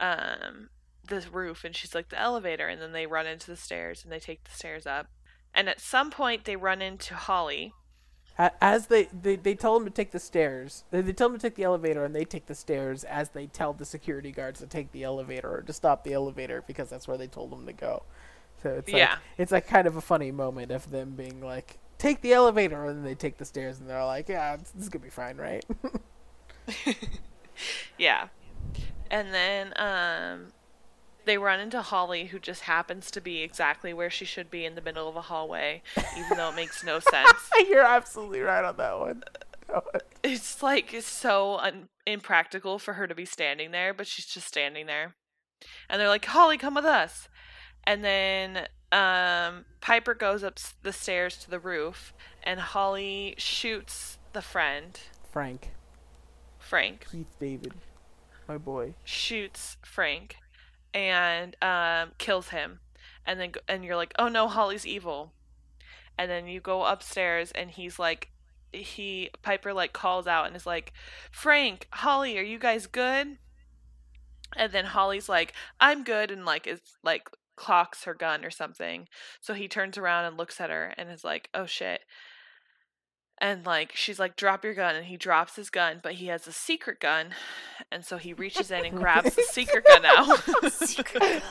um 0.00 0.68
this 1.08 1.28
roof 1.28 1.64
and 1.64 1.74
she's 1.76 1.94
like 1.94 2.08
the 2.10 2.18
elevator 2.18 2.68
and 2.68 2.80
then 2.80 2.92
they 2.92 3.06
run 3.06 3.26
into 3.26 3.46
the 3.50 3.56
stairs 3.56 4.02
and 4.04 4.12
they 4.12 4.20
take 4.20 4.44
the 4.44 4.50
stairs 4.50 4.86
up 4.86 5.08
and 5.54 5.68
at 5.68 5.80
some 5.80 6.10
point 6.10 6.44
they 6.44 6.56
run 6.56 6.82
into 6.82 7.14
holly 7.14 7.76
As 8.60 8.86
they, 8.86 9.06
they 9.06 9.34
they 9.34 9.56
tell 9.56 9.74
them 9.74 9.84
to 9.84 9.90
take 9.90 10.12
the 10.12 10.20
stairs, 10.20 10.84
they, 10.92 11.00
they 11.00 11.12
tell 11.12 11.28
them 11.28 11.38
to 11.38 11.42
take 11.42 11.56
the 11.56 11.64
elevator, 11.64 12.04
and 12.04 12.14
they 12.14 12.24
take 12.24 12.46
the 12.46 12.54
stairs. 12.54 13.02
As 13.02 13.30
they 13.30 13.48
tell 13.48 13.72
the 13.72 13.84
security 13.84 14.30
guards 14.30 14.60
to 14.60 14.66
take 14.68 14.92
the 14.92 15.02
elevator 15.02 15.52
or 15.56 15.62
to 15.62 15.72
stop 15.72 16.04
the 16.04 16.12
elevator 16.12 16.62
because 16.64 16.88
that's 16.88 17.08
where 17.08 17.18
they 17.18 17.26
told 17.26 17.50
them 17.50 17.66
to 17.66 17.72
go. 17.72 18.04
So 18.62 18.70
it's 18.74 18.92
like 18.92 19.10
Yeah. 19.10 19.18
it's 19.38 19.50
like 19.50 19.66
kind 19.66 19.88
of 19.88 19.96
a 19.96 20.00
funny 20.00 20.30
moment 20.30 20.70
of 20.70 20.90
them 20.90 21.16
being 21.16 21.40
like, 21.40 21.78
"Take 21.98 22.20
the 22.22 22.32
elevator," 22.32 22.84
and 22.86 22.98
then 22.98 23.04
they 23.04 23.16
take 23.16 23.38
the 23.38 23.44
stairs, 23.44 23.80
and 23.80 23.88
they're 23.90 24.04
like, 24.04 24.28
"Yeah, 24.28 24.56
this 24.56 24.72
is 24.78 24.88
gonna 24.88 25.02
be 25.04 25.10
fine, 25.10 25.36
right?" 25.36 25.64
Yeah. 27.98 28.28
And 29.10 29.34
then 29.34 29.72
um 29.76 30.52
they 31.28 31.38
run 31.38 31.60
into 31.60 31.82
Holly 31.82 32.26
who 32.26 32.38
just 32.38 32.62
happens 32.62 33.10
to 33.10 33.20
be 33.20 33.42
exactly 33.42 33.92
where 33.92 34.08
she 34.10 34.24
should 34.24 34.50
be 34.50 34.64
in 34.64 34.74
the 34.74 34.80
middle 34.80 35.08
of 35.08 35.14
a 35.16 35.20
hallway, 35.20 35.82
even 36.16 36.38
though 36.38 36.48
it 36.48 36.56
makes 36.56 36.82
no 36.82 36.98
sense. 37.00 37.50
You're 37.68 37.82
absolutely 37.84 38.40
right 38.40 38.64
on 38.64 38.76
that 38.78 38.98
one. 38.98 39.22
It's 40.22 40.62
like 40.62 40.94
it's 40.94 41.06
so 41.06 41.58
un- 41.58 41.88
impractical 42.06 42.78
for 42.78 42.94
her 42.94 43.06
to 43.06 43.14
be 43.14 43.26
standing 43.26 43.70
there, 43.70 43.92
but 43.92 44.06
she's 44.06 44.24
just 44.24 44.48
standing 44.48 44.86
there. 44.86 45.14
And 45.90 46.00
they're 46.00 46.08
like, 46.08 46.24
"Holly, 46.24 46.56
come 46.56 46.74
with 46.74 46.86
us." 46.86 47.28
And 47.84 48.02
then 48.02 48.66
um 48.90 49.66
Piper 49.82 50.14
goes 50.14 50.42
up 50.42 50.58
the 50.82 50.92
stairs 50.92 51.36
to 51.38 51.50
the 51.50 51.58
roof 51.58 52.14
and 52.42 52.58
Holly 52.58 53.34
shoots 53.36 54.16
the 54.32 54.40
friend, 54.40 54.98
Frank, 55.30 55.72
Frank. 56.58 57.06
Keith 57.10 57.36
David, 57.38 57.74
my 58.48 58.56
boy. 58.56 58.94
shoots 59.04 59.76
Frank 59.84 60.36
and 60.98 61.56
um, 61.62 62.12
kills 62.18 62.48
him, 62.48 62.80
and 63.24 63.38
then 63.38 63.52
and 63.68 63.84
you're 63.84 63.96
like, 63.96 64.12
oh 64.18 64.28
no, 64.28 64.48
Holly's 64.48 64.86
evil, 64.86 65.32
and 66.18 66.30
then 66.30 66.46
you 66.46 66.60
go 66.60 66.84
upstairs 66.84 67.52
and 67.52 67.70
he's 67.70 67.98
like, 67.98 68.30
he 68.72 69.30
Piper 69.42 69.72
like 69.72 69.92
calls 69.92 70.26
out 70.26 70.46
and 70.46 70.56
is 70.56 70.66
like, 70.66 70.92
Frank, 71.30 71.86
Holly, 71.92 72.38
are 72.38 72.42
you 72.42 72.58
guys 72.58 72.86
good? 72.86 73.38
And 74.56 74.72
then 74.72 74.86
Holly's 74.86 75.28
like, 75.28 75.52
I'm 75.80 76.04
good, 76.04 76.30
and 76.30 76.44
like 76.44 76.66
is 76.66 76.80
like 77.02 77.28
clocks 77.56 78.04
her 78.04 78.14
gun 78.14 78.44
or 78.44 78.50
something. 78.50 79.08
So 79.40 79.54
he 79.54 79.68
turns 79.68 79.98
around 79.98 80.24
and 80.24 80.36
looks 80.36 80.60
at 80.60 80.70
her 80.70 80.94
and 80.96 81.10
is 81.10 81.24
like, 81.24 81.48
oh 81.54 81.66
shit 81.66 82.02
and 83.40 83.64
like 83.64 83.92
she's 83.94 84.18
like 84.18 84.36
drop 84.36 84.64
your 84.64 84.74
gun 84.74 84.96
and 84.96 85.06
he 85.06 85.16
drops 85.16 85.56
his 85.56 85.70
gun 85.70 86.00
but 86.02 86.14
he 86.14 86.26
has 86.26 86.46
a 86.46 86.52
secret 86.52 87.00
gun 87.00 87.28
and 87.90 88.04
so 88.04 88.16
he 88.16 88.32
reaches 88.32 88.70
in 88.70 88.84
and 88.84 88.96
grabs 88.96 89.34
the 89.34 89.42
secret 89.42 89.84
gun 89.86 90.04
out. 90.04 90.38
Secret 90.72 91.20
gun. 91.20 91.42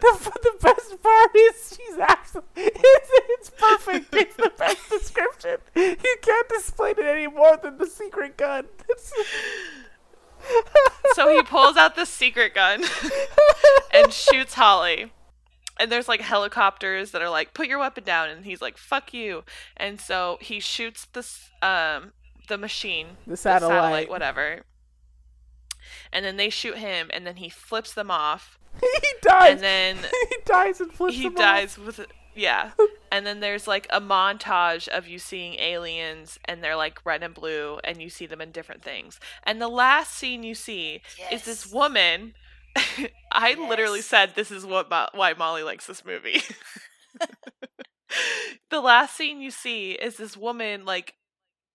The, 0.00 0.32
the 0.42 0.56
best 0.60 1.02
part 1.02 1.30
is 1.34 1.76
she's 1.76 1.98
absolutely 1.98 2.62
it's, 2.66 3.10
it's 3.30 3.50
perfect. 3.50 4.14
It's 4.14 4.36
the 4.36 4.52
best 4.56 4.90
description. 4.90 5.56
You 5.74 6.16
can't 6.22 6.48
display 6.48 6.90
it 6.90 6.98
any 7.00 7.26
more 7.26 7.56
than 7.56 7.78
the 7.78 7.86
secret 7.86 8.36
gun. 8.36 8.66
So 11.14 11.34
he 11.34 11.42
pulls 11.42 11.76
out 11.76 11.96
the 11.96 12.06
secret 12.06 12.54
gun 12.54 12.84
and 13.94 14.12
shoots 14.12 14.54
holly. 14.54 15.12
And 15.78 15.90
there's 15.92 16.08
like 16.08 16.20
helicopters 16.20 17.12
that 17.12 17.22
are 17.22 17.30
like, 17.30 17.54
"Put 17.54 17.68
your 17.68 17.78
weapon 17.78 18.04
down," 18.04 18.28
and 18.30 18.44
he's 18.44 18.60
like, 18.62 18.76
"Fuck 18.78 19.14
you!" 19.14 19.44
And 19.76 20.00
so 20.00 20.38
he 20.40 20.60
shoots 20.60 21.06
this 21.12 21.50
um 21.62 22.12
the 22.48 22.58
machine, 22.58 23.18
The 23.26 23.36
satellite. 23.36 24.08
whatever. 24.08 24.62
And 26.12 26.24
then 26.24 26.36
they 26.36 26.50
shoot 26.50 26.76
him, 26.78 27.10
and 27.12 27.26
then 27.26 27.36
he 27.36 27.48
flips 27.48 27.92
them 27.94 28.10
off, 28.10 28.58
he 28.80 28.88
dies. 29.22 29.52
and 29.52 29.60
then 29.60 29.96
he 30.30 30.36
dies 30.44 30.80
and 30.80 30.92
flips 30.92 31.14
he 31.16 31.24
them 31.24 31.32
off. 31.34 31.38
dies 31.38 31.78
with 31.78 32.06
yeah 32.34 32.70
and 33.10 33.26
then 33.26 33.40
there's 33.40 33.66
like 33.66 33.86
a 33.90 34.00
montage 34.00 34.86
of 34.86 35.08
you 35.08 35.18
seeing 35.18 35.54
aliens 35.54 36.38
and 36.44 36.62
they're 36.62 36.76
like 36.76 37.04
red 37.04 37.20
and 37.24 37.34
blue 37.34 37.80
and 37.82 38.00
you 38.00 38.08
see 38.08 38.26
them 38.26 38.40
in 38.40 38.52
different 38.52 38.80
things 38.80 39.18
and 39.42 39.60
the 39.60 39.66
last 39.66 40.12
scene 40.14 40.44
you 40.44 40.54
see 40.54 41.00
is 41.32 41.42
this 41.44 41.66
woman 41.72 42.34
i 43.32 43.54
literally 43.54 44.00
said 44.00 44.32
this 44.34 44.50
is 44.50 44.64
what 44.64 44.90
Mo- 44.90 45.08
why 45.14 45.32
molly 45.34 45.62
likes 45.62 45.86
this 45.86 46.04
movie 46.04 46.42
the 48.70 48.80
last 48.80 49.16
scene 49.16 49.40
you 49.40 49.50
see 49.50 49.92
is 49.92 50.16
this 50.16 50.36
woman 50.36 50.84
like 50.84 51.14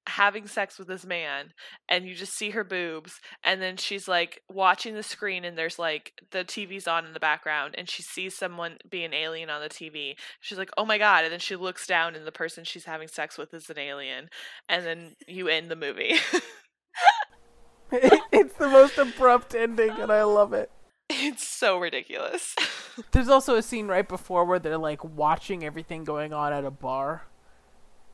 having 0.07 0.47
sex 0.47 0.77
with 0.77 0.87
this 0.87 1.05
man 1.05 1.53
and 1.87 2.05
you 2.05 2.13
just 2.13 2.33
see 2.33 2.49
her 2.49 2.63
boobs 2.63 3.21
and 3.43 3.61
then 3.61 3.77
she's 3.77 4.07
like 4.07 4.41
watching 4.49 4.95
the 4.95 5.03
screen 5.03 5.45
and 5.45 5.57
there's 5.57 5.79
like 5.79 6.11
the 6.31 6.43
TV's 6.43 6.87
on 6.87 7.05
in 7.05 7.13
the 7.13 7.19
background 7.19 7.73
and 7.77 7.89
she 7.89 8.03
sees 8.03 8.35
someone 8.35 8.77
be 8.89 9.03
an 9.05 9.13
alien 9.13 9.49
on 9.49 9.61
the 9.61 9.69
TV. 9.69 10.15
She's 10.41 10.57
like, 10.57 10.71
"Oh 10.77 10.85
my 10.85 10.97
god." 10.97 11.23
And 11.23 11.31
then 11.31 11.39
she 11.39 11.55
looks 11.55 11.87
down 11.87 12.15
and 12.15 12.27
the 12.27 12.31
person 12.31 12.65
she's 12.65 12.85
having 12.85 13.07
sex 13.07 13.37
with 13.37 13.53
is 13.53 13.69
an 13.69 13.79
alien. 13.79 14.29
And 14.67 14.85
then 14.85 15.15
you 15.27 15.47
end 15.47 15.71
the 15.71 15.75
movie. 15.75 16.15
it's 17.91 18.55
the 18.55 18.67
most 18.67 18.97
abrupt 18.97 19.55
ending, 19.55 19.91
and 19.91 20.11
I 20.11 20.23
love 20.23 20.51
it. 20.53 20.69
it's 21.09 21.47
so 21.47 21.77
ridiculous. 21.77 22.55
There's 23.11 23.29
also 23.29 23.55
a 23.55 23.61
scene 23.61 23.87
right 23.87 24.07
before 24.07 24.45
where 24.45 24.59
they're 24.59 24.77
like 24.77 25.03
watching 25.03 25.63
everything 25.63 26.03
going 26.03 26.33
on 26.33 26.53
at 26.53 26.65
a 26.65 26.71
bar, 26.71 27.25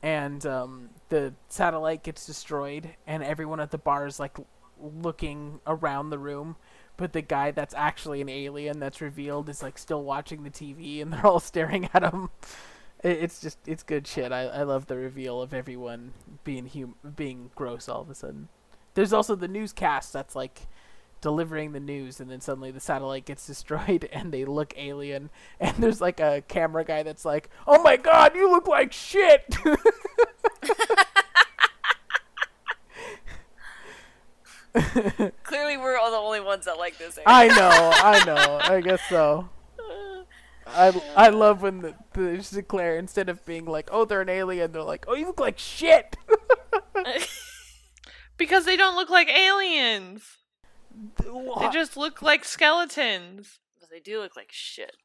and 0.02 0.44
um, 0.46 0.90
the 1.08 1.34
satellite 1.48 2.02
gets 2.02 2.26
destroyed, 2.26 2.90
and 3.06 3.22
everyone 3.22 3.60
at 3.60 3.70
the 3.70 3.78
bar 3.78 4.06
is 4.06 4.18
like 4.18 4.36
looking 4.80 5.60
around 5.66 6.10
the 6.10 6.18
room, 6.18 6.56
but 6.96 7.12
the 7.12 7.22
guy 7.22 7.50
that's 7.50 7.74
actually 7.74 8.20
an 8.20 8.28
alien 8.28 8.80
that's 8.80 9.00
revealed 9.00 9.48
is 9.48 9.62
like 9.62 9.78
still 9.78 10.02
watching 10.02 10.42
the 10.42 10.50
TV, 10.50 11.00
and 11.00 11.12
they're 11.12 11.26
all 11.26 11.40
staring 11.40 11.88
at 11.94 12.02
him. 12.02 12.30
It's 13.02 13.40
just 13.40 13.58
it's 13.66 13.82
good 13.82 14.06
shit. 14.06 14.32
I, 14.32 14.42
I 14.42 14.62
love 14.62 14.86
the 14.86 14.96
reveal 14.96 15.40
of 15.40 15.54
everyone 15.54 16.12
being 16.44 16.68
hum- 16.68 16.96
being 17.16 17.50
gross 17.54 17.88
all 17.88 18.02
of 18.02 18.10
a 18.10 18.14
sudden. 18.14 18.48
There's 18.94 19.12
also 19.12 19.36
the 19.36 19.48
newscast 19.48 20.12
that's 20.12 20.34
like 20.34 20.66
delivering 21.20 21.72
the 21.72 21.80
news 21.80 22.20
and 22.20 22.30
then 22.30 22.40
suddenly 22.40 22.70
the 22.70 22.80
satellite 22.80 23.24
gets 23.24 23.46
destroyed 23.46 24.08
and 24.12 24.32
they 24.32 24.44
look 24.44 24.72
alien 24.76 25.30
and 25.58 25.76
there's 25.76 26.00
like 26.00 26.20
a 26.20 26.42
camera 26.48 26.84
guy 26.84 27.02
that's 27.02 27.24
like 27.24 27.50
oh 27.66 27.82
my 27.82 27.96
god 27.96 28.34
you 28.34 28.50
look 28.50 28.66
like 28.66 28.92
shit 28.92 29.56
Clearly, 35.42 35.76
we're 35.76 35.98
all 35.98 36.12
the 36.12 36.16
only 36.16 36.40
ones 36.40 36.64
that 36.66 36.78
like 36.78 36.96
this. 36.96 37.18
i 37.26 37.48
know 37.48 37.90
i 37.92 38.24
know 38.24 38.58
i 38.62 38.80
guess 38.80 39.00
so 39.08 39.48
i 40.66 41.02
i 41.16 41.28
love 41.28 41.62
when 41.62 41.80
the, 41.80 41.94
the 42.12 42.40
sinclair 42.42 42.96
instead 42.96 43.28
of 43.28 43.44
being 43.44 43.64
like 43.64 43.88
oh 43.90 44.04
they're 44.04 44.20
an 44.20 44.28
alien 44.28 44.70
they're 44.70 44.82
like 44.82 45.04
oh 45.08 45.14
you 45.14 45.26
look 45.26 45.40
like 45.40 45.58
shit 45.58 46.16
because 48.36 48.64
they 48.64 48.76
don't 48.76 48.96
look 48.96 49.10
like 49.10 49.28
aliens. 49.28 50.38
They 51.24 51.68
just 51.72 51.96
look 51.96 52.22
like 52.22 52.44
skeletons. 52.44 53.58
But 53.80 53.90
they 53.90 54.00
do 54.00 54.20
look 54.20 54.36
like 54.36 54.50
shit. 54.52 54.96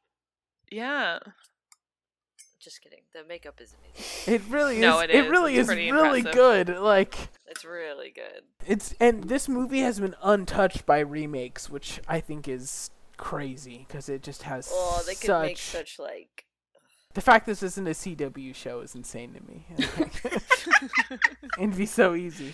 Yeah. 0.70 1.18
Just 2.60 2.82
kidding. 2.82 3.02
The 3.14 3.22
makeup 3.24 3.60
is 3.60 3.74
amazing. 3.78 4.34
it 4.34 4.42
really 4.50 4.76
is 4.76 4.80
No, 4.82 4.98
it 4.98 5.10
it, 5.10 5.24
is. 5.24 5.30
really 5.30 5.54
It's 5.56 5.68
is 5.70 5.76
really 5.76 6.18
impressive. 6.20 6.32
good 6.32 6.68
like 6.80 7.28
It's 7.46 7.64
really 7.64 8.10
good. 8.10 8.42
It's 8.66 8.94
and 8.98 9.24
this 9.24 9.48
movie 9.48 9.80
has 9.80 10.00
been 10.00 10.16
untouched 10.22 10.84
by 10.84 10.98
remakes, 10.98 11.70
which 11.70 12.00
I 12.08 12.18
think 12.20 12.48
is 12.48 12.90
crazy 13.16 13.84
because 13.86 14.08
it 14.08 14.22
just 14.22 14.42
has 14.42 14.68
Oh, 14.72 15.02
they 15.06 15.14
could 15.14 15.26
such. 15.26 15.42
make 15.46 15.58
such 15.58 15.98
like. 15.98 16.44
The 17.14 17.20
fact 17.22 17.46
this 17.46 17.62
isn't 17.62 17.86
a 17.86 17.90
CW 17.92 18.54
show 18.54 18.80
is 18.80 18.94
insane 18.94 19.32
to 19.34 19.40
me. 19.44 19.66
It'd 21.58 21.76
be 21.76 21.86
so 21.86 22.14
easy. 22.14 22.52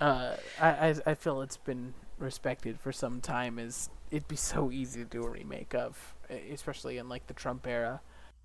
Uh, 0.00 0.36
I, 0.60 0.68
I 0.68 0.94
I 1.06 1.14
feel 1.14 1.42
it's 1.42 1.56
been 1.58 1.92
respected 2.20 2.78
for 2.78 2.92
some 2.92 3.20
time. 3.20 3.58
Is 3.58 3.88
it'd 4.10 4.28
be 4.28 4.36
so 4.36 4.70
easy 4.70 5.00
to 5.00 5.08
do 5.08 5.22
a 5.22 5.30
remake 5.30 5.74
of, 5.74 6.14
e- 6.30 6.52
especially 6.52 6.98
in 6.98 7.08
like 7.08 7.26
the 7.26 7.34
Trump 7.34 7.66
era. 7.66 8.00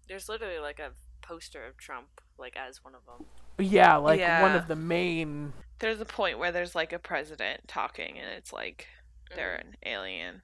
There's 0.07 0.29
literally 0.29 0.59
like 0.59 0.79
a 0.79 0.91
poster 1.21 1.65
of 1.65 1.77
Trump 1.77 2.07
like 2.37 2.55
as 2.55 2.83
one 2.83 2.93
of 2.95 3.01
them. 3.05 3.25
Yeah, 3.57 3.97
like 3.97 4.19
one 4.19 4.55
of 4.55 4.67
the 4.67 4.75
main. 4.75 5.53
There's 5.79 6.01
a 6.01 6.05
point 6.05 6.39
where 6.39 6.51
there's 6.51 6.75
like 6.75 6.93
a 6.93 6.99
president 6.99 7.61
talking 7.67 8.17
and 8.17 8.29
it's 8.37 8.53
like 8.53 8.87
they're 9.35 9.61
mm. 9.63 9.67
an 9.67 9.75
alien. 9.85 10.41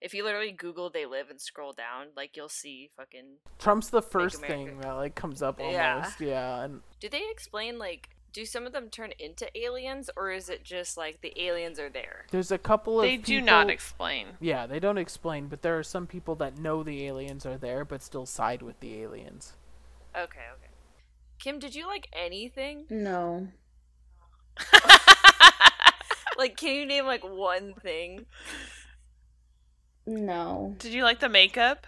If 0.00 0.14
you 0.14 0.24
literally 0.24 0.52
Google 0.52 0.90
"they 0.90 1.06
live" 1.06 1.28
and 1.28 1.40
scroll 1.40 1.72
down, 1.72 2.08
like 2.16 2.36
you'll 2.36 2.48
see 2.48 2.90
fucking. 2.96 3.38
Trump's 3.58 3.90
the 3.90 4.02
first 4.02 4.40
thing 4.40 4.78
that 4.80 4.92
like 4.92 5.14
comes 5.14 5.42
up 5.42 5.58
Yeah. 5.58 5.96
almost. 5.96 6.20
Yeah, 6.20 6.64
and 6.64 6.80
Did 7.00 7.12
they 7.12 7.24
explain 7.30 7.78
like? 7.78 8.08
Do 8.32 8.44
some 8.44 8.66
of 8.66 8.72
them 8.72 8.90
turn 8.90 9.12
into 9.18 9.48
aliens, 9.58 10.10
or 10.16 10.30
is 10.30 10.48
it 10.48 10.62
just 10.62 10.96
like 10.96 11.20
the 11.22 11.32
aliens 11.40 11.78
are 11.78 11.88
there? 11.88 12.26
there's 12.30 12.52
a 12.52 12.58
couple 12.58 13.00
of 13.00 13.04
They 13.04 13.16
do 13.16 13.40
not 13.40 13.70
explain. 13.70 14.28
Yeah, 14.40 14.66
they 14.66 14.78
don't 14.78 14.98
explain, 14.98 15.48
but 15.48 15.62
there 15.62 15.78
are 15.78 15.82
some 15.82 16.06
people 16.06 16.34
that 16.36 16.58
know 16.58 16.82
the 16.82 17.06
aliens 17.06 17.46
are 17.46 17.56
there 17.56 17.84
but 17.84 18.02
still 18.02 18.26
side 18.26 18.62
with 18.62 18.78
the 18.80 19.00
aliens. 19.02 19.54
Okay, 20.16 20.40
okay. 20.56 20.70
Kim, 21.38 21.58
did 21.58 21.74
you 21.74 21.86
like 21.86 22.08
anything? 22.12 22.84
No. 22.90 23.48
like, 26.38 26.56
can 26.56 26.74
you 26.74 26.86
name 26.86 27.06
like 27.06 27.22
one 27.22 27.74
thing? 27.74 28.26
No. 30.06 30.74
Did 30.78 30.92
you 30.92 31.02
like 31.04 31.20
the 31.20 31.28
makeup? 31.28 31.86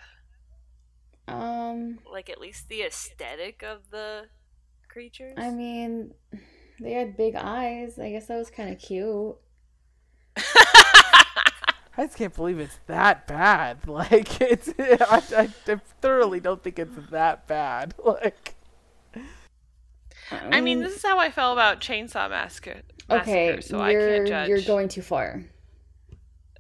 Um, 1.27 1.99
Like, 2.11 2.29
at 2.29 2.41
least 2.41 2.69
the 2.69 2.83
aesthetic 2.83 3.63
of 3.63 3.91
the 3.91 4.27
creatures? 4.91 5.35
I 5.37 5.51
mean, 5.51 6.13
they 6.81 6.93
had 6.93 7.17
big 7.17 7.35
eyes. 7.37 7.99
I 7.99 8.11
guess 8.11 8.27
that 8.27 8.37
was 8.37 8.51
kind 8.51 8.71
of 8.71 8.79
cute. 8.79 9.37
I 10.37 12.05
just 12.05 12.17
can't 12.17 12.35
believe 12.35 12.59
it's 12.59 12.79
that 12.87 13.27
bad. 13.27 13.79
Like 13.87 14.41
it's, 14.41 14.71
I, 14.79 15.23
I, 15.37 15.49
I 15.69 15.81
thoroughly 16.01 16.41
don't 16.41 16.63
think 16.63 16.79
it's 16.79 16.97
that 17.11 17.47
bad. 17.47 17.95
Like 18.05 18.55
I 20.31 20.61
mean, 20.61 20.81
this 20.81 20.95
is 20.95 21.03
how 21.03 21.19
I 21.19 21.31
felt 21.31 21.55
about 21.55 21.81
Chainsaw 21.81 22.31
Massacre. 22.31 22.83
Massacre 23.09 23.31
okay. 23.31 23.61
so 23.61 23.81
I 23.81 23.91
you're 23.91 24.17
can't 24.17 24.29
judge. 24.29 24.49
you're 24.49 24.63
going 24.63 24.89
too 24.89 25.03
far. 25.03 25.45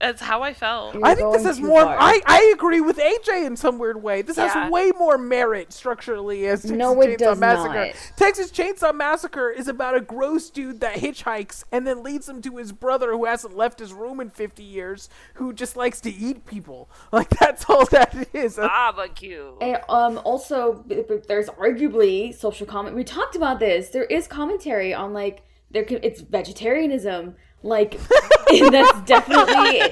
That's 0.01 0.23
how 0.23 0.43
I 0.43 0.55
felt. 0.55 0.95
You're 0.95 1.05
I 1.05 1.15
think 1.15 1.31
this 1.35 1.45
is 1.45 1.61
more. 1.61 1.83
far. 1.83 1.97
I, 2.01 2.21
I 2.25 2.53
agree 2.55 2.81
with 2.81 2.97
AJ 2.97 3.45
in 3.47 3.55
some 3.55 3.79
weird 3.79 4.03
way. 4.03 4.23
This 4.23 4.39
Yeah. 4.39 4.49
has 4.49 4.71
way 4.73 4.93
more 4.99 5.19
merit 5.19 5.75
structurally 5.75 6.47
as 6.47 6.63
Texas 6.63 6.71
No, 6.79 6.99
it 7.03 7.11
Chainsaw 7.11 7.19
does 7.19 7.39
Massacre. 7.39 7.75
not. 7.75 8.13
Texas 8.17 8.51
Chainsaw 8.51 8.95
Massacre 8.95 9.51
is 9.51 9.69
about 9.69 9.95
a 9.97 10.01
gross 10.01 10.49
dude 10.49 10.81
that 10.81 10.95
hitchhikes 10.97 11.65
and 11.71 11.87
then 11.87 12.03
leads 12.03 12.27
him 12.29 12.41
to 12.41 12.57
his 12.57 12.73
brother 12.73 13.11
who 13.13 13.27
hasn't 13.27 13.55
left 13.55 13.79
his 13.79 13.93
room 13.93 14.21
in 14.21 14.31
50 14.31 14.63
years, 14.63 15.11
who 15.35 15.53
just 15.53 15.77
likes 15.77 16.01
to 16.01 16.11
eat 16.11 16.47
people. 16.47 16.89
Like 17.13 17.29
that's 17.31 17.65
all 17.69 17.85
that 17.87 18.29
is. 18.33 18.57
Barbecue. 18.57 19.53
And 19.61 19.79
um, 19.89 20.19
also, 20.25 20.83
b- 20.87 21.03
b- 21.07 21.19
there's 21.29 21.49
arguably 21.51 22.35
social 22.35 22.67
comment. 22.67 22.97
We 22.97 23.05
talked 23.05 23.37
about 23.37 23.59
this. 23.59 23.89
There 23.91 24.05
is 24.05 24.27
commentary 24.27 24.95
on 24.95 25.13
like 25.13 25.43
there. 25.71 25.85
Can, 25.85 25.99
it's 26.03 26.21
vegetarianism. 26.21 27.35
Like 27.63 27.99
that's 28.71 29.01
definitely 29.03 29.83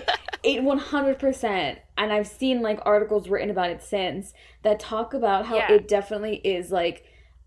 hundred 0.78 1.18
percent. 1.18 1.78
And 1.96 2.12
I've 2.12 2.26
seen 2.26 2.62
like 2.62 2.80
articles 2.84 3.28
written 3.28 3.50
about 3.50 3.70
it 3.70 3.82
since 3.82 4.32
that 4.62 4.80
talk 4.80 5.14
about 5.14 5.46
how 5.46 5.56
Yeah. 5.56 5.72
it 5.72 5.88
definitely 5.88 6.36
is 6.36 6.70
like 6.70 7.04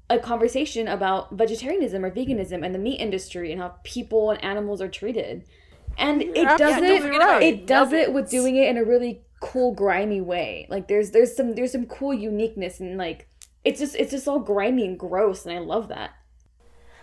a 0.10 0.20
conversation 0.20 0.88
about 0.88 1.32
vegetarianism 1.32 2.04
or 2.04 2.12
veganism 2.12 2.66
and 2.66 2.76
the 2.76 2.80
meat 2.80 3.00
industry 3.00 3.52
and 3.52 3.62
how 3.62 3.76
people 3.84 4.30
and 4.30 4.44
animals 4.44 4.82
are 4.82 4.90
treated. 4.90 5.46
And 5.98 6.22
it 6.22 6.36
Yeah, 6.36 6.58
does 6.58 6.76
don't 6.76 6.84
it. 6.86 7.16
about 7.16 7.44
It 7.44 7.66
does 7.66 7.94
it 7.94 8.14
with 8.14 8.30
doing 8.30 8.56
it 8.56 8.68
in 8.68 8.78
a 8.78 8.84
really 8.84 9.22
cool, 9.40 9.74
grimy 9.74 10.22
way. 10.22 10.68
Like 10.70 10.88
there's 10.88 11.12
there's 11.12 11.36
some 11.36 11.56
there's 11.56 11.72
some 11.72 11.86
cool 11.86 12.14
uniqueness 12.14 12.80
and 12.80 12.98
like 12.98 13.28
it's 13.64 13.80
just 13.80 13.96
it's 13.96 14.12
just 14.12 14.28
all 14.28 14.40
grimy 14.40 14.86
and 14.86 14.98
gross, 15.00 15.46
and 15.46 15.56
I 15.56 15.60
love 15.60 15.88
that. 15.90 16.12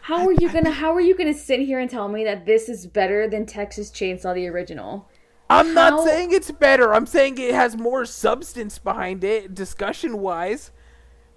How 0.09 0.27
are 0.27 0.33
you 0.33 0.51
gonna 0.51 0.71
How 0.71 0.95
are 0.95 1.03
you 1.03 1.15
gonna 1.15 1.35
sit 1.35 1.61
here 1.61 1.79
and 1.79 1.91
tell 1.91 2.09
me 2.09 2.25
that 2.25 2.47
this 2.47 2.71
is 2.71 2.87
better 2.87 3.29
than 3.29 3.45
Texas 3.45 3.91
Chainsaw 3.91 4.35
the 4.35 4.47
original? 4.49 5.07
I'm 5.51 5.75
not 5.75 6.03
saying 6.03 6.33
it's 6.33 6.51
better. 6.51 6.95
I'm 6.95 7.05
saying 7.05 7.37
it 7.37 7.53
has 7.53 7.77
more 7.77 8.07
substance 8.07 8.79
behind 8.79 9.23
it, 9.23 9.55
discussion 9.55 10.19
wise. 10.23 10.71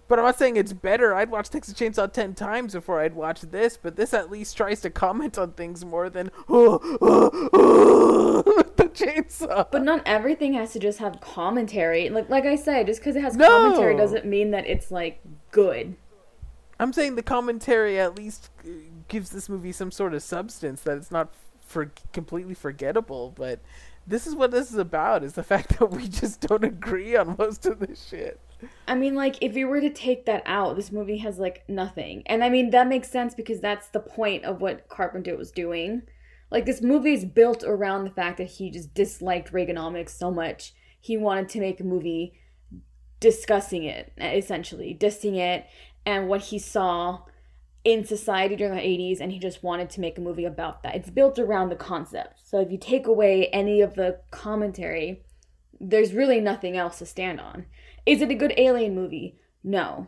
But 0.07 0.19
I'm 0.19 0.25
not 0.25 0.39
saying 0.39 0.55
it's 0.55 0.71
better. 0.71 1.13
I'd 1.13 1.29
watch 1.29 1.49
Texas 1.49 1.73
Chainsaw 1.73 2.13
ten 2.13 2.33
times 2.33 2.71
before 2.71 3.01
I'd 3.01 3.13
watch 3.13 3.41
this. 3.41 3.75
But 3.75 3.97
this 3.97 4.13
at 4.13 4.31
least 4.31 4.55
tries 4.55 4.79
to 4.81 4.89
comment 4.89 5.37
on 5.37 5.51
things 5.51 5.83
more 5.83 6.09
than 6.09 6.31
the 6.47 6.91
chainsaw. 8.93 9.67
But 9.69 9.83
not 9.83 10.01
everything 10.05 10.53
has 10.53 10.71
to 10.71 10.79
just 10.79 10.99
have 10.99 11.19
commentary. 11.19 12.09
Like 12.09 12.29
like 12.29 12.45
I 12.45 12.55
said, 12.55 12.87
just 12.87 13.01
because 13.01 13.17
it 13.17 13.21
has 13.21 13.35
No. 13.35 13.49
commentary 13.49 13.97
doesn't 13.97 14.23
mean 14.25 14.51
that 14.51 14.65
it's 14.65 14.91
like 14.91 15.19
good. 15.51 15.97
I'm 16.81 16.93
saying 16.93 17.15
the 17.15 17.21
commentary 17.21 17.99
at 17.99 18.15
least 18.15 18.49
uh, 18.65 18.69
gives 19.07 19.29
this 19.29 19.47
movie 19.47 19.71
some 19.71 19.91
sort 19.91 20.15
of 20.15 20.23
substance 20.23 20.81
that 20.81 20.97
it's 20.97 21.11
not 21.11 21.31
for 21.61 21.91
completely 22.11 22.55
forgettable. 22.55 23.31
But 23.35 23.59
this 24.07 24.25
is 24.25 24.33
what 24.33 24.49
this 24.49 24.71
is 24.71 24.77
about: 24.77 25.23
is 25.23 25.33
the 25.33 25.43
fact 25.51 25.77
that 25.77 25.91
we 25.91 26.07
just 26.07 26.41
don't 26.41 26.63
agree 26.63 27.15
on 27.15 27.35
most 27.37 27.67
of 27.67 27.79
this 27.79 28.07
shit. 28.09 28.39
I 28.87 28.95
mean, 28.95 29.13
like, 29.13 29.37
if 29.41 29.55
you 29.55 29.67
were 29.67 29.79
to 29.79 29.91
take 29.91 30.25
that 30.25 30.41
out, 30.47 30.75
this 30.75 30.91
movie 30.91 31.17
has, 31.19 31.37
like, 31.37 31.63
nothing. 31.67 32.23
And 32.25 32.43
I 32.43 32.49
mean, 32.49 32.71
that 32.71 32.87
makes 32.87 33.09
sense 33.09 33.35
because 33.35 33.59
that's 33.59 33.87
the 33.89 33.99
point 33.99 34.43
of 34.43 34.61
what 34.61 34.87
Carpenter 34.89 35.35
was 35.35 35.51
doing. 35.51 36.03
Like, 36.49 36.65
this 36.65 36.81
movie 36.81 37.13
is 37.13 37.25
built 37.25 37.63
around 37.63 38.03
the 38.03 38.11
fact 38.11 38.37
that 38.37 38.45
he 38.47 38.69
just 38.69 38.93
disliked 38.93 39.53
Reaganomics 39.53 40.11
so 40.11 40.31
much. 40.31 40.73
He 40.99 41.17
wanted 41.17 41.49
to 41.49 41.59
make 41.59 41.79
a 41.79 41.83
movie 41.83 42.33
discussing 43.19 43.83
it, 43.83 44.11
essentially, 44.19 44.97
dissing 44.99 45.37
it, 45.37 45.65
and 46.05 46.27
what 46.27 46.41
he 46.41 46.59
saw 46.59 47.21
in 47.83 48.05
society 48.05 48.55
during 48.55 48.75
the 48.75 48.81
80s, 48.81 49.19
and 49.19 49.31
he 49.31 49.39
just 49.39 49.63
wanted 49.63 49.89
to 49.91 50.01
make 50.01 50.17
a 50.17 50.21
movie 50.21 50.45
about 50.45 50.83
that. 50.83 50.95
It's 50.95 51.09
built 51.09 51.39
around 51.39 51.69
the 51.69 51.75
concept. 51.75 52.39
So 52.43 52.59
if 52.59 52.71
you 52.71 52.77
take 52.77 53.07
away 53.07 53.47
any 53.47 53.81
of 53.81 53.95
the 53.95 54.19
commentary, 54.29 55.23
there's 55.79 56.13
really 56.13 56.39
nothing 56.39 56.77
else 56.77 56.99
to 56.99 57.05
stand 57.05 57.39
on. 57.39 57.65
Is 58.05 58.21
it 58.21 58.29
a 58.29 58.35
good 58.35 58.53
alien 58.57 58.93
movie? 58.93 59.39
No. 59.63 60.07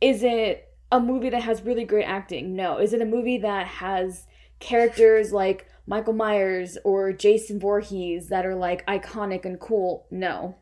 Is 0.00 0.24
it 0.24 0.68
a 0.90 0.98
movie 0.98 1.30
that 1.30 1.42
has 1.42 1.62
really 1.62 1.84
great 1.84 2.04
acting? 2.04 2.56
No. 2.56 2.78
Is 2.78 2.92
it 2.92 3.00
a 3.00 3.06
movie 3.06 3.38
that 3.38 3.66
has 3.66 4.26
characters 4.58 5.32
like 5.32 5.66
Michael 5.86 6.12
Myers 6.12 6.76
or 6.84 7.12
Jason 7.12 7.60
Voorhees 7.60 8.28
that 8.28 8.46
are 8.46 8.56
like 8.56 8.86
iconic 8.86 9.44
and 9.44 9.60
cool? 9.60 10.06
No. 10.10 10.56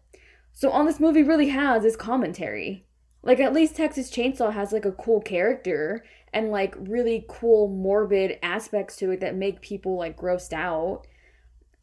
So 0.53 0.69
all 0.69 0.85
this 0.85 1.01
movie 1.01 1.23
really 1.23 1.49
has 1.49 1.87
is 1.87 1.97
commentary. 1.97 2.87
Like 3.23 3.41
at 3.41 3.53
least 3.53 3.77
Texas 3.77 4.11
Chainsaw 4.11 4.53
has 4.53 4.73
like 4.73 4.85
a 4.85 4.93
cool 4.93 5.21
character 5.21 6.05
and 6.33 6.51
like 6.51 6.75
really 6.79 7.25
cool 7.29 7.69
morbid 7.69 8.39
aspects 8.43 8.97
to 8.97 9.11
it 9.11 9.21
that 9.21 9.35
make 9.35 9.61
people 9.61 9.97
like 9.97 10.19
grossed 10.19 10.53
out. 10.53 11.03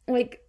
Like 0.06 0.42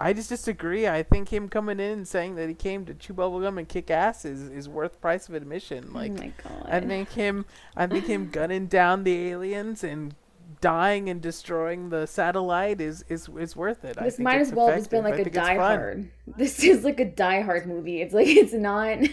I 0.00 0.14
just 0.14 0.30
disagree. 0.30 0.88
I 0.88 1.02
think 1.02 1.28
him 1.28 1.48
coming 1.48 1.78
in 1.78 1.92
and 1.92 2.08
saying 2.08 2.36
that 2.36 2.48
he 2.48 2.54
came 2.54 2.86
to 2.86 2.94
chew 2.94 3.12
bubblegum 3.12 3.58
and 3.58 3.68
kick 3.68 3.90
ass 3.90 4.24
is, 4.24 4.48
is 4.48 4.68
worth 4.68 5.00
price 5.00 5.28
of 5.28 5.34
admission. 5.34 5.90
Oh 5.90 5.98
like 5.98 6.12
oh 6.12 6.14
my 6.14 6.32
god. 6.42 6.68
I 6.68 6.80
think 6.80 7.12
him 7.12 7.44
I 7.76 7.86
think 7.86 8.06
him 8.06 8.30
gunning 8.32 8.66
down 8.66 9.04
the 9.04 9.28
aliens 9.28 9.84
and 9.84 10.14
dying 10.60 11.08
and 11.08 11.20
destroying 11.20 11.90
the 11.90 12.06
satellite 12.06 12.80
is 12.80 13.04
is, 13.08 13.28
is 13.38 13.54
worth 13.54 13.84
it. 13.84 13.98
I 13.98 14.04
This 14.04 14.16
think 14.16 14.24
might 14.24 14.40
as 14.40 14.52
well 14.52 14.68
have 14.68 14.78
just 14.78 14.90
been 14.90 15.04
like 15.04 15.14
a 15.14 15.16
think 15.18 15.28
it's 15.28 15.36
Die. 15.36 15.54
Hard. 15.56 16.10
This 16.38 16.64
is 16.64 16.82
like 16.82 16.98
a 16.98 17.04
Die 17.04 17.40
Hard 17.42 17.66
movie. 17.66 18.00
It's 18.00 18.14
like 18.14 18.26
it's 18.28 18.54
not. 18.54 18.98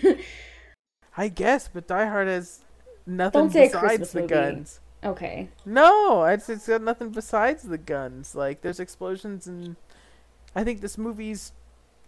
I 1.17 1.27
guess, 1.29 1.67
but 1.67 1.87
Die 1.87 2.05
Hard 2.05 2.27
has 2.27 2.59
nothing 3.05 3.41
Don't 3.41 3.51
say 3.51 3.67
besides 3.67 4.11
the 4.11 4.21
movie. 4.21 4.33
guns. 4.33 4.79
okay. 5.03 5.49
No, 5.65 6.23
it's 6.25 6.47
it's 6.49 6.67
got 6.67 6.81
nothing 6.81 7.09
besides 7.09 7.63
the 7.63 7.77
guns. 7.77 8.35
Like 8.35 8.61
there's 8.61 8.79
explosions 8.79 9.47
and 9.47 9.75
I 10.55 10.63
think 10.63 10.81
this 10.81 10.97
movie's 10.97 11.51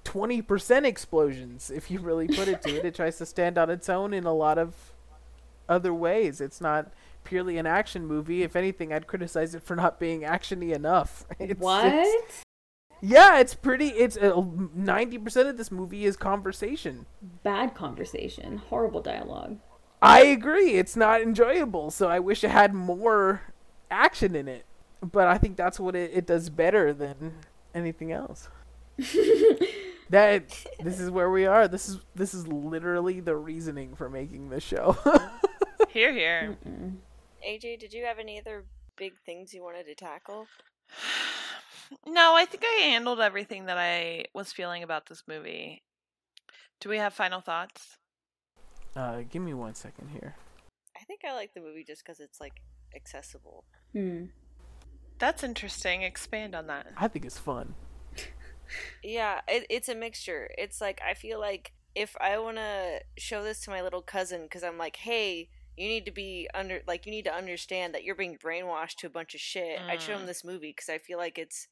twenty 0.03 0.41
percent 0.41 0.85
explosions. 0.85 1.69
If 1.71 1.89
you 1.91 1.99
really 1.99 2.27
put 2.27 2.47
it 2.47 2.61
to 2.63 2.75
it, 2.77 2.85
it 2.85 2.95
tries 2.95 3.17
to 3.17 3.25
stand 3.25 3.57
on 3.57 3.69
its 3.69 3.89
own 3.89 4.13
in 4.13 4.25
a 4.25 4.33
lot 4.33 4.57
of 4.57 4.75
other 5.67 5.93
ways. 5.93 6.39
It's 6.41 6.61
not 6.61 6.91
purely 7.23 7.57
an 7.57 7.65
action 7.67 8.05
movie. 8.05 8.43
If 8.43 8.55
anything, 8.55 8.91
I'd 8.93 9.07
criticize 9.07 9.53
it 9.55 9.63
for 9.63 9.75
not 9.75 9.99
being 9.99 10.21
actiony 10.21 10.73
enough. 10.73 11.25
It's, 11.39 11.59
what? 11.59 11.85
it's- 11.85 12.43
yeah, 13.01 13.39
it's 13.39 13.53
pretty. 13.53 13.87
It's 13.87 14.17
ninety 14.75 15.17
percent 15.17 15.47
of 15.49 15.57
this 15.57 15.71
movie 15.71 16.05
is 16.05 16.17
conversation. 16.17 17.05
Bad 17.43 17.75
conversation. 17.75 18.57
Horrible 18.57 19.01
dialogue. 19.01 19.57
I 20.01 20.21
agree. 20.21 20.75
It's 20.75 20.95
not 20.95 21.21
enjoyable, 21.21 21.91
so 21.91 22.07
I 22.07 22.19
wish 22.19 22.43
it 22.43 22.51
had 22.51 22.73
more 22.73 23.41
action 23.91 24.35
in 24.35 24.47
it. 24.47 24.65
But 25.01 25.27
I 25.27 25.37
think 25.37 25.57
that's 25.57 25.79
what 25.79 25.95
it, 25.95 26.11
it 26.13 26.25
does 26.25 26.49
better 26.49 26.93
than 26.93 27.33
anything 27.73 28.11
else. 28.11 28.49
that 30.09 30.65
this 30.83 30.99
is 30.99 31.09
where 31.09 31.29
we 31.29 31.45
are. 31.45 31.67
This 31.67 31.87
is 31.87 31.99
this 32.15 32.33
is 32.33 32.47
literally 32.47 33.19
the 33.19 33.35
reasoning 33.35 33.95
for 33.95 34.09
making 34.09 34.49
this 34.49 34.63
show. 34.63 34.97
Here, 35.89 36.13
here. 36.13 36.57
Mm-mm. 36.67 36.97
AJ, 37.47 37.79
did 37.79 37.93
you 37.93 38.05
have 38.05 38.19
any 38.19 38.39
other 38.39 38.65
big 38.95 39.13
things 39.25 39.53
you 39.53 39.63
wanted 39.63 39.85
to 39.87 39.95
tackle? 39.95 40.45
No, 42.07 42.35
I 42.35 42.45
think 42.45 42.63
I 42.65 42.81
handled 42.83 43.19
everything 43.19 43.65
that 43.65 43.77
I 43.77 44.25
was 44.33 44.51
feeling 44.51 44.83
about 44.83 45.07
this 45.07 45.23
movie. 45.27 45.83
Do 46.79 46.89
we 46.89 46.97
have 46.97 47.13
final 47.13 47.41
thoughts? 47.41 47.97
uh, 48.95 49.21
give 49.29 49.41
me 49.41 49.53
one 49.53 49.75
second 49.75 50.09
here. 50.09 50.35
I 50.99 51.03
think 51.05 51.21
I 51.27 51.33
like 51.33 51.53
the 51.53 51.61
movie 51.61 51.83
just 51.85 52.03
because 52.03 52.19
it's 52.19 52.39
like 52.41 52.61
accessible. 52.95 53.63
Hmm. 53.93 54.25
That's 55.19 55.43
interesting. 55.43 56.01
Expand 56.03 56.55
on 56.55 56.67
that. 56.67 56.87
I 56.97 57.07
think 57.07 57.25
it's 57.25 57.37
fun. 57.37 57.75
Yeah, 59.03 59.41
it, 59.47 59.65
it's 59.69 59.89
a 59.89 59.95
mixture. 59.95 60.49
It's 60.57 60.79
like 60.79 61.01
I 61.07 61.13
feel 61.13 61.39
like 61.39 61.71
if 61.95 62.15
I 62.21 62.37
want 62.37 62.57
to 62.57 62.99
show 63.17 63.43
this 63.43 63.61
to 63.61 63.71
my 63.71 63.81
little 63.81 64.01
cousin 64.01 64.43
because 64.43 64.63
I'm 64.63 64.77
like, 64.77 64.97
hey, 64.97 65.49
you 65.75 65.87
need 65.87 66.05
to 66.05 66.11
be 66.11 66.47
under 66.53 66.81
like 66.87 67.05
you 67.05 67.11
need 67.11 67.25
to 67.25 67.33
understand 67.33 67.93
that 67.95 68.03
you're 68.03 68.15
being 68.15 68.37
brainwashed 68.37 68.95
to 68.99 69.07
a 69.07 69.11
bunch 69.11 69.33
of 69.33 69.39
shit. 69.41 69.79
I'd 69.89 70.01
show 70.01 70.13
him 70.13 70.21
Mm. 70.23 70.27
this 70.27 70.43
movie 70.45 70.71
because 70.75 70.89
I 70.89 70.97
feel 70.99 71.17
like 71.17 71.37
it's 71.37 71.67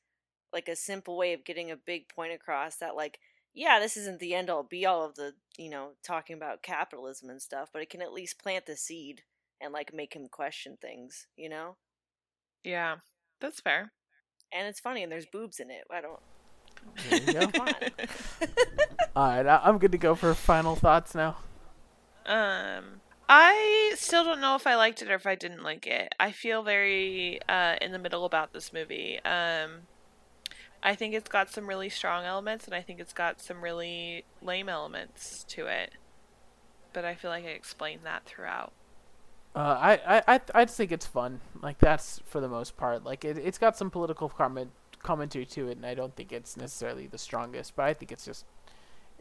like 0.53 0.68
a 0.68 0.76
simple 0.76 1.18
way 1.18 1.34
of 1.34 1.44
getting 1.45 1.72
a 1.72 1.76
big 1.76 2.07
point 2.10 2.34
across 2.34 2.76
that 2.78 2.95
like 2.95 3.19
yeah, 3.53 3.80
this 3.80 3.98
isn't 3.98 4.19
the 4.19 4.36
end 4.36 4.52
all 4.52 4.61
be 4.64 4.86
all 4.86 5.03
of 5.03 5.15
the 5.15 5.34
you 5.57 5.69
know 5.69 5.90
talking 6.03 6.36
about 6.36 6.61
capitalism 6.61 7.30
and 7.30 7.41
stuff, 7.41 7.69
but 7.74 7.82
it 7.82 7.90
can 7.90 8.02
at 8.02 8.14
least 8.14 8.40
plant 8.41 8.65
the 8.68 8.76
seed 8.78 9.24
and 9.60 9.74
like 9.74 9.94
make 9.94 10.14
him 10.14 10.28
question 10.30 10.78
things, 10.80 11.26
you 11.36 11.49
know. 11.49 11.76
Yeah, 12.64 12.98
that's 13.41 13.60
fair. 13.60 13.91
And 14.53 14.68
it's 14.68 14.80
funny, 14.80 15.03
and 15.03 15.11
there's 15.11 15.26
boobs 15.26 15.60
in 15.60 15.72
it. 15.72 15.86
I 15.91 16.02
don't. 16.02 16.19
There 17.10 17.19
you 17.19 17.34
go. 17.34 17.61
All 19.15 19.28
right, 19.28 19.45
I- 19.45 19.61
I'm 19.64 19.78
good 19.78 19.91
to 19.91 19.98
go 19.98 20.15
for 20.15 20.34
final 20.34 20.76
thoughts 20.76 21.15
now. 21.15 21.38
Um, 22.26 23.02
I 23.28 23.94
still 23.95 24.24
don't 24.24 24.41
know 24.41 24.56
if 24.56 24.68
I 24.68 24.76
liked 24.76 25.02
it 25.02 25.10
or 25.10 25.15
if 25.15 25.26
I 25.26 25.36
didn't 25.36 25.64
like 25.64 25.88
it. 25.88 26.14
I 26.19 26.32
feel 26.32 26.61
very 26.61 27.40
uh, 27.49 27.76
in 27.82 27.91
the 27.91 27.99
middle 27.99 28.26
about 28.26 28.53
this 28.53 28.72
movie. 28.72 29.19
Um, 29.26 29.88
I 30.84 30.95
think 30.95 31.14
it's 31.14 31.30
got 31.30 31.49
some 31.49 31.68
really 31.68 31.90
strong 31.90 32.24
elements, 32.24 32.66
and 32.66 32.74
I 32.74 32.82
think 32.82 32.99
it's 32.99 33.14
got 33.14 33.41
some 33.41 33.62
really 33.62 34.26
lame 34.41 34.70
elements 34.70 35.44
to 35.49 35.66
it. 35.66 35.94
But 36.94 37.06
I 37.06 37.16
feel 37.16 37.32
like 37.32 37.45
I 37.45 37.49
explained 37.49 38.02
that 38.04 38.26
throughout. 38.26 38.72
Uh, 39.56 39.98
I, 40.06 40.22
I, 40.28 40.41
I, 40.54 40.66
just 40.66 40.78
think 40.78 40.91
it's 40.91 41.08
fun. 41.08 41.41
Like 41.62 41.80
that's 41.80 42.22
for 42.26 42.40
the 42.40 42.48
most 42.48 42.78
part. 42.78 43.04
Like 43.04 43.26
it, 43.26 43.38
it's 43.38 43.58
got 43.58 43.76
some 43.76 43.90
political 43.90 44.30
comment 44.30 44.72
commentary 45.02 45.45
to 45.45 45.68
it, 45.70 45.78
and 45.78 45.86
I 45.86 45.95
don't 45.95 46.16
think 46.16 46.32
it's 46.32 46.56
necessarily 46.58 47.08
the 47.08 47.18
strongest, 47.18 47.76
but 47.76 47.86
I 47.86 47.94
think 47.94 48.12
it's 48.12 48.26
just, 48.26 48.45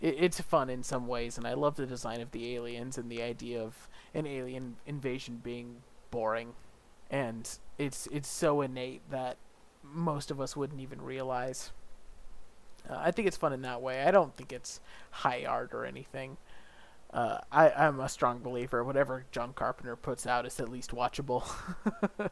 it, 0.01 0.17
it's 0.19 0.41
fun 0.41 0.69
in 0.69 0.83
some 0.83 1.07
ways, 1.07 1.39
and 1.39 1.47
I 1.47 1.55
love 1.55 1.77
the 1.77 1.87
design 1.87 2.21
of 2.21 2.33
the 2.33 2.55
aliens 2.55 2.99
and 2.99 3.11
the 3.11 3.23
idea 3.23 3.63
of 3.63 3.89
an 4.15 4.27
alien 4.27 4.77
invasion 4.87 5.41
being 5.43 5.77
boring, 6.11 6.53
and 7.11 7.49
it's 7.79 8.07
it's 8.13 8.29
so 8.29 8.61
innate 8.61 9.03
that 9.11 9.37
most 9.93 10.31
of 10.31 10.41
us 10.41 10.57
wouldn't 10.57 10.81
even 10.81 11.01
realize. 11.01 11.73
Uh, 12.89 12.97
I 12.99 13.11
think 13.11 13.29
it's 13.29 13.37
fun 13.37 13.53
in 13.53 13.63
that 13.63 13.83
way. 13.83 14.03
I 14.03 14.11
don't 14.11 14.37
think 14.37 14.53
it's 14.53 14.81
high 15.11 15.45
art 15.45 15.73
or 15.73 15.85
anything. 15.85 16.37
Uh, 17.13 17.39
I, 17.51 17.71
I'm 17.71 18.01
a 18.01 18.09
strong 18.09 18.41
believer. 18.41 18.85
Whatever 18.85 19.25
John 19.33 19.53
Carpenter 19.53 19.97
puts 19.97 20.27
out 20.27 20.47
is 20.47 20.61
at 20.61 20.69
least 20.69 20.91
watchable. 20.91 21.49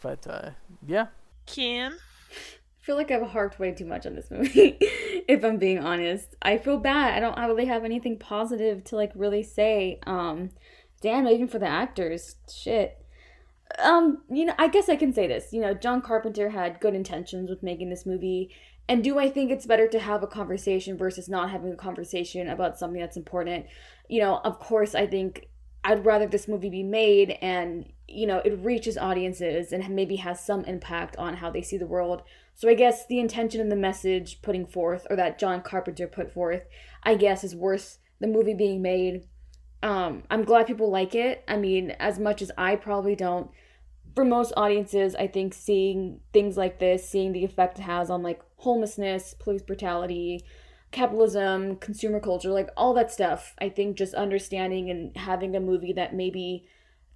but 0.00 0.26
uh, 0.26 0.50
yeah, 0.86 1.08
Kim? 1.46 1.92
I 1.92 2.84
feel 2.84 2.96
like 2.96 3.10
I've 3.10 3.28
harped 3.28 3.58
way 3.58 3.72
too 3.72 3.84
much 3.84 4.06
on 4.06 4.14
this 4.14 4.30
movie, 4.30 4.76
if 4.80 5.44
I'm 5.44 5.58
being 5.58 5.78
honest. 5.78 6.34
I 6.42 6.58
feel 6.58 6.78
bad. 6.78 7.14
I 7.14 7.20
don't 7.20 7.36
I 7.36 7.46
really 7.46 7.66
have 7.66 7.84
anything 7.84 8.18
positive 8.18 8.84
to 8.84 8.96
like 8.96 9.12
really 9.14 9.42
say. 9.42 10.00
Um 10.06 10.50
damn, 11.00 11.26
even 11.28 11.48
for 11.48 11.58
the 11.58 11.68
actors. 11.68 12.36
Shit. 12.50 13.01
Um, 13.78 14.22
you 14.30 14.44
know, 14.44 14.54
I 14.58 14.68
guess 14.68 14.88
I 14.88 14.96
can 14.96 15.12
say 15.12 15.26
this. 15.26 15.52
You 15.52 15.60
know, 15.60 15.74
John 15.74 16.02
Carpenter 16.02 16.50
had 16.50 16.80
good 16.80 16.94
intentions 16.94 17.48
with 17.48 17.62
making 17.62 17.90
this 17.90 18.06
movie. 18.06 18.50
And 18.88 19.04
do 19.04 19.18
I 19.18 19.30
think 19.30 19.50
it's 19.50 19.66
better 19.66 19.86
to 19.88 20.00
have 20.00 20.22
a 20.22 20.26
conversation 20.26 20.98
versus 20.98 21.28
not 21.28 21.50
having 21.50 21.72
a 21.72 21.76
conversation 21.76 22.48
about 22.48 22.78
something 22.78 23.00
that's 23.00 23.16
important? 23.16 23.66
You 24.08 24.20
know, 24.20 24.40
of 24.44 24.58
course, 24.58 24.94
I 24.94 25.06
think 25.06 25.46
I'd 25.84 26.04
rather 26.04 26.26
this 26.26 26.48
movie 26.48 26.70
be 26.70 26.82
made 26.82 27.38
and, 27.40 27.90
you 28.08 28.26
know, 28.26 28.38
it 28.44 28.58
reaches 28.58 28.98
audiences 28.98 29.72
and 29.72 29.88
maybe 29.88 30.16
has 30.16 30.44
some 30.44 30.64
impact 30.64 31.16
on 31.16 31.36
how 31.36 31.50
they 31.50 31.62
see 31.62 31.76
the 31.76 31.86
world. 31.86 32.22
So 32.54 32.68
I 32.68 32.74
guess 32.74 33.06
the 33.06 33.20
intention 33.20 33.60
and 33.60 33.72
the 33.72 33.76
message 33.76 34.42
putting 34.42 34.66
forth, 34.66 35.06
or 35.08 35.16
that 35.16 35.38
John 35.38 35.62
Carpenter 35.62 36.06
put 36.06 36.32
forth, 36.32 36.62
I 37.02 37.14
guess 37.14 37.44
is 37.44 37.56
worth 37.56 37.98
the 38.20 38.26
movie 38.26 38.54
being 38.54 38.82
made. 38.82 39.26
Um, 39.82 40.24
I'm 40.30 40.44
glad 40.44 40.66
people 40.66 40.90
like 40.90 41.14
it. 41.14 41.42
I 41.48 41.56
mean, 41.56 41.92
as 41.92 42.18
much 42.18 42.42
as 42.42 42.52
I 42.58 42.76
probably 42.76 43.16
don't. 43.16 43.50
For 44.14 44.24
most 44.24 44.52
audiences, 44.56 45.14
I 45.14 45.26
think 45.26 45.54
seeing 45.54 46.20
things 46.32 46.56
like 46.56 46.78
this, 46.78 47.08
seeing 47.08 47.32
the 47.32 47.44
effect 47.44 47.78
it 47.78 47.82
has 47.82 48.10
on 48.10 48.22
like 48.22 48.42
homelessness, 48.56 49.34
police 49.38 49.62
brutality, 49.62 50.44
capitalism, 50.90 51.76
consumer 51.76 52.20
culture, 52.20 52.50
like 52.50 52.68
all 52.76 52.94
that 52.94 53.10
stuff. 53.10 53.54
I 53.58 53.70
think 53.70 53.96
just 53.96 54.14
understanding 54.14 54.90
and 54.90 55.16
having 55.16 55.56
a 55.56 55.60
movie 55.60 55.94
that 55.94 56.14
maybe 56.14 56.66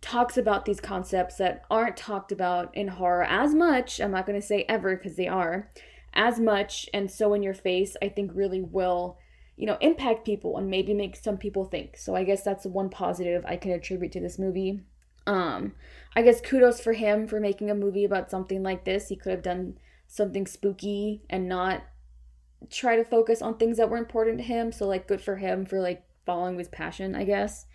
talks 0.00 0.36
about 0.36 0.64
these 0.64 0.80
concepts 0.80 1.36
that 1.36 1.64
aren't 1.70 1.96
talked 1.96 2.32
about 2.32 2.74
in 2.74 2.88
horror 2.88 3.24
as 3.24 3.54
much. 3.54 4.00
I'm 4.00 4.10
not 4.10 4.26
going 4.26 4.40
to 4.40 4.46
say 4.46 4.64
ever 4.68 4.96
because 4.96 5.16
they 5.16 5.28
are 5.28 5.70
as 6.14 6.40
much 6.40 6.88
and 6.94 7.10
so 7.10 7.34
in 7.34 7.42
your 7.42 7.54
face, 7.54 7.96
I 8.00 8.08
think 8.08 8.30
really 8.34 8.62
will, 8.62 9.18
you 9.56 9.66
know, 9.66 9.76
impact 9.80 10.24
people 10.24 10.56
and 10.56 10.70
maybe 10.70 10.94
make 10.94 11.16
some 11.16 11.36
people 11.36 11.64
think. 11.64 11.96
So 11.98 12.16
I 12.16 12.24
guess 12.24 12.42
that's 12.42 12.64
one 12.64 12.88
positive 12.88 13.44
I 13.46 13.56
can 13.56 13.72
attribute 13.72 14.12
to 14.12 14.20
this 14.20 14.38
movie. 14.38 14.80
Um, 15.26 15.72
I 16.14 16.22
guess 16.22 16.40
kudos 16.40 16.80
for 16.80 16.92
him 16.92 17.26
for 17.26 17.40
making 17.40 17.70
a 17.70 17.74
movie 17.74 18.04
about 18.04 18.30
something 18.30 18.62
like 18.62 18.84
this. 18.84 19.08
He 19.08 19.16
could 19.16 19.32
have 19.32 19.42
done 19.42 19.78
something 20.06 20.46
spooky 20.46 21.22
and 21.28 21.48
not 21.48 21.82
try 22.70 22.96
to 22.96 23.04
focus 23.04 23.42
on 23.42 23.56
things 23.56 23.76
that 23.76 23.90
were 23.90 23.96
important 23.96 24.38
to 24.38 24.44
him. 24.44 24.72
So 24.72 24.86
like 24.86 25.06
good 25.06 25.20
for 25.20 25.36
him 25.36 25.66
for 25.66 25.80
like 25.80 26.04
following 26.24 26.58
his 26.58 26.68
passion, 26.68 27.14
I 27.14 27.24
guess. 27.24 27.66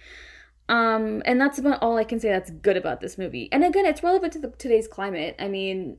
Um, 0.70 1.22
and 1.26 1.40
that's 1.40 1.60
about 1.60 1.82
all 1.82 1.98
I 1.98 2.04
can 2.04 2.20
say 2.20 2.30
that's 2.30 2.50
good 2.50 2.78
about 2.78 3.02
this 3.02 3.18
movie. 3.18 3.50
And 3.52 3.64
again, 3.64 3.86
it's 3.86 4.04
relevant 4.04 4.34
to 4.34 4.40
the, 4.40 4.50
today's 4.52 4.88
climate. 4.88 5.36
I 5.38 5.48
mean, 5.48 5.98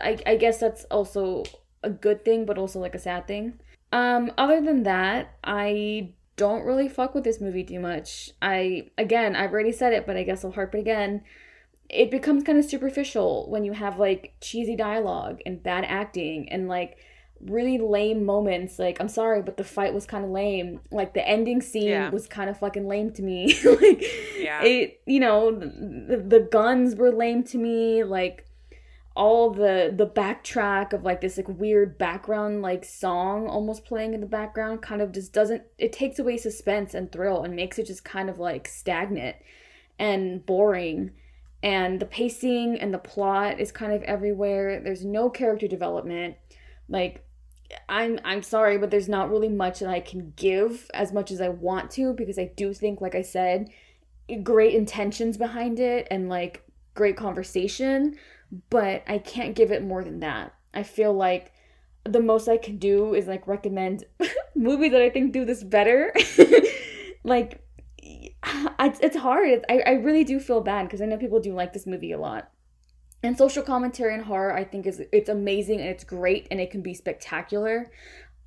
I, 0.00 0.18
I 0.26 0.36
guess 0.36 0.58
that's 0.58 0.84
also 0.84 1.44
a 1.82 1.90
good 1.90 2.24
thing, 2.24 2.44
but 2.44 2.58
also 2.58 2.78
like 2.78 2.94
a 2.94 2.98
sad 2.98 3.26
thing. 3.26 3.60
Um, 3.92 4.32
other 4.36 4.60
than 4.60 4.82
that, 4.82 5.36
I 5.44 6.12
don't 6.36 6.64
really 6.64 6.88
fuck 6.88 7.14
with 7.14 7.24
this 7.24 7.40
movie 7.40 7.64
too 7.64 7.80
much. 7.80 8.30
I 8.42 8.90
again, 8.98 9.34
I've 9.36 9.52
already 9.52 9.72
said 9.72 9.92
it, 9.92 10.06
but 10.06 10.16
I 10.16 10.22
guess 10.22 10.44
I'll 10.44 10.52
harp 10.52 10.74
it 10.74 10.78
again. 10.80 11.22
It 11.88 12.10
becomes 12.10 12.42
kind 12.42 12.58
of 12.58 12.64
superficial 12.64 13.48
when 13.50 13.64
you 13.64 13.72
have 13.72 13.98
like 13.98 14.34
cheesy 14.40 14.76
dialogue 14.76 15.40
and 15.46 15.62
bad 15.62 15.84
acting 15.86 16.48
and 16.50 16.68
like 16.68 16.98
really 17.40 17.78
lame 17.78 18.24
moments. 18.24 18.78
Like, 18.78 18.98
I'm 19.00 19.08
sorry, 19.08 19.42
but 19.42 19.56
the 19.56 19.64
fight 19.64 19.94
was 19.94 20.04
kind 20.06 20.24
of 20.24 20.30
lame. 20.30 20.80
Like 20.90 21.14
the 21.14 21.26
ending 21.26 21.60
scene 21.60 21.88
Yeah. 21.88 22.10
was 22.10 22.26
kind 22.26 22.50
of 22.50 22.58
fucking 22.58 22.88
lame 22.88 23.12
to 23.12 23.22
me. 23.22 23.54
like, 23.64 24.02
Yeah. 24.38 24.62
it, 24.64 25.00
you 25.06 25.20
know, 25.20 25.54
the, 25.54 26.24
the 26.26 26.48
guns 26.50 26.96
were 26.96 27.12
lame 27.12 27.44
to 27.44 27.58
me. 27.58 28.04
Like 28.04 28.46
all 29.16 29.50
the 29.50 29.92
the 29.96 30.06
backtrack 30.06 30.92
of 30.92 31.02
like 31.02 31.20
this 31.20 31.38
like 31.38 31.48
weird 31.48 31.96
background 31.96 32.60
like 32.60 32.84
song 32.84 33.48
almost 33.48 33.84
playing 33.84 34.12
in 34.12 34.20
the 34.20 34.26
background 34.26 34.82
kind 34.82 35.00
of 35.00 35.10
just 35.10 35.32
doesn't 35.32 35.62
it 35.78 35.92
takes 35.92 36.18
away 36.18 36.36
suspense 36.36 36.92
and 36.92 37.10
thrill 37.10 37.42
and 37.42 37.56
makes 37.56 37.78
it 37.78 37.86
just 37.86 38.04
kind 38.04 38.28
of 38.28 38.38
like 38.38 38.68
stagnant 38.68 39.36
and 39.98 40.44
boring. 40.44 41.12
And 41.62 42.00
the 42.00 42.06
pacing 42.06 42.78
and 42.78 42.92
the 42.92 42.98
plot 42.98 43.58
is 43.58 43.72
kind 43.72 43.92
of 43.92 44.02
everywhere. 44.02 44.80
There's 44.80 45.04
no 45.04 45.30
character 45.30 45.66
development. 45.66 46.36
Like 46.88 47.22
i'm 47.88 48.20
i'm 48.24 48.44
sorry 48.44 48.78
but 48.78 48.92
there's 48.92 49.08
not 49.08 49.28
really 49.28 49.48
much 49.48 49.80
that 49.80 49.88
i 49.88 49.98
can 49.98 50.32
give 50.36 50.88
as 50.94 51.12
much 51.12 51.32
as 51.32 51.40
i 51.40 51.48
want 51.48 51.90
to 51.90 52.12
because 52.12 52.38
i 52.38 52.48
do 52.54 52.72
think 52.72 53.00
like 53.00 53.16
i 53.16 53.22
said 53.22 53.68
great 54.44 54.72
intentions 54.72 55.36
behind 55.36 55.80
it 55.80 56.06
and 56.08 56.28
like 56.28 56.62
great 56.94 57.16
conversation 57.16 58.16
but 58.70 59.02
I 59.06 59.18
can't 59.18 59.54
give 59.54 59.72
it 59.72 59.84
more 59.84 60.04
than 60.04 60.20
that. 60.20 60.54
I 60.72 60.82
feel 60.82 61.12
like 61.12 61.52
the 62.04 62.20
most 62.20 62.48
I 62.48 62.56
can 62.56 62.78
do 62.78 63.14
is 63.14 63.26
like 63.26 63.46
recommend 63.46 64.04
movies 64.54 64.92
that 64.92 65.02
I 65.02 65.10
think 65.10 65.32
do 65.32 65.44
this 65.44 65.64
better. 65.64 66.14
like, 67.24 67.62
it's, 68.78 69.00
it's 69.00 69.16
hard. 69.16 69.64
I, 69.68 69.80
I 69.86 69.90
really 69.92 70.24
do 70.24 70.38
feel 70.38 70.60
bad 70.60 70.84
because 70.84 71.00
I 71.00 71.06
know 71.06 71.16
people 71.16 71.40
do 71.40 71.54
like 71.54 71.72
this 71.72 71.86
movie 71.86 72.12
a 72.12 72.18
lot. 72.18 72.50
And 73.22 73.36
social 73.36 73.62
commentary 73.62 74.14
and 74.14 74.24
horror, 74.24 74.54
I 74.54 74.62
think, 74.62 74.86
is 74.86 75.02
it's 75.10 75.28
amazing 75.28 75.80
and 75.80 75.88
it's 75.88 76.04
great 76.04 76.46
and 76.50 76.60
it 76.60 76.70
can 76.70 76.82
be 76.82 76.94
spectacular. 76.94 77.90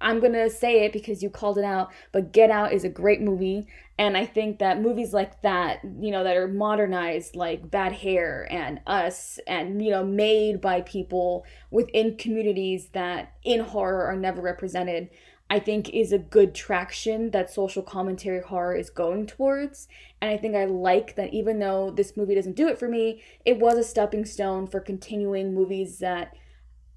I'm 0.01 0.19
gonna 0.19 0.49
say 0.49 0.85
it 0.85 0.93
because 0.93 1.21
you 1.21 1.29
called 1.29 1.57
it 1.57 1.63
out, 1.63 1.91
but 2.11 2.31
Get 2.31 2.49
Out 2.49 2.73
is 2.73 2.83
a 2.83 2.89
great 2.89 3.21
movie, 3.21 3.67
and 3.97 4.15
I 4.15 4.25
think 4.25 4.59
that 4.59 4.81
movies 4.81 5.13
like 5.13 5.41
that, 5.41 5.79
you 5.99 6.11
know, 6.11 6.23
that 6.23 6.37
are 6.37 6.47
modernized, 6.47 7.35
like 7.35 7.69
Bad 7.69 7.91
Hair 7.91 8.47
and 8.49 8.79
Us, 8.87 9.39
and 9.45 9.83
you 9.83 9.91
know, 9.91 10.05
made 10.05 10.61
by 10.61 10.81
people 10.81 11.45
within 11.69 12.17
communities 12.17 12.89
that 12.93 13.33
in 13.43 13.59
horror 13.59 14.05
are 14.05 14.15
never 14.15 14.41
represented, 14.41 15.09
I 15.49 15.59
think 15.59 15.89
is 15.89 16.11
a 16.11 16.19
good 16.19 16.53
traction 16.53 17.31
that 17.31 17.51
social 17.51 17.81
commentary 17.81 18.41
horror 18.41 18.75
is 18.75 18.89
going 18.89 19.25
towards. 19.25 19.87
And 20.21 20.29
I 20.29 20.37
think 20.37 20.55
I 20.55 20.65
like 20.65 21.15
that 21.15 21.33
even 21.33 21.59
though 21.59 21.89
this 21.89 22.15
movie 22.15 22.35
doesn't 22.35 22.55
do 22.55 22.67
it 22.67 22.77
for 22.77 22.87
me, 22.87 23.23
it 23.45 23.59
was 23.59 23.77
a 23.77 23.83
stepping 23.83 24.25
stone 24.25 24.67
for 24.67 24.79
continuing 24.79 25.53
movies 25.55 25.99
that 25.99 26.35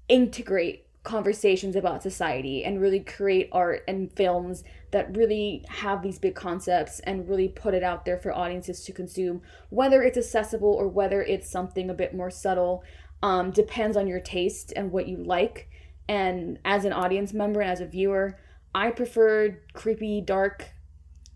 integrate 0.07 0.82
conversations 1.03 1.75
about 1.75 2.01
society 2.01 2.63
and 2.63 2.79
really 2.79 3.01
create 3.01 3.49
art 3.51 3.83
and 3.87 4.11
films 4.13 4.63
that 4.91 5.15
really 5.15 5.65
have 5.67 6.01
these 6.01 6.17
big 6.17 6.33
concepts 6.33 6.99
and 7.01 7.27
really 7.27 7.49
put 7.49 7.73
it 7.73 7.83
out 7.83 8.05
there 8.05 8.17
for 8.17 8.33
audiences 8.33 8.85
to 8.85 8.93
consume. 8.93 9.41
Whether 9.69 10.01
it's 10.01 10.17
accessible 10.17 10.73
or 10.73 10.87
whether 10.87 11.21
it's 11.21 11.49
something 11.49 11.89
a 11.89 11.93
bit 11.93 12.15
more 12.15 12.31
subtle 12.31 12.83
um, 13.21 13.51
depends 13.51 13.97
on 13.97 14.07
your 14.07 14.19
taste 14.21 14.71
and 14.75 14.91
what 14.91 15.07
you 15.07 15.17
like. 15.17 15.69
And 16.07 16.59
as 16.63 16.85
an 16.85 16.93
audience 16.93 17.33
member 17.33 17.61
and 17.61 17.71
as 17.71 17.81
a 17.81 17.85
viewer 17.85 18.39
i 18.75 18.89
prefer 18.89 19.59
creepy 19.73 20.19
dark 20.19 20.69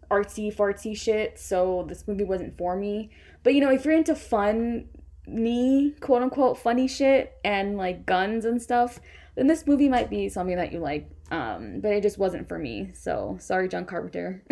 artsy 0.10 0.54
fartsy 0.54 0.98
shit 0.98 1.38
so 1.38 1.86
this 1.88 2.08
movie 2.08 2.24
wasn't 2.24 2.58
for 2.58 2.76
me. 2.76 3.10
But 3.44 3.54
you 3.54 3.62
know 3.62 3.72
if 3.72 3.84
you're 3.84 3.94
into 3.94 4.16
fun 4.16 4.90
me 5.28 5.94
quote 6.00 6.22
unquote 6.22 6.58
funny 6.58 6.88
shit 6.88 7.38
and 7.44 7.76
like 7.76 8.06
guns 8.06 8.46
and 8.46 8.62
stuff 8.62 9.00
then 9.38 9.48
this 9.48 9.66
movie 9.68 9.88
might 9.88 10.10
be 10.10 10.28
something 10.28 10.58
that 10.58 10.72
you 10.74 10.80
like 10.80 11.10
um 11.32 11.80
but 11.80 11.92
it 11.94 12.02
just 12.02 12.18
wasn't 12.18 12.48
for 12.48 12.58
me 12.58 12.90
so 12.94 13.38
sorry 13.40 13.70
john 13.70 13.86
carpenter 13.86 14.42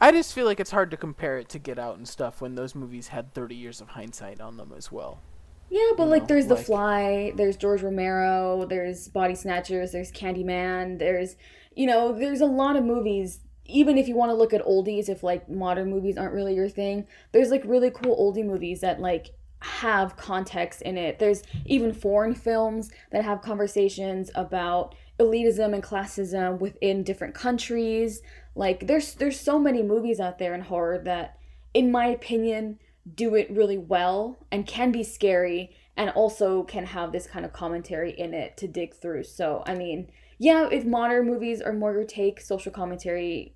I 0.00 0.10
just 0.12 0.32
feel 0.32 0.46
like 0.46 0.60
it's 0.60 0.70
hard 0.70 0.90
to 0.92 0.96
compare 0.96 1.38
it 1.38 1.48
to 1.50 1.58
Get 1.58 1.78
Out 1.78 1.96
and 1.98 2.08
stuff 2.08 2.40
when 2.40 2.54
those 2.54 2.74
movies 2.74 3.08
had 3.08 3.34
30 3.34 3.54
years 3.54 3.80
of 3.80 3.88
hindsight 3.88 4.40
on 4.40 4.56
them 4.56 4.72
as 4.76 4.90
well. 4.90 5.20
yeah 5.68 5.90
but 5.96 6.04
You 6.04 6.10
like 6.10 6.22
know, 6.22 6.26
there's 6.28 6.46
the 6.46 6.56
fly 6.56 7.32
there's 7.36 7.56
george 7.56 7.82
romero 7.82 8.64
there's 8.66 9.08
body 9.08 9.34
snatchers 9.34 9.92
there's 9.92 10.10
candyman 10.12 10.98
there's 10.98 11.36
you 11.74 11.86
know 11.86 12.12
there's 12.12 12.40
a 12.40 12.46
lot 12.46 12.76
of 12.76 12.84
movies 12.84 13.40
even 13.66 13.98
if 13.98 14.06
you 14.08 14.14
want 14.14 14.30
to 14.30 14.34
look 14.34 14.54
at 14.54 14.64
oldies 14.64 15.08
if 15.08 15.22
like 15.22 15.48
modern 15.50 15.90
movies 15.90 16.16
aren't 16.16 16.32
really 16.32 16.54
your 16.54 16.68
thing 16.68 17.06
there's 17.32 17.50
like 17.50 17.62
really 17.66 17.90
cool 17.90 18.16
oldie 18.16 18.44
movies 18.46 18.80
that 18.80 19.00
like 19.00 19.30
have 19.66 20.16
context 20.16 20.82
in 20.82 20.96
it. 20.96 21.18
There's 21.18 21.42
even 21.66 21.92
foreign 21.92 22.34
films 22.34 22.90
that 23.12 23.24
have 23.24 23.42
conversations 23.42 24.30
about 24.34 24.94
elitism 25.18 25.74
and 25.74 25.82
classism 25.82 26.58
within 26.58 27.02
different 27.02 27.34
countries. 27.34 28.22
Like 28.54 28.86
there's 28.86 29.14
there's 29.14 29.38
so 29.38 29.58
many 29.58 29.82
movies 29.82 30.20
out 30.20 30.38
there 30.38 30.54
in 30.54 30.62
horror 30.62 30.98
that 31.04 31.38
in 31.74 31.90
my 31.90 32.06
opinion 32.06 32.78
do 33.14 33.34
it 33.34 33.50
really 33.50 33.78
well 33.78 34.38
and 34.50 34.66
can 34.66 34.92
be 34.92 35.02
scary 35.02 35.76
and 35.96 36.10
also 36.10 36.62
can 36.64 36.86
have 36.86 37.12
this 37.12 37.26
kind 37.26 37.44
of 37.44 37.52
commentary 37.52 38.12
in 38.12 38.34
it 38.34 38.56
to 38.58 38.68
dig 38.68 38.94
through. 38.94 39.24
So 39.24 39.62
i 39.66 39.74
mean 39.74 40.10
yeah 40.38 40.68
if 40.70 40.84
modern 40.84 41.26
movies 41.26 41.60
are 41.60 41.72
more 41.72 41.92
your 41.92 42.04
take 42.04 42.40
social 42.40 42.72
commentary 42.72 43.54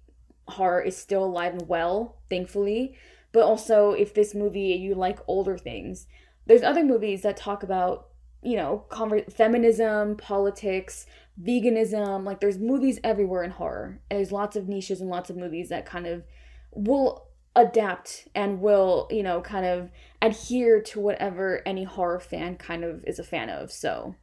horror 0.48 0.82
is 0.82 0.96
still 0.96 1.24
alive 1.24 1.52
and 1.52 1.68
well 1.68 2.16
thankfully 2.28 2.96
but 3.32 3.42
also 3.42 3.92
if 3.92 4.14
this 4.14 4.34
movie 4.34 4.74
you 4.74 4.94
like 4.94 5.18
older 5.26 5.56
things 5.56 6.06
there's 6.46 6.62
other 6.62 6.84
movies 6.84 7.22
that 7.22 7.36
talk 7.36 7.62
about 7.62 8.08
you 8.42 8.56
know 8.56 8.84
conver- 8.88 9.30
feminism 9.32 10.16
politics 10.16 11.06
veganism 11.42 12.24
like 12.24 12.40
there's 12.40 12.58
movies 12.58 12.98
everywhere 13.04 13.42
in 13.42 13.50
horror 13.50 14.00
and 14.10 14.18
there's 14.18 14.32
lots 14.32 14.56
of 14.56 14.68
niches 14.68 15.00
and 15.00 15.10
lots 15.10 15.30
of 15.30 15.36
movies 15.36 15.68
that 15.68 15.86
kind 15.86 16.06
of 16.06 16.24
will 16.72 17.26
adapt 17.56 18.28
and 18.34 18.60
will 18.60 19.08
you 19.10 19.22
know 19.22 19.40
kind 19.40 19.66
of 19.66 19.90
adhere 20.22 20.80
to 20.80 21.00
whatever 21.00 21.62
any 21.66 21.84
horror 21.84 22.20
fan 22.20 22.56
kind 22.56 22.84
of 22.84 23.04
is 23.04 23.18
a 23.18 23.24
fan 23.24 23.50
of 23.50 23.70
so 23.72 24.14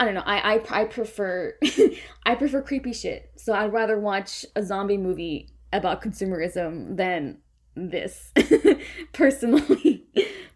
I 0.00 0.04
don't 0.04 0.14
know. 0.14 0.22
I 0.26 0.54
I, 0.54 0.80
I 0.80 0.84
prefer 0.86 1.56
I 2.26 2.34
prefer 2.34 2.60
creepy 2.60 2.92
shit. 2.92 3.30
So 3.36 3.52
I'd 3.52 3.72
rather 3.72 4.00
watch 4.00 4.44
a 4.56 4.62
zombie 4.64 4.98
movie 4.98 5.50
about 5.72 6.02
consumerism 6.02 6.96
than 6.96 7.38
this 7.74 8.32
personally. 9.12 10.04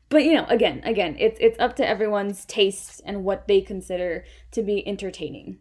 but 0.09 0.25
you 0.25 0.35
know, 0.35 0.47
again, 0.49 0.81
again, 0.85 1.17
it's 1.19 1.39
it's 1.41 1.59
up 1.59 1.77
to 1.77 1.87
everyone's 1.87 2.45
taste 2.45 3.01
and 3.05 3.25
what 3.25 3.49
they 3.49 3.61
consider 3.61 4.25
to 4.53 4.63
be 4.63 4.87
entertaining. 4.87 5.59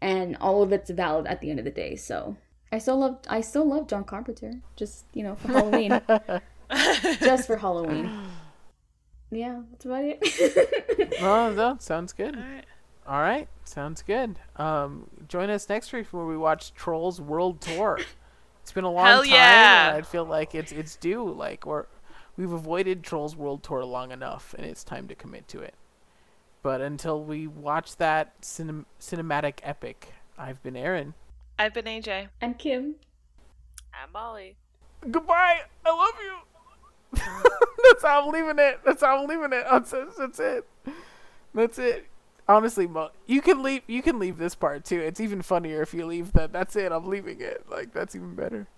And 0.00 0.36
all 0.40 0.62
of 0.62 0.72
it's 0.72 0.90
valid 0.90 1.26
at 1.26 1.40
the 1.40 1.50
end 1.50 1.58
of 1.58 1.64
the 1.64 1.70
day. 1.70 1.96
So 1.96 2.36
I 2.70 2.78
still 2.78 2.98
love 2.98 3.18
I 3.28 3.40
still 3.40 3.68
love 3.68 3.88
John 3.88 4.04
Carpenter. 4.04 4.60
Just, 4.76 5.04
you 5.14 5.22
know, 5.22 5.34
for 5.36 5.48
Halloween. 5.48 6.00
Just 7.20 7.46
for 7.46 7.56
Halloween. 7.56 8.10
Yeah, 9.30 9.62
that's 9.70 9.84
about 9.84 10.04
it. 10.04 11.14
Oh, 11.20 11.52
no, 11.52 11.76
sounds 11.80 12.12
good. 12.12 12.36
All 12.36 12.42
right. 12.42 12.64
All 13.06 13.20
right, 13.20 13.48
sounds 13.64 14.02
good. 14.02 14.38
Um, 14.56 15.08
join 15.28 15.48
us 15.50 15.68
next 15.68 15.92
week 15.92 16.06
where 16.10 16.26
we 16.26 16.36
watch 16.36 16.74
Trolls 16.74 17.20
World 17.20 17.60
Tour. 17.62 18.00
It's 18.68 18.74
been 18.74 18.84
a 18.84 18.90
long 18.90 19.06
Hell 19.06 19.22
time, 19.22 19.32
yeah. 19.32 19.88
and 19.88 19.96
I 19.96 20.02
feel 20.02 20.26
like 20.26 20.54
it's 20.54 20.72
it's 20.72 20.94
due. 20.96 21.26
Like 21.32 21.64
we're 21.64 21.86
we've 22.36 22.52
avoided 22.52 23.02
Trolls 23.02 23.34
World 23.34 23.62
Tour 23.62 23.82
long 23.82 24.12
enough, 24.12 24.54
and 24.58 24.66
it's 24.66 24.84
time 24.84 25.08
to 25.08 25.14
commit 25.14 25.48
to 25.48 25.60
it. 25.60 25.72
But 26.60 26.82
until 26.82 27.24
we 27.24 27.46
watch 27.46 27.96
that 27.96 28.38
cinem- 28.42 28.84
cinematic 29.00 29.60
epic, 29.62 30.12
I've 30.36 30.62
been 30.62 30.76
Aaron. 30.76 31.14
I've 31.58 31.72
been 31.72 31.86
AJ. 31.86 32.28
I'm 32.42 32.52
Kim. 32.52 32.96
I'm 33.94 34.12
Molly. 34.12 34.56
Goodbye. 35.10 35.60
I 35.86 35.90
love 35.90 36.14
you. 36.22 37.22
That's 37.90 38.02
how 38.02 38.26
I'm 38.26 38.30
leaving 38.30 38.58
it. 38.58 38.80
That's 38.84 39.00
how 39.00 39.22
I'm 39.22 39.26
leaving 39.26 39.54
it. 39.54 39.64
That's, 39.70 39.94
that's 40.18 40.38
it. 40.40 40.68
That's 41.54 41.78
it. 41.78 42.06
Honestly, 42.48 42.88
you 43.26 43.42
can 43.42 43.62
leave. 43.62 43.82
You 43.86 44.02
can 44.02 44.18
leave 44.18 44.38
this 44.38 44.54
part 44.54 44.84
too. 44.84 45.00
It's 45.00 45.20
even 45.20 45.42
funnier 45.42 45.82
if 45.82 45.92
you 45.92 46.06
leave 46.06 46.32
that. 46.32 46.52
That's 46.52 46.76
it. 46.76 46.92
I'm 46.92 47.06
leaving 47.06 47.40
it. 47.40 47.64
Like 47.70 47.92
that's 47.92 48.16
even 48.16 48.34
better. 48.34 48.66